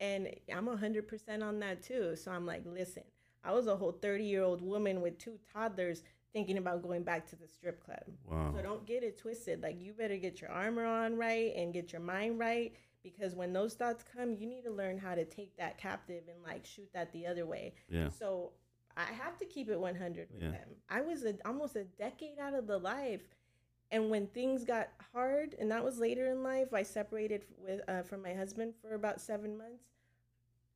and 0.00 0.28
I'm 0.54 0.66
100% 0.66 1.42
on 1.42 1.58
that 1.60 1.82
too. 1.82 2.14
So 2.16 2.30
I'm 2.30 2.44
like, 2.46 2.62
listen, 2.66 3.04
I 3.42 3.52
was 3.52 3.66
a 3.66 3.76
whole 3.76 3.92
30 3.92 4.24
year 4.24 4.42
old 4.42 4.60
woman 4.60 5.00
with 5.00 5.18
two 5.18 5.38
toddlers 5.52 6.02
thinking 6.32 6.58
about 6.58 6.82
going 6.82 7.02
back 7.02 7.26
to 7.30 7.36
the 7.36 7.48
strip 7.48 7.82
club. 7.82 8.02
Wow. 8.26 8.52
So 8.54 8.62
don't 8.62 8.84
get 8.84 9.02
it 9.02 9.16
twisted. 9.18 9.62
Like, 9.62 9.80
you 9.80 9.94
better 9.94 10.16
get 10.18 10.40
your 10.42 10.50
armor 10.50 10.84
on 10.84 11.16
right 11.16 11.54
and 11.56 11.72
get 11.72 11.92
your 11.92 12.02
mind 12.02 12.38
right 12.38 12.74
because 13.02 13.34
when 13.34 13.52
those 13.54 13.72
thoughts 13.74 14.04
come, 14.14 14.34
you 14.34 14.46
need 14.46 14.64
to 14.64 14.70
learn 14.70 14.98
how 14.98 15.14
to 15.14 15.24
take 15.24 15.56
that 15.56 15.78
captive 15.78 16.24
and 16.28 16.42
like 16.44 16.66
shoot 16.66 16.92
that 16.92 17.10
the 17.12 17.26
other 17.26 17.46
way. 17.46 17.72
Yeah. 17.88 18.10
So 18.10 18.52
I 18.98 19.04
have 19.04 19.38
to 19.38 19.46
keep 19.46 19.70
it 19.70 19.80
100 19.80 20.28
with 20.30 20.42
Yeah. 20.42 20.50
them. 20.50 20.68
I 20.90 21.00
was 21.00 21.24
a, 21.24 21.34
almost 21.46 21.76
a 21.76 21.84
decade 21.84 22.38
out 22.38 22.52
of 22.52 22.66
the 22.66 22.76
life. 22.78 23.22
And 23.90 24.10
when 24.10 24.26
things 24.26 24.64
got 24.64 24.88
hard, 25.12 25.54
and 25.58 25.70
that 25.70 25.84
was 25.84 25.98
later 25.98 26.26
in 26.30 26.42
life, 26.42 26.74
I 26.74 26.82
separated 26.82 27.42
with 27.58 27.80
uh, 27.88 28.02
from 28.02 28.22
my 28.22 28.34
husband 28.34 28.74
for 28.82 28.94
about 28.94 29.20
seven 29.20 29.56
months. 29.56 29.84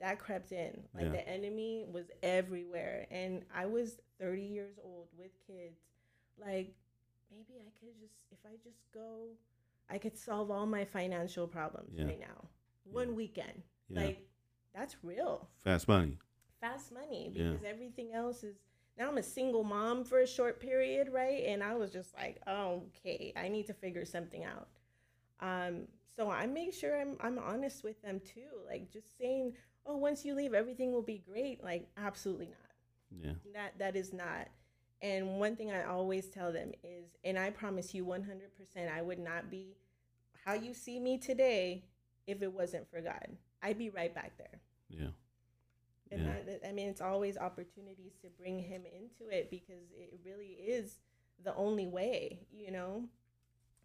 That 0.01 0.19
crept 0.19 0.53
in. 0.53 0.83
Like 0.95 1.07
Yeah. 1.07 1.13
the 1.13 1.29
enemy 1.29 1.85
was 1.91 2.07
everywhere, 2.23 3.07
and 3.11 3.45
I 3.55 3.67
was 3.67 4.01
thirty 4.19 4.43
years 4.45 4.79
old 4.83 5.09
with 5.19 5.33
kids. 5.47 5.81
Like 6.39 6.75
maybe 7.31 7.61
I 7.61 7.71
could 7.79 7.99
just, 8.01 8.15
if 8.31 8.39
I 8.47 8.57
just 8.65 8.81
go, 8.95 9.29
I 9.91 9.99
could 9.99 10.17
solve 10.17 10.51
all 10.51 10.67
my 10.67 10.85
financial 10.85 11.47
problems 11.47 11.93
Yeah. 11.99 12.07
right 12.07 12.21
now, 12.21 12.49
one 12.85 13.09
Yeah. 13.09 13.15
weekend. 13.15 13.63
Like 13.91 14.27
that's 14.73 14.97
real 15.03 15.49
Fast 15.59 15.89
money. 15.89 16.17
fast 16.61 16.93
money 16.93 17.29
because 17.33 17.65
everything 17.65 18.13
else 18.13 18.45
is 18.45 18.57
now 19.01 19.09
I'm 19.09 19.17
a 19.17 19.23
single 19.23 19.65
mom 19.65 20.05
for 20.05 20.21
a 20.21 20.27
short 20.27 20.61
period, 20.61 21.09
right? 21.11 21.45
And 21.47 21.65
I 21.65 21.75
was 21.75 21.91
just 21.91 22.15
like, 22.15 22.37
oh, 22.47 22.83
okay, 22.89 23.33
I 23.35 23.49
need 23.49 23.67
to 23.69 23.73
figure 23.73 24.05
something 24.05 24.45
out. 24.45 24.69
Um, 25.41 25.85
so 26.15 26.31
I 26.31 26.47
make 26.47 26.75
sure 26.75 27.01
I'm 27.01 27.17
I'm 27.19 27.39
honest 27.39 27.83
with 27.83 28.01
them 28.03 28.21
too, 28.21 28.51
like 28.69 28.93
just 28.93 29.17
saying, 29.17 29.55
oh, 29.87 29.97
once 29.97 30.23
you 30.23 30.35
leave, 30.35 30.53
everything 30.53 30.93
will 30.93 31.03
be 31.03 31.25
great. 31.27 31.65
Like, 31.65 31.89
absolutely 31.97 32.49
not. 32.49 33.25
Yeah. 33.25 33.33
That 33.55 33.79
that 33.79 33.97
is 33.97 34.13
not. 34.13 34.49
And 35.01 35.41
one 35.41 35.57
thing 35.57 35.73
I 35.73 35.85
always 35.85 36.29
tell 36.29 36.53
them 36.53 36.73
is, 36.85 37.17
and 37.25 37.39
I 37.39 37.49
promise 37.49 37.95
you 37.95 38.05
100%, 38.05 38.27
I 38.95 39.01
would 39.01 39.19
not 39.19 39.51
be 39.51 39.79
how 40.45 40.53
you 40.53 40.75
see 40.75 41.01
me 41.01 41.17
today 41.17 41.85
if 42.27 42.43
it 42.43 42.53
wasn't 42.53 42.87
for 42.91 43.01
God. 43.01 43.29
I'd 43.63 43.79
be 43.79 43.89
right 43.89 44.15
back 44.15 44.33
there. 44.37 44.61
Yeah. 44.91 45.09
And 46.11 46.23
Yeah. 46.23 46.43
that, 46.47 46.67
I 46.69 46.73
mean, 46.73 46.89
it's 46.89 47.01
always 47.01 47.37
opportunities 47.39 48.15
to 48.23 48.29
bring 48.31 48.59
him 48.59 48.83
into 48.85 49.31
it 49.31 49.51
because 49.51 49.91
it 49.97 50.19
really 50.25 50.55
is 50.55 50.99
the 51.45 51.55
only 51.55 51.87
way, 51.87 52.41
you 52.53 52.71
know? 52.71 53.05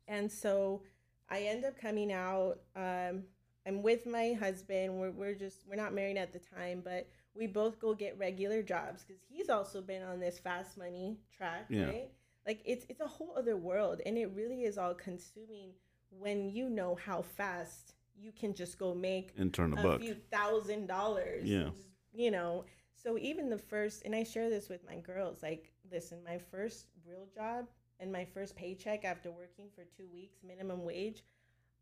And 0.08 0.32
so 0.32 0.82
I 1.30 1.42
end 1.42 1.66
up 1.66 1.78
coming 1.80 2.12
out. 2.12 2.60
Um, 2.76 3.24
I'm 3.68 3.82
with 3.82 4.06
my 4.06 4.34
husband. 4.34 5.00
We're, 5.00 5.12
we're 5.12 5.34
just, 5.36 5.60
we're 5.68 5.76
not 5.76 5.94
married 5.94 6.18
at 6.18 6.34
the 6.34 6.40
time, 6.40 6.82
but 6.84 7.08
we 7.36 7.48
both 7.48 7.80
go 7.80 7.94
get 7.94 8.18
regular 8.18 8.62
jobs 8.64 9.04
because 9.04 9.22
he's 9.28 9.50
also 9.50 9.82
been 9.82 10.04
on 10.04 10.20
this 10.20 10.40
fast 10.40 10.78
money 10.78 11.18
track, 11.36 11.66
Yeah. 11.70 11.86
right? 11.86 12.10
Like 12.46 12.62
it's, 12.66 12.86
it's 12.90 13.02
a 13.02 13.08
whole 13.08 13.34
other 13.38 13.58
world. 13.58 14.02
And 14.06 14.18
it 14.18 14.32
really 14.36 14.64
is 14.64 14.78
all 14.78 14.94
consuming 14.94 15.72
when 16.10 16.50
you 16.50 16.70
know 16.70 16.96
how 16.96 17.22
fast 17.22 17.94
you 18.18 18.32
can 18.32 18.54
just 18.54 18.78
go 18.80 18.94
make 18.96 19.34
And 19.38 19.54
turn 19.54 19.74
a 19.74 19.80
a 19.80 19.84
buck. 19.84 20.02
few 20.02 20.16
thousand 20.32 20.88
dollars. 20.88 21.44
Yeah. 21.46 21.70
You 22.16 22.32
know, 22.32 22.64
so 22.96 23.18
even 23.18 23.50
the 23.50 23.58
first, 23.58 24.04
and 24.06 24.16
I 24.16 24.24
share 24.24 24.50
this 24.50 24.70
with 24.70 24.86
my 24.88 24.96
girls 24.98 25.44
like, 25.44 25.72
listen, 25.92 26.20
my 26.26 26.38
first 26.38 26.88
real 27.08 27.28
job 27.36 27.66
and 28.00 28.12
my 28.12 28.26
first 28.26 28.56
paycheck 28.56 29.04
after 29.06 29.32
working 29.32 29.66
for 29.76 29.84
two 29.98 30.08
weeks, 30.14 30.38
minimum 30.46 30.84
wage, 30.86 31.24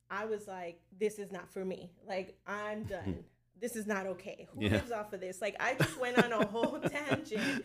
I 0.10 0.26
was 0.26 0.47
like, 0.47 0.81
this 0.99 1.19
is 1.19 1.31
not 1.31 1.51
for 1.51 1.64
me. 1.64 1.91
Like, 2.07 2.35
I'm 2.47 2.84
done. 2.95 3.23
this 3.60 3.76
is 3.76 3.85
not 3.85 4.07
okay. 4.07 4.47
Who 4.53 4.64
Yeah. 4.65 4.72
lives 4.72 4.91
off 4.91 5.14
of 5.14 5.22
this? 5.22 5.39
Like, 5.41 5.55
I 5.60 5.76
just 5.76 5.99
went 5.99 6.22
on 6.23 6.31
a 6.34 6.45
whole 6.47 6.80
tangent. 6.89 7.64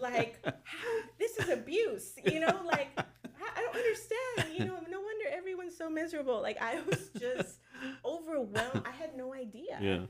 Like, 0.00 0.44
how, 0.64 0.88
this 1.18 1.38
is 1.38 1.48
abuse, 1.48 2.14
you 2.24 2.40
know? 2.40 2.60
Like, 2.66 2.88
I, 2.98 3.02
I 3.56 3.60
don't 3.62 3.76
understand. 3.76 4.58
You 4.58 4.64
know, 4.66 4.78
no 4.90 5.00
wonder 5.00 5.24
everyone's 5.32 5.76
so 5.76 5.88
miserable. 5.88 6.42
Like, 6.42 6.60
I 6.60 6.80
was 6.82 7.10
just 7.18 7.58
overwhelmed. 8.04 8.82
I 8.84 8.90
had 8.90 9.16
no 9.16 9.32
idea. 9.34 9.78
Yeah. 9.80 10.00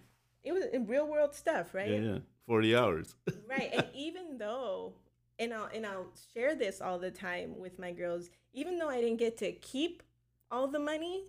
It 0.45 0.53
was 0.53 0.65
in 0.73 0.87
real 0.87 1.07
world 1.07 1.35
stuff, 1.35 1.75
right? 1.75 1.91
Yeah. 1.91 1.99
Yeah. 2.01 2.19
Forty 2.47 2.75
hours. 2.77 3.15
right 3.49 3.71
and 3.73 3.87
even 3.95 4.39
though 4.39 4.95
and 5.39 5.55
I'll 5.55 5.69
and 5.75 5.87
I'll 5.87 6.07
share 6.35 6.55
this 6.55 6.81
all 6.81 6.99
the 6.99 7.11
time 7.11 7.59
with 7.59 7.79
my 7.79 7.93
girls 7.93 8.31
even 8.53 8.79
though 8.79 8.89
I 8.89 9.01
didn't 9.01 9.19
get 9.19 9.37
to 9.39 9.53
keep 9.53 10.03
all 10.51 10.67
the 10.69 10.79
money 10.79 11.25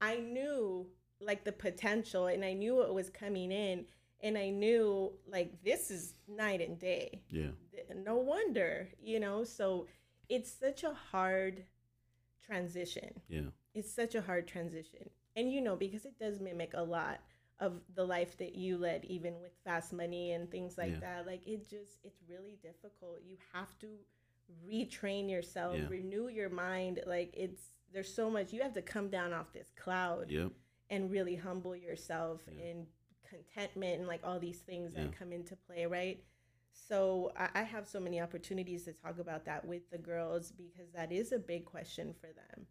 I 0.00 0.16
knew 0.16 0.86
like 1.20 1.44
the 1.44 1.52
potential 1.52 2.28
and 2.28 2.44
I 2.44 2.52
knew 2.54 2.76
what 2.76 2.94
was 2.94 3.10
coming 3.10 3.52
in 3.52 3.84
and 4.22 4.38
I 4.38 4.50
knew 4.50 5.12
like 5.26 5.62
this 5.64 5.90
is 5.90 6.14
night 6.28 6.60
and 6.60 6.78
day 6.78 7.20
Yeah. 7.28 7.50
no 8.04 8.16
wonder 8.16 8.88
you 9.02 9.20
know 9.20 9.44
so 9.44 9.86
it's 10.28 10.50
such 10.50 10.84
a 10.84 10.94
hard 11.10 11.64
transition 12.44 13.20
Yeah. 13.28 13.50
it's 13.74 13.92
such 13.92 14.14
a 14.14 14.20
hard 14.22 14.46
transition 14.48 15.10
and 15.36 15.52
you 15.52 15.60
know 15.60 15.76
because 15.76 16.04
it 16.04 16.18
does 16.18 16.40
mimic 16.40 16.72
a 16.74 16.82
lot 16.82 17.20
of 17.60 17.80
the 17.94 18.04
life 18.04 18.36
that 18.38 18.54
you 18.54 18.76
led 18.78 19.04
even 19.04 19.34
with 19.40 19.52
fast 19.64 19.92
money 19.92 20.32
and 20.32 20.50
things 20.50 20.76
like 20.78 20.92
Yeah. 20.92 21.00
that 21.00 21.26
like 21.26 21.46
it 21.46 21.68
just 21.68 21.98
it's 22.02 22.22
really 22.28 22.58
difficult 22.62 23.20
you 23.24 23.36
have 23.52 23.78
to 23.80 23.88
retrain 24.66 25.30
yourself 25.30 25.76
Yeah. 25.76 25.86
renew 25.88 26.28
your 26.28 26.48
mind 26.48 27.00
like 27.06 27.32
it's 27.36 27.70
there's 27.92 28.12
so 28.12 28.30
much 28.30 28.52
you 28.52 28.62
have 28.62 28.72
to 28.74 28.82
come 28.82 29.08
down 29.10 29.32
off 29.32 29.52
this 29.52 29.70
cloud 29.76 30.30
Yep. 30.30 30.52
and 30.90 31.10
really 31.10 31.36
humble 31.36 31.76
yourself 31.76 32.40
Yeah. 32.50 32.64
and 32.64 32.86
contentment 33.28 33.98
and 34.00 34.08
like 34.08 34.20
all 34.24 34.40
these 34.40 34.58
things 34.60 34.94
that 34.94 35.12
come 35.12 35.32
into 35.32 35.54
play 35.54 35.86
right 35.86 36.24
so 36.72 37.30
I, 37.36 37.48
I 37.54 37.62
have 37.62 37.86
so 37.86 38.00
many 38.00 38.20
opportunities 38.20 38.84
to 38.84 38.92
talk 38.92 39.18
about 39.18 39.44
that 39.44 39.64
with 39.64 39.88
the 39.90 39.98
girls 39.98 40.50
because 40.50 40.90
that 40.94 41.12
is 41.12 41.30
a 41.32 41.38
big 41.38 41.64
question 41.64 42.14
for 42.14 42.28
them 42.28 42.66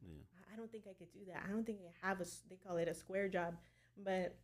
I 0.51 0.55
don't 0.57 0.69
think 0.71 0.85
I 0.89 0.93
could 0.93 1.13
do 1.13 1.19
that. 1.27 1.43
I 1.47 1.51
don't 1.53 1.65
think 1.65 1.79
I 2.03 2.07
have 2.07 2.19
a 2.19 2.25
they 2.49 2.57
call 2.57 2.75
it 2.77 2.89
a 2.89 2.93
square 2.93 3.29
job. 3.29 3.55
But, 4.03 4.35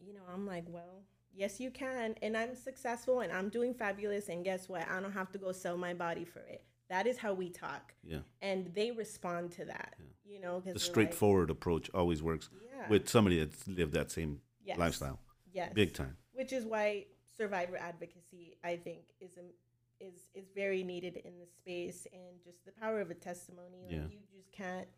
you 0.00 0.14
know, 0.14 0.22
I'm 0.32 0.46
like, 0.46 0.64
well, 0.68 1.02
yes, 1.34 1.60
you 1.60 1.70
can. 1.70 2.14
And 2.22 2.36
I'm 2.36 2.54
successful 2.54 3.20
and 3.20 3.32
I'm 3.32 3.48
doing 3.48 3.74
fabulous. 3.74 4.28
And 4.28 4.44
guess 4.44 4.68
what? 4.68 4.86
I 4.88 5.00
don't 5.00 5.12
have 5.12 5.30
to 5.32 5.38
go 5.38 5.52
sell 5.52 5.76
my 5.76 5.94
body 5.94 6.24
for 6.24 6.40
it. 6.40 6.62
That 6.88 7.06
is 7.06 7.18
how 7.18 7.32
we 7.32 7.48
talk. 7.48 7.94
Yeah. 8.02 8.18
And 8.42 8.72
they 8.74 8.90
respond 8.90 9.52
to 9.52 9.64
that, 9.64 9.94
you 10.24 10.40
know, 10.40 10.60
The 10.60 10.78
straightforward 10.78 11.50
approach 11.50 11.90
always 11.94 12.22
works 12.22 12.50
yeah, 12.72 12.88
with 12.88 13.08
somebody 13.08 13.38
that's 13.42 13.66
lived 13.66 13.94
that 13.94 14.10
same 14.10 14.40
yes, 14.62 14.78
lifestyle. 14.78 15.18
Yes. 15.52 15.72
Big 15.74 15.94
time. 15.94 16.16
Which 16.32 16.52
is 16.52 16.64
why 16.66 17.06
survivor 17.36 17.76
advocacy, 17.78 18.58
I 18.62 18.76
think, 18.76 19.00
is 19.20 19.36
a, 19.38 20.04
is 20.04 20.14
is 20.34 20.50
very 20.54 20.82
needed 20.82 21.16
in 21.16 21.38
the 21.38 21.46
space 21.46 22.06
and 22.12 22.42
just 22.44 22.64
the 22.66 22.72
power 22.72 23.00
of 23.00 23.10
a 23.10 23.14
testimony. 23.14 23.82
Like 23.86 23.92
Yeah. 23.92 24.06
you 24.10 24.18
just 24.36 24.52
can't, 24.52 24.88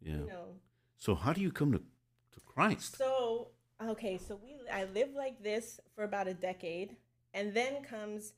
Yeah. 0.00 0.18
you 0.18 0.26
know, 0.26 0.54
So 0.98 1.14
how 1.16 1.32
do 1.32 1.40
you 1.40 1.50
come 1.50 1.72
to, 1.72 1.78
to 1.78 2.40
Christ? 2.46 2.96
So 2.96 3.48
okay, 3.82 4.18
so 4.18 4.38
we 4.42 4.56
I 4.72 4.84
lived 4.84 5.14
like 5.14 5.42
this 5.42 5.80
for 5.94 6.04
about 6.04 6.28
a 6.28 6.34
decade, 6.34 6.96
and 7.32 7.54
then 7.54 7.82
comes 7.82 8.32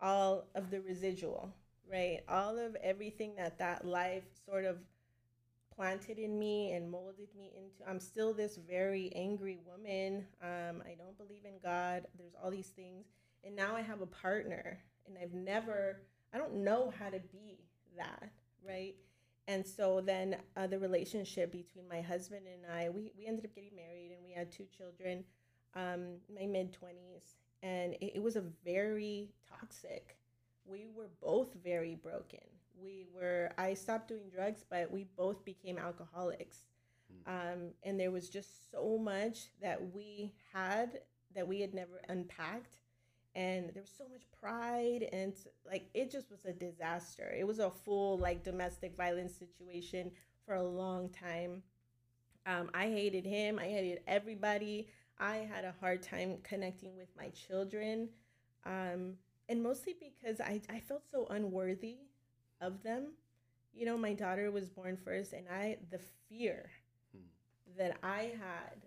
all 0.00 0.44
of 0.54 0.70
the 0.70 0.80
residual, 0.80 1.52
right? 1.90 2.20
All 2.28 2.58
of 2.58 2.76
everything 2.76 3.34
that 3.36 3.58
that 3.58 3.86
life 3.86 4.24
sort 4.46 4.64
of 4.64 4.78
planted 5.74 6.18
in 6.18 6.38
me 6.38 6.72
and 6.72 6.90
molded 6.90 7.28
me 7.36 7.52
into. 7.56 7.88
I'm 7.88 8.00
still 8.00 8.34
this 8.34 8.56
very 8.56 9.10
angry 9.14 9.58
woman. 9.66 10.26
Um, 10.42 10.82
i 10.84 10.94
don't 10.98 11.16
believe 11.16 11.44
in 11.44 11.54
god. 11.62 12.06
There's 12.18 12.34
all 12.42 12.50
these 12.50 12.68
things. 12.68 13.06
And 13.44 13.56
now 13.56 13.74
i 13.74 13.80
have 13.80 14.00
a 14.00 14.06
partner 14.06 14.78
and 15.06 15.16
i've 15.20 15.34
never 15.34 16.00
i 16.32 16.38
don't 16.38 16.54
know 16.54 16.92
how 16.98 17.08
to 17.08 17.18
be 17.18 17.58
that 17.96 18.30
right 18.66 18.94
and 19.48 19.66
so 19.66 20.00
then 20.00 20.36
uh, 20.56 20.66
the 20.66 20.78
relationship 20.78 21.50
between 21.52 21.88
my 21.88 22.00
husband 22.00 22.42
and 22.46 22.72
i 22.72 22.88
we, 22.88 23.10
we 23.18 23.26
ended 23.26 23.44
up 23.44 23.54
getting 23.54 23.74
married 23.76 24.10
and 24.12 24.24
we 24.24 24.32
had 24.32 24.50
two 24.50 24.66
children 24.76 25.24
um, 25.74 26.16
my 26.34 26.46
mid-20s 26.46 27.36
and 27.62 27.94
it, 27.94 28.16
it 28.16 28.22
was 28.22 28.36
a 28.36 28.44
very 28.64 29.30
toxic 29.48 30.16
we 30.64 30.86
were 30.94 31.08
both 31.20 31.54
very 31.62 31.94
broken. 31.94 32.40
We 32.80 33.06
were 33.14 33.50
i 33.58 33.74
stopped 33.74 34.08
doing 34.08 34.30
drugs 34.32 34.64
but 34.68 34.90
we 34.90 35.06
both 35.16 35.44
became 35.44 35.78
alcoholics. 35.78 36.58
Um, 37.26 37.72
and 37.82 38.00
there 38.00 38.10
was 38.10 38.30
just 38.30 38.70
so 38.72 38.96
much 38.98 39.50
that 39.60 39.92
we 39.92 40.32
had 40.54 41.00
that 41.34 41.46
we 41.46 41.60
had 41.60 41.74
never 41.74 42.00
unpacked 42.08 42.78
and 43.34 43.70
there 43.72 43.82
was 43.82 43.92
so 43.96 44.04
much 44.10 44.22
pride 44.40 45.08
and 45.12 45.34
like 45.66 45.88
it 45.94 46.10
just 46.10 46.30
was 46.30 46.44
a 46.44 46.52
disaster. 46.52 47.32
It 47.36 47.46
was 47.46 47.58
a 47.58 47.70
full 47.70 48.18
like 48.18 48.44
domestic 48.44 48.96
violence 48.96 49.34
situation 49.34 50.10
for 50.44 50.54
a 50.54 50.62
long 50.62 51.08
time. 51.10 51.62
Um, 52.46 52.70
i 52.74 52.86
hated 52.88 53.24
him. 53.24 53.58
I 53.58 53.64
hated 53.66 54.00
everybody. 54.06 54.88
I 55.18 55.36
had 55.36 55.64
a 55.64 55.74
hard 55.80 56.02
time 56.02 56.38
connecting 56.42 56.96
with 56.96 57.08
my 57.16 57.28
children 57.28 58.08
um, 58.64 59.14
and 59.48 59.62
mostly 59.62 59.94
because 59.98 60.40
I, 60.40 60.60
I 60.68 60.80
felt 60.80 61.02
so 61.10 61.26
unworthy 61.30 61.98
of 62.60 62.82
them. 62.82 63.12
You 63.72 63.86
know 63.86 63.96
my 63.96 64.12
daughter 64.12 64.50
was 64.50 64.68
born 64.68 64.96
first 64.96 65.32
and 65.32 65.46
i 65.50 65.78
the 65.90 65.98
fear 66.28 66.70
that 67.78 67.96
i 68.02 68.32
had 68.38 68.86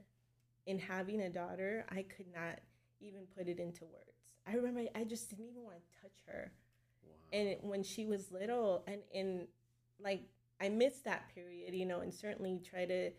in 0.66 0.78
having 0.80 1.22
a 1.22 1.30
daughter 1.30 1.86
i 1.90 2.04
could 2.04 2.28
not 2.34 2.60
even 3.00 3.22
put 3.36 3.48
it 3.48 3.60
into 3.60 3.86
words 3.86 4.15
I 4.48 4.54
remember 4.54 4.84
I 4.94 5.04
just 5.04 5.30
didn't 5.30 5.46
even 5.46 5.64
want 5.64 5.78
to 5.78 6.02
touch 6.02 6.18
her. 6.28 6.52
Wow. 7.04 7.40
And 7.40 7.58
when 7.62 7.84
she 7.84 8.06
was 8.06 8.32
little, 8.32 8.84
and 8.88 9.02
in 9.14 9.48
like 10.00 10.22
I 10.62 10.70
missed 10.70 11.04
that 11.06 11.34
period, 11.34 11.74
you 11.74 11.86
know, 11.86 12.00
and 12.00 12.14
certainly 12.14 12.62
try 12.64 12.86
to 12.86 13.12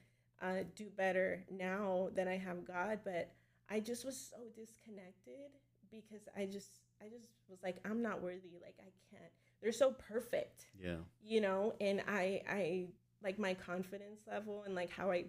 uh, 0.43 0.65
do 0.75 0.87
better 0.97 1.45
now 1.51 2.11
that 2.15 2.29
I 2.29 2.37
have 2.37 2.67
God. 2.67 3.01
But 3.05 3.33
I 3.69 3.81
just 3.81 4.05
was 4.05 4.17
so 4.17 4.37
disconnected 4.55 5.51
because 5.91 6.29
I 6.37 6.47
just 6.47 6.81
I 7.01 7.09
just 7.09 7.27
was 7.49 7.59
like 7.63 7.77
I'm 7.85 8.03
not 8.03 8.23
worthy. 8.23 8.59
Like 8.63 8.77
I 8.81 8.91
can't. 9.11 9.31
They're 9.63 9.73
so 9.73 9.93
perfect. 9.93 10.67
Yeah. 10.81 10.97
You 11.25 11.41
know, 11.41 11.75
and 11.81 12.03
I 12.07 12.43
I 12.49 12.87
like 13.23 13.39
my 13.39 13.55
confidence 13.55 14.21
level 14.31 14.63
and 14.65 14.75
like 14.75 14.91
how 14.91 15.11
I 15.11 15.25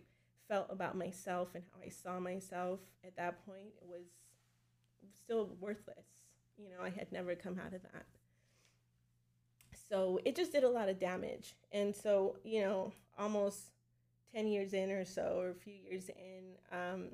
felt 0.48 0.68
about 0.70 0.96
myself 0.98 1.50
and 1.56 1.64
how 1.74 1.82
I 1.86 1.90
saw 1.90 2.20
myself 2.20 2.80
at 3.06 3.16
that 3.18 3.46
point 3.46 3.74
was 3.82 4.06
still 5.16 5.50
worthless. 5.60 6.06
You 6.58 6.70
know, 6.70 6.84
I 6.84 6.90
had 6.90 7.12
never 7.12 7.36
come 7.36 7.60
out 7.64 7.74
of 7.74 7.82
that. 7.84 8.06
So 9.90 10.20
it 10.26 10.36
just 10.36 10.52
did 10.52 10.64
a 10.64 10.70
lot 10.70 10.90
of 10.90 11.00
damage. 11.00 11.56
And 11.72 11.96
so, 11.96 12.38
you 12.44 12.62
know, 12.62 12.92
almost 13.18 13.72
10 14.36 14.48
years 14.48 14.74
in 14.74 14.92
or 14.92 15.06
so, 15.06 15.38
or 15.40 15.50
a 15.52 15.56
few 15.56 15.74
years 15.74 16.10
in, 16.10 16.78
um, 16.78 17.08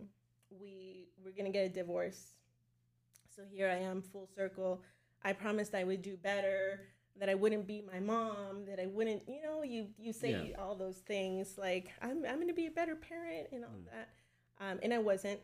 we 0.60 1.07
were 1.24 1.32
going 1.32 1.45
to 1.45 1.52
get 1.52 1.65
a 1.65 1.70
divorce. 1.70 2.34
So 3.36 3.44
here 3.49 3.70
I 3.70 3.76
am, 3.76 4.02
full 4.02 4.28
circle. 4.36 4.82
I 5.24 5.34
promised 5.34 5.76
I 5.76 5.84
would 5.84 6.02
do 6.02 6.18
better, 6.18 6.82
that 7.20 7.30
I 7.30 7.36
wouldn't 7.36 7.68
be 7.68 7.84
my 7.91 7.99
mom, 7.99 8.65
that 8.68 8.80
I 8.80 8.88
wouldn't, 8.88 9.24
you 9.28 9.41
know, 9.41 9.64
you, 9.64 9.88
you 9.99 10.14
say 10.14 10.49
yeah. 10.49 10.61
all 10.61 10.76
those 10.76 10.98
things 10.98 11.57
like, 11.57 11.91
I'm, 12.02 12.26
I'm 12.26 12.36
going 12.36 12.48
to 12.48 12.53
be 12.53 12.65
a 12.65 12.72
better 12.72 12.95
parent 12.95 13.48
and 13.52 13.64
all 13.64 13.72
mm. 13.72 13.86
that. 13.91 14.10
Um, 14.60 14.80
and 14.82 14.94
I 14.94 14.98
wasn't, 14.98 15.40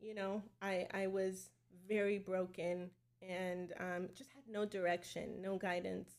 you 0.00 0.14
know, 0.14 0.42
I, 0.62 0.86
I 0.94 1.08
was 1.08 1.50
very 1.88 2.18
broken 2.18 2.90
and 3.22 3.72
um, 3.80 4.08
just 4.14 4.30
had 4.32 4.44
no 4.50 4.64
direction, 4.64 5.40
no 5.42 5.56
guidance. 5.56 6.10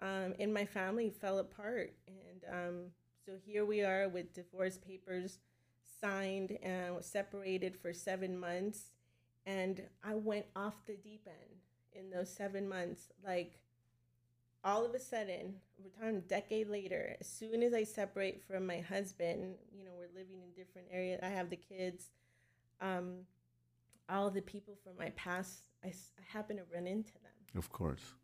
Um, 0.00 0.34
and 0.38 0.52
my 0.54 0.64
family 0.64 1.10
fell 1.10 1.38
apart. 1.38 1.92
And 2.06 2.44
um, 2.50 2.76
so 3.26 3.32
here 3.44 3.64
we 3.64 3.82
are 3.82 4.08
with 4.08 4.32
divorce 4.32 4.78
papers 4.78 5.38
signed 6.00 6.56
and 6.62 7.04
separated 7.04 7.76
for 7.76 7.92
seven 7.92 8.38
months. 8.38 8.92
And 9.44 9.82
I 10.02 10.14
went 10.14 10.46
off 10.56 10.74
the 10.86 10.96
deep 10.96 11.26
end 11.26 11.60
in 11.92 12.10
those 12.10 12.30
seven 12.30 12.68
months. 12.68 13.08
Like 13.26 13.60
all 14.64 14.84
of 14.84 14.94
a 14.94 14.98
sudden, 15.00 15.54
we're 15.82 15.90
talking 15.90 16.16
a 16.16 16.20
decade 16.20 16.68
later, 16.68 17.16
as 17.20 17.26
soon 17.26 17.62
as 17.62 17.74
I 17.74 17.84
separate 17.84 18.42
from 18.42 18.66
my 18.66 18.80
husband, 18.80 19.54
you 19.72 19.84
know, 19.84 19.92
we're 19.96 20.18
living 20.18 20.42
in 20.42 20.50
different 20.56 20.88
areas. 20.90 21.20
I 21.22 21.28
have 21.28 21.50
the 21.50 21.56
kids. 21.56 22.10
Um, 22.80 23.26
all 24.10 24.30
the 24.30 24.42
people 24.42 24.76
from 24.82 24.92
my 24.98 25.10
past, 25.10 25.68
I, 25.84 25.88
I 25.88 26.22
happen 26.26 26.56
to 26.56 26.62
run 26.72 26.86
into 26.86 27.12
them. 27.14 27.32
Of 27.56 27.70
course. 27.70 28.14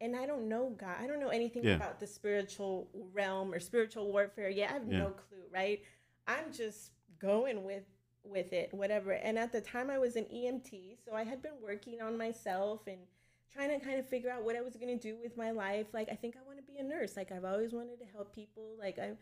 And 0.00 0.16
I 0.16 0.26
don't 0.26 0.48
know 0.48 0.74
God. 0.76 0.96
I 1.00 1.06
don't 1.06 1.20
know 1.20 1.28
anything 1.28 1.64
yeah. 1.64 1.76
about 1.76 2.00
the 2.00 2.06
spiritual 2.06 2.88
realm 3.12 3.52
or 3.52 3.60
spiritual 3.60 4.10
warfare. 4.10 4.50
yet. 4.50 4.70
I 4.70 4.72
have 4.74 4.88
yeah. 4.88 4.98
no 4.98 5.06
clue, 5.10 5.44
right? 5.52 5.80
I'm 6.26 6.52
just 6.52 6.90
going 7.18 7.64
with 7.64 7.84
with 8.24 8.52
it, 8.52 8.72
whatever. 8.72 9.12
And 9.12 9.38
at 9.38 9.52
the 9.52 9.60
time 9.60 9.90
I 9.90 9.98
was 9.98 10.16
an 10.16 10.24
EMT, 10.24 10.96
so 11.04 11.14
I 11.14 11.24
had 11.24 11.42
been 11.42 11.52
working 11.62 12.00
on 12.00 12.16
myself 12.16 12.86
and 12.86 12.96
trying 13.52 13.68
to 13.78 13.84
kind 13.84 13.98
of 13.98 14.08
figure 14.08 14.30
out 14.30 14.42
what 14.42 14.56
I 14.56 14.62
was 14.62 14.76
going 14.76 14.98
to 14.98 15.08
do 15.08 15.16
with 15.22 15.36
my 15.36 15.50
life. 15.50 15.86
Like 15.92 16.08
I 16.10 16.14
think 16.14 16.34
I 16.36 16.46
want 16.46 16.58
to 16.58 16.64
be 16.64 16.78
a 16.78 16.82
nurse. 16.82 17.16
Like 17.16 17.30
I've 17.30 17.44
always 17.44 17.72
wanted 17.72 17.98
to 18.00 18.06
help 18.12 18.34
people. 18.34 18.76
Like 18.78 18.98
I 18.98 19.12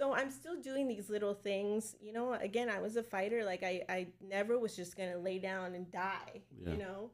so 0.00 0.14
i'm 0.14 0.30
still 0.30 0.56
doing 0.60 0.88
these 0.88 1.10
little 1.10 1.34
things 1.34 1.94
you 2.00 2.12
know 2.12 2.32
again 2.32 2.70
i 2.70 2.80
was 2.80 2.96
a 2.96 3.02
fighter 3.02 3.44
like 3.44 3.62
i, 3.62 3.82
I 3.88 4.06
never 4.26 4.58
was 4.58 4.74
just 4.74 4.96
gonna 4.96 5.18
lay 5.18 5.38
down 5.38 5.74
and 5.74 5.90
die 5.92 6.40
yeah. 6.58 6.70
you 6.72 6.78
know? 6.78 7.10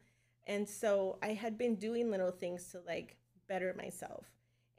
And 0.48 0.68
so 0.68 1.18
i 1.20 1.32
had 1.32 1.58
been 1.58 1.74
doing 1.74 2.10
little 2.10 2.30
things 2.30 2.70
to 2.70 2.80
like 2.86 3.16
better 3.48 3.74
myself. 3.76 4.24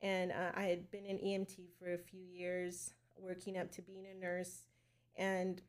And 0.02 0.32
uh, 0.32 0.52
i 0.56 0.64
had 0.64 0.90
been 0.90 1.06
an 1.06 1.18
emt 1.18 1.58
for 1.78 1.94
a 1.94 1.98
few 1.98 2.22
years 2.22 2.94
working 3.18 3.58
up 3.58 3.72
to 3.74 3.82
being 3.82 4.06
a 4.08 4.18
nurse. 4.18 4.62
And 5.18 5.62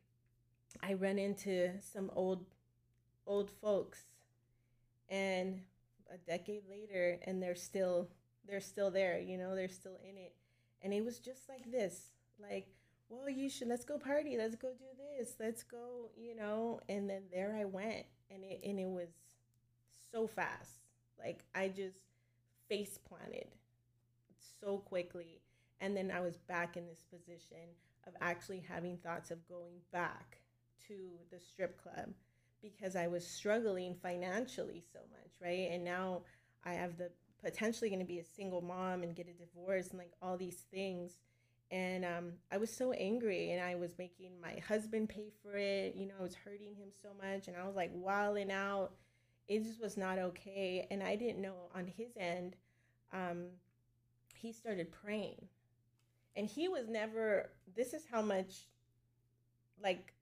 i 0.80 0.92
ran 0.92 1.18
into 1.18 1.70
some 1.80 2.10
old 2.14 2.44
old 3.26 3.50
folks. 3.50 4.04
And 5.10 5.62
a 6.14 6.18
decade 6.18 6.62
later 6.70 7.18
and 7.26 7.42
they're 7.42 7.56
still 7.56 8.08
they're 8.46 8.60
still 8.60 8.90
there 8.90 9.18
you 9.18 9.36
know 9.36 9.56
they're 9.56 9.68
still 9.68 9.98
in 10.08 10.16
it. 10.16 10.34
And 10.80 10.94
it 10.94 11.04
was 11.04 11.18
just 11.18 11.48
like 11.48 11.72
this 11.72 12.12
like, 12.40 12.68
well, 13.08 13.28
you 13.28 13.48
should 13.48 13.68
let's 13.68 13.84
go 13.84 13.98
party, 13.98 14.36
let's 14.36 14.56
go 14.56 14.68
do 14.68 14.84
this, 15.18 15.34
let's 15.40 15.62
go, 15.62 16.10
you 16.16 16.36
know. 16.36 16.80
And 16.88 17.08
then 17.08 17.22
there 17.32 17.56
I 17.58 17.64
went, 17.64 18.06
and 18.30 18.44
it 18.44 18.60
and 18.64 18.78
it 18.78 18.88
was 18.88 19.08
so 20.12 20.26
fast. 20.26 20.80
Like 21.18 21.44
I 21.54 21.68
just 21.68 21.98
face 22.68 22.98
planted 22.98 23.48
so 24.60 24.78
quickly, 24.78 25.40
and 25.80 25.96
then 25.96 26.10
I 26.10 26.20
was 26.20 26.36
back 26.36 26.76
in 26.76 26.86
this 26.86 27.04
position 27.10 27.74
of 28.06 28.14
actually 28.20 28.64
having 28.66 28.96
thoughts 28.98 29.30
of 29.30 29.46
going 29.48 29.80
back 29.92 30.38
to 30.88 30.94
the 31.30 31.38
strip 31.40 31.80
club 31.82 32.08
because 32.62 32.96
I 32.96 33.06
was 33.06 33.26
struggling 33.26 33.94
financially 34.02 34.82
so 34.92 35.00
much, 35.10 35.32
right? 35.40 35.70
And 35.70 35.84
now 35.84 36.22
I 36.64 36.72
have 36.74 36.96
the 36.96 37.10
potentially 37.42 37.88
going 37.88 38.00
to 38.00 38.06
be 38.06 38.18
a 38.18 38.24
single 38.24 38.60
mom 38.60 39.02
and 39.02 39.14
get 39.14 39.28
a 39.28 39.32
divorce 39.32 39.90
and 39.90 39.98
like 39.98 40.12
all 40.20 40.36
these 40.36 40.64
things 40.72 41.18
and 41.70 42.04
um, 42.04 42.32
I 42.50 42.56
was 42.56 42.72
so 42.72 42.92
angry, 42.92 43.50
and 43.52 43.62
I 43.62 43.74
was 43.74 43.98
making 43.98 44.30
my 44.40 44.60
husband 44.66 45.08
pay 45.08 45.30
for 45.42 45.56
it. 45.56 45.94
You 45.94 46.06
know, 46.06 46.14
I 46.18 46.22
was 46.22 46.34
hurting 46.34 46.74
him 46.74 46.88
so 47.02 47.08
much, 47.20 47.48
and 47.48 47.56
I 47.56 47.66
was 47.66 47.76
like 47.76 47.90
wilding 47.94 48.50
out. 48.50 48.92
It 49.48 49.64
just 49.64 49.80
was 49.80 49.96
not 49.96 50.18
okay, 50.18 50.86
and 50.90 51.02
I 51.02 51.16
didn't 51.16 51.40
know 51.42 51.70
on 51.74 51.86
his 51.86 52.10
end. 52.18 52.56
Um, 53.12 53.46
he 54.34 54.52
started 54.52 54.92
praying, 54.92 55.46
and 56.36 56.46
he 56.46 56.68
was 56.68 56.88
never. 56.88 57.50
This 57.76 57.92
is 57.92 58.04
how 58.10 58.22
much, 58.22 58.66
like, 59.82 60.14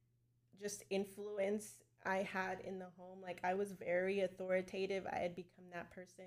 just 0.61 0.85
influence 0.91 1.75
I 2.05 2.19
had 2.19 2.61
in 2.61 2.79
the 2.79 2.87
home. 2.97 3.19
Like, 3.23 3.41
I 3.45 3.55
was 3.55 3.73
very 3.73 4.21
authoritative. 4.21 5.07
I 5.13 5.19
had 5.19 5.37
become 5.37 5.65
that 5.73 5.91
person. 5.91 6.27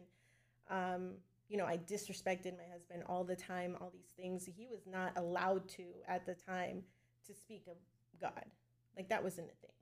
Um, 0.70 1.16
you 1.50 1.58
know, 1.58 1.66
I 1.66 1.78
disrespected 1.78 2.56
my 2.58 2.68
husband 2.72 3.04
all 3.08 3.24
the 3.24 3.36
time, 3.36 3.76
all 3.82 3.92
these 3.92 4.14
things. 4.16 4.46
He 4.46 4.68
was 4.68 4.86
not 4.86 5.18
allowed 5.18 5.68
to 5.70 5.84
at 6.08 6.26
the 6.26 6.36
time 6.36 6.84
to 7.26 7.34
speak 7.34 7.64
of 7.68 7.76
God. 8.22 8.46
Like 8.96 9.10
that 9.10 9.24
wasn't 9.24 9.48
a 9.48 9.56
thing. 9.66 9.76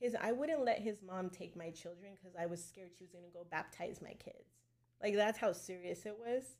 His 0.00 0.16
I 0.20 0.32
wouldn't 0.32 0.64
let 0.64 0.80
his 0.80 1.02
mom 1.06 1.30
take 1.30 1.56
my 1.56 1.70
children 1.70 2.12
because 2.16 2.34
I 2.36 2.46
was 2.46 2.64
scared 2.64 2.90
she 2.96 3.04
was 3.04 3.10
gonna 3.10 3.26
go 3.32 3.46
baptize 3.50 4.00
my 4.02 4.14
kids. 4.14 4.56
Like 5.02 5.14
that's 5.14 5.38
how 5.38 5.52
serious 5.52 6.06
it 6.06 6.16
was. 6.18 6.56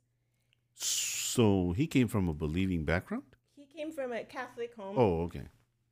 So 0.75 1.73
he 1.73 1.87
came 1.87 2.09
from 2.09 2.29
a 2.29 2.35
believing 2.35 2.85
background? 2.85 3.25
He 3.57 3.65
came 3.65 3.91
from 3.91 4.13
a 4.13 4.25
Catholic 4.25 4.75
home. 4.75 4.99
Oh, 4.99 5.23
okay. 5.23 5.49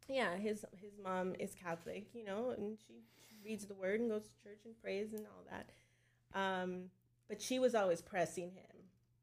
Yeah, 0.09 0.37
his 0.37 0.67
his 0.81 0.93
mom 1.03 1.35
is 1.39 1.55
Catholic, 1.55 2.09
you 2.13 2.25
know, 2.25 2.51
and 2.57 2.77
she, 2.87 2.95
she 3.29 3.37
reads 3.45 3.65
the 3.65 3.75
word 3.75 4.01
and 4.01 4.11
goes 4.11 4.25
to 4.25 4.43
church 4.43 4.61
and 4.65 4.75
prays 4.83 5.13
and 5.13 5.25
all 5.27 5.45
that. 5.51 5.71
Um, 6.39 6.91
but 7.31 7.41
she 7.41 7.59
was 7.59 7.75
always 7.75 8.03
pressing 8.03 8.51
him 8.51 8.77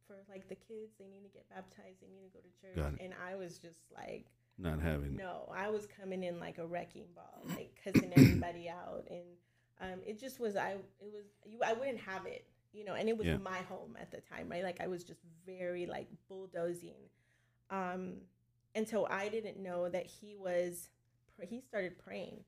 for 0.08 0.16
like 0.30 0.48
the 0.50 0.56
kids. 0.56 0.94
They 0.98 1.06
need 1.06 1.24
to 1.24 1.30
get 1.34 1.48
baptized. 1.50 2.02
They 2.02 2.08
need 2.08 2.32
to 2.32 2.34
go 2.34 2.40
to 2.40 2.82
church. 2.90 2.98
And 3.04 3.14
I 3.30 3.36
was 3.36 3.60
just 3.60 3.80
like, 3.96 4.26
Not 4.58 4.82
having. 4.82 5.16
no, 5.16 5.52
I 5.56 5.70
was 5.70 5.86
coming 6.00 6.24
in 6.24 6.40
like 6.40 6.58
a 6.58 6.66
wrecking 6.66 7.06
ball, 7.14 7.44
like 7.50 7.78
cussing 7.84 8.12
everybody 8.16 8.70
out, 8.82 9.06
and 9.12 9.26
um, 9.82 10.00
it 10.08 10.20
just 10.20 10.40
was. 10.40 10.56
I 10.56 10.72
it 11.00 11.12
was 11.14 11.26
you. 11.46 11.60
I 11.64 11.74
wouldn't 11.74 12.00
have 12.00 12.26
it, 12.26 12.46
you 12.74 12.84
know. 12.86 12.94
And 12.96 13.08
it 13.10 13.16
was 13.18 13.28
Yeah. 13.28 13.38
my 13.38 13.60
home 13.70 13.96
at 14.02 14.10
the 14.10 14.22
time, 14.22 14.50
right? 14.50 14.64
Like 14.64 14.82
I 14.82 14.88
was 14.88 15.04
just 15.04 15.20
very 15.46 15.86
like 15.86 16.08
bulldozing, 16.30 16.96
um, 17.70 18.14
and 18.74 18.88
so 18.88 19.06
I 19.10 19.28
didn't 19.30 19.58
know 19.62 19.90
that 19.90 20.06
he 20.08 20.36
was. 20.36 20.90
pr- 21.36 21.46
He 21.46 21.60
started 21.62 21.98
praying. 22.00 22.44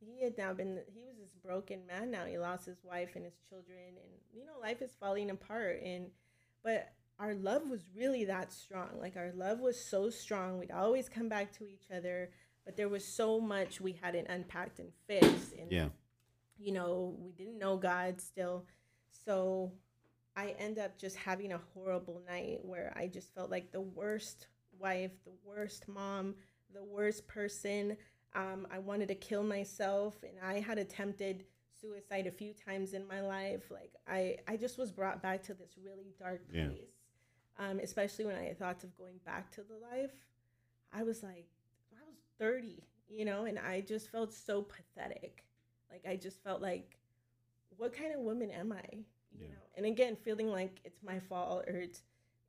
He 0.00 0.22
had 0.22 0.36
now 0.36 0.52
been. 0.52 0.80
He 0.92 1.04
was 1.04 1.16
this 1.18 1.34
broken 1.44 1.86
man. 1.86 2.10
Now 2.10 2.24
he 2.26 2.38
lost 2.38 2.66
his 2.66 2.82
wife 2.84 3.10
and 3.14 3.24
his 3.24 3.38
children, 3.48 3.78
and 3.88 4.12
you 4.32 4.44
know 4.44 4.52
life 4.60 4.82
is 4.82 4.94
falling 4.98 5.30
apart. 5.30 5.80
And 5.84 6.10
but 6.62 6.92
our 7.18 7.34
love 7.34 7.68
was 7.68 7.84
really 7.96 8.24
that 8.26 8.52
strong. 8.52 8.98
Like 9.00 9.16
our 9.16 9.32
love 9.34 9.60
was 9.60 9.82
so 9.82 10.10
strong. 10.10 10.58
We'd 10.58 10.70
always 10.70 11.08
come 11.08 11.28
back 11.28 11.52
to 11.58 11.66
each 11.66 11.86
other, 11.94 12.30
but 12.64 12.76
there 12.76 12.88
was 12.88 13.04
so 13.06 13.40
much 13.40 13.80
we 13.80 13.92
hadn't 13.92 14.28
unpacked 14.28 14.78
and 14.78 14.92
fixed. 15.06 15.52
And 15.52 15.70
Yeah. 15.70 15.88
you 16.58 16.72
know, 16.72 17.16
we 17.18 17.32
didn't 17.32 17.58
know 17.58 17.76
God 17.76 18.20
still. 18.20 18.66
So 19.24 19.72
I 20.36 20.50
end 20.58 20.78
up 20.78 20.98
just 20.98 21.16
having 21.16 21.52
a 21.52 21.60
horrible 21.72 22.20
night 22.28 22.58
where 22.64 22.92
I 22.96 23.06
just 23.06 23.32
felt 23.34 23.50
like 23.50 23.70
the 23.70 23.80
worst 23.80 24.48
wife, 24.78 25.12
the 25.24 25.32
worst 25.44 25.86
mom, 25.86 26.34
the 26.72 26.82
worst 26.82 27.28
person. 27.28 27.96
Um, 28.34 28.66
I 28.72 28.78
wanted 28.78 29.08
to 29.08 29.14
kill 29.14 29.42
myself, 29.44 30.16
and 30.22 30.32
I 30.44 30.60
had 30.60 30.78
attempted 30.78 31.44
suicide 31.80 32.26
a 32.26 32.30
few 32.30 32.52
times 32.52 32.94
in 32.94 33.06
my 33.06 33.20
life. 33.20 33.70
Like 33.70 33.92
I, 34.08 34.38
I 34.48 34.56
just 34.56 34.78
was 34.78 34.90
brought 34.90 35.22
back 35.22 35.42
to 35.44 35.54
this 35.54 35.76
really 35.82 36.14
dark 36.18 36.42
Yeah. 36.52 36.68
place. 36.68 36.94
Um, 37.58 37.78
especially 37.78 38.24
when 38.24 38.34
I 38.36 38.44
had 38.44 38.58
thoughts 38.58 38.82
of 38.82 38.96
going 38.96 39.18
back 39.24 39.50
to 39.52 39.62
the 39.62 39.74
life. 39.74 40.10
I 40.92 41.02
was 41.04 41.22
like, 41.22 41.46
I 41.92 42.02
was 42.08 42.18
30, 42.38 42.82
you 43.08 43.24
know, 43.24 43.44
and 43.44 43.58
I 43.58 43.80
just 43.80 44.10
felt 44.10 44.32
so 44.32 44.62
pathetic. 44.62 45.44
Like 45.90 46.04
I 46.08 46.16
just 46.16 46.42
felt 46.42 46.60
like, 46.60 46.98
what 47.76 47.92
kind 47.96 48.12
of 48.14 48.20
woman 48.20 48.50
am 48.50 48.72
I? 48.72 48.84
You 48.92 49.04
Yeah. 49.40 49.48
know, 49.48 49.62
and 49.76 49.86
again, 49.86 50.16
feeling 50.16 50.48
like 50.50 50.80
it's 50.84 51.02
my 51.02 51.20
fault 51.20 51.64
or 51.68 51.76
it's, 51.76 52.02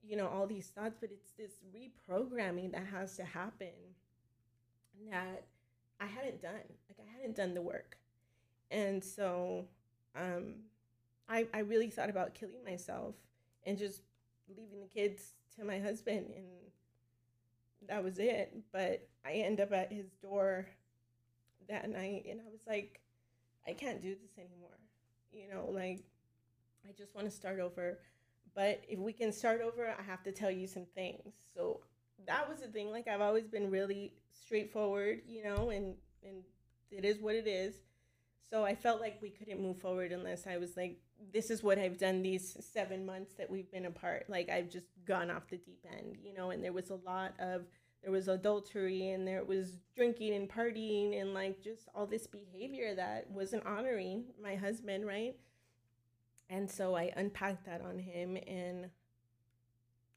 you 0.04 0.16
know, 0.16 0.28
all 0.28 0.48
these 0.48 0.68
thoughts, 0.68 0.98
but 1.00 1.12
it's 1.12 1.32
this 1.34 1.60
reprogramming 1.76 2.72
that 2.72 2.86
has 2.88 3.16
to 3.18 3.26
happen 3.26 3.74
that 5.12 5.46
I 6.00 6.06
hadn't 6.06 6.42
done. 6.42 6.54
Like 6.90 7.00
I 7.00 7.18
hadn't 7.18 7.36
done 7.36 7.54
the 7.54 7.62
work. 7.62 7.98
And 8.72 9.04
so 9.04 9.66
um 10.16 10.56
I 11.30 11.48
I 11.54 11.60
really 11.60 11.90
thought 11.90 12.10
about 12.10 12.34
killing 12.34 12.64
myself 12.66 13.16
and 13.66 13.78
just 13.78 14.02
leaving 14.50 14.82
the 14.82 14.88
kids 14.88 15.34
to 15.58 15.66
my 15.66 15.80
husband 15.80 16.28
and 16.36 16.46
that 17.88 18.04
was 18.04 18.20
it. 18.20 18.56
But 18.72 19.08
I 19.26 19.34
end 19.34 19.60
up 19.60 19.72
at 19.72 19.92
his 19.92 20.12
door 20.22 20.68
that 21.68 21.90
night 21.90 22.26
and 22.30 22.42
I 22.42 22.50
was 22.52 22.62
like, 22.68 23.02
I 23.68 23.74
can't 23.74 24.02
do 24.02 24.16
this 24.16 24.38
anymore. 24.38 24.78
You 25.32 25.54
know, 25.54 25.70
like 25.72 26.04
I 26.88 26.92
just 26.98 27.16
want 27.16 27.30
to 27.30 27.36
start 27.36 27.60
over. 27.60 28.00
But 28.54 28.84
if 28.88 29.00
we 29.00 29.12
can 29.12 29.34
start 29.34 29.62
over, 29.62 29.94
I 29.98 30.02
have 30.04 30.24
to 30.24 30.32
tell 30.32 30.52
you 30.52 30.68
some 30.68 30.86
things. 30.96 31.34
So 31.54 31.82
that 32.28 32.50
was 32.50 32.60
the 32.60 32.68
thing. 32.68 32.92
Like 32.92 33.08
I've 33.08 33.22
always 33.22 33.48
been 33.48 33.70
really 33.70 34.14
straightforward, 34.34 35.22
you 35.28 35.44
know, 35.44 35.70
and 35.70 35.96
and 36.24 36.44
it 36.92 37.06
is 37.06 37.20
what 37.20 37.36
it 37.36 37.48
is. 37.48 37.76
So 38.50 38.64
I 38.64 38.76
felt 38.76 39.02
like 39.02 39.22
we 39.22 39.30
couldn't 39.30 39.62
move 39.62 39.80
forward 39.80 40.12
unless 40.12 40.48
I 40.48 40.58
was 40.58 40.78
like, 40.78 41.00
this 41.34 41.50
is 41.50 41.64
what 41.64 41.80
I've 41.80 41.98
done 41.98 42.22
these 42.22 42.56
seven 42.60 43.06
months 43.06 43.34
that 43.38 43.50
we've 43.50 43.72
been 43.72 43.86
apart. 43.86 44.26
Like 44.30 44.50
I've 44.50 44.70
just 44.70 44.88
gone 45.06 45.32
off 45.32 45.50
the 45.50 45.58
deep 45.58 45.86
end, 45.98 46.18
you 46.24 46.34
know, 46.34 46.52
and 46.52 46.64
there 46.64 46.74
was 46.74 46.90
a 46.90 47.00
lot 47.06 47.34
of 47.40 47.64
there 48.04 48.12
was 48.12 48.28
adultery 48.28 49.10
and 49.10 49.28
there 49.28 49.44
was 49.44 49.80
drinking 49.96 50.36
and 50.36 50.48
partying 50.48 51.20
and 51.20 51.34
like 51.34 51.62
just 51.64 51.90
all 51.96 52.06
this 52.06 52.28
behavior 52.28 52.94
that 52.94 53.30
wasn't 53.32 53.66
honoring 53.66 54.26
my 54.42 54.56
husband, 54.56 55.08
right? 55.08 55.36
And 56.50 56.70
so 56.70 56.96
I 56.96 57.12
unpacked 57.16 57.66
that 57.66 57.82
on 57.82 57.98
him 57.98 58.38
and 58.46 58.92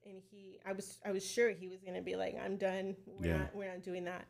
and 0.06 0.20
he 0.30 0.58
I 0.66 0.72
was 0.72 0.98
I 1.04 1.12
was 1.12 1.24
sure 1.24 1.50
he 1.50 1.68
was 1.68 1.82
gonna 1.82 2.02
be 2.02 2.16
like, 2.16 2.36
I'm 2.42 2.56
done. 2.56 2.96
We're 3.06 3.28
Yeah. 3.32 3.38
not 3.38 3.54
we're 3.54 3.68
not 3.70 3.82
doing 3.82 4.04
that. 4.04 4.26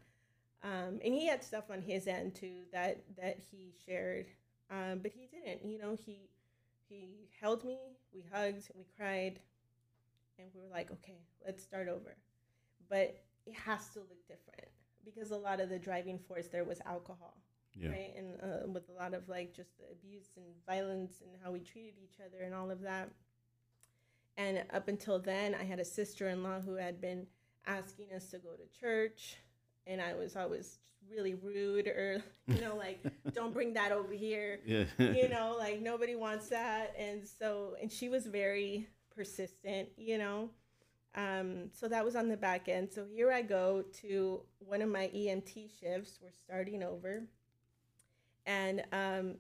Um, 0.63 0.99
and 1.05 1.15
he 1.15 1.27
had 1.27 1.45
stuff 1.45 1.71
on 1.71 1.83
his 1.83 2.07
end 2.09 2.35
too 2.35 2.63
that 2.73 3.03
that 3.17 3.39
he 3.51 3.73
shared, 3.87 4.27
um, 4.71 4.99
but 5.01 5.13
he 5.13 5.27
didn't. 5.29 5.65
You 5.71 5.79
know, 5.79 5.95
he 5.95 6.29
he 6.89 7.29
held 7.41 7.65
me, 7.65 7.79
we 8.15 8.25
hugged, 8.33 8.69
we 8.75 8.85
cried, 8.97 9.39
and 10.39 10.49
we 10.55 10.61
were 10.63 10.69
like, 10.73 10.91
okay, 10.91 11.19
let's 11.45 11.63
start 11.63 11.89
over. 11.89 12.17
But 12.89 13.17
it 13.47 13.55
has 13.55 13.89
to 13.91 14.01
look 14.01 14.27
different 14.27 14.69
because 15.05 15.31
a 15.31 15.37
lot 15.37 15.61
of 15.61 15.69
the 15.69 15.79
driving 15.79 16.19
force 16.19 16.49
there 16.49 16.65
was 16.65 16.81
alcohol, 16.87 17.37
Yeah. 17.75 17.91
right? 17.91 18.15
And 18.17 18.41
uh, 18.43 18.67
with 18.69 18.89
a 18.89 18.93
lot 18.93 19.15
of 19.15 19.29
like 19.29 19.55
just 19.55 19.77
the 19.79 19.85
abuse 19.93 20.31
and 20.37 20.47
violence 20.67 21.21
and 21.21 21.31
how 21.45 21.53
we 21.53 21.61
treated 21.61 21.95
each 22.03 22.17
other 22.25 22.43
and 22.45 22.55
all 22.55 22.71
of 22.71 22.81
that. 22.83 23.11
And 24.39 24.63
up 24.73 24.87
until 24.87 25.19
then, 25.19 25.57
I 25.61 25.65
had 25.65 25.81
a 25.81 25.85
sister 25.85 26.29
in 26.29 26.45
law 26.45 26.61
who 26.61 26.75
had 26.75 27.01
been 27.01 27.27
asking 27.67 28.13
us 28.15 28.31
to 28.31 28.39
go 28.39 28.51
to 28.51 28.81
church. 28.81 29.37
And 29.85 30.01
I 30.01 30.15
was 30.15 30.37
always 30.37 30.79
really 31.11 31.35
rude 31.35 31.89
or, 31.89 32.23
you 32.47 32.61
know, 32.61 32.77
like, 32.79 33.05
don't 33.35 33.53
bring 33.53 33.75
that 33.75 33.91
over 33.91 34.13
here. 34.13 34.61
Yeah. 34.65 34.85
You 34.99 35.29
know, 35.29 35.57
like 35.59 35.83
nobody 35.83 36.15
wants 36.15 36.49
that. 36.49 36.95
And 36.97 37.27
so, 37.27 37.75
and 37.83 37.91
she 37.91 38.09
was 38.09 38.27
very 38.27 38.89
persistent, 39.15 39.89
you 39.97 40.19
know. 40.19 40.51
Um, 41.17 41.71
so 41.73 41.89
that 41.89 42.05
was 42.05 42.15
on 42.15 42.29
the 42.29 42.37
back 42.37 42.69
end. 42.69 42.91
So 42.93 43.05
here 43.13 43.33
I 43.33 43.43
go 43.43 43.83
to 44.03 44.43
one 44.61 44.83
of 44.83 44.89
my 44.89 45.11
EMT 45.13 45.81
shifts. 45.81 46.21
We're 46.23 46.31
starting 46.31 46.85
over. 46.85 47.25
And 48.47 48.85
um, 48.93 49.35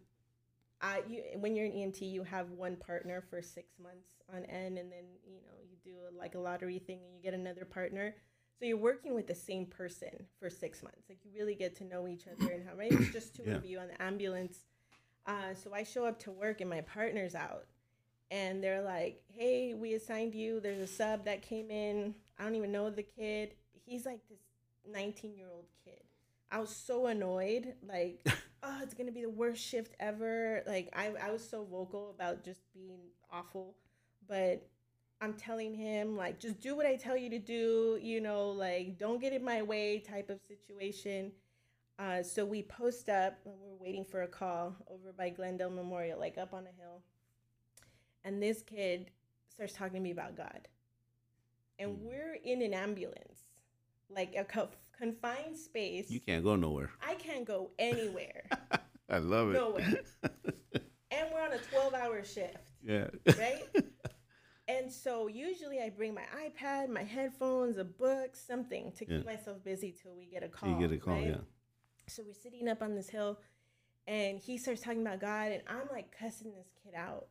I, 0.80 1.02
you, 1.08 1.22
when 1.36 1.54
you're 1.54 1.66
an 1.66 1.72
EMT, 1.72 2.00
you 2.00 2.24
have 2.24 2.50
one 2.50 2.74
partner 2.74 3.22
for 3.30 3.40
six 3.40 3.78
months 3.80 4.17
on 4.34 4.44
end, 4.44 4.78
and 4.78 4.90
then 4.92 5.04
you 5.26 5.40
know 5.42 5.54
you 5.68 5.76
do 5.84 5.96
a, 6.08 6.16
like 6.18 6.34
a 6.34 6.38
lottery 6.38 6.78
thing, 6.78 7.00
and 7.04 7.14
you 7.14 7.22
get 7.22 7.34
another 7.34 7.64
partner. 7.64 8.14
So 8.58 8.64
you're 8.66 8.76
working 8.76 9.14
with 9.14 9.26
the 9.28 9.34
same 9.34 9.66
person 9.66 10.26
for 10.40 10.50
six 10.50 10.82
months. 10.82 11.08
Like 11.08 11.18
you 11.24 11.30
really 11.38 11.54
get 11.54 11.76
to 11.76 11.84
know 11.84 12.08
each 12.08 12.26
other 12.26 12.50
and 12.52 12.66
how 12.68 12.74
right. 12.74 12.92
It's 12.92 13.12
just 13.12 13.34
two 13.36 13.44
Yeah. 13.46 13.56
of 13.56 13.64
you 13.64 13.78
on 13.78 13.88
the 13.88 14.02
ambulance. 14.02 14.64
Uh, 15.26 15.54
so 15.54 15.72
I 15.74 15.82
show 15.84 16.04
up 16.06 16.18
to 16.20 16.32
work, 16.32 16.60
and 16.60 16.70
my 16.70 16.80
partner's 16.82 17.34
out, 17.34 17.66
and 18.30 18.62
they're 18.62 18.82
like, 18.82 19.22
"Hey, 19.28 19.74
we 19.74 19.94
assigned 19.94 20.34
you. 20.34 20.60
There's 20.60 20.80
a 20.80 20.86
sub 20.86 21.24
that 21.24 21.42
came 21.42 21.70
in. 21.70 22.14
I 22.38 22.44
don't 22.44 22.54
even 22.56 22.72
know 22.72 22.90
the 22.90 23.02
kid. 23.02 23.54
He's 23.84 24.06
like 24.06 24.20
this 24.28 24.40
19 24.86 25.36
year 25.36 25.48
old 25.50 25.66
kid. 25.84 26.02
I 26.50 26.58
was 26.60 26.74
so 26.74 27.06
annoyed. 27.06 27.74
Like, 27.82 28.26
oh, 28.62 28.80
it's 28.82 28.94
gonna 28.94 29.12
be 29.12 29.22
the 29.22 29.30
worst 29.30 29.62
shift 29.64 29.94
ever. 30.00 30.62
Like, 30.66 30.90
I 30.94 31.12
I 31.22 31.30
was 31.32 31.46
so 31.48 31.64
vocal 31.64 32.10
about 32.10 32.44
just 32.44 32.60
being 32.74 33.00
awful, 33.30 33.76
but 34.28 34.66
I'm 35.20 35.34
telling 35.34 35.74
him 35.74 36.16
like, 36.16 36.38
just 36.38 36.60
do 36.60 36.76
what 36.76 36.86
I 36.86 36.96
tell 36.96 37.16
you 37.16 37.28
to 37.30 37.38
do. 37.38 37.98
You 38.00 38.20
know, 38.20 38.50
like, 38.50 38.98
don't 38.98 39.20
get 39.20 39.32
in 39.32 39.44
my 39.44 39.62
way 39.62 39.98
type 39.98 40.30
of 40.30 40.38
situation. 40.46 41.32
Uh, 41.98 42.22
so 42.22 42.44
we 42.44 42.62
post 42.62 43.08
up 43.08 43.34
and 43.44 43.54
we're 43.60 43.74
waiting 43.84 44.04
for 44.04 44.22
a 44.22 44.28
call 44.28 44.76
over 44.88 45.12
by 45.12 45.30
Glendale 45.30 45.70
Memorial, 45.70 46.18
like 46.20 46.38
up 46.38 46.54
on 46.54 46.64
a 46.64 46.80
hill. 46.80 47.02
And 48.24 48.40
this 48.42 48.62
kid 48.62 49.10
starts 49.52 49.72
talking 49.72 49.94
to 49.94 50.00
me 50.00 50.12
about 50.12 50.36
God. 50.36 50.68
And 51.80 51.96
Mm. 51.96 52.02
we're 52.02 52.34
in 52.44 52.62
an 52.62 52.74
ambulance, 52.74 53.40
like 54.10 54.34
a 54.36 54.44
co- 54.44 54.70
confined 54.96 55.56
space. 55.58 56.10
You 56.10 56.20
can't 56.20 56.44
go 56.44 56.54
nowhere. 56.56 56.90
I 57.04 57.14
can't 57.14 57.44
go 57.44 57.70
anywhere. 57.78 58.44
I 59.08 59.18
love 59.18 59.50
it. 59.50 59.54
Nowhere. 59.54 60.00
and 61.10 61.28
we're 61.32 61.40
on 61.40 61.52
a 61.52 61.58
12 61.58 61.94
hour 61.94 62.22
shift, 62.24 62.70
yeah. 62.84 63.08
right? 63.38 63.64
and 64.68 64.92
so 64.92 65.26
usually 65.26 65.80
I 65.80 65.88
bring 65.90 66.14
my 66.14 66.24
iPad, 66.36 66.88
my 66.90 67.02
headphones, 67.02 67.78
a 67.78 67.84
book, 67.84 68.36
something 68.36 68.92
to 68.92 69.04
keep 69.04 69.24
Yeah. 69.24 69.32
myself 69.32 69.64
busy 69.64 69.92
till 69.92 70.14
we 70.14 70.26
get 70.26 70.42
a 70.42 70.48
call. 70.48 70.68
you 70.70 70.78
get 70.78 70.92
a 70.96 71.00
call, 71.00 71.14
right? 71.14 71.28
yeah. 71.28 71.40
So 72.06 72.22
we're 72.26 72.34
sitting 72.34 72.68
up 72.68 72.82
on 72.82 72.94
this 72.94 73.08
hill 73.10 73.40
and 74.06 74.38
he 74.38 74.56
starts 74.58 74.80
talking 74.82 75.02
about 75.02 75.20
God 75.20 75.52
and 75.52 75.62
I'm 75.66 75.88
like 75.90 76.16
cussing 76.16 76.54
this 76.54 76.68
kid 76.82 76.94
out. 76.94 77.26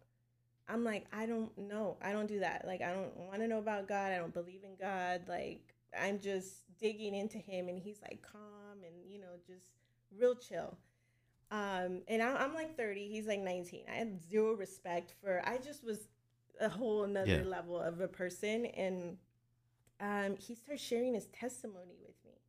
I'm 0.69 0.83
like, 0.83 1.05
I 1.13 1.25
don't 1.25 1.55
know. 1.57 1.97
I 2.01 2.11
don't 2.11 2.27
do 2.27 2.39
that. 2.41 2.65
Like 2.67 2.81
I 2.81 2.91
don't 2.91 3.15
want 3.15 3.39
to 3.39 3.47
know 3.47 3.59
about 3.59 3.87
God. 3.87 4.11
I 4.11 4.17
don't 4.17 4.33
believe 4.33 4.63
in 4.63 4.75
God. 4.79 5.21
Like 5.27 5.73
I'm 5.97 6.19
just 6.19 6.63
digging 6.79 7.15
into 7.15 7.37
him 7.37 7.69
and 7.69 7.79
he's 7.79 8.01
like 8.01 8.21
calm 8.21 8.83
and 8.85 8.93
you 9.11 9.19
know 9.19 9.35
just 9.47 9.67
real 10.15 10.35
chill. 10.35 10.77
Um 11.49 12.01
and 12.07 12.21
I, 12.21 12.35
I'm 12.35 12.53
like 12.53 12.75
30, 12.75 13.07
he's 13.07 13.25
like 13.27 13.39
19. 13.39 13.85
I 13.89 13.95
had 13.95 14.21
zero 14.29 14.53
respect 14.53 15.13
for 15.21 15.41
I 15.47 15.57
just 15.57 15.83
was 15.83 16.07
a 16.59 16.69
whole 16.69 17.03
another 17.03 17.37
Yeah. 17.43 17.43
level 17.43 17.79
of 17.79 17.99
a 18.01 18.07
person 18.07 18.65
and 18.67 19.17
um 19.99 20.35
he 20.37 20.55
starts 20.55 20.81
sharing 20.81 21.13
his 21.13 21.27
testimony 21.27 21.97
with 22.05 22.15
me 22.25 22.39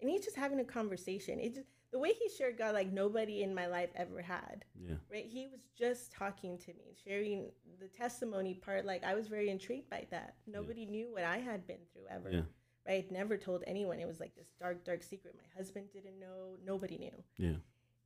and 0.00 0.10
he's 0.10 0.24
just 0.24 0.36
having 0.36 0.60
a 0.60 0.64
conversation. 0.64 1.38
It 1.40 1.54
just 1.54 1.68
the 1.90 1.98
way 1.98 2.12
he 2.12 2.28
shared 2.28 2.58
God, 2.58 2.74
like 2.74 2.92
nobody 2.92 3.42
in 3.42 3.54
my 3.54 3.66
life 3.66 3.88
ever 3.94 4.20
had. 4.20 4.64
Yeah. 4.78 4.96
Right? 5.10 5.24
He 5.26 5.48
was 5.50 5.60
just 5.76 6.12
talking 6.12 6.58
to 6.58 6.68
me, 6.74 6.94
sharing 7.02 7.50
the 7.80 7.88
testimony 7.88 8.52
part. 8.54 8.84
Like 8.84 9.04
I 9.04 9.14
was 9.14 9.26
very 9.28 9.48
intrigued 9.48 9.88
by 9.88 10.06
that. 10.10 10.34
Nobody 10.46 10.84
knew 10.84 11.08
what 11.10 11.24
I 11.24 11.38
had 11.38 11.66
been 11.66 11.80
through 11.92 12.04
ever. 12.10 12.30
Yeah. 12.30 12.42
Right? 12.86 13.10
Never 13.10 13.36
told 13.38 13.64
anyone. 13.66 14.00
It 14.00 14.06
was 14.06 14.20
like 14.20 14.34
this 14.36 14.48
dark, 14.60 14.84
dark 14.84 15.02
secret. 15.02 15.34
My 15.36 15.48
husband 15.56 15.86
didn't 15.92 16.20
know. 16.20 16.56
Nobody 16.64 16.98
knew. 16.98 17.24
Yeah. 17.38 17.56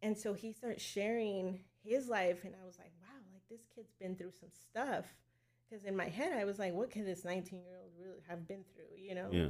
And 0.00 0.16
so 0.16 0.32
he 0.32 0.52
started 0.52 0.80
sharing 0.80 1.60
his 1.84 2.08
life, 2.08 2.42
and 2.44 2.54
I 2.60 2.66
was 2.66 2.78
like, 2.78 2.92
wow, 3.00 3.18
like 3.32 3.42
this 3.48 3.64
kid's 3.74 3.92
been 4.00 4.16
through 4.16 4.32
some 4.32 4.48
stuff. 4.52 5.06
Because 5.72 5.86
in 5.86 5.96
my 5.96 6.08
head, 6.08 6.32
I 6.38 6.44
was 6.44 6.58
like, 6.58 6.74
what 6.74 6.90
could 6.90 7.06
this 7.06 7.24
19 7.24 7.62
year 7.64 7.76
old 7.80 7.92
really 7.98 8.20
have 8.28 8.46
been 8.46 8.62
through, 8.74 9.02
you 9.02 9.14
know? 9.14 9.28
Yeah. 9.32 9.48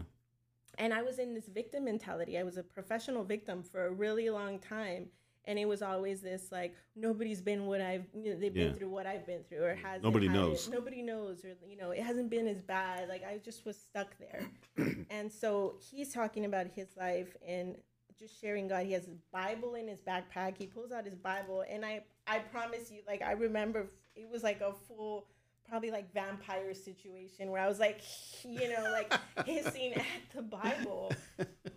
And 0.78 0.94
I 0.94 1.02
was 1.02 1.18
in 1.18 1.34
this 1.34 1.46
victim 1.48 1.84
mentality. 1.84 2.38
I 2.38 2.44
was 2.44 2.56
a 2.58 2.62
professional 2.62 3.24
victim 3.24 3.62
for 3.62 3.86
a 3.86 3.90
really 3.90 4.30
long 4.30 4.58
time. 4.60 5.08
And 5.46 5.58
it 5.58 5.66
was 5.66 5.82
always 5.82 6.20
this 6.20 6.52
like 6.52 6.76
nobody's 6.94 7.40
been 7.40 7.66
what 7.66 7.80
I've 7.80 8.06
you 8.14 8.34
know, 8.34 8.38
they've 8.40 8.56
Yeah. 8.56 8.66
been 8.68 8.74
through 8.74 8.90
what 8.90 9.06
I've 9.08 9.26
been 9.26 9.42
through 9.42 9.64
or 9.64 9.74
has 9.74 10.00
Nobody 10.00 10.28
knows. 10.28 10.68
nobody 10.68 11.02
knows 11.02 11.44
or 11.44 11.56
you 11.66 11.76
know 11.76 11.90
it 11.90 12.00
hasn't 12.00 12.30
been 12.30 12.46
as 12.46 12.62
bad 12.62 13.08
like 13.08 13.24
I 13.24 13.38
just 13.38 13.64
was 13.66 13.76
stuck 13.76 14.16
there 14.18 14.46
and 15.10 15.32
so 15.32 15.74
he's 15.90 16.14
talking 16.14 16.44
about 16.44 16.68
his 16.68 16.96
life 16.96 17.36
and 17.44 17.74
just 18.16 18.40
sharing 18.40 18.68
God 18.68 18.86
he 18.86 18.92
has 18.92 19.04
his 19.04 19.18
Bible 19.32 19.74
in 19.74 19.88
his 19.88 20.00
backpack 20.00 20.56
he 20.56 20.68
pulls 20.68 20.92
out 20.92 21.04
his 21.04 21.16
Bible 21.16 21.64
and 21.68 21.84
I 21.84 22.04
I 22.28 22.38
promise 22.38 22.92
you 22.92 23.00
like 23.08 23.20
I 23.20 23.32
remember 23.32 23.88
it 24.14 24.28
was 24.30 24.44
like 24.44 24.60
a 24.60 24.72
full 24.72 25.26
probably 25.72 25.90
like 25.90 26.12
vampire 26.12 26.74
situation 26.74 27.50
where 27.50 27.62
I 27.62 27.66
was 27.66 27.80
like 27.80 28.02
you 28.44 28.68
know 28.68 28.90
like 28.92 29.10
hissing 29.46 29.94
at 29.94 30.04
the 30.36 30.42
Bible 30.42 31.10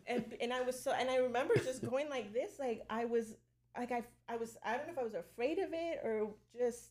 and 0.06 0.26
and 0.42 0.52
I 0.52 0.64
was 0.64 0.78
so 0.78 0.92
and 0.92 1.10
I 1.10 1.16
remember 1.16 1.56
just 1.56 1.82
going 1.90 2.10
like 2.10 2.34
this 2.34 2.60
like 2.60 2.84
I 2.90 3.06
was 3.06 3.36
like 3.78 3.94
I 3.94 4.04
I 4.28 4.36
was 4.36 4.58
I 4.66 4.76
don't 4.76 4.88
know 4.88 4.92
if 4.92 5.00
I 5.00 5.04
was 5.04 5.14
afraid 5.14 5.60
of 5.60 5.70
it 5.72 6.02
or 6.04 6.28
just 6.60 6.90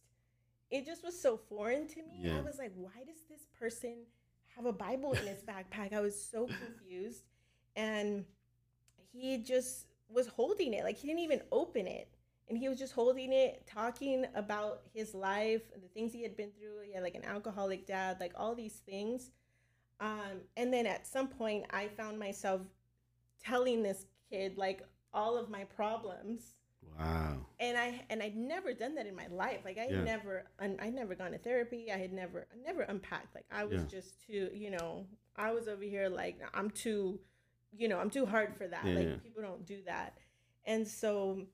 it 0.71 0.87
just 0.87 1.05
was 1.05 1.21
so 1.21 1.37
foreign 1.37 1.87
to 1.89 1.99
me. 1.99 2.21
Yeah. 2.23 2.39
I 2.39 2.41
was 2.41 2.57
like, 2.59 2.73
why 2.75 3.05
does 3.07 3.21
this 3.29 3.47
person 3.61 3.97
have 4.57 4.65
a 4.65 4.73
Bible 4.73 5.13
in 5.13 5.27
his 5.27 5.43
backpack? 5.43 5.93
I 5.93 6.01
was 6.01 6.19
so 6.19 6.47
confused 6.47 7.25
and 7.77 8.25
he 9.13 9.37
just 9.37 9.89
was 10.09 10.27
holding 10.27 10.73
it 10.73 10.85
like 10.85 10.97
he 10.97 11.07
didn't 11.07 11.21
even 11.21 11.43
open 11.53 11.87
it 11.87 12.09
and 12.49 12.59
he 12.59 12.69
was 12.69 12.79
just 12.79 12.93
holding 12.93 13.33
it 13.33 13.67
talking 13.67 14.27
about 14.35 14.83
his 14.93 15.15
life 15.15 15.63
the 15.81 15.89
things 15.89 16.13
he 16.13 16.23
had 16.23 16.37
been 16.37 16.51
through. 16.59 16.83
He 16.87 16.93
had 16.93 17.03
like 17.03 17.15
an 17.15 17.25
alcoholic 17.25 17.87
dad 17.87 18.19
like 18.21 18.33
all 18.37 18.55
these 18.55 18.81
things. 18.87 19.31
Um, 20.01 20.43
and 20.57 20.73
then 20.73 20.87
at 20.87 21.07
some 21.07 21.29
point 21.29 21.65
i 21.71 21.89
found 21.89 22.19
myself 22.19 22.61
telling 23.43 23.83
this 23.83 24.07
kid 24.31 24.57
like 24.59 24.83
all 25.13 25.37
of 25.39 25.49
my 25.51 25.65
problems. 25.65 26.55
Wow. 26.99 27.39
and 27.59 27.77
i 27.79 28.03
and 28.11 28.23
i'd 28.23 28.37
never 28.37 28.73
done 28.75 28.95
that 28.97 29.07
in 29.07 29.17
my 29.17 29.27
life. 29.29 29.61
Like 29.65 29.79
i 29.79 29.87
Yeah. 29.91 30.03
never 30.05 30.45
un, 30.59 30.77
i'd 30.83 30.95
never 30.95 31.15
gone 31.15 31.33
to 31.33 31.39
therapy. 31.39 31.91
I 31.93 31.97
had 31.97 32.13
never 32.13 32.47
never 32.65 32.83
unpacked. 32.83 33.35
Like 33.35 33.47
i 33.51 33.65
was 33.65 33.83
Yeah. 33.83 33.89
just 33.89 34.21
too 34.27 34.51
you 34.53 34.71
know 34.71 35.07
i 35.37 35.51
was 35.51 35.67
over 35.67 35.83
here 35.83 36.09
like 36.09 36.39
i'm 36.53 36.71
too 36.71 37.19
you 37.77 37.89
know 37.89 37.99
i'm 37.99 38.11
too 38.11 38.27
hard 38.27 38.55
for 38.57 38.69
that. 38.69 38.85
Yeah, 38.85 38.95
like 38.95 39.23
people 39.23 39.43
don't 39.43 39.65
do 39.67 39.79
that. 39.87 40.19
And 40.67 40.87
so 40.87 41.47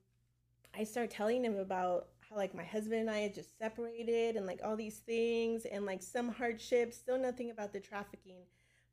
i 0.77 0.83
started 0.83 1.11
telling 1.11 1.43
him 1.43 1.57
about 1.57 2.07
how 2.29 2.35
like 2.35 2.55
my 2.55 2.63
husband 2.63 3.01
and 3.01 3.09
i 3.09 3.19
had 3.19 3.33
just 3.33 3.57
separated 3.57 4.35
and 4.35 4.45
like 4.45 4.59
all 4.63 4.75
these 4.75 4.99
things 4.99 5.65
and 5.65 5.85
like 5.85 6.01
some 6.01 6.29
hardships 6.29 6.97
still 6.97 7.19
nothing 7.19 7.51
about 7.51 7.73
the 7.73 7.79
trafficking. 7.79 8.43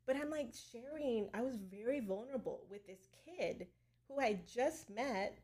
But 0.06 0.16
i'm 0.16 0.30
like 0.30 0.52
sharing 0.72 1.28
i 1.34 1.42
was 1.42 1.56
very 1.56 2.00
vulnerable 2.00 2.62
with 2.70 2.86
this 2.86 3.08
kid 3.24 3.66
who 4.08 4.18
i 4.20 4.38
just 4.52 4.88
met. 4.90 5.38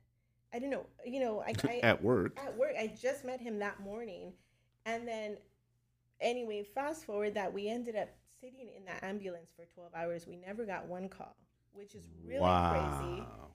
I 0.52 0.58
don't 0.58 0.70
know 0.70 0.86
you 1.04 1.20
know 1.20 1.40
i, 1.40 1.52
I 1.68 1.80
At 1.82 2.02
work. 2.02 2.38
at 2.38 2.56
work 2.56 2.72
i 2.78 2.86
just 2.86 3.24
met 3.24 3.40
him 3.40 3.58
that 3.58 3.80
morning. 3.80 4.32
And 4.86 5.06
then 5.06 5.36
anyway 6.20 6.62
fast 6.62 7.04
forward 7.04 7.34
that 7.34 7.52
we 7.52 7.68
ended 7.68 7.96
up 7.96 8.08
sitting 8.40 8.70
in 8.76 8.84
that 8.86 9.02
ambulance 9.02 9.50
for 9.54 9.64
12 9.74 9.92
hours. 9.94 10.26
We 10.26 10.36
never 10.36 10.64
got 10.64 10.86
one 10.86 11.08
call 11.08 11.36
which 11.74 11.94
is 11.94 12.08
really 12.24 12.38
crazy. 12.38 13.20
Wow. 13.20 13.48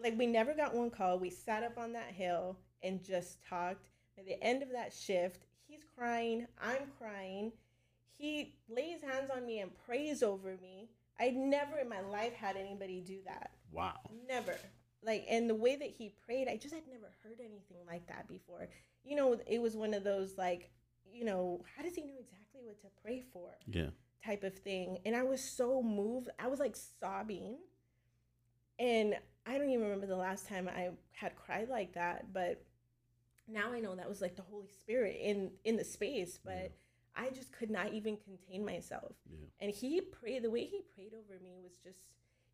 Like 0.00 0.16
we 0.18 0.26
never 0.26 0.54
got 0.54 0.74
one 0.74 0.90
call 0.90 1.18
we 1.18 1.30
sat 1.30 1.62
up 1.62 1.78
on 1.78 1.92
that 1.92 2.10
hill 2.12 2.56
and 2.82 3.02
just 3.04 3.38
talked 3.48 3.88
at 4.18 4.26
the 4.26 4.42
end 4.42 4.62
of 4.62 4.70
that 4.70 4.92
shift 4.92 5.44
he's 5.66 5.84
crying 5.96 6.46
i'm 6.62 6.82
crying 6.98 7.52
he 8.16 8.54
lays 8.68 9.02
hands 9.02 9.30
on 9.34 9.44
me 9.46 9.60
and 9.60 9.70
prays 9.86 10.22
over 10.22 10.56
me 10.62 10.88
i'd 11.20 11.34
never 11.34 11.78
in 11.78 11.88
my 11.88 12.00
life 12.00 12.34
had 12.34 12.56
anybody 12.56 13.00
do 13.00 13.18
that 13.26 13.50
Wow. 13.72 13.98
Never. 14.28 14.54
Like, 15.02 15.24
and 15.28 15.50
the 15.50 15.54
way 15.54 15.74
that 15.76 15.88
he 15.88 16.14
prayed, 16.24 16.46
I 16.46 16.56
just 16.56 16.74
had 16.74 16.86
never 16.86 17.10
heard 17.24 17.38
anything 17.40 17.78
like 17.88 18.06
that 18.08 18.28
before. 18.28 18.68
You 19.02 19.16
know, 19.16 19.40
it 19.46 19.60
was 19.60 19.76
one 19.76 19.94
of 19.94 20.04
those, 20.04 20.36
like, 20.38 20.70
you 21.10 21.24
know, 21.24 21.64
how 21.76 21.82
does 21.82 21.94
he 21.94 22.02
know 22.02 22.18
exactly 22.20 22.60
what 22.62 22.78
to 22.82 22.86
pray 23.02 23.22
for 23.32 23.50
Yeah. 23.66 23.88
type 24.24 24.44
of 24.44 24.56
thing? 24.58 24.98
And 25.04 25.16
I 25.16 25.24
was 25.24 25.42
so 25.42 25.82
moved. 25.82 26.28
I 26.38 26.46
was 26.46 26.60
like 26.60 26.76
sobbing. 26.76 27.56
And 28.78 29.16
I 29.46 29.58
don't 29.58 29.70
even 29.70 29.82
remember 29.84 30.06
the 30.06 30.16
last 30.16 30.46
time 30.46 30.68
I 30.68 30.90
had 31.12 31.34
cried 31.34 31.68
like 31.68 31.94
that, 31.94 32.32
but 32.32 32.62
now 33.48 33.72
I 33.72 33.80
know 33.80 33.94
that 33.96 34.08
was 34.08 34.20
like 34.20 34.36
the 34.36 34.42
Holy 34.42 34.68
Spirit 34.68 35.18
in 35.20 35.50
in 35.64 35.76
the 35.76 35.84
space, 35.84 36.38
but 36.42 36.72
I 37.16 37.30
just 37.30 37.52
could 37.52 37.70
not 37.70 37.92
even 37.92 38.16
contain 38.16 38.64
myself. 38.64 39.14
Yeah. 39.28 39.46
And 39.60 39.70
he 39.70 40.00
prayed 40.00 40.42
the 40.42 40.50
way 40.50 40.64
he 40.64 40.82
prayed 40.94 41.12
over 41.12 41.42
me 41.42 41.58
was 41.62 41.76
just 41.82 41.98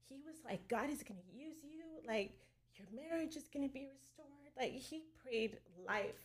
he 0.08 0.16
was 0.26 0.36
like 0.44 0.66
God 0.68 0.90
is 0.90 1.02
going 1.02 1.20
to 1.20 1.38
use 1.38 1.58
you, 1.62 1.84
like 2.06 2.32
your 2.76 2.88
marriage 2.94 3.36
is 3.36 3.48
going 3.48 3.68
to 3.68 3.72
be 3.72 3.86
restored. 3.86 4.28
Like 4.56 4.72
he 4.72 5.02
prayed 5.22 5.58
life 5.86 6.24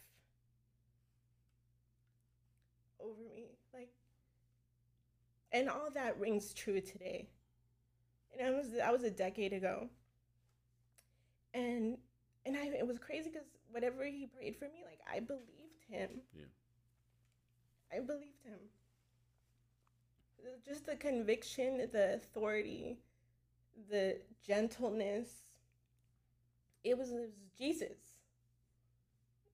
over 3.00 3.22
me. 3.36 3.58
Like 3.74 3.90
and 5.52 5.70
all 5.70 5.90
that 5.94 6.20
rings 6.20 6.54
true 6.54 6.82
today. 6.82 7.28
And 8.38 8.48
I 8.48 8.58
was 8.58 8.72
that 8.72 8.92
was 8.92 9.04
a 9.04 9.12
decade 9.12 9.54
ago. 9.54 9.90
And 11.54 11.98
and 12.46 12.58
I 12.58 12.66
it 12.68 12.88
was 12.88 13.00
crazy 13.00 13.30
cuz 13.30 13.44
whatever 13.70 14.06
he 14.06 14.28
prayed 14.28 14.56
for 14.56 14.66
me, 14.66 14.84
like 14.86 15.00
I 15.12 15.20
believed 15.20 15.84
him. 15.88 16.22
Yeah. 16.36 16.46
I 17.92 18.00
believed 18.00 18.44
him. 18.44 18.60
Just 20.66 20.86
the 20.86 20.96
conviction, 20.96 21.78
the 21.92 22.16
authority, 22.16 23.00
the 23.90 24.18
gentleness. 24.46 25.44
It 26.84 26.98
was, 26.98 27.12
it 27.12 27.20
was 27.20 27.32
Jesus. 27.58 27.98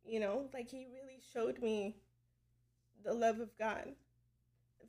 You 0.05 0.19
know, 0.19 0.49
like 0.53 0.69
he 0.69 0.87
really 0.91 1.19
showed 1.33 1.61
me 1.61 1.97
the 3.03 3.13
love 3.13 3.39
of 3.39 3.55
God. 3.57 3.89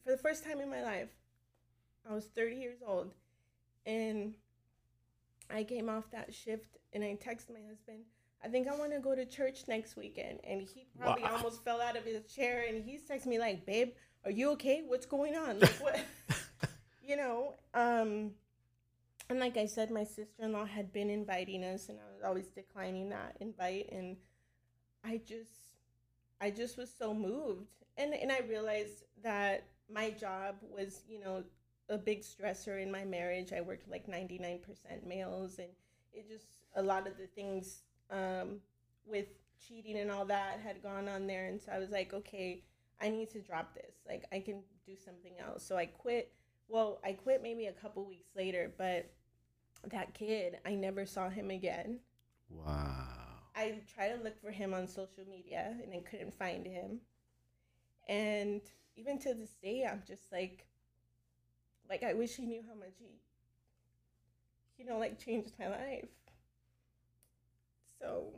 For 0.03 0.13
the 0.13 0.19
first 0.19 0.45
time 0.45 0.61
in 0.61 0.71
my 0.71 0.83
life, 0.83 1.11
I 2.09 2.15
was 2.15 2.27
30 2.27 2.57
years 2.57 2.79
old 2.87 3.13
and 3.85 4.35
I 5.53 5.65
came 5.65 5.89
off 5.89 6.11
that 6.13 6.33
shift 6.35 6.79
and 6.93 7.03
I 7.05 7.17
texted 7.23 7.51
my 7.53 7.61
husband, 7.69 8.05
I 8.43 8.49
think 8.49 8.69
I 8.69 8.75
want 8.77 8.93
to 8.93 9.01
go 9.01 9.15
to 9.15 9.25
church 9.27 9.65
next 9.69 9.97
weekend. 9.97 10.41
And 10.45 10.63
he 10.63 10.87
probably 10.99 11.25
Wow. 11.25 11.37
almost 11.37 11.65
fell 11.65 11.81
out 11.81 11.97
of 11.97 12.05
his 12.05 12.23
chair 12.33 12.65
and 12.69 12.83
he's 12.85 13.03
texting 13.03 13.27
me 13.27 13.39
like, 13.39 13.67
babe, 13.67 13.91
are 14.25 14.31
you 14.31 14.51
okay? 14.53 14.83
What's 14.87 15.07
going 15.07 15.37
on? 15.37 15.59
Like 15.61 15.75
what 15.81 15.99
you 17.07 17.17
know, 17.17 17.55
um 17.75 18.33
and 19.29 19.39
like 19.39 19.57
I 19.57 19.67
said, 19.67 19.91
my 19.91 20.03
sister 20.05 20.43
in 20.43 20.53
law 20.53 20.65
had 20.65 20.93
been 20.93 21.09
inviting 21.09 21.63
us 21.63 21.89
and 21.89 21.99
I 22.01 22.13
was 22.13 22.23
always 22.25 22.49
declining 22.49 23.11
that 23.11 23.37
invite 23.41 23.89
and 23.93 24.17
I 25.05 25.21
just 25.27 25.51
I 26.41 26.51
just 26.51 26.77
was 26.77 26.91
so 26.93 27.15
moved. 27.15 27.69
And 27.97 28.15
and 28.15 28.33
I 28.33 28.41
realized 28.49 29.05
that 29.23 29.65
my 29.93 30.11
job 30.11 30.57
was, 30.63 31.03
you 31.09 31.21
know, 31.21 31.45
a 31.91 31.99
big 31.99 32.23
stressor 32.23 32.81
in 32.81 32.91
my 32.91 33.05
marriage. 33.05 33.53
I 33.53 33.61
worked 33.61 33.91
like 33.91 34.07
99% 34.07 34.61
males 35.07 35.59
and 35.59 35.69
it 36.13 36.29
just 36.29 36.47
a 36.77 36.83
lot 36.83 37.07
of 37.07 37.19
the 37.19 37.27
things 37.27 37.83
um, 38.11 38.61
with 39.05 39.27
cheating 39.67 39.99
and 39.99 40.11
all 40.11 40.25
that 40.25 40.61
had 40.65 40.83
gone 40.83 41.09
on 41.09 41.27
there 41.27 41.47
and 41.47 41.61
so 41.61 41.73
I 41.73 41.79
was 41.79 41.91
like, 41.91 42.15
okay, 42.15 42.63
I 43.01 43.11
need 43.11 43.31
to 43.31 43.41
drop 43.41 43.75
this. 43.75 43.97
Like 44.09 44.25
I 44.33 44.41
can 44.41 44.63
do 44.87 44.95
something 44.97 45.33
else. 45.39 45.65
So 45.65 45.77
I 45.77 45.87
quit. 45.87 46.33
Well, 46.69 47.01
I 47.05 47.13
quit 47.13 47.43
maybe 47.43 47.67
a 47.67 47.73
couple 47.73 48.05
weeks 48.07 48.29
later, 48.37 48.73
but 48.79 49.11
that 49.91 50.15
kid, 50.15 50.59
I 50.65 50.75
never 50.75 51.05
saw 51.05 51.29
him 51.29 51.51
again. 51.51 51.99
Wow. 52.49 53.07
I 53.57 53.81
tried 53.93 54.17
to 54.17 54.23
look 54.23 54.41
for 54.41 54.51
him 54.51 54.73
on 54.73 54.87
social 54.87 55.25
media 55.29 55.75
and 55.83 55.93
I 55.93 55.99
couldn't 56.09 56.35
find 56.35 56.65
him. 56.65 57.01
And 58.09 58.61
even 58.97 59.19
to 59.21 59.35
this 59.35 59.55
day, 59.63 59.87
I'm 59.91 60.03
just 60.07 60.31
like, 60.31 60.67
like 61.91 62.03
I 62.03 62.15
wish 62.15 62.37
he 62.37 62.47
knew 62.47 62.63
how 62.67 62.75
much 62.79 62.95
he, 62.99 63.21
you 64.79 64.89
know, 64.89 64.99
like 64.99 65.19
changed 65.23 65.53
my 65.59 65.69
life. 65.69 66.09
So 68.01 68.33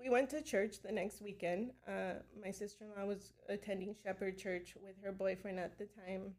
we 0.00 0.10
went 0.10 0.30
to 0.30 0.42
church 0.42 0.80
the 0.82 0.92
next 0.92 1.20
weekend. 1.22 1.72
Uh, 1.86 2.14
my 2.42 2.50
sister 2.50 2.84
in 2.84 3.00
law 3.00 3.06
was 3.06 3.32
attending 3.48 3.94
Shepherd 4.02 4.38
Church 4.38 4.74
with 4.82 4.94
her 5.04 5.12
boyfriend 5.12 5.58
at 5.60 5.78
the 5.78 5.86
time. 5.86 6.34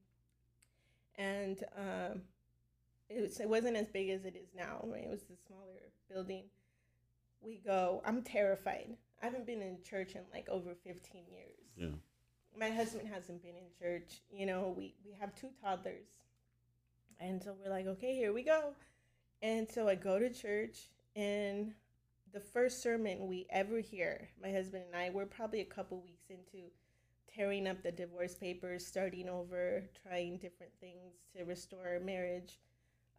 And 1.17 1.63
um, 1.77 2.21
It, 3.09 3.21
was, 3.21 3.39
it 3.39 3.49
wasn't 3.49 3.77
as 3.77 3.87
big 3.89 4.09
as 4.09 4.25
it 4.25 4.35
is 4.35 4.49
now. 4.55 4.85
Right? 4.85 5.03
It 5.03 5.09
was 5.09 5.23
the 5.23 5.35
smaller 5.47 5.79
building. 6.11 6.45
We 7.41 7.61
go. 7.65 8.01
I'm 8.05 8.21
terrified. 8.23 8.97
I 9.21 9.25
haven't 9.25 9.45
been 9.45 9.61
in 9.61 9.77
church 9.83 10.15
in 10.15 10.21
like 10.33 10.47
over 10.49 10.75
15 10.83 11.23
years. 11.31 11.59
Yeah. 11.75 11.97
My 12.59 12.69
husband 12.69 13.07
hasn't 13.07 13.41
been 13.41 13.55
in 13.55 13.69
church. 13.79 14.21
You 14.29 14.45
know, 14.45 14.73
we 14.75 14.93
we 15.05 15.13
have 15.19 15.33
two 15.33 15.47
toddlers, 15.63 16.07
and 17.19 17.41
so 17.41 17.55
we're 17.63 17.71
like, 17.71 17.87
okay, 17.87 18.13
here 18.13 18.33
we 18.33 18.43
go. 18.43 18.73
And 19.41 19.69
so 19.69 19.87
I 19.87 19.95
go 19.95 20.19
to 20.19 20.29
church, 20.29 20.89
and 21.15 21.73
the 22.33 22.41
first 22.41 22.83
sermon 22.83 23.27
we 23.27 23.47
ever 23.49 23.79
hear, 23.79 24.27
my 24.41 24.51
husband 24.51 24.83
and 24.87 25.01
I, 25.01 25.09
we're 25.09 25.25
probably 25.25 25.61
a 25.61 25.65
couple 25.65 26.01
weeks 26.01 26.25
into 26.29 26.67
tearing 27.33 27.65
up 27.65 27.81
the 27.81 27.93
divorce 27.93 28.35
papers, 28.35 28.85
starting 28.85 29.29
over, 29.29 29.83
trying 30.03 30.37
different 30.37 30.73
things 30.81 31.13
to 31.37 31.45
restore 31.45 31.87
our 31.87 31.99
marriage. 32.01 32.59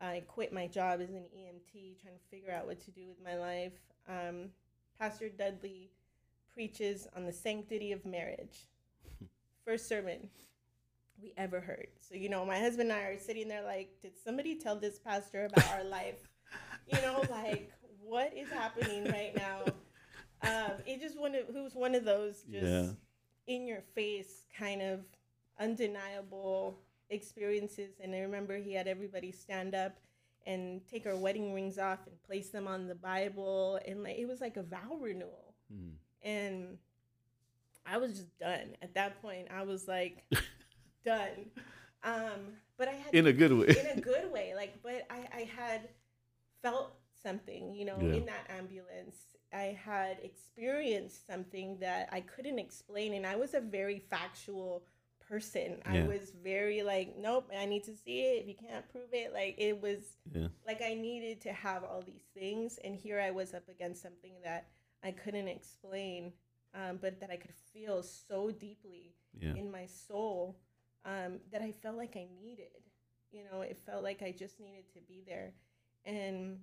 I 0.02 0.22
quit 0.28 0.52
my 0.52 0.66
job 0.66 1.00
as 1.00 1.10
an 1.10 1.24
EMT, 1.34 2.00
trying 2.02 2.14
to 2.14 2.30
figure 2.30 2.52
out 2.52 2.66
what 2.66 2.80
to 2.84 2.90
do 2.90 3.06
with 3.08 3.24
my 3.24 3.36
life. 3.36 3.72
Um, 4.06 4.50
Pastor 4.98 5.30
Dudley 5.30 5.90
preaches 6.52 7.06
on 7.16 7.24
the 7.24 7.32
sanctity 7.32 7.92
of 7.92 8.04
marriage. 8.04 8.66
First 9.64 9.88
sermon 9.88 10.28
we 11.22 11.32
ever 11.36 11.60
heard. 11.60 11.88
So, 12.00 12.14
you 12.14 12.28
know, 12.28 12.44
my 12.44 12.58
husband 12.58 12.90
and 12.90 12.98
I 12.98 13.04
are 13.04 13.18
sitting 13.18 13.48
there 13.48 13.62
like, 13.62 13.90
did 14.02 14.12
somebody 14.22 14.56
tell 14.56 14.76
this 14.76 14.98
pastor 14.98 15.46
about 15.46 15.68
our 15.72 15.84
life? 15.84 16.28
You 16.86 17.00
know, 17.02 17.22
like, 17.30 17.70
what 18.02 18.32
is 18.36 18.48
happening 18.50 19.04
right 19.04 19.34
now? 19.36 19.64
Um, 20.42 20.72
it 20.86 21.00
just 21.00 21.18
one 21.20 21.34
of, 21.34 21.44
who's 21.52 21.74
one 21.74 21.94
of 21.94 22.04
those 22.04 22.42
just 22.50 22.64
Yeah. 22.64 23.54
in 23.54 23.66
your 23.66 23.82
face 23.94 24.44
kind 24.56 24.80
of 24.80 25.00
undeniable 25.58 26.78
experiences. 27.10 27.96
And 28.02 28.14
I 28.14 28.20
remember 28.20 28.56
he 28.56 28.72
had 28.72 28.88
everybody 28.88 29.30
stand 29.32 29.74
up 29.74 29.98
and 30.46 30.80
take 30.88 31.06
our 31.06 31.16
wedding 31.16 31.52
rings 31.52 31.78
off 31.78 32.06
and 32.06 32.20
place 32.22 32.48
them 32.48 32.66
on 32.66 32.88
the 32.88 32.94
Bible. 32.94 33.78
And 33.86 34.02
like, 34.02 34.16
it 34.18 34.26
was 34.26 34.40
like 34.40 34.56
a 34.56 34.62
vow 34.62 34.96
renewal. 34.98 35.54
Mm. 35.72 35.92
And 36.22 36.78
I 37.90 37.96
was 37.98 38.12
just 38.12 38.38
done. 38.38 38.76
At 38.82 38.94
that 38.94 39.20
point, 39.20 39.48
I 39.50 39.62
was 39.64 39.88
like, 39.88 40.24
done. 41.04 41.50
Um, 42.04 42.54
but 42.78 42.88
I 42.88 42.92
had 42.92 43.14
In 43.14 43.26
a 43.26 43.32
good 43.32 43.52
way. 43.52 43.68
in 43.68 43.98
a 43.98 44.00
good 44.00 44.30
way. 44.32 44.54
Like, 44.54 44.82
but 44.82 45.06
I, 45.10 45.28
I 45.34 45.40
had 45.56 45.88
felt 46.62 46.94
something, 47.22 47.74
you 47.74 47.84
know, 47.84 47.98
Yeah. 48.00 48.14
in 48.14 48.26
that 48.26 48.48
ambulance. 48.56 49.16
I 49.52 49.76
had 49.84 50.18
experienced 50.22 51.26
something 51.26 51.78
that 51.80 52.08
I 52.12 52.20
couldn't 52.20 52.58
explain, 52.60 53.14
and 53.14 53.26
I 53.26 53.34
was 53.36 53.54
a 53.54 53.60
very 53.60 53.98
factual 53.98 54.84
person. 55.28 55.78
I 55.84 56.02
was 56.02 56.32
very 56.42 56.82
like, 56.82 57.16
nope, 57.18 57.50
I 57.56 57.64
need 57.66 57.84
to 57.84 57.96
see 57.96 58.20
it. 58.22 58.42
If 58.42 58.48
you 58.48 58.54
can't 58.54 58.88
prove 58.90 59.08
it, 59.12 59.32
like 59.32 59.56
it 59.58 59.80
was 59.80 60.16
Yeah. 60.32 60.48
like 60.66 60.82
I 60.82 60.94
needed 60.94 61.40
to 61.42 61.52
have 61.52 61.82
all 61.84 62.02
these 62.02 62.26
things, 62.34 62.78
and 62.84 62.94
here 62.94 63.20
I 63.20 63.30
was 63.32 63.52
up 63.54 63.68
against 63.68 64.02
something 64.02 64.34
that 64.44 64.68
I 65.02 65.10
couldn't 65.12 65.48
explain, 65.48 66.32
um, 66.74 66.98
but 67.00 67.20
that 67.20 67.30
I 67.30 67.36
could 67.36 67.54
feel 67.72 68.02
so 68.02 68.50
deeply 68.50 69.14
Yeah. 69.40 69.54
in 69.54 69.70
my 69.70 69.86
soul 69.86 70.56
um, 71.04 71.40
that 71.52 71.62
I 71.62 71.72
felt 71.72 71.96
like 71.96 72.16
I 72.16 72.28
needed. 72.40 72.82
You 73.32 73.44
know, 73.50 73.60
it 73.62 73.76
felt 73.86 74.02
like 74.02 74.22
I 74.22 74.32
just 74.32 74.60
needed 74.60 74.84
to 74.94 75.00
be 75.08 75.22
there. 75.26 75.52
And 76.04 76.58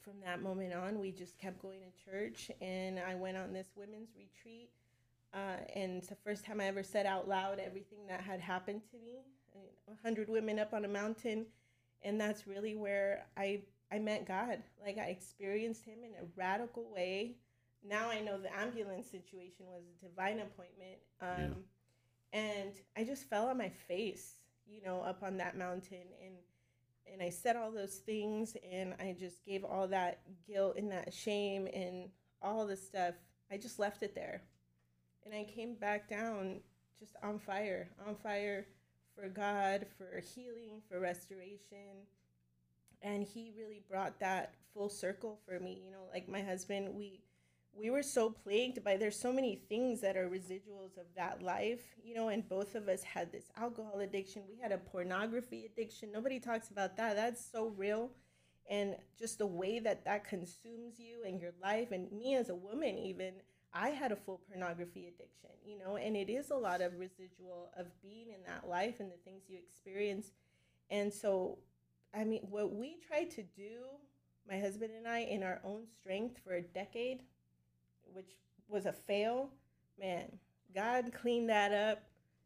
from 0.00 0.20
that 0.24 0.42
moment 0.42 0.72
on, 0.72 0.98
we 1.00 1.10
just 1.10 1.38
kept 1.38 1.60
going 1.60 1.80
to 1.80 2.10
church. 2.10 2.50
And 2.60 2.98
I 2.98 3.14
went 3.14 3.36
on 3.36 3.52
this 3.52 3.68
women's 3.76 4.10
retreat. 4.16 4.70
Uh, 5.34 5.56
and 5.74 5.98
it's 5.98 6.08
the 6.08 6.14
first 6.16 6.44
time 6.44 6.60
I 6.60 6.66
ever 6.66 6.82
said 6.82 7.04
out 7.04 7.28
loud 7.28 7.58
everything 7.58 8.06
that 8.08 8.20
had 8.20 8.40
happened 8.40 8.82
to 8.90 8.96
me. 9.04 9.24
A 9.88 10.06
hundred 10.06 10.28
women 10.28 10.58
up 10.58 10.72
on 10.72 10.84
a 10.84 10.88
mountain. 10.88 11.46
And 12.02 12.20
that's 12.20 12.46
really 12.46 12.74
where 12.76 13.26
I, 13.36 13.62
I 13.90 13.98
met 13.98 14.26
God. 14.26 14.62
Like 14.80 14.98
I 14.98 15.06
experienced 15.06 15.84
Him 15.84 15.98
in 16.04 16.12
a 16.12 16.26
radical 16.36 16.88
way. 16.92 17.36
Now 17.84 18.10
I 18.10 18.20
know 18.20 18.38
the 18.38 18.54
ambulance 18.56 19.10
situation 19.10 19.66
was 19.66 19.82
a 19.86 20.04
divine 20.06 20.40
appointment. 20.40 20.98
Um, 21.20 21.64
Yeah. 22.32 22.40
and 22.40 22.72
I 22.96 23.04
just 23.04 23.24
fell 23.28 23.48
on 23.48 23.58
my 23.58 23.68
face, 23.70 24.34
you 24.66 24.82
know, 24.82 25.00
up 25.00 25.22
on 25.22 25.36
that 25.38 25.56
mountain 25.56 26.06
and 26.24 26.34
and 27.10 27.22
I 27.22 27.30
said 27.30 27.56
all 27.56 27.70
those 27.72 27.96
things 27.96 28.54
and 28.70 28.94
I 29.00 29.16
just 29.18 29.42
gave 29.46 29.64
all 29.64 29.88
that 29.88 30.20
guilt 30.46 30.76
and 30.76 30.92
that 30.92 31.14
shame 31.14 31.66
and 31.72 32.10
all 32.42 32.66
the 32.66 32.76
stuff. 32.76 33.14
I 33.50 33.56
just 33.56 33.78
left 33.78 34.02
it 34.02 34.14
there. 34.14 34.42
And 35.24 35.34
I 35.34 35.44
came 35.44 35.74
back 35.74 36.06
down 36.08 36.60
just 36.98 37.16
on 37.22 37.38
fire, 37.38 37.88
on 38.06 38.14
fire 38.14 38.66
for 39.14 39.26
God, 39.28 39.86
for 39.96 40.20
healing, 40.20 40.82
for 40.86 41.00
restoration. 41.00 42.06
And 43.00 43.22
he 43.24 43.52
really 43.56 43.80
brought 43.88 44.20
that 44.20 44.54
full 44.74 44.90
circle 44.90 45.38
for 45.46 45.58
me. 45.58 45.80
You 45.82 45.90
know, 45.90 46.04
like 46.12 46.28
my 46.28 46.42
husband, 46.42 46.94
we 46.94 47.22
we 47.78 47.90
were 47.90 48.02
so 48.02 48.30
plagued 48.30 48.82
by 48.82 48.96
there's 48.96 49.18
so 49.18 49.32
many 49.32 49.56
things 49.68 50.00
that 50.00 50.16
are 50.16 50.28
residuals 50.28 50.96
of 50.98 51.06
that 51.16 51.42
life 51.42 51.80
you 52.02 52.14
know 52.14 52.28
and 52.28 52.48
both 52.48 52.74
of 52.74 52.88
us 52.88 53.02
had 53.02 53.30
this 53.30 53.50
alcohol 53.56 54.00
addiction 54.00 54.42
we 54.48 54.56
had 54.60 54.72
a 54.72 54.78
pornography 54.78 55.64
addiction 55.66 56.10
nobody 56.12 56.40
talks 56.40 56.70
about 56.70 56.96
that 56.96 57.16
that's 57.16 57.44
so 57.44 57.68
real. 57.76 58.10
And 58.70 58.96
just 59.18 59.38
the 59.38 59.46
way 59.46 59.78
that 59.78 60.04
that 60.04 60.28
consumes 60.28 60.98
you 60.98 61.22
and 61.26 61.40
your 61.40 61.52
life 61.62 61.90
and 61.90 62.12
me 62.12 62.34
as 62.34 62.50
a 62.50 62.54
woman 62.54 62.98
even 62.98 63.32
i 63.72 63.88
had 63.88 64.12
a 64.12 64.16
full 64.16 64.40
pornography 64.46 65.06
addiction 65.06 65.50
you 65.64 65.78
know 65.78 65.96
and 65.96 66.16
it 66.16 66.28
is 66.28 66.50
a 66.50 66.56
lot 66.56 66.82
of 66.82 66.98
residual 66.98 67.70
of 67.78 67.86
being 68.02 68.26
in 68.28 68.42
that 68.46 68.68
life 68.68 69.00
and 69.00 69.10
the 69.10 69.16
things 69.24 69.44
you 69.48 69.58
experience. 69.58 70.32
And 70.90 71.12
so 71.12 71.58
i 72.14 72.24
mean 72.24 72.46
what 72.50 72.74
we 72.74 72.96
tried 73.06 73.30
to 73.32 73.42
do 73.42 73.72
my 74.48 74.58
husband 74.58 74.90
and 74.96 75.06
i 75.06 75.20
in 75.20 75.42
our 75.42 75.60
own 75.64 75.84
strength 76.00 76.38
for 76.44 76.54
a 76.54 76.62
decade 76.62 77.20
which 78.12 78.30
was 78.68 78.86
a 78.86 78.92
fail, 78.92 79.50
man, 79.98 80.38
God 80.74 81.12
cleaned 81.12 81.48
that 81.48 81.72
up 81.72 82.02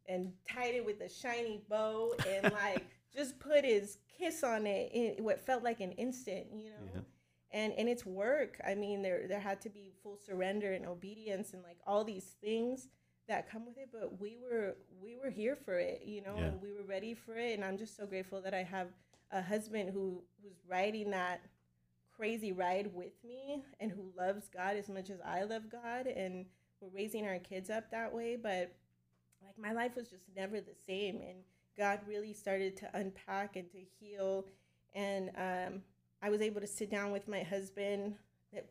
and 0.07 0.31
tied 0.49 0.75
it 0.75 0.85
with 0.85 1.01
a 1.01 1.09
shiny 1.09 1.61
bow 1.69 2.13
and 2.27 2.51
like 2.63 2.85
just 3.15 3.39
put 3.39 3.63
his 3.63 3.97
kiss 4.17 4.43
on 4.43 4.65
it 4.67 4.91
in 4.93 5.23
what 5.23 5.39
felt 5.45 5.63
like 5.63 5.79
an 5.81 5.91
instant, 5.93 6.47
you 6.53 6.69
know. 6.69 6.91
Yeah. 6.95 7.01
And 7.51 7.73
and 7.73 7.87
it's 7.87 8.05
work. 8.05 8.59
I 8.65 8.73
mean, 8.73 9.01
there 9.03 9.27
there 9.27 9.39
had 9.39 9.61
to 9.61 9.69
be 9.69 9.91
full 10.01 10.17
surrender 10.17 10.73
and 10.73 10.85
obedience 10.87 11.53
and 11.53 11.61
like 11.63 11.77
all 11.85 12.03
these 12.03 12.35
things 12.41 12.87
that 13.27 13.49
come 13.49 13.65
with 13.65 13.77
it, 13.77 13.89
but 13.91 14.19
we 14.19 14.37
were 14.41 14.75
we 15.01 15.17
were 15.23 15.29
here 15.29 15.55
for 15.55 15.77
it, 15.79 16.01
you 16.03 16.21
know, 16.21 16.35
Yeah. 16.35 16.45
and 16.45 16.61
we 16.61 16.73
were 16.73 16.83
ready 16.83 17.13
for 17.13 17.35
it 17.37 17.53
and 17.53 17.63
I'm 17.63 17.77
just 17.77 17.95
so 17.95 18.05
grateful 18.07 18.41
that 18.41 18.53
I 18.55 18.63
have 18.63 18.87
a 19.31 19.41
husband 19.41 19.91
who 19.93 20.23
who's 20.41 20.57
riding 20.67 21.11
that 21.11 21.41
crazy 22.23 22.53
ride 22.53 22.89
with 22.93 23.11
me 23.27 23.61
and 23.81 23.91
who 23.91 24.05
loves 24.17 24.47
God 24.47 24.77
as 24.77 24.87
much 24.87 25.09
as 25.09 25.19
I 25.25 25.43
love 25.43 25.63
God 25.69 26.07
and 26.07 26.45
we're 26.79 26.87
raising 26.95 27.27
our 27.27 27.37
kids 27.39 27.69
up 27.69 27.91
that 27.91 28.13
way 28.13 28.37
but 28.41 28.71
like 29.45 29.57
my 29.59 29.73
life 29.73 29.97
was 29.97 30.07
just 30.07 30.23
never 30.33 30.61
the 30.61 30.73
same 30.87 31.17
and 31.17 31.39
God 31.77 31.99
really 32.07 32.31
started 32.31 32.77
to 32.77 32.89
unpack 32.97 33.57
and 33.57 33.69
to 33.71 33.77
heal 33.99 34.45
and 34.95 35.31
um, 35.35 35.81
I 36.21 36.29
was 36.29 36.39
able 36.39 36.61
to 36.61 36.67
sit 36.67 36.89
down 36.89 37.11
with 37.11 37.27
my 37.27 37.43
husband 37.43 38.15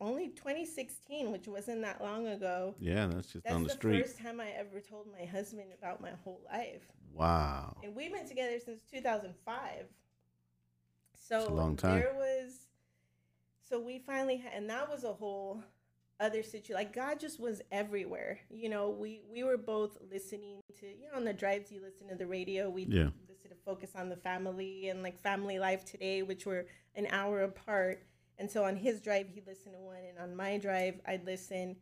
only 0.01 0.29
2016 0.29 1.31
which 1.31 1.47
wasn't 1.47 1.83
that 1.83 2.01
long 2.01 2.25
ago 2.25 2.73
Yeah, 2.79 3.05
that's 3.05 3.33
just 3.33 3.43
that's 3.45 3.55
on 3.55 3.61
the, 3.61 3.67
the 3.69 3.75
street. 3.75 4.01
first 4.01 4.17
time 4.17 4.41
I 4.41 4.49
ever 4.57 4.79
told 4.79 5.05
my 5.11 5.27
husband 5.27 5.67
about 5.77 6.01
my 6.01 6.09
whole 6.23 6.41
life 6.51 6.81
Wow. 7.13 7.77
and 7.83 7.95
we've 7.95 8.11
been 8.11 8.27
together 8.27 8.57
since 8.65 8.81
2005 8.91 9.85
so 11.13 11.53
long 11.53 11.75
time. 11.77 11.99
there 11.99 12.15
was 12.17 12.61
so 13.73 13.79
we 13.79 13.97
finally 13.97 14.37
had 14.37 14.53
and 14.53 14.69
that 14.69 14.87
was 14.87 15.03
a 15.03 15.11
whole 15.13 15.63
other 16.19 16.43
situation 16.43 16.75
like 16.75 16.93
god 16.93 17.19
just 17.19 17.39
was 17.39 17.59
everywhere 17.71 18.39
you 18.51 18.69
know? 18.69 18.91
We 18.91 19.21
we 19.31 19.43
were 19.43 19.57
both 19.57 19.97
listening 20.11 20.59
to 20.79 20.85
you 20.85 21.09
know 21.11 21.17
on 21.17 21.25
the 21.25 21.33
drives 21.33 21.71
you 21.71 21.81
listen 21.81 22.07
to 22.09 22.15
the 22.15 22.27
radio 22.27 22.69
we 22.69 22.83
Yeah. 22.83 23.09
listen 23.27 23.49
to 23.49 23.55
focus 23.65 23.93
on 23.95 24.09
the 24.09 24.15
family 24.15 24.89
and 24.89 25.01
like 25.01 25.19
family 25.19 25.57
life 25.57 25.83
today 25.85 26.21
which 26.21 26.45
were 26.45 26.67
an 26.93 27.07
hour 27.09 27.41
apart. 27.41 28.03
And 28.37 28.49
so 28.49 28.63
on 28.63 28.75
his 28.75 29.01
drive 29.01 29.27
he 29.33 29.41
listened 29.41 29.73
to 29.73 29.81
one 29.81 30.03
and 30.07 30.19
on 30.19 30.35
my 30.35 30.59
drive 30.59 31.01
i'd 31.07 31.25
listen. 31.25 31.75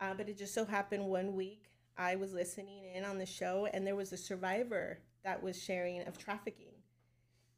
Uh, 0.00 0.12
but 0.12 0.28
it 0.28 0.36
just 0.36 0.52
so 0.52 0.66
happened 0.66 1.06
one 1.06 1.34
week 1.34 1.64
i 1.96 2.14
was 2.14 2.34
listening 2.34 2.84
in 2.94 3.06
on 3.06 3.16
the 3.16 3.26
show 3.26 3.66
and 3.72 3.86
there 3.86 3.96
was 3.96 4.12
a 4.12 4.18
survivor 4.18 4.98
that 5.24 5.42
was 5.42 5.60
sharing 5.62 6.02
of 6.02 6.18
trafficking. 6.18 6.74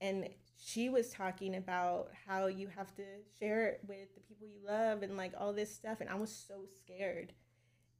And 0.01 0.29
she 0.62 0.91
was 0.91 1.09
talking 1.11 1.57
about 1.57 2.11
how 2.27 2.47
you 2.47 2.69
have 2.69 2.95
to 2.97 3.03
share 3.39 3.66
it 3.69 3.81
with 3.89 4.15
the 4.15 4.20
people 4.20 4.47
you 4.47 4.61
love 4.66 5.03
and 5.03 5.16
like 5.16 5.32
all 5.39 5.53
this 5.55 5.74
stuff 5.74 6.01
and 6.01 6.11
i 6.11 6.15
was 6.15 6.31
so 6.31 6.65
scared. 6.85 7.32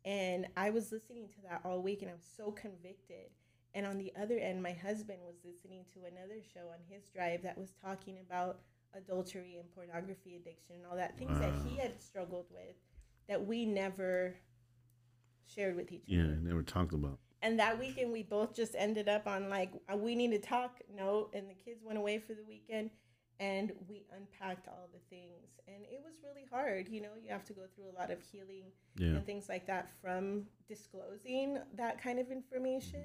And 0.05 0.47
i 0.57 0.71
was 0.71 0.93
listening 0.93 1.29
to 1.29 1.43
that 1.49 1.61
all 1.65 1.83
week 1.83 2.03
and 2.03 2.11
i 2.11 2.15
was 2.15 2.29
so 2.37 2.51
convicted. 2.51 3.31
And 3.75 3.87
on 3.87 3.99
the 3.99 4.13
other 4.21 4.39
end 4.39 4.63
my 4.63 4.73
husband 4.73 5.21
was 5.25 5.37
listening 5.45 5.85
to 5.95 6.01
another 6.01 6.41
show 6.53 6.69
on 6.69 6.79
his 6.89 7.09
drive 7.09 7.43
that 7.43 7.57
was 7.57 7.73
talking 7.83 8.19
about 8.27 8.61
adultery 8.95 9.57
and 9.59 9.71
pornography 9.73 10.35
addiction 10.37 10.77
and 10.77 10.87
all 10.91 10.97
that 10.97 11.17
things 11.17 11.39
that 11.39 11.53
he 11.65 11.77
had 11.77 12.03
struggled 12.03 12.47
with 12.51 12.75
that 13.29 13.47
we 13.47 13.65
never 13.65 14.35
shared 15.47 15.77
with 15.77 15.93
each 15.93 16.03
Yeah, 16.07 16.25
other. 16.25 16.33
Yeah, 16.33 16.49
never 16.49 16.63
talked 16.65 16.93
about. 16.93 17.20
And 17.43 17.59
that 17.59 17.79
weekend 17.79 18.13
we 18.13 18.23
both 18.23 18.55
just 18.55 18.75
ended 18.77 19.09
up 19.09 19.27
on 19.27 19.49
like 19.49 19.73
we 19.97 20.15
need 20.15 20.31
to 20.33 20.39
talk. 20.39 20.79
Note 20.95 21.31
and 21.35 21.49
the 21.49 21.55
kids 21.55 21.83
went 21.85 21.99
away 21.99 22.19
for 22.19 22.35
the 22.35 22.45
weekend 22.47 22.91
and 23.39 23.73
we 23.89 24.05
unpacked 24.17 24.69
all 24.69 24.89
the 24.93 24.99
things. 25.15 25.49
And 25.67 25.85
it 25.91 26.01
was 26.05 26.15
really 26.23 26.47
hard 26.51 26.89
you 26.89 27.01
know? 27.01 27.09
You 27.23 27.31
have 27.31 27.45
to 27.47 27.53
go 27.53 27.63
through 27.75 27.91
a 27.91 27.97
lot 27.99 28.11
of 28.11 28.21
healing 28.23 28.65
Yeah. 28.97 29.09
and 29.17 29.25
things 29.27 29.49
like 29.49 29.67
that 29.67 29.89
from 30.03 30.45
disclosing 30.69 31.59
that 31.77 32.03
kind 32.03 32.19
of 32.19 32.31
information. 32.31 33.05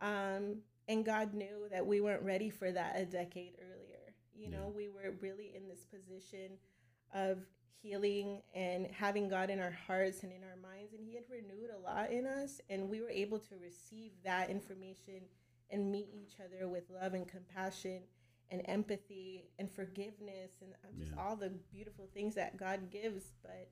Um, 0.00 0.58
and 0.88 1.04
god 1.04 1.34
knew 1.34 1.68
that 1.70 1.84
we 1.84 2.00
weren't 2.00 2.22
ready 2.22 2.50
for 2.50 2.70
that 2.70 2.96
a 2.98 3.04
decade 3.04 3.54
earlier. 3.60 4.14
You 4.38 4.50
know 4.50 4.72
we 4.76 4.88
were 4.88 5.14
really 5.20 5.52
in 5.56 5.66
this 5.68 5.84
position 5.86 6.52
of 7.14 7.38
healing 7.82 8.42
and 8.54 8.86
having 8.88 9.28
god 9.28 9.50
in 9.50 9.60
our 9.60 9.76
hearts 9.86 10.22
and 10.22 10.32
in 10.32 10.42
our 10.42 10.56
minds 10.62 10.92
and 10.92 11.04
he 11.06 11.14
had 11.14 11.24
renewed 11.30 11.70
a 11.70 11.78
lot 11.82 12.10
in 12.10 12.26
us 12.26 12.60
and 12.70 12.88
we 12.88 13.00
were 13.00 13.10
able 13.10 13.38
to 13.38 13.56
receive 13.56 14.12
that 14.24 14.50
information 14.50 15.22
and 15.70 15.90
meet 15.90 16.08
each 16.14 16.34
other 16.44 16.68
with 16.68 16.84
love 16.90 17.14
and 17.14 17.26
compassion 17.28 18.00
and 18.50 18.62
empathy 18.66 19.44
and 19.58 19.70
forgiveness 19.70 20.52
and 20.62 20.72
uh, 20.84 20.88
just 20.98 21.12
Yeah. 21.12 21.22
all 21.22 21.36
the 21.36 21.50
beautiful 21.72 22.08
things 22.14 22.34
that 22.36 22.56
God 22.56 22.90
gives. 22.90 23.32
But 23.42 23.68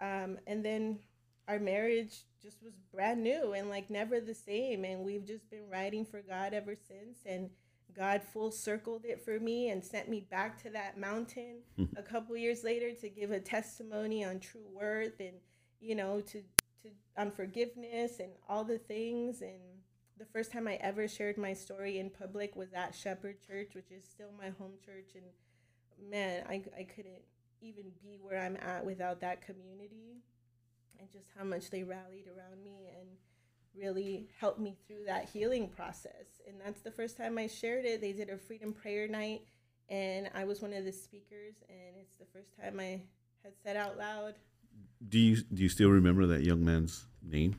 um, 0.00 0.38
and 0.46 0.64
then 0.64 1.00
our 1.48 1.58
marriage 1.58 2.24
just 2.40 2.62
was 2.62 2.74
brand 2.92 3.22
new 3.22 3.52
and 3.52 3.68
like 3.68 3.90
never 3.90 4.20
the 4.20 4.34
same, 4.34 4.84
and 4.84 5.04
we've 5.04 5.24
just 5.26 5.50
been 5.50 5.68
riding 5.68 6.04
for 6.04 6.22
God 6.22 6.54
ever 6.54 6.74
since. 6.76 7.18
And 7.26 7.50
God 7.96 8.22
full 8.32 8.50
circled 8.50 9.04
it 9.04 9.24
for 9.24 9.38
me 9.38 9.70
and 9.70 9.84
sent 9.84 10.08
me 10.08 10.20
back 10.20 10.60
to 10.62 10.70
that 10.70 10.98
mountain 10.98 11.58
hmm. 11.76 11.84
a 11.96 12.02
couple 12.02 12.36
years 12.36 12.64
later 12.64 12.92
to 12.92 13.08
give 13.08 13.30
a 13.30 13.40
testimony 13.40 14.24
on 14.24 14.40
true 14.40 14.66
worth 14.72 15.20
and 15.20 15.34
you 15.80 15.94
know 15.94 16.20
to 16.20 16.42
to 16.82 16.90
on 17.16 17.30
forgiveness 17.30 18.20
and 18.20 18.30
all 18.48 18.64
the 18.64 18.78
things. 18.78 19.40
And 19.40 19.60
the 20.18 20.24
first 20.26 20.52
time 20.52 20.68
I 20.68 20.74
ever 20.74 21.08
shared 21.08 21.38
my 21.38 21.52
story 21.52 21.98
in 21.98 22.10
public 22.10 22.54
was 22.54 22.72
at 22.72 22.94
Shepherd 22.94 23.36
Church, 23.46 23.74
which 23.74 23.90
is 23.90 24.04
still 24.04 24.30
my 24.38 24.50
home 24.58 24.74
church. 24.84 25.14
And 25.14 26.10
man, 26.10 26.44
I, 26.48 26.62
I 26.78 26.84
couldn't 26.84 27.22
even 27.60 27.84
be 28.02 28.18
where 28.20 28.40
I'm 28.40 28.56
at 28.56 28.84
without 28.84 29.20
that 29.20 29.40
community 29.40 30.22
and 30.98 31.10
just 31.10 31.30
how 31.36 31.44
much 31.44 31.70
they 31.70 31.82
rallied 31.82 32.26
around 32.28 32.62
me. 32.62 32.88
And 32.98 33.08
really 33.78 34.28
helped 34.40 34.60
me 34.60 34.76
through 34.86 35.04
that 35.06 35.28
healing 35.28 35.68
process. 35.68 36.40
And 36.46 36.56
that's 36.64 36.80
the 36.82 36.90
first 36.90 37.16
time 37.16 37.38
I 37.38 37.46
shared 37.46 37.84
it. 37.84 38.00
They 38.00 38.12
did 38.12 38.30
a 38.30 38.36
freedom 38.38 38.72
prayer 38.72 39.08
night, 39.08 39.42
and 39.88 40.28
I 40.34 40.44
was 40.44 40.60
one 40.62 40.72
of 40.72 40.84
the 40.84 40.92
speakers. 40.92 41.54
And 41.68 41.96
it's 42.00 42.14
the 42.18 42.26
first 42.32 42.56
time 42.60 42.78
I 42.80 43.02
had 43.42 43.52
said 43.62 43.76
out 43.76 43.98
loud, 43.98 44.34
Do 45.08 45.18
you 45.18 45.36
do 45.36 45.62
you 45.62 45.68
still 45.68 45.90
remember 45.90 46.26
that 46.26 46.42
young 46.44 46.64
man's 46.64 47.06
name? 47.22 47.56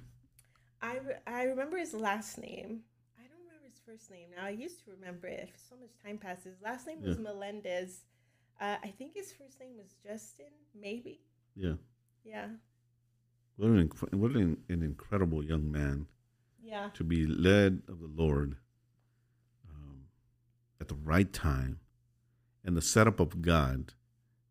I, 0.81 0.97
re- 0.97 1.15
I 1.25 1.43
remember 1.43 1.77
his 1.77 1.93
last 1.93 2.37
name. 2.37 2.81
I 3.17 3.23
don't 3.23 3.39
remember 3.39 3.65
his 3.65 3.79
first 3.85 4.11
name 4.11 4.27
now. 4.35 4.45
I 4.45 4.51
used 4.51 4.83
to 4.85 4.91
remember 4.91 5.27
it. 5.27 5.49
So 5.69 5.75
much 5.79 5.91
time 6.05 6.17
passes. 6.19 6.57
Last 6.63 6.85
name 6.85 7.01
was 7.01 7.17
Yeah. 7.17 7.23
Melendez. 7.23 8.01
Uh, 8.61 8.75
I 8.83 8.89
think 8.89 9.13
his 9.15 9.31
first 9.31 9.59
name 9.59 9.77
was 9.77 9.95
Justin. 10.03 10.51
Maybe. 10.79 11.21
Yeah. 11.55 11.73
Yeah. 12.23 12.47
What 13.57 13.69
an 13.69 13.89
what 14.11 14.31
an, 14.31 14.57
an 14.69 14.83
incredible 14.83 15.43
young 15.43 15.71
man 15.71 16.07
Yeah. 16.61 16.89
to 16.93 17.03
be 17.03 17.25
led 17.25 17.83
of 17.87 17.99
the 17.99 18.07
Lord 18.13 18.57
um, 19.69 20.05
at 20.81 20.87
the 20.89 20.95
right 20.95 21.31
time 21.31 21.79
and 22.63 22.75
the 22.75 22.81
setup 22.81 23.19
of 23.19 23.41
God. 23.41 23.93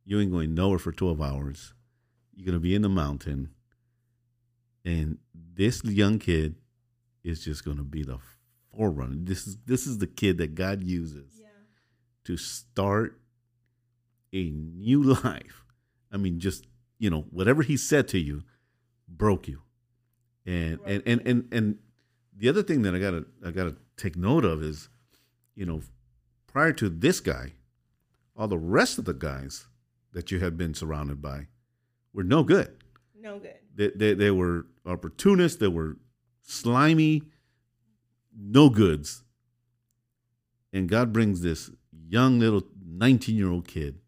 You 0.04 0.20
ain't 0.20 0.32
going 0.32 0.54
nowhere 0.54 0.78
for 0.78 0.92
12 0.92 1.20
hours. 1.20 1.74
You're 2.34 2.46
going 2.46 2.56
to 2.56 2.60
be 2.60 2.74
in 2.74 2.82
the 2.82 2.88
mountain. 2.88 3.50
And 4.84 5.18
this 5.34 5.82
young 5.84 6.18
kid 6.18 6.56
is 7.22 7.42
just 7.44 7.64
going 7.64 7.78
to 7.78 7.82
be 7.84 8.02
the 8.02 8.18
forerunner. 8.76 9.14
This 9.16 9.46
is 9.46 9.56
this 9.66 9.86
is 9.86 9.98
the 9.98 10.06
kid 10.06 10.38
that 10.38 10.54
God 10.54 10.82
uses 10.82 11.32
Yeah. 11.40 11.46
to 12.24 12.36
start 12.36 13.18
a 14.32 14.50
new 14.50 15.02
life. 15.24 15.64
I 16.12 16.16
mean, 16.16 16.38
just 16.40 16.66
you 16.98 17.10
know, 17.10 17.22
whatever 17.30 17.62
he 17.62 17.76
said 17.76 18.08
to 18.08 18.18
you 18.18 18.42
broke 19.08 19.48
you. 19.48 19.62
And 20.46 20.78
and 20.84 21.02
and 21.06 21.26
and, 21.26 21.48
and 21.52 21.78
the 22.36 22.48
other 22.48 22.62
thing 22.62 22.82
that 22.82 22.94
I 22.94 22.98
gotta 22.98 23.24
I 23.44 23.50
gotta 23.50 23.76
take 23.96 24.16
note 24.16 24.44
of 24.44 24.62
is, 24.62 24.88
you 25.54 25.64
know, 25.64 25.80
prior 26.46 26.72
to 26.72 26.88
this 26.88 27.20
guy, 27.20 27.52
all 28.36 28.48
the 28.48 28.58
rest 28.58 28.98
of 28.98 29.04
the 29.04 29.14
guys 29.14 29.66
that 30.12 30.30
you 30.30 30.40
had 30.40 30.56
been 30.56 30.74
surrounded 30.74 31.22
by 31.22 31.46
were 32.12 32.24
no 32.24 32.42
good. 32.42 32.76
No 33.18 33.38
good. 33.38 33.56
They 33.74 33.88
they, 33.88 34.14
they 34.14 34.30
were 34.30 34.66
opportunists, 34.84 35.58
they 35.58 35.68
were 35.68 35.96
slimy, 36.42 37.22
no 38.36 38.68
goods. 38.68 39.22
And 40.72 40.88
God 40.88 41.12
brings 41.12 41.40
this 41.40 41.70
young 42.08 42.38
little 42.38 42.64
19 42.84 43.36
year 43.36 43.50
old 43.50 43.66
kid 43.66 44.00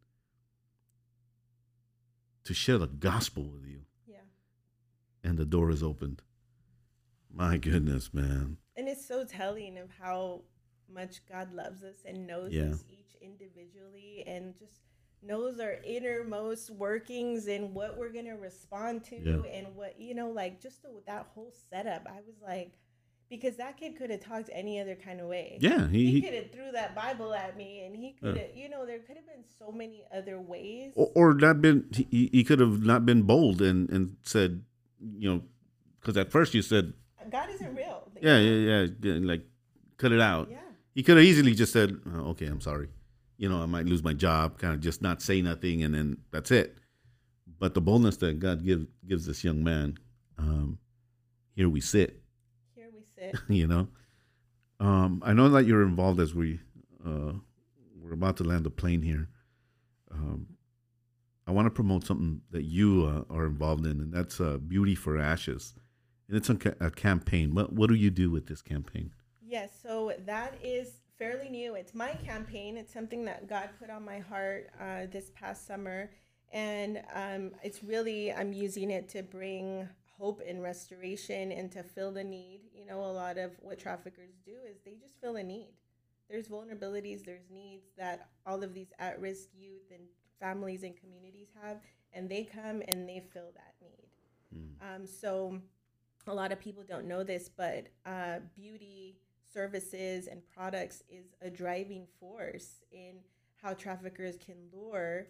to 2.44 2.54
share 2.54 2.78
the 2.78 2.86
gospel 2.86 3.44
with 3.44 3.66
you. 3.66 3.85
And 5.26 5.36
the 5.36 5.44
door 5.44 5.70
is 5.70 5.82
opened. 5.82 6.22
My 7.34 7.56
goodness, 7.58 8.14
man. 8.14 8.56
And 8.76 8.88
it's 8.88 9.06
so 9.06 9.24
telling 9.24 9.76
of 9.78 9.88
how 10.00 10.42
much 10.92 11.20
God 11.30 11.52
loves 11.52 11.82
us 11.82 11.96
and 12.06 12.26
knows 12.26 12.52
Yeah. 12.52 12.70
us 12.70 12.84
each 12.88 13.16
individually 13.20 14.22
and 14.26 14.56
just 14.56 14.82
knows 15.22 15.58
our 15.58 15.76
innermost 15.84 16.70
workings 16.70 17.48
and 17.48 17.74
what 17.74 17.98
we're 17.98 18.12
going 18.12 18.26
to 18.26 18.32
respond 18.36 19.02
to 19.04 19.16
Yeah. 19.16 19.50
and 19.50 19.74
what, 19.74 20.00
you 20.00 20.14
know, 20.14 20.30
like 20.30 20.60
just 20.62 20.82
the, 20.82 20.88
that 21.06 21.26
whole 21.34 21.52
setup. 21.70 22.06
I 22.06 22.20
was 22.26 22.36
like, 22.42 22.72
because 23.28 23.56
that 23.56 23.76
kid 23.76 23.96
could 23.96 24.10
have 24.10 24.20
talked 24.20 24.48
any 24.52 24.80
other 24.80 24.94
kind 24.94 25.20
of 25.20 25.26
way. 25.26 25.58
Yeah, 25.60 25.88
he, 25.88 26.12
He 26.12 26.22
could 26.22 26.34
have 26.34 26.52
threw 26.52 26.70
that 26.72 26.94
Bible 26.94 27.34
at 27.34 27.56
me 27.56 27.84
and 27.84 27.96
he 27.96 28.12
could 28.12 28.36
have, 28.36 28.50
you 28.54 28.68
know, 28.68 28.86
there 28.86 29.00
could 29.00 29.16
have 29.16 29.26
been 29.26 29.42
so 29.58 29.72
many 29.72 30.04
other 30.14 30.40
ways. 30.40 30.92
or, 30.94 31.10
or 31.16 31.34
not 31.34 31.60
been 31.60 31.86
he, 31.92 32.30
he 32.32 32.44
could 32.44 32.60
have 32.60 32.82
not 32.84 33.04
been 33.04 33.22
bold 33.22 33.60
and 33.60 33.90
and 33.90 34.16
said, 34.22 34.62
you 35.00 35.32
know, 35.32 35.42
because 36.00 36.16
at 36.16 36.30
first 36.30 36.54
you 36.54 36.62
said, 36.62 36.92
God 37.30 37.50
isn't 37.50 37.74
real. 37.74 38.08
yeah, 38.20 38.38
yeah, 38.38 38.82
yeah, 38.82 38.86
yeah, 39.02 39.18
like 39.20 39.42
cut 39.96 40.12
it 40.12 40.20
out. 40.20 40.48
Yeah. 40.50 40.58
He 40.94 41.02
could 41.02 41.16
have 41.16 41.26
easily 41.26 41.54
just 41.54 41.72
said, 41.72 41.98
oh, 42.14 42.30
"Okay, 42.30 42.46
I'm 42.46 42.60
sorry. 42.60 42.88
You 43.36 43.48
know, 43.48 43.62
I 43.62 43.66
might 43.66 43.86
lose 43.86 44.02
my 44.02 44.12
job." 44.12 44.58
Kind 44.58 44.74
of 44.74 44.80
just 44.80 45.02
not 45.02 45.20
say 45.20 45.42
nothing, 45.42 45.82
and 45.82 45.94
then 45.94 46.18
that's 46.30 46.50
it. 46.50 46.76
But 47.58 47.74
the 47.74 47.80
boldness 47.80 48.16
that 48.18 48.38
God 48.38 48.64
gives 48.64 48.86
gives 49.06 49.26
this 49.26 49.42
young 49.44 49.64
man, 49.64 49.98
um, 50.38 50.78
here 51.54 51.68
we 51.68 51.80
sit. 51.80 52.22
Here 52.74 52.88
we 52.92 53.02
sit. 53.14 53.34
You 53.48 53.66
know, 53.66 53.88
um, 54.80 55.22
I 55.24 55.32
know 55.32 55.48
that 55.50 55.66
you're 55.66 55.82
involved 55.82 56.20
as 56.20 56.34
we 56.34 56.60
uh, 57.04 57.32
we're 58.00 58.12
about 58.12 58.36
to 58.38 58.44
land 58.44 58.64
the 58.64 58.70
plane 58.70 59.02
here. 59.02 59.28
Um, 60.12 60.46
I 61.46 61.52
want 61.52 61.66
to 61.66 61.70
promote 61.70 62.04
something 62.04 62.40
that 62.50 62.64
you 62.64 63.06
uh, 63.30 63.32
are 63.32 63.46
involved 63.46 63.86
in, 63.86 64.00
and 64.00 64.12
that's 64.12 64.40
uh, 64.40 64.58
Beauty 64.58 64.94
for 64.94 65.18
Ashes, 65.18 65.74
and 66.28 66.36
it's 66.36 66.50
a, 66.50 66.56
ca- 66.56 66.74
a 66.80 66.90
campaign. 66.90 67.54
What 67.54 67.72
what 67.72 67.88
do 67.88 67.94
you 67.94 68.10
do 68.10 68.30
with 68.30 68.46
this 68.46 68.62
campaign? 68.62 69.12
Yes, 69.40 69.70
so 69.80 70.12
that 70.24 70.58
is 70.62 71.02
fairly 71.18 71.48
new. 71.48 71.74
It's 71.74 71.94
my 71.94 72.10
campaign. 72.24 72.76
It's 72.76 72.92
something 72.92 73.24
that 73.26 73.48
God 73.48 73.70
put 73.78 73.90
on 73.90 74.04
my 74.04 74.18
heart 74.18 74.70
uh, 74.80 75.06
this 75.10 75.30
past 75.30 75.66
summer. 75.66 76.10
And 76.52 77.02
um, 77.14 77.52
it's 77.62 77.82
really, 77.82 78.32
I'm 78.32 78.52
using 78.52 78.90
it 78.90 79.08
to 79.10 79.22
bring 79.22 79.88
hope 80.18 80.40
and 80.46 80.62
restoration 80.62 81.52
and 81.52 81.70
to 81.72 81.82
fill 81.82 82.12
the 82.12 82.24
need. 82.24 82.60
You 82.74 82.86
know, 82.86 83.00
a 83.00 83.12
lot 83.12 83.38
of 83.38 83.52
what 83.60 83.78
traffickers 83.78 84.32
do 84.44 84.52
is 84.68 84.78
they 84.84 84.94
just 84.94 85.20
fill 85.20 85.36
a 85.36 85.42
need. 85.42 85.72
There's 86.28 86.48
vulnerabilities, 86.48 87.24
there's 87.24 87.48
needs 87.50 87.86
that 87.96 88.28
all 88.44 88.62
of 88.62 88.74
these 88.74 88.88
at 88.98 89.20
risk 89.20 89.48
youth 89.56 89.90
and 89.92 90.02
families 90.40 90.82
and 90.82 90.96
communities 90.96 91.48
have, 91.62 91.78
and 92.12 92.28
they 92.28 92.44
come 92.44 92.82
and 92.88 93.08
they 93.08 93.22
fill 93.32 93.52
that 93.54 93.74
need. 93.80 94.08
Um, 94.80 95.06
so, 95.06 95.60
a 96.26 96.34
lot 96.34 96.52
of 96.52 96.58
people 96.60 96.82
don't 96.86 97.06
know 97.06 97.22
this, 97.22 97.48
but 97.48 97.86
uh, 98.04 98.38
beauty 98.54 99.16
services 99.52 100.26
and 100.26 100.42
products 100.54 101.02
is 101.08 101.26
a 101.40 101.50
driving 101.50 102.06
force 102.18 102.82
in 102.90 103.14
how 103.62 103.74
traffickers 103.74 104.36
can 104.36 104.56
lure 104.72 105.28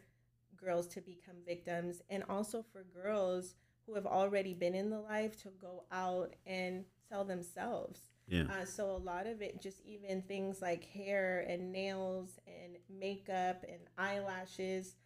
girls 0.57 0.87
to 0.89 1.01
become 1.01 1.37
victims 1.47 2.03
and 2.11 2.24
also 2.28 2.65
for 2.73 2.85
girls 2.95 3.55
who 3.87 3.95
have 3.95 4.07
already 4.07 4.55
been 4.55 4.74
in 4.74 4.91
the 4.91 4.99
life 4.99 5.41
to 5.43 5.49
go 5.61 5.85
out 5.93 6.35
and 6.47 6.85
sell 7.09 7.24
themselves. 7.24 8.01
Yeah, 8.28 8.44
Uh, 8.51 8.65
so 8.65 8.90
a 8.90 8.98
lot 8.98 9.27
of 9.27 9.40
it, 9.40 9.61
just 9.62 9.81
even 9.85 10.23
things 10.23 10.61
like 10.61 10.85
hair 10.85 11.44
and 11.48 11.70
nails 11.70 12.39
and 12.47 12.77
makeup 12.89 13.65
and 13.69 13.78
eyelashes, 13.97 14.97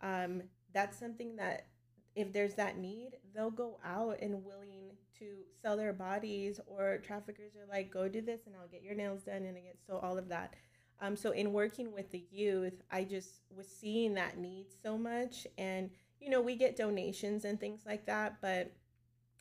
um, 0.00 0.42
that's 0.72 0.98
something 0.98 1.36
that 1.36 1.66
if 2.14 2.32
there's 2.32 2.54
that 2.54 2.78
need, 2.78 3.12
they'll 3.34 3.50
go 3.50 3.78
out 3.84 4.18
and 4.20 4.44
willing 4.44 4.96
to 5.18 5.26
sell 5.60 5.76
their 5.76 5.92
bodies. 5.92 6.60
Or 6.66 6.98
traffickers 6.98 7.56
are 7.56 7.66
like, 7.68 7.90
go 7.90 8.08
do 8.08 8.20
this 8.20 8.46
and 8.46 8.54
I'll 8.56 8.68
get 8.68 8.82
your 8.82 8.94
nails 8.94 9.22
done 9.22 9.44
and 9.44 9.56
I 9.56 9.60
get 9.60 9.78
so 9.86 9.98
all 9.98 10.16
of 10.18 10.28
that. 10.28 10.54
Um, 11.00 11.16
so 11.16 11.30
in 11.32 11.52
working 11.52 11.92
with 11.92 12.10
the 12.10 12.24
youth, 12.30 12.82
I 12.90 13.04
just 13.04 13.40
was 13.56 13.68
seeing 13.68 14.14
that 14.14 14.36
need 14.38 14.66
so 14.82 14.98
much, 14.98 15.46
and 15.56 15.90
you 16.20 16.28
know 16.28 16.40
we 16.40 16.56
get 16.56 16.76
donations 16.76 17.44
and 17.44 17.60
things 17.60 17.82
like 17.86 18.06
that, 18.06 18.38
but 18.40 18.72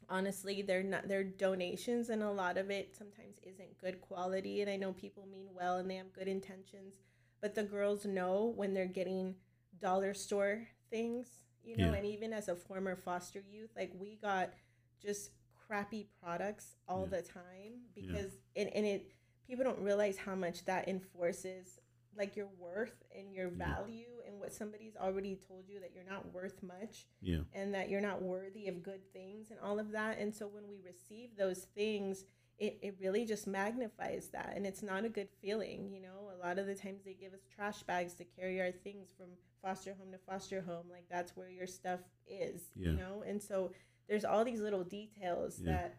honestly 0.10 0.62
they're 0.62 0.84
not 0.84 1.08
they're 1.08 1.24
donations 1.24 2.10
and 2.10 2.24
a 2.24 2.32
lot 2.32 2.58
of 2.58 2.70
it 2.70 2.96
sometimes 2.96 3.38
isn't 3.44 3.78
good 3.80 4.00
quality 4.02 4.62
and 4.62 4.70
i 4.70 4.76
know 4.76 4.94
people 4.94 5.26
mean 5.30 5.48
well 5.54 5.78
and 5.78 5.90
they 5.90 5.96
have 5.96 6.14
good 6.14 6.28
intentions 6.28 6.96
but 7.42 7.54
the 7.56 7.64
girls 7.64 8.06
know 8.06 8.54
when 8.56 8.74
they're 8.74 8.86
getting 8.86 9.36
dollar 9.80 10.14
store 10.14 10.68
things, 10.90 11.40
you 11.64 11.78
know, 11.78 11.92
Yeah. 11.92 11.98
and 11.98 12.06
even 12.06 12.34
as 12.34 12.48
a 12.48 12.56
former 12.56 12.96
foster 12.96 13.40
youth, 13.48 13.70
like 13.76 13.92
we 14.00 14.16
got 14.16 14.54
just 15.00 15.32
crappy 15.56 16.08
products 16.22 16.78
all 16.88 17.02
Yeah. 17.04 17.18
the 17.18 17.22
time 17.22 17.82
because 17.94 18.38
and, 18.56 18.70
and 18.74 18.86
it 18.86 19.12
people 19.46 19.64
don't 19.64 19.80
realize 19.80 20.18
how 20.18 20.34
much 20.34 20.66
that 20.66 20.88
enforces 20.88 21.80
like 22.18 22.36
your 22.36 22.48
worth 22.60 23.04
and 23.16 23.34
your 23.34 23.50
Yeah. 23.50 23.76
value 23.76 24.22
and 24.28 24.40
what 24.40 24.52
somebody's 24.54 24.96
already 24.96 25.36
told 25.36 25.68
you 25.70 25.80
that 25.80 25.94
you're 25.94 26.04
not 26.04 26.34
worth 26.34 26.62
much 26.64 27.06
Yeah. 27.22 27.42
and 27.54 27.74
that 27.74 27.90
you're 27.90 28.02
not 28.02 28.22
worthy 28.22 28.68
of 28.68 28.82
good 28.84 29.02
things 29.14 29.52
and 29.52 29.60
all 29.60 29.80
of 29.80 29.92
that. 29.92 30.18
And 30.18 30.34
so 30.36 30.48
when 30.48 30.68
we 30.68 30.80
receive 30.82 31.36
those 31.38 31.66
things, 31.66 32.26
it, 32.58 32.80
it 32.82 32.98
really 33.00 33.24
just 33.26 33.46
magnifies 33.46 34.30
that. 34.30 34.54
And 34.56 34.66
it's 34.66 34.82
not 34.82 35.06
a 35.06 35.10
good 35.10 35.30
feeling. 35.42 35.92
You 35.94 36.02
know, 36.02 36.32
a 36.36 36.38
lot 36.46 36.58
of 36.58 36.66
the 36.66 36.74
times 36.76 37.04
they 37.04 37.14
give 37.14 37.34
us 37.34 37.46
trash 37.54 37.84
bags 37.84 38.14
to 38.16 38.24
carry 38.26 38.60
our 38.62 38.72
things 38.72 39.12
from 39.16 39.28
foster 39.62 39.94
home 39.94 40.12
to 40.12 40.18
foster 40.18 40.62
home. 40.62 40.86
Like 40.90 41.06
that's 41.10 41.36
where 41.38 41.50
your 41.50 41.68
stuff 41.68 42.00
is, 42.28 42.72
Yeah. 42.76 42.90
you 42.92 42.98
know? 42.98 43.24
And 43.26 43.42
so 43.42 43.72
there's 44.08 44.26
all 44.26 44.44
these 44.44 44.60
little 44.62 44.84
details 44.84 45.60
Yeah. 45.60 45.74
that 45.74 45.98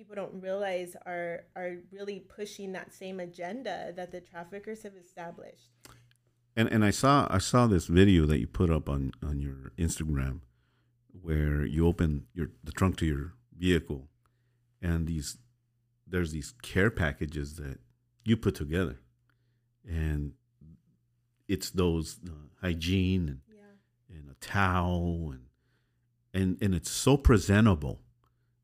people 0.00 0.16
don't 0.16 0.40
realize 0.40 0.96
are 1.04 1.44
are 1.54 1.76
really 1.92 2.20
pushing 2.20 2.72
that 2.72 2.94
same 2.94 3.20
agenda 3.20 3.92
that 3.94 4.10
the 4.10 4.20
traffickers 4.20 4.82
have 4.82 4.94
established. 4.96 5.68
And 6.56 6.68
and 6.72 6.82
I 6.82 6.90
saw 6.90 7.26
I 7.28 7.36
saw 7.36 7.66
this 7.66 7.84
video 7.86 8.24
that 8.24 8.38
you 8.40 8.46
put 8.46 8.70
up 8.70 8.88
on 8.88 9.12
on 9.22 9.40
your 9.40 9.72
Instagram 9.78 10.40
where 11.20 11.66
you 11.66 11.86
open 11.86 12.24
your 12.32 12.48
the 12.64 12.72
trunk 12.72 12.96
to 12.96 13.04
your 13.04 13.34
vehicle 13.54 14.08
and 14.80 15.06
these 15.06 15.36
there's 16.06 16.32
these 16.32 16.54
care 16.62 16.90
packages 16.90 17.56
that 17.56 17.78
you 18.24 18.38
put 18.38 18.54
together 18.54 19.00
and 19.86 20.32
it's 21.46 21.68
those 21.70 22.20
uh, 22.26 22.30
hygiene 22.62 23.28
and, 23.28 23.40
Yeah. 23.54 24.16
and 24.16 24.30
a 24.30 24.34
towel 24.40 25.32
and 25.32 25.44
and 26.32 26.56
and 26.62 26.74
it's 26.74 26.90
so 26.90 27.18
presentable 27.18 28.00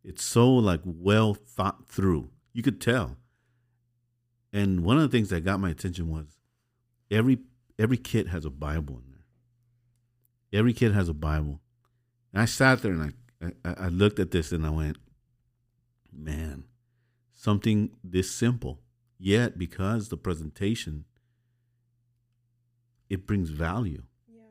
it's 0.07 0.23
so 0.23 0.49
like 0.55 0.81
well 0.85 1.35
thought 1.35 1.89
through. 1.89 2.31
You 2.53 2.62
could 2.62 2.81
tell. 2.81 3.16
And 4.53 4.85
one 4.85 4.97
of 4.97 5.03
the 5.03 5.09
things 5.09 5.31
that 5.31 5.45
got 5.45 5.59
my 5.59 5.70
attention 5.70 6.09
was 6.09 6.39
every 7.11 7.41
every 7.77 7.97
kid 7.97 8.28
has 8.28 8.45
a 8.45 8.51
bible 8.51 8.95
in 9.05 9.11
there. 9.11 10.61
Every 10.61 10.73
kid 10.73 10.95
has 10.95 11.09
a 11.09 11.15
bible. 11.15 11.61
And 12.33 12.41
i 12.41 12.45
sat 12.45 12.83
there 12.83 12.93
and 12.93 13.12
i 13.43 13.47
i, 13.65 13.74
I 13.87 13.89
looked 13.89 14.20
at 14.20 14.31
this 14.31 14.53
and 14.53 14.65
i 14.65 14.70
went 14.70 14.97
man 16.12 16.65
something 17.33 17.91
this 18.03 18.31
simple. 18.31 18.81
Yet 19.19 19.59
because 19.59 20.09
the 20.09 20.16
presentation 20.16 21.05
it 23.11 23.27
brings 23.27 23.51
value. 23.51 24.05
Yeah. 24.28 24.43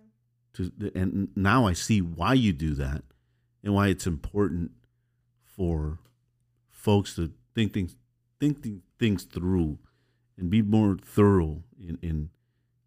to 0.53 0.91
and 0.95 1.29
now 1.35 1.65
I 1.65 1.73
see 1.73 2.01
why 2.01 2.33
you 2.33 2.51
do 2.51 2.73
that 2.73 3.03
and 3.63 3.73
why 3.73 3.87
it's 3.87 4.05
important 4.05 4.71
for 5.55 5.99
folks 6.71 7.15
to 7.15 7.31
think 7.53 7.73
things 7.73 7.95
think 8.39 8.63
th- 8.63 8.79
things 8.99 9.23
through 9.23 9.77
and 10.37 10.49
be 10.49 10.61
more 10.61 10.97
thorough 11.03 11.63
in 11.79 11.97
in 12.01 12.29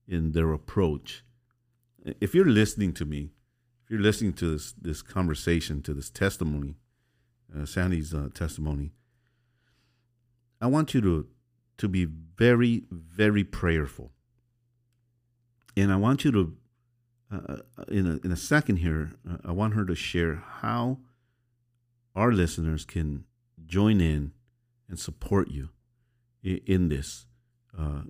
in 0.07 0.33
their 0.33 0.53
approach. 0.53 1.25
If 2.21 2.35
you're 2.35 2.47
listening 2.47 2.93
to 2.95 3.05
me, 3.05 3.31
if 3.85 3.91
you're 3.91 4.01
listening 4.01 4.35
to 4.35 4.53
this 4.53 4.73
this 4.73 5.03
conversation, 5.03 5.83
to 5.83 5.95
this 5.95 6.11
testimony, 6.11 6.77
uh, 7.55 7.65
Sandy's 7.65 8.15
uh, 8.15 8.29
testimony, 8.35 8.93
I 10.61 10.67
want 10.67 10.95
you 10.95 11.01
to 11.01 11.27
to 11.79 11.89
be 11.89 12.05
very 12.05 12.85
very 12.91 13.45
prayerful, 13.45 14.13
and 15.77 15.93
I 15.93 15.97
want 15.97 16.25
you 16.25 16.33
to 16.33 16.57
uh, 17.31 17.57
in 17.89 18.07
a 18.07 18.25
in 18.25 18.33
a 18.33 18.37
second 18.37 18.77
here, 18.77 19.13
uh, 19.29 19.39
I 19.45 19.53
want 19.53 19.75
her 19.75 19.85
to 19.85 19.95
share 19.95 20.43
how 20.61 20.99
our 22.19 22.33
listeners 22.33 22.85
can 22.85 23.25
join 23.65 24.01
in 24.01 24.33
and 24.89 24.99
support 24.99 25.51
you 25.51 25.69
in, 26.43 26.89
this 26.89 27.27
uh, 27.79 28.03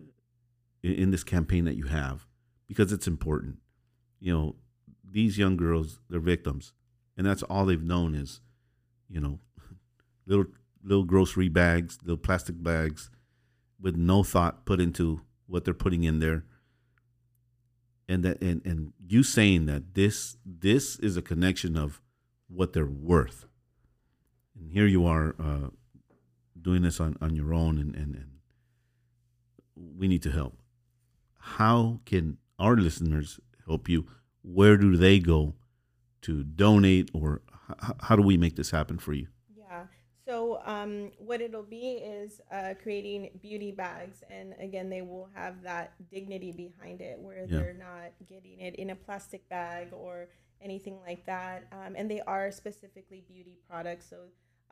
in 0.82 1.10
this 1.10 1.22
campaign 1.22 1.66
that 1.66 1.76
you 1.76 1.84
have 1.84 2.26
because 2.66 2.90
it's 2.90 3.06
important. 3.06 3.58
You 4.18 4.32
know, 4.32 4.56
these 5.04 5.36
young 5.36 5.58
girls, 5.58 6.00
they're 6.08 6.20
victims, 6.20 6.72
and 7.16 7.26
that's 7.26 7.42
all 7.42 7.66
they've 7.66 7.82
known 7.82 8.14
is, 8.14 8.40
you 9.10 9.20
know, 9.20 9.40
little 10.26 10.46
little 10.82 11.04
grocery 11.04 11.48
bags, 11.48 11.98
little 12.02 12.16
plastic 12.16 12.62
bags, 12.62 13.10
with 13.78 13.96
no 13.96 14.22
thought 14.22 14.64
put 14.64 14.80
into 14.80 15.20
what 15.46 15.64
they're 15.64 15.74
putting 15.74 16.04
in 16.04 16.18
there 16.20 16.44
and 18.08 18.24
that 18.24 18.40
and, 18.40 18.62
and 18.64 18.92
you 19.06 19.22
saying 19.22 19.66
that 19.66 19.94
this 19.94 20.36
this 20.44 20.98
is 20.98 21.16
a 21.16 21.22
connection 21.22 21.76
of 21.76 22.00
what 22.48 22.72
they're 22.72 22.86
worth 22.86 23.47
and 24.58 24.70
here 24.72 24.86
you 24.86 25.06
are 25.06 25.34
uh, 25.38 25.68
doing 26.60 26.82
this 26.82 27.00
on, 27.00 27.16
on 27.20 27.34
your 27.36 27.54
own 27.54 27.78
and, 27.78 27.94
and, 27.94 28.14
and 28.16 28.30
we 29.76 30.08
need 30.08 30.22
to 30.22 30.30
help 30.30 30.56
how 31.38 32.00
can 32.04 32.36
our 32.58 32.76
listeners 32.76 33.38
help 33.66 33.88
you 33.88 34.06
where 34.42 34.76
do 34.76 34.96
they 34.96 35.18
go 35.18 35.54
to 36.22 36.42
donate 36.42 37.10
or 37.14 37.42
h- 37.82 37.92
how 38.00 38.16
do 38.16 38.22
we 38.22 38.36
make 38.36 38.56
this 38.56 38.70
happen 38.70 38.98
for 38.98 39.12
you 39.12 39.26
Yeah. 39.56 39.84
So 40.26 40.60
um, 40.66 41.10
what 41.18 41.40
it'll 41.40 41.62
be 41.62 41.92
is 42.02 42.40
uh, 42.52 42.74
creating 42.82 43.30
beauty 43.40 43.72
bags, 43.72 44.22
and 44.30 44.54
again, 44.60 44.90
they 44.90 45.00
will 45.00 45.30
have 45.34 45.62
that 45.62 45.94
dignity 46.10 46.52
behind 46.52 47.00
it, 47.00 47.18
where 47.18 47.46
Yeah. 47.48 47.58
they're 47.58 47.74
not 47.78 48.12
getting 48.28 48.60
it 48.60 48.74
in 48.74 48.90
a 48.90 48.94
plastic 48.96 49.48
bag 49.48 49.88
or 49.92 50.28
anything 50.60 50.98
like 51.00 51.24
that. 51.24 51.64
Um, 51.72 51.94
and 51.96 52.10
they 52.10 52.20
are 52.26 52.50
specifically 52.50 53.22
beauty 53.26 53.56
products. 53.70 54.06
So 54.10 54.16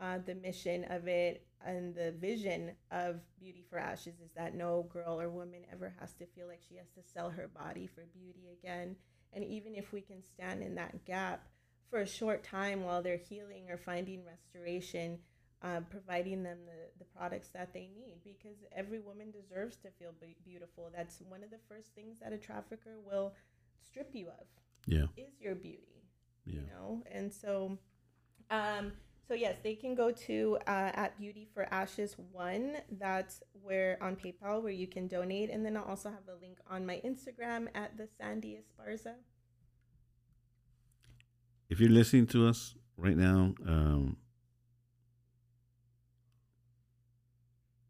uh, 0.00 0.18
the 0.24 0.34
mission 0.34 0.84
of 0.90 1.08
it 1.08 1.46
and 1.64 1.94
the 1.94 2.12
vision 2.12 2.72
of 2.90 3.20
Beauty 3.38 3.64
for 3.68 3.78
Ashes 3.78 4.20
is 4.24 4.30
that 4.36 4.54
no 4.54 4.86
girl 4.92 5.20
or 5.20 5.28
woman 5.28 5.62
ever 5.72 5.94
has 6.00 6.12
to 6.14 6.26
feel 6.26 6.46
like 6.46 6.60
she 6.68 6.76
has 6.76 6.88
to 6.90 7.02
sell 7.02 7.30
her 7.30 7.48
body 7.48 7.86
for 7.86 8.04
beauty 8.12 8.48
again. 8.62 8.96
And 9.32 9.44
even 9.44 9.74
if 9.74 9.92
we 9.92 10.00
can 10.00 10.22
stand 10.22 10.62
in 10.62 10.74
that 10.76 11.04
gap 11.04 11.48
for 11.90 12.00
a 12.00 12.06
short 12.06 12.44
time 12.44 12.84
while 12.84 13.02
they're 13.02 13.16
healing 13.16 13.66
or 13.68 13.76
finding 13.76 14.24
restoration, 14.24 15.18
uh, 15.62 15.80
providing 15.90 16.42
them 16.42 16.58
the, 16.66 16.98
the 16.98 17.04
products 17.16 17.48
that 17.48 17.72
they 17.72 17.90
need 17.96 18.18
because 18.22 18.58
every 18.76 19.00
woman 19.00 19.30
deserves 19.30 19.76
to 19.78 19.88
feel 19.98 20.12
be- 20.20 20.36
beautiful. 20.44 20.90
That's 20.94 21.22
one 21.28 21.42
of 21.42 21.50
the 21.50 21.58
first 21.68 21.94
things 21.94 22.18
that 22.20 22.32
a 22.32 22.38
trafficker 22.38 22.96
will 23.04 23.34
strip 23.82 24.10
you 24.12 24.28
of 24.28 24.46
yeah 24.86 25.06
is 25.16 25.40
your 25.40 25.54
beauty 25.54 26.04
yeah 26.44 26.54
you 26.54 26.60
know 26.66 27.02
and 27.10 27.32
so 27.32 27.78
um 28.50 28.92
so 29.28 29.34
yes 29.34 29.56
they 29.62 29.74
can 29.74 29.94
go 29.94 30.10
to 30.10 30.58
uh, 30.66 30.90
at 30.94 31.18
beauty 31.18 31.48
for 31.52 31.66
ashes 31.72 32.16
one. 32.32 32.76
That's 32.98 33.42
where 33.52 33.98
on 34.00 34.16
paypal 34.16 34.62
where 34.62 34.72
you 34.72 34.86
can 34.86 35.08
donate. 35.08 35.50
And 35.50 35.64
then 35.64 35.76
i'll 35.76 35.84
also 35.84 36.10
have 36.10 36.28
a 36.28 36.40
link 36.40 36.58
on 36.70 36.86
my 36.86 37.00
instagram 37.04 37.68
at 37.74 37.96
the 37.96 38.08
sandy 38.18 38.58
esparza. 38.60 39.14
If 41.68 41.80
you're 41.80 41.90
listening 41.90 42.26
to 42.28 42.46
us 42.46 42.76
right 42.96 43.16
now, 43.16 43.54
um, 43.66 44.16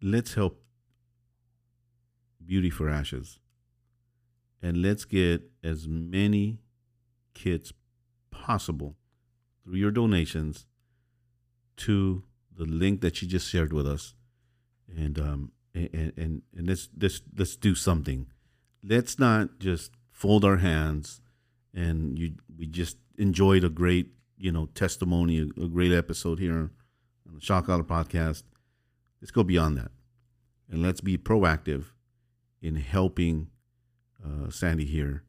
let's 0.01 0.33
help 0.35 0.63
Beauty 2.45 2.71
for 2.71 2.89
Ashes. 2.89 3.39
And 4.63 4.81
let's 4.81 5.05
get 5.05 5.43
as 5.63 5.87
many 5.87 6.61
kits 7.35 7.73
possible 8.31 8.97
through 9.63 9.77
your 9.77 9.91
donations 9.91 10.67
to 11.79 12.25
the 12.57 12.65
link 12.65 13.01
that 13.01 13.21
you 13.21 13.29
just 13.29 13.49
shared 13.49 13.73
with 13.73 13.87
us. 13.87 14.15
And 14.95 15.19
um 15.19 15.53
and 15.75 16.13
and, 16.17 16.43
and 16.57 16.67
let's 16.67 16.89
let's 17.01 17.21
let's 17.37 17.57
do 17.57 17.75
something. 17.75 18.27
Let's 18.83 19.19
not 19.19 19.59
just 19.59 19.93
fold 20.11 20.45
our 20.45 20.57
hands 20.57 21.21
and 21.77 22.19
you 22.19 22.33
we 22.59 22.67
just 22.67 22.97
enjoyed 23.19 23.63
a 23.63 23.69
great 23.69 24.09
you 24.39 24.51
know 24.51 24.67
testimony 24.75 25.39
a, 25.39 25.63
a 25.63 25.69
great 25.69 25.93
episode 25.93 26.39
here 26.39 26.71
on 27.29 27.35
the 27.35 27.41
shot 27.41 27.67
caller 27.67 27.85
podcast 27.85 28.43
let's 29.21 29.31
go 29.31 29.43
beyond 29.43 29.77
that 29.77 29.91
and 30.71 30.83
let's 30.83 31.03
be 31.03 31.19
proactive 31.19 31.85
in 32.63 32.77
helping 32.77 33.49
uh, 34.25 34.51
sandy 34.51 34.87
here 34.87 35.23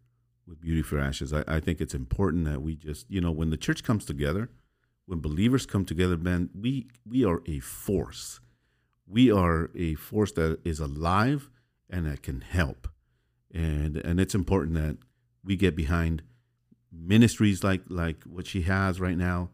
with 0.47 0.61
beauty 0.61 0.81
for 0.81 0.97
ashes 0.97 1.33
I, 1.33 1.43
I 1.47 1.59
think 1.59 1.81
it's 1.81 1.93
important 1.93 2.45
that 2.45 2.61
we 2.61 2.75
just 2.75 3.05
you 3.09 3.19
know 3.19 3.31
when 3.31 3.49
the 3.49 3.57
church 3.57 3.83
comes 3.83 4.05
together 4.05 4.49
when 5.07 5.19
believers 5.21 5.65
come 5.65 5.85
together 5.85 6.17
man 6.17 6.49
we 6.53 6.87
we 7.09 7.25
are 7.25 7.41
a 7.47 7.59
force. 7.59 8.39
We 9.07 9.31
are 9.31 9.71
a 9.73 9.95
force 9.95 10.33
that 10.33 10.59
is 10.63 10.79
alive 10.79 11.49
and 11.89 12.05
that 12.05 12.21
can 12.21 12.41
help. 12.41 12.87
And 13.51 13.97
and 13.97 14.19
it's 14.19 14.35
important 14.35 14.75
that 14.75 14.97
we 15.43 15.55
get 15.55 15.75
behind 15.75 16.21
ministries 16.91 17.63
like 17.63 17.83
like 17.87 18.23
what 18.25 18.45
she 18.45 18.63
has 18.63 18.99
right 18.99 19.17
now, 19.17 19.49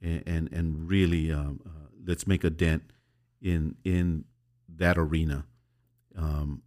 and 0.00 0.22
and, 0.24 0.52
and 0.52 0.88
really 0.88 1.32
um, 1.32 1.60
uh, 1.66 1.88
let's 2.06 2.26
make 2.26 2.44
a 2.44 2.50
dent 2.50 2.84
in 3.42 3.74
in 3.84 4.24
that 4.76 4.96
arena. 4.96 5.44
Um, 6.16 6.62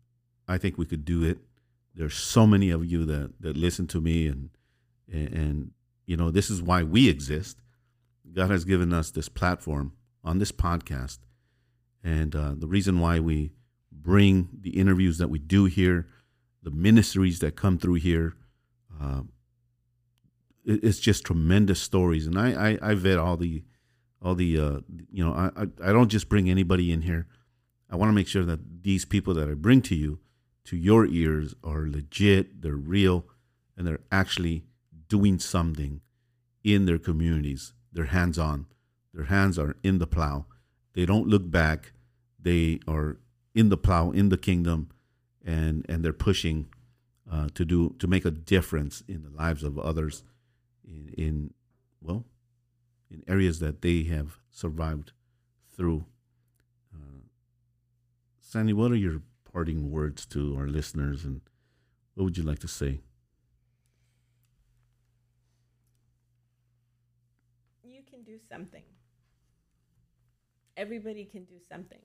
I 0.48 0.57
think 0.57 0.78
we 0.78 0.86
could 0.86 1.06
do 1.06 1.24
it. 1.24 1.40
There's 1.95 2.16
so 2.16 2.45
many 2.45 2.70
of 2.70 2.86
you 2.86 3.06
that 3.06 3.32
that 3.40 3.56
listen 3.56 3.88
to 3.88 4.02
me 4.02 4.28
and 4.28 4.49
and, 5.10 5.34
and 5.34 5.72
you 6.06 6.18
know 6.18 6.32
this 6.32 6.49
is 6.49 6.62
why 6.62 6.84
we 6.84 7.07
exist 7.07 7.62
god 8.34 8.49
has 8.49 8.65
given 8.65 8.93
us 8.93 9.11
this 9.11 9.30
platform 9.30 9.93
on 10.23 10.39
this 10.39 10.52
podcast 10.52 11.19
and 12.03 12.35
uh, 12.35 12.53
the 12.56 12.68
reason 12.68 12.99
why 12.99 13.19
we 13.19 13.52
bring 13.91 14.49
the 14.61 14.72
interviews 14.72 15.18
that 15.18 15.30
we 15.30 15.39
do 15.39 15.65
here 15.65 16.07
the 16.64 16.72
ministries 16.72 17.39
that 17.39 17.56
come 17.56 17.77
through 17.77 17.95
here 17.95 18.35
uh, 19.02 19.22
it, 20.64 20.84
it's 20.84 20.99
just 20.99 21.26
tremendous 21.26 21.81
stories 21.81 22.27
and 22.27 22.38
I, 22.38 22.72
I 22.72 22.91
i 22.91 22.93
vet 22.93 23.18
all 23.19 23.38
the 23.38 23.64
all 24.22 24.35
the 24.35 24.60
uh, 24.60 24.80
you 25.11 25.23
know 25.23 25.34
I 25.34 25.68
i 25.84 25.91
don't 25.91 26.10
just 26.10 26.30
bring 26.30 26.49
anybody 26.49 26.91
in 26.91 27.02
here 27.02 27.27
i 27.89 27.95
want 27.95 28.10
to 28.10 28.14
make 28.14 28.27
sure 28.27 28.45
that 28.45 28.84
these 28.84 29.06
people 29.06 29.34
that 29.35 29.49
i 29.49 29.53
bring 29.53 29.81
to 29.84 29.95
you 29.95 30.19
to 30.65 30.76
your 30.76 31.06
ears 31.06 31.56
are 31.64 31.88
legit, 31.88 32.61
they're 32.61 32.76
real, 32.76 33.26
and 33.77 33.88
they're 33.88 34.02
actually 34.11 34.65
doing 35.07 35.39
something 35.39 36.02
in 36.64 36.85
their 36.85 36.97
communities. 36.97 37.73
They're 37.96 38.06
hands 38.06 38.38
on, 38.38 38.68
their 39.14 39.26
hands 39.26 39.58
are 39.58 39.76
in 39.82 39.98
the 39.98 40.06
plow. 40.06 40.46
They 40.94 41.08
don't 41.08 41.28
look 41.28 41.50
back, 41.50 41.94
they 42.40 42.80
are 42.88 43.18
in 43.56 43.70
the 43.70 43.78
plow, 43.78 44.12
in 44.12 44.30
the 44.30 44.38
kingdom, 44.38 44.90
and, 45.44 45.86
and 45.90 46.06
they're 46.06 46.14
pushing 46.14 46.68
uh, 47.32 47.48
to 47.56 47.66
do 47.66 47.96
to 47.98 48.06
make 48.06 48.26
a 48.26 48.32
difference 48.32 49.02
in 49.08 49.24
the 49.24 49.30
lives 49.32 49.64
of 49.64 49.80
others 49.80 50.24
in, 50.84 51.14
in 51.18 51.54
well 52.02 52.26
in 53.10 53.24
areas 53.28 53.60
that 53.60 53.82
they 53.82 54.04
have 54.04 54.40
survived 54.52 55.12
through. 55.76 56.06
Uh, 56.94 57.22
Sandy, 58.40 58.74
what 58.74 58.92
are 58.92 58.96
your 58.96 59.22
parting 59.52 59.90
words 59.90 60.26
to 60.28 60.56
our 60.58 60.68
listeners, 60.68 61.24
and 61.24 61.42
what 62.14 62.26
would 62.26 62.38
you 62.38 62.44
like 62.44 62.60
to 62.60 62.68
say? 62.68 63.00
You 67.84 68.02
can 68.10 68.24
do 68.24 68.38
something. 68.56 68.84
Everybody 70.77 71.26
can 71.26 71.44
do 71.44 71.56
something. 71.68 71.99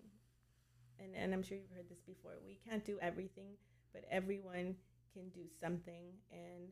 And, 0.98 1.14
and 1.14 1.32
I'm 1.32 1.42
sure 1.42 1.56
you've 1.56 1.74
heard 1.74 1.88
this 1.88 2.02
before. 2.02 2.32
We 2.44 2.58
can't 2.68 2.84
do 2.84 2.98
everything, 3.00 3.52
but 3.92 4.04
everyone 4.10 4.74
can 5.14 5.28
do 5.30 5.46
something. 5.60 6.12
And 6.30 6.68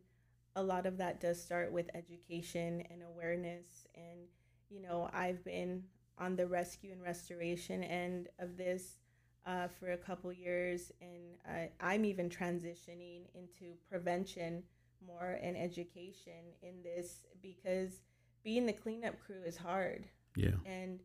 a 0.56 0.62
lot 0.62 0.86
of 0.86 0.98
that 0.98 1.20
does 1.20 1.40
start 1.40 1.72
with 1.72 1.90
education 1.94 2.82
and 2.90 3.02
awareness. 3.02 3.86
And, 3.94 4.20
you 4.68 4.82
know, 4.82 5.09
I've 5.12 5.44
been 5.44 5.84
on 6.18 6.36
the 6.36 6.46
rescue 6.46 6.92
and 6.92 7.02
restoration 7.02 7.82
end 7.84 8.28
of 8.38 8.56
this 8.56 8.98
uh, 9.46 9.68
for 9.68 9.92
a 9.92 9.96
couple 9.96 10.30
years, 10.32 10.92
and 11.00 11.36
uh, 11.48 11.68
I'm 11.80 12.05
even 12.05 12.28
transitioning 12.28 13.22
into 13.34 13.76
prevention 13.88 14.62
more 15.06 15.38
and 15.42 15.56
education 15.56 16.52
in 16.60 16.82
this 16.82 17.20
because 17.40 18.02
being 18.48 18.64
the 18.64 18.72
cleanup 18.72 19.14
crew 19.20 19.42
is 19.44 19.58
hard. 19.58 20.06
Yeah. 20.34 20.56
And 20.64 21.00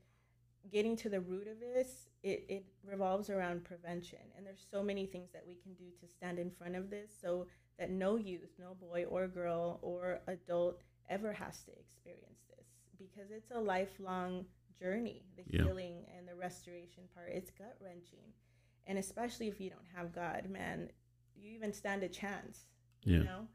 getting 0.71 0.95
to 0.95 1.09
the 1.09 1.19
root 1.19 1.49
of 1.49 1.59
this, 1.59 2.07
it, 2.23 2.45
it 2.47 2.65
revolves 2.89 3.29
around 3.29 3.65
prevention. 3.65 4.19
And 4.37 4.45
there's 4.45 4.65
so 4.71 4.81
many 4.81 5.05
things 5.05 5.33
that 5.33 5.43
we 5.45 5.55
can 5.55 5.73
do 5.73 5.91
to 5.99 6.07
stand 6.07 6.39
in 6.39 6.49
front 6.49 6.77
of 6.77 6.89
this 6.89 7.11
so 7.21 7.47
that 7.77 7.89
no 7.91 8.15
youth, 8.15 8.53
no 8.57 8.77
boy 8.79 9.03
or 9.09 9.27
girl 9.27 9.79
or 9.81 10.21
adult 10.27 10.83
ever 11.09 11.33
has 11.33 11.63
to 11.63 11.71
experience 11.77 12.45
this 12.49 12.65
because 12.97 13.29
it's 13.29 13.51
a 13.51 13.59
lifelong 13.59 14.45
journey 14.79 15.25
the 15.35 15.43
yeah. 15.49 15.65
healing 15.65 16.05
and 16.17 16.25
the 16.25 16.33
restoration 16.35 17.03
part 17.13 17.27
it's 17.29 17.51
gut 17.51 17.75
wrenching 17.83 18.31
and 18.87 18.97
especially 18.97 19.47
if 19.49 19.59
you 19.59 19.69
don't 19.69 19.81
have 19.93 20.15
god 20.15 20.49
man 20.49 20.89
you 21.35 21.51
even 21.51 21.73
stand 21.73 22.03
a 22.03 22.07
chance 22.07 22.61
yeah. 23.03 23.17
you 23.17 23.23
know 23.25 23.47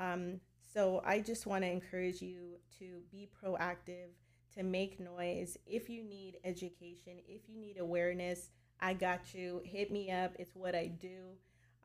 um, 0.00 0.40
so 0.72 1.02
i 1.04 1.20
just 1.20 1.46
want 1.46 1.62
to 1.64 1.70
encourage 1.70 2.22
you 2.22 2.56
to 2.78 3.00
be 3.10 3.28
proactive 3.42 4.10
to 4.54 4.64
make 4.64 4.98
noise. 4.98 5.56
If 5.66 5.88
you 5.88 6.02
need 6.02 6.38
education 6.44 7.18
if 7.28 7.48
you 7.48 7.58
need 7.58 7.78
awareness 7.78 8.50
i 8.80 8.94
got 8.94 9.34
you. 9.34 9.60
Hit 9.64 9.90
me 9.90 10.10
up. 10.10 10.32
It's 10.38 10.54
what 10.54 10.74
i 10.74 10.86
do. 10.86 11.36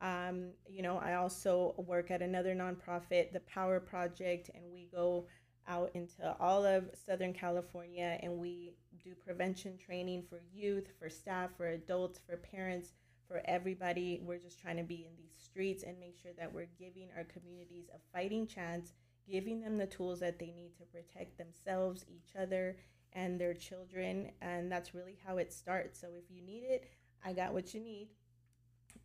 Um, 0.01 0.51
you 0.67 0.81
know 0.81 0.97
i 0.97 1.13
also 1.15 1.73
work 1.77 2.11
at 2.11 2.21
another 2.21 2.53
nonprofit 2.53 3.31
the 3.31 3.41
power 3.41 3.79
project 3.79 4.49
and 4.53 4.63
we 4.73 4.89
go 4.93 5.25
out 5.67 5.89
into 5.95 6.35
all 6.39 6.63
of 6.65 6.89
Southern 6.93 7.33
California 7.33 8.19
and 8.21 8.37
we 8.37 8.75
do 9.03 9.15
prevention 9.15 9.77
training 9.77 10.23
for 10.29 10.39
youth, 10.53 10.87
for 10.99 11.09
staff, 11.09 11.49
for 11.57 11.67
adults, 11.67 12.19
for 12.25 12.37
parents, 12.37 12.93
for 13.27 13.41
everybody. 13.45 14.19
We're 14.23 14.39
just 14.39 14.59
trying 14.59 14.77
to 14.77 14.83
be 14.83 15.07
in 15.07 15.15
these 15.17 15.35
streets 15.43 15.83
and 15.83 15.99
make 15.99 16.15
sure 16.21 16.31
that 16.37 16.53
we're 16.53 16.69
giving 16.77 17.09
our 17.15 17.23
communities 17.25 17.87
a 17.93 17.99
fighting 18.13 18.47
chance, 18.47 18.93
giving 19.29 19.61
them 19.61 19.77
the 19.77 19.87
tools 19.87 20.19
that 20.19 20.39
they 20.39 20.51
need 20.51 20.73
to 20.77 20.83
protect 20.85 21.37
themselves, 21.37 22.05
each 22.07 22.35
other, 22.39 22.77
and 23.13 23.39
their 23.39 23.53
children. 23.53 24.31
And 24.41 24.71
that's 24.71 24.93
really 24.93 25.17
how 25.25 25.37
it 25.37 25.53
starts. 25.53 25.99
So 25.99 26.07
if 26.17 26.29
you 26.29 26.41
need 26.41 26.63
it, 26.63 26.89
I 27.23 27.33
got 27.33 27.53
what 27.53 27.73
you 27.73 27.81
need. 27.81 28.09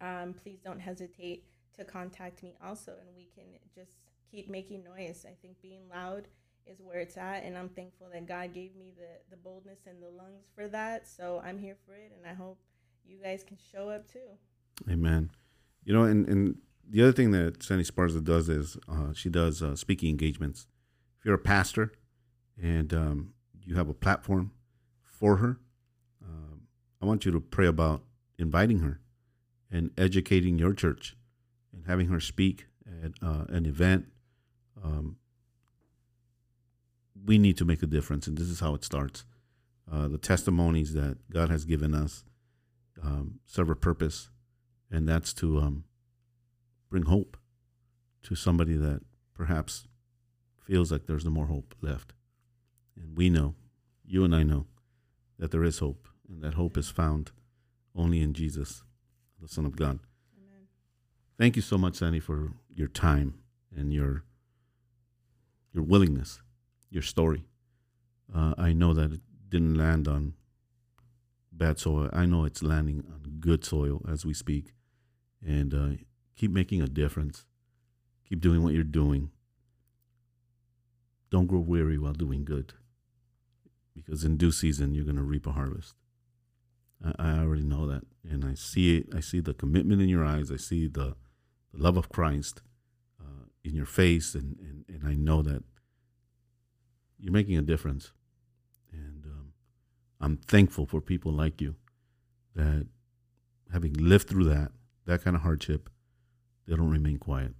Um, 0.00 0.34
please 0.34 0.60
don't 0.64 0.80
hesitate 0.80 1.44
to 1.76 1.84
contact 1.84 2.42
me 2.42 2.56
also, 2.64 2.92
and 3.00 3.14
we 3.14 3.28
can 3.34 3.44
just 3.74 3.92
keep 4.30 4.48
making 4.48 4.84
noise. 4.84 5.24
I 5.28 5.34
think 5.42 5.60
being 5.60 5.88
loud 5.88 6.28
is 6.66 6.80
where 6.80 7.00
it's 7.00 7.16
at 7.16 7.42
and 7.42 7.56
i'm 7.56 7.68
thankful 7.70 8.08
that 8.12 8.26
god 8.26 8.52
gave 8.52 8.76
me 8.76 8.92
the 8.96 9.08
the 9.30 9.36
boldness 9.36 9.80
and 9.86 10.00
the 10.02 10.08
lungs 10.08 10.44
for 10.54 10.68
that 10.68 11.06
so 11.06 11.40
i'm 11.44 11.58
here 11.58 11.76
for 11.86 11.94
it 11.94 12.12
and 12.16 12.26
i 12.30 12.34
hope 12.34 12.58
you 13.06 13.18
guys 13.22 13.44
can 13.44 13.58
show 13.72 13.88
up 13.88 14.10
too. 14.10 14.18
Amen. 14.90 15.30
You 15.84 15.92
know 15.94 16.04
and 16.04 16.28
and 16.28 16.56
the 16.88 17.02
other 17.02 17.12
thing 17.12 17.30
that 17.32 17.62
sandy 17.62 17.84
esparza 17.84 18.22
does 18.22 18.48
is 18.48 18.76
uh, 18.88 19.12
she 19.12 19.28
does 19.28 19.62
uh, 19.62 19.76
speaking 19.76 20.10
engagements. 20.10 20.66
If 21.18 21.26
you're 21.26 21.34
a 21.34 21.38
pastor 21.38 21.92
and 22.60 22.92
um, 22.94 23.34
you 23.64 23.76
have 23.76 23.88
a 23.88 23.94
platform 23.94 24.52
for 25.02 25.36
her 25.36 25.58
um, 26.24 26.62
i 27.02 27.04
want 27.04 27.26
you 27.26 27.30
to 27.32 27.40
pray 27.40 27.66
about 27.66 28.02
inviting 28.38 28.78
her 28.78 29.00
and 29.70 29.90
educating 29.96 30.58
your 30.58 30.72
church 30.72 31.16
and 31.72 31.86
having 31.86 32.08
her 32.08 32.20
speak 32.20 32.66
at 33.04 33.12
uh, 33.22 33.44
an 33.48 33.66
event. 33.66 34.06
Um, 34.82 35.16
we 37.24 37.38
need 37.38 37.56
to 37.58 37.64
make 37.64 37.82
a 37.82 37.86
difference, 37.86 38.26
and 38.26 38.36
this 38.36 38.48
is 38.48 38.60
how 38.60 38.74
it 38.74 38.84
starts. 38.84 39.24
Uh, 39.90 40.08
the 40.08 40.18
testimonies 40.18 40.94
that 40.94 41.18
God 41.30 41.50
has 41.50 41.64
given 41.64 41.94
us 41.94 42.24
um, 43.02 43.40
serve 43.46 43.70
a 43.70 43.74
purpose, 43.74 44.30
and 44.90 45.08
that's 45.08 45.32
to 45.34 45.58
um, 45.58 45.84
bring 46.90 47.04
hope 47.04 47.36
to 48.22 48.34
somebody 48.34 48.74
that 48.74 49.02
perhaps 49.34 49.86
feels 50.66 50.92
like 50.92 51.06
there's 51.06 51.24
no 51.24 51.30
more 51.30 51.46
hope 51.46 51.74
left. 51.80 52.12
And 52.96 53.16
we 53.16 53.30
know, 53.30 53.54
you 54.04 54.24
and 54.24 54.34
I 54.34 54.42
know, 54.42 54.66
that 55.38 55.50
there 55.50 55.64
is 55.64 55.78
hope, 55.78 56.08
and 56.28 56.42
that 56.42 56.54
hope 56.54 56.76
is 56.76 56.90
found 56.90 57.32
only 57.96 58.20
in 58.20 58.34
Jesus, 58.34 58.82
the 59.40 59.48
Son 59.48 59.64
of 59.64 59.76
God. 59.76 60.00
Amen. 60.36 60.66
Thank 61.38 61.56
you 61.56 61.62
so 61.62 61.78
much, 61.78 61.96
Sandy, 61.96 62.20
for 62.20 62.52
your 62.68 62.88
time 62.88 63.34
and 63.74 63.92
your 63.92 64.24
your 65.72 65.84
willingness 65.84 66.40
your 66.90 67.02
story. 67.02 67.44
Uh, 68.34 68.54
I 68.58 68.72
know 68.72 68.92
that 68.92 69.12
it 69.12 69.20
didn't 69.48 69.76
land 69.76 70.06
on 70.06 70.34
bad 71.60 71.78
soil. 71.78 72.08
I 72.12 72.24
know 72.24 72.44
it's 72.44 72.62
landing 72.62 73.04
on 73.12 73.20
good 73.38 73.64
soil 73.64 74.00
as 74.10 74.24
we 74.24 74.34
speak. 74.34 74.72
And 75.46 75.74
uh, 75.74 76.02
keep 76.34 76.50
making 76.50 76.82
a 76.82 76.86
difference. 76.86 77.44
Keep 78.28 78.40
doing 78.40 78.62
what 78.62 78.72
you're 78.72 78.82
doing. 78.82 79.30
Don't 81.30 81.46
grow 81.46 81.60
weary 81.60 81.98
while 81.98 82.14
doing 82.14 82.44
good. 82.44 82.72
Because 83.94 84.24
in 84.24 84.38
due 84.38 84.50
season, 84.50 84.94
you're 84.94 85.04
going 85.04 85.16
to 85.16 85.22
reap 85.22 85.46
a 85.46 85.52
harvest. 85.52 85.94
I, 87.04 87.12
I, 87.18 87.38
already 87.38 87.62
know 87.62 87.86
that. 87.86 88.02
And 88.28 88.44
I 88.44 88.54
see 88.54 88.96
it. 88.96 89.14
I 89.14 89.20
see 89.20 89.40
the 89.40 89.54
commitment 89.54 90.00
in 90.00 90.08
your 90.08 90.24
eyes. 90.24 90.50
I 90.50 90.56
see 90.56 90.86
the, 90.86 91.14
the 91.72 91.82
love 91.82 91.98
of 91.98 92.08
Christ 92.08 92.62
uh, 93.20 93.44
in 93.62 93.74
your 93.74 93.86
face. 93.86 94.34
And, 94.34 94.56
and, 94.60 94.84
and 94.88 95.06
I 95.06 95.14
know 95.14 95.42
that 95.42 95.62
you're 97.18 97.32
making 97.32 97.58
a 97.58 97.62
difference. 97.62 98.12
I'm 100.20 100.36
thankful 100.36 100.86
for 100.86 101.00
people 101.00 101.32
like 101.32 101.60
you 101.60 101.76
that 102.54 102.86
having 103.72 103.94
lived 103.94 104.28
through 104.28 104.44
that, 104.44 104.72
that 105.06 105.24
kind 105.24 105.34
of 105.34 105.42
hardship, 105.42 105.88
they 106.66 106.76
don't 106.76 106.90
remain 106.90 107.18
quiet. 107.18 107.54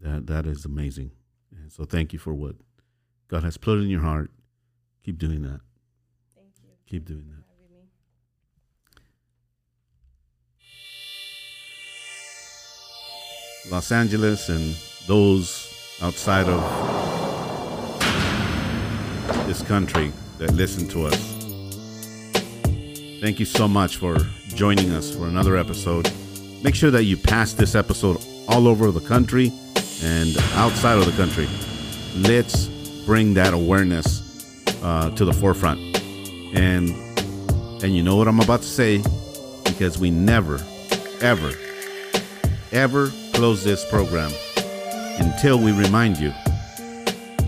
That 0.00 0.26
that 0.26 0.46
is 0.46 0.64
amazing. 0.64 1.12
And 1.50 1.72
so 1.72 1.84
thank 1.84 2.12
you 2.12 2.18
for 2.18 2.34
what 2.34 2.56
God 3.28 3.44
has 3.44 3.56
put 3.56 3.78
in 3.78 3.88
your 3.88 4.02
heart. 4.02 4.30
Keep 5.02 5.18
doing 5.18 5.42
that. 5.42 5.60
Thank 6.34 6.52
you. 6.62 6.70
Keep 6.86 7.06
doing 7.06 7.26
that. 7.28 7.44
Los 13.70 13.90
Angeles 13.90 14.50
and 14.50 14.76
those 15.06 15.96
outside 16.02 16.46
of 16.46 16.60
this 19.46 19.62
country 19.62 20.12
that 20.38 20.52
listen 20.52 20.86
to 20.88 21.06
us. 21.06 21.33
Thank 23.24 23.40
you 23.40 23.46
so 23.46 23.66
much 23.66 23.96
for 23.96 24.18
joining 24.48 24.92
us 24.92 25.10
for 25.10 25.28
another 25.28 25.56
episode. 25.56 26.12
Make 26.62 26.74
sure 26.74 26.90
that 26.90 27.04
you 27.04 27.16
pass 27.16 27.54
this 27.54 27.74
episode 27.74 28.18
all 28.48 28.68
over 28.68 28.90
the 28.90 29.00
country 29.00 29.50
and 30.02 30.36
outside 30.56 30.98
of 30.98 31.06
the 31.06 31.12
country. 31.12 31.48
Let's 32.14 32.66
bring 33.06 33.32
that 33.32 33.54
awareness 33.54 34.20
uh, 34.82 35.08
to 35.12 35.24
the 35.24 35.32
forefront. 35.32 35.80
And 36.54 36.90
and 37.82 37.96
you 37.96 38.02
know 38.02 38.16
what 38.16 38.28
I'm 38.28 38.40
about 38.40 38.60
to 38.60 38.68
say 38.68 38.98
because 39.64 39.98
we 39.98 40.10
never, 40.10 40.62
ever, 41.22 41.52
ever 42.72 43.10
close 43.32 43.64
this 43.64 43.86
program 43.88 44.32
until 45.18 45.58
we 45.58 45.72
remind 45.72 46.18
you 46.18 46.34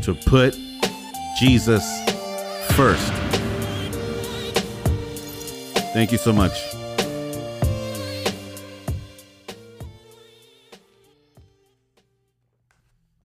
to 0.00 0.14
put 0.24 0.58
Jesus 1.38 1.84
first. 2.70 3.25
Thank 5.96 6.12
you 6.12 6.18
so 6.18 6.30
much. 6.30 6.75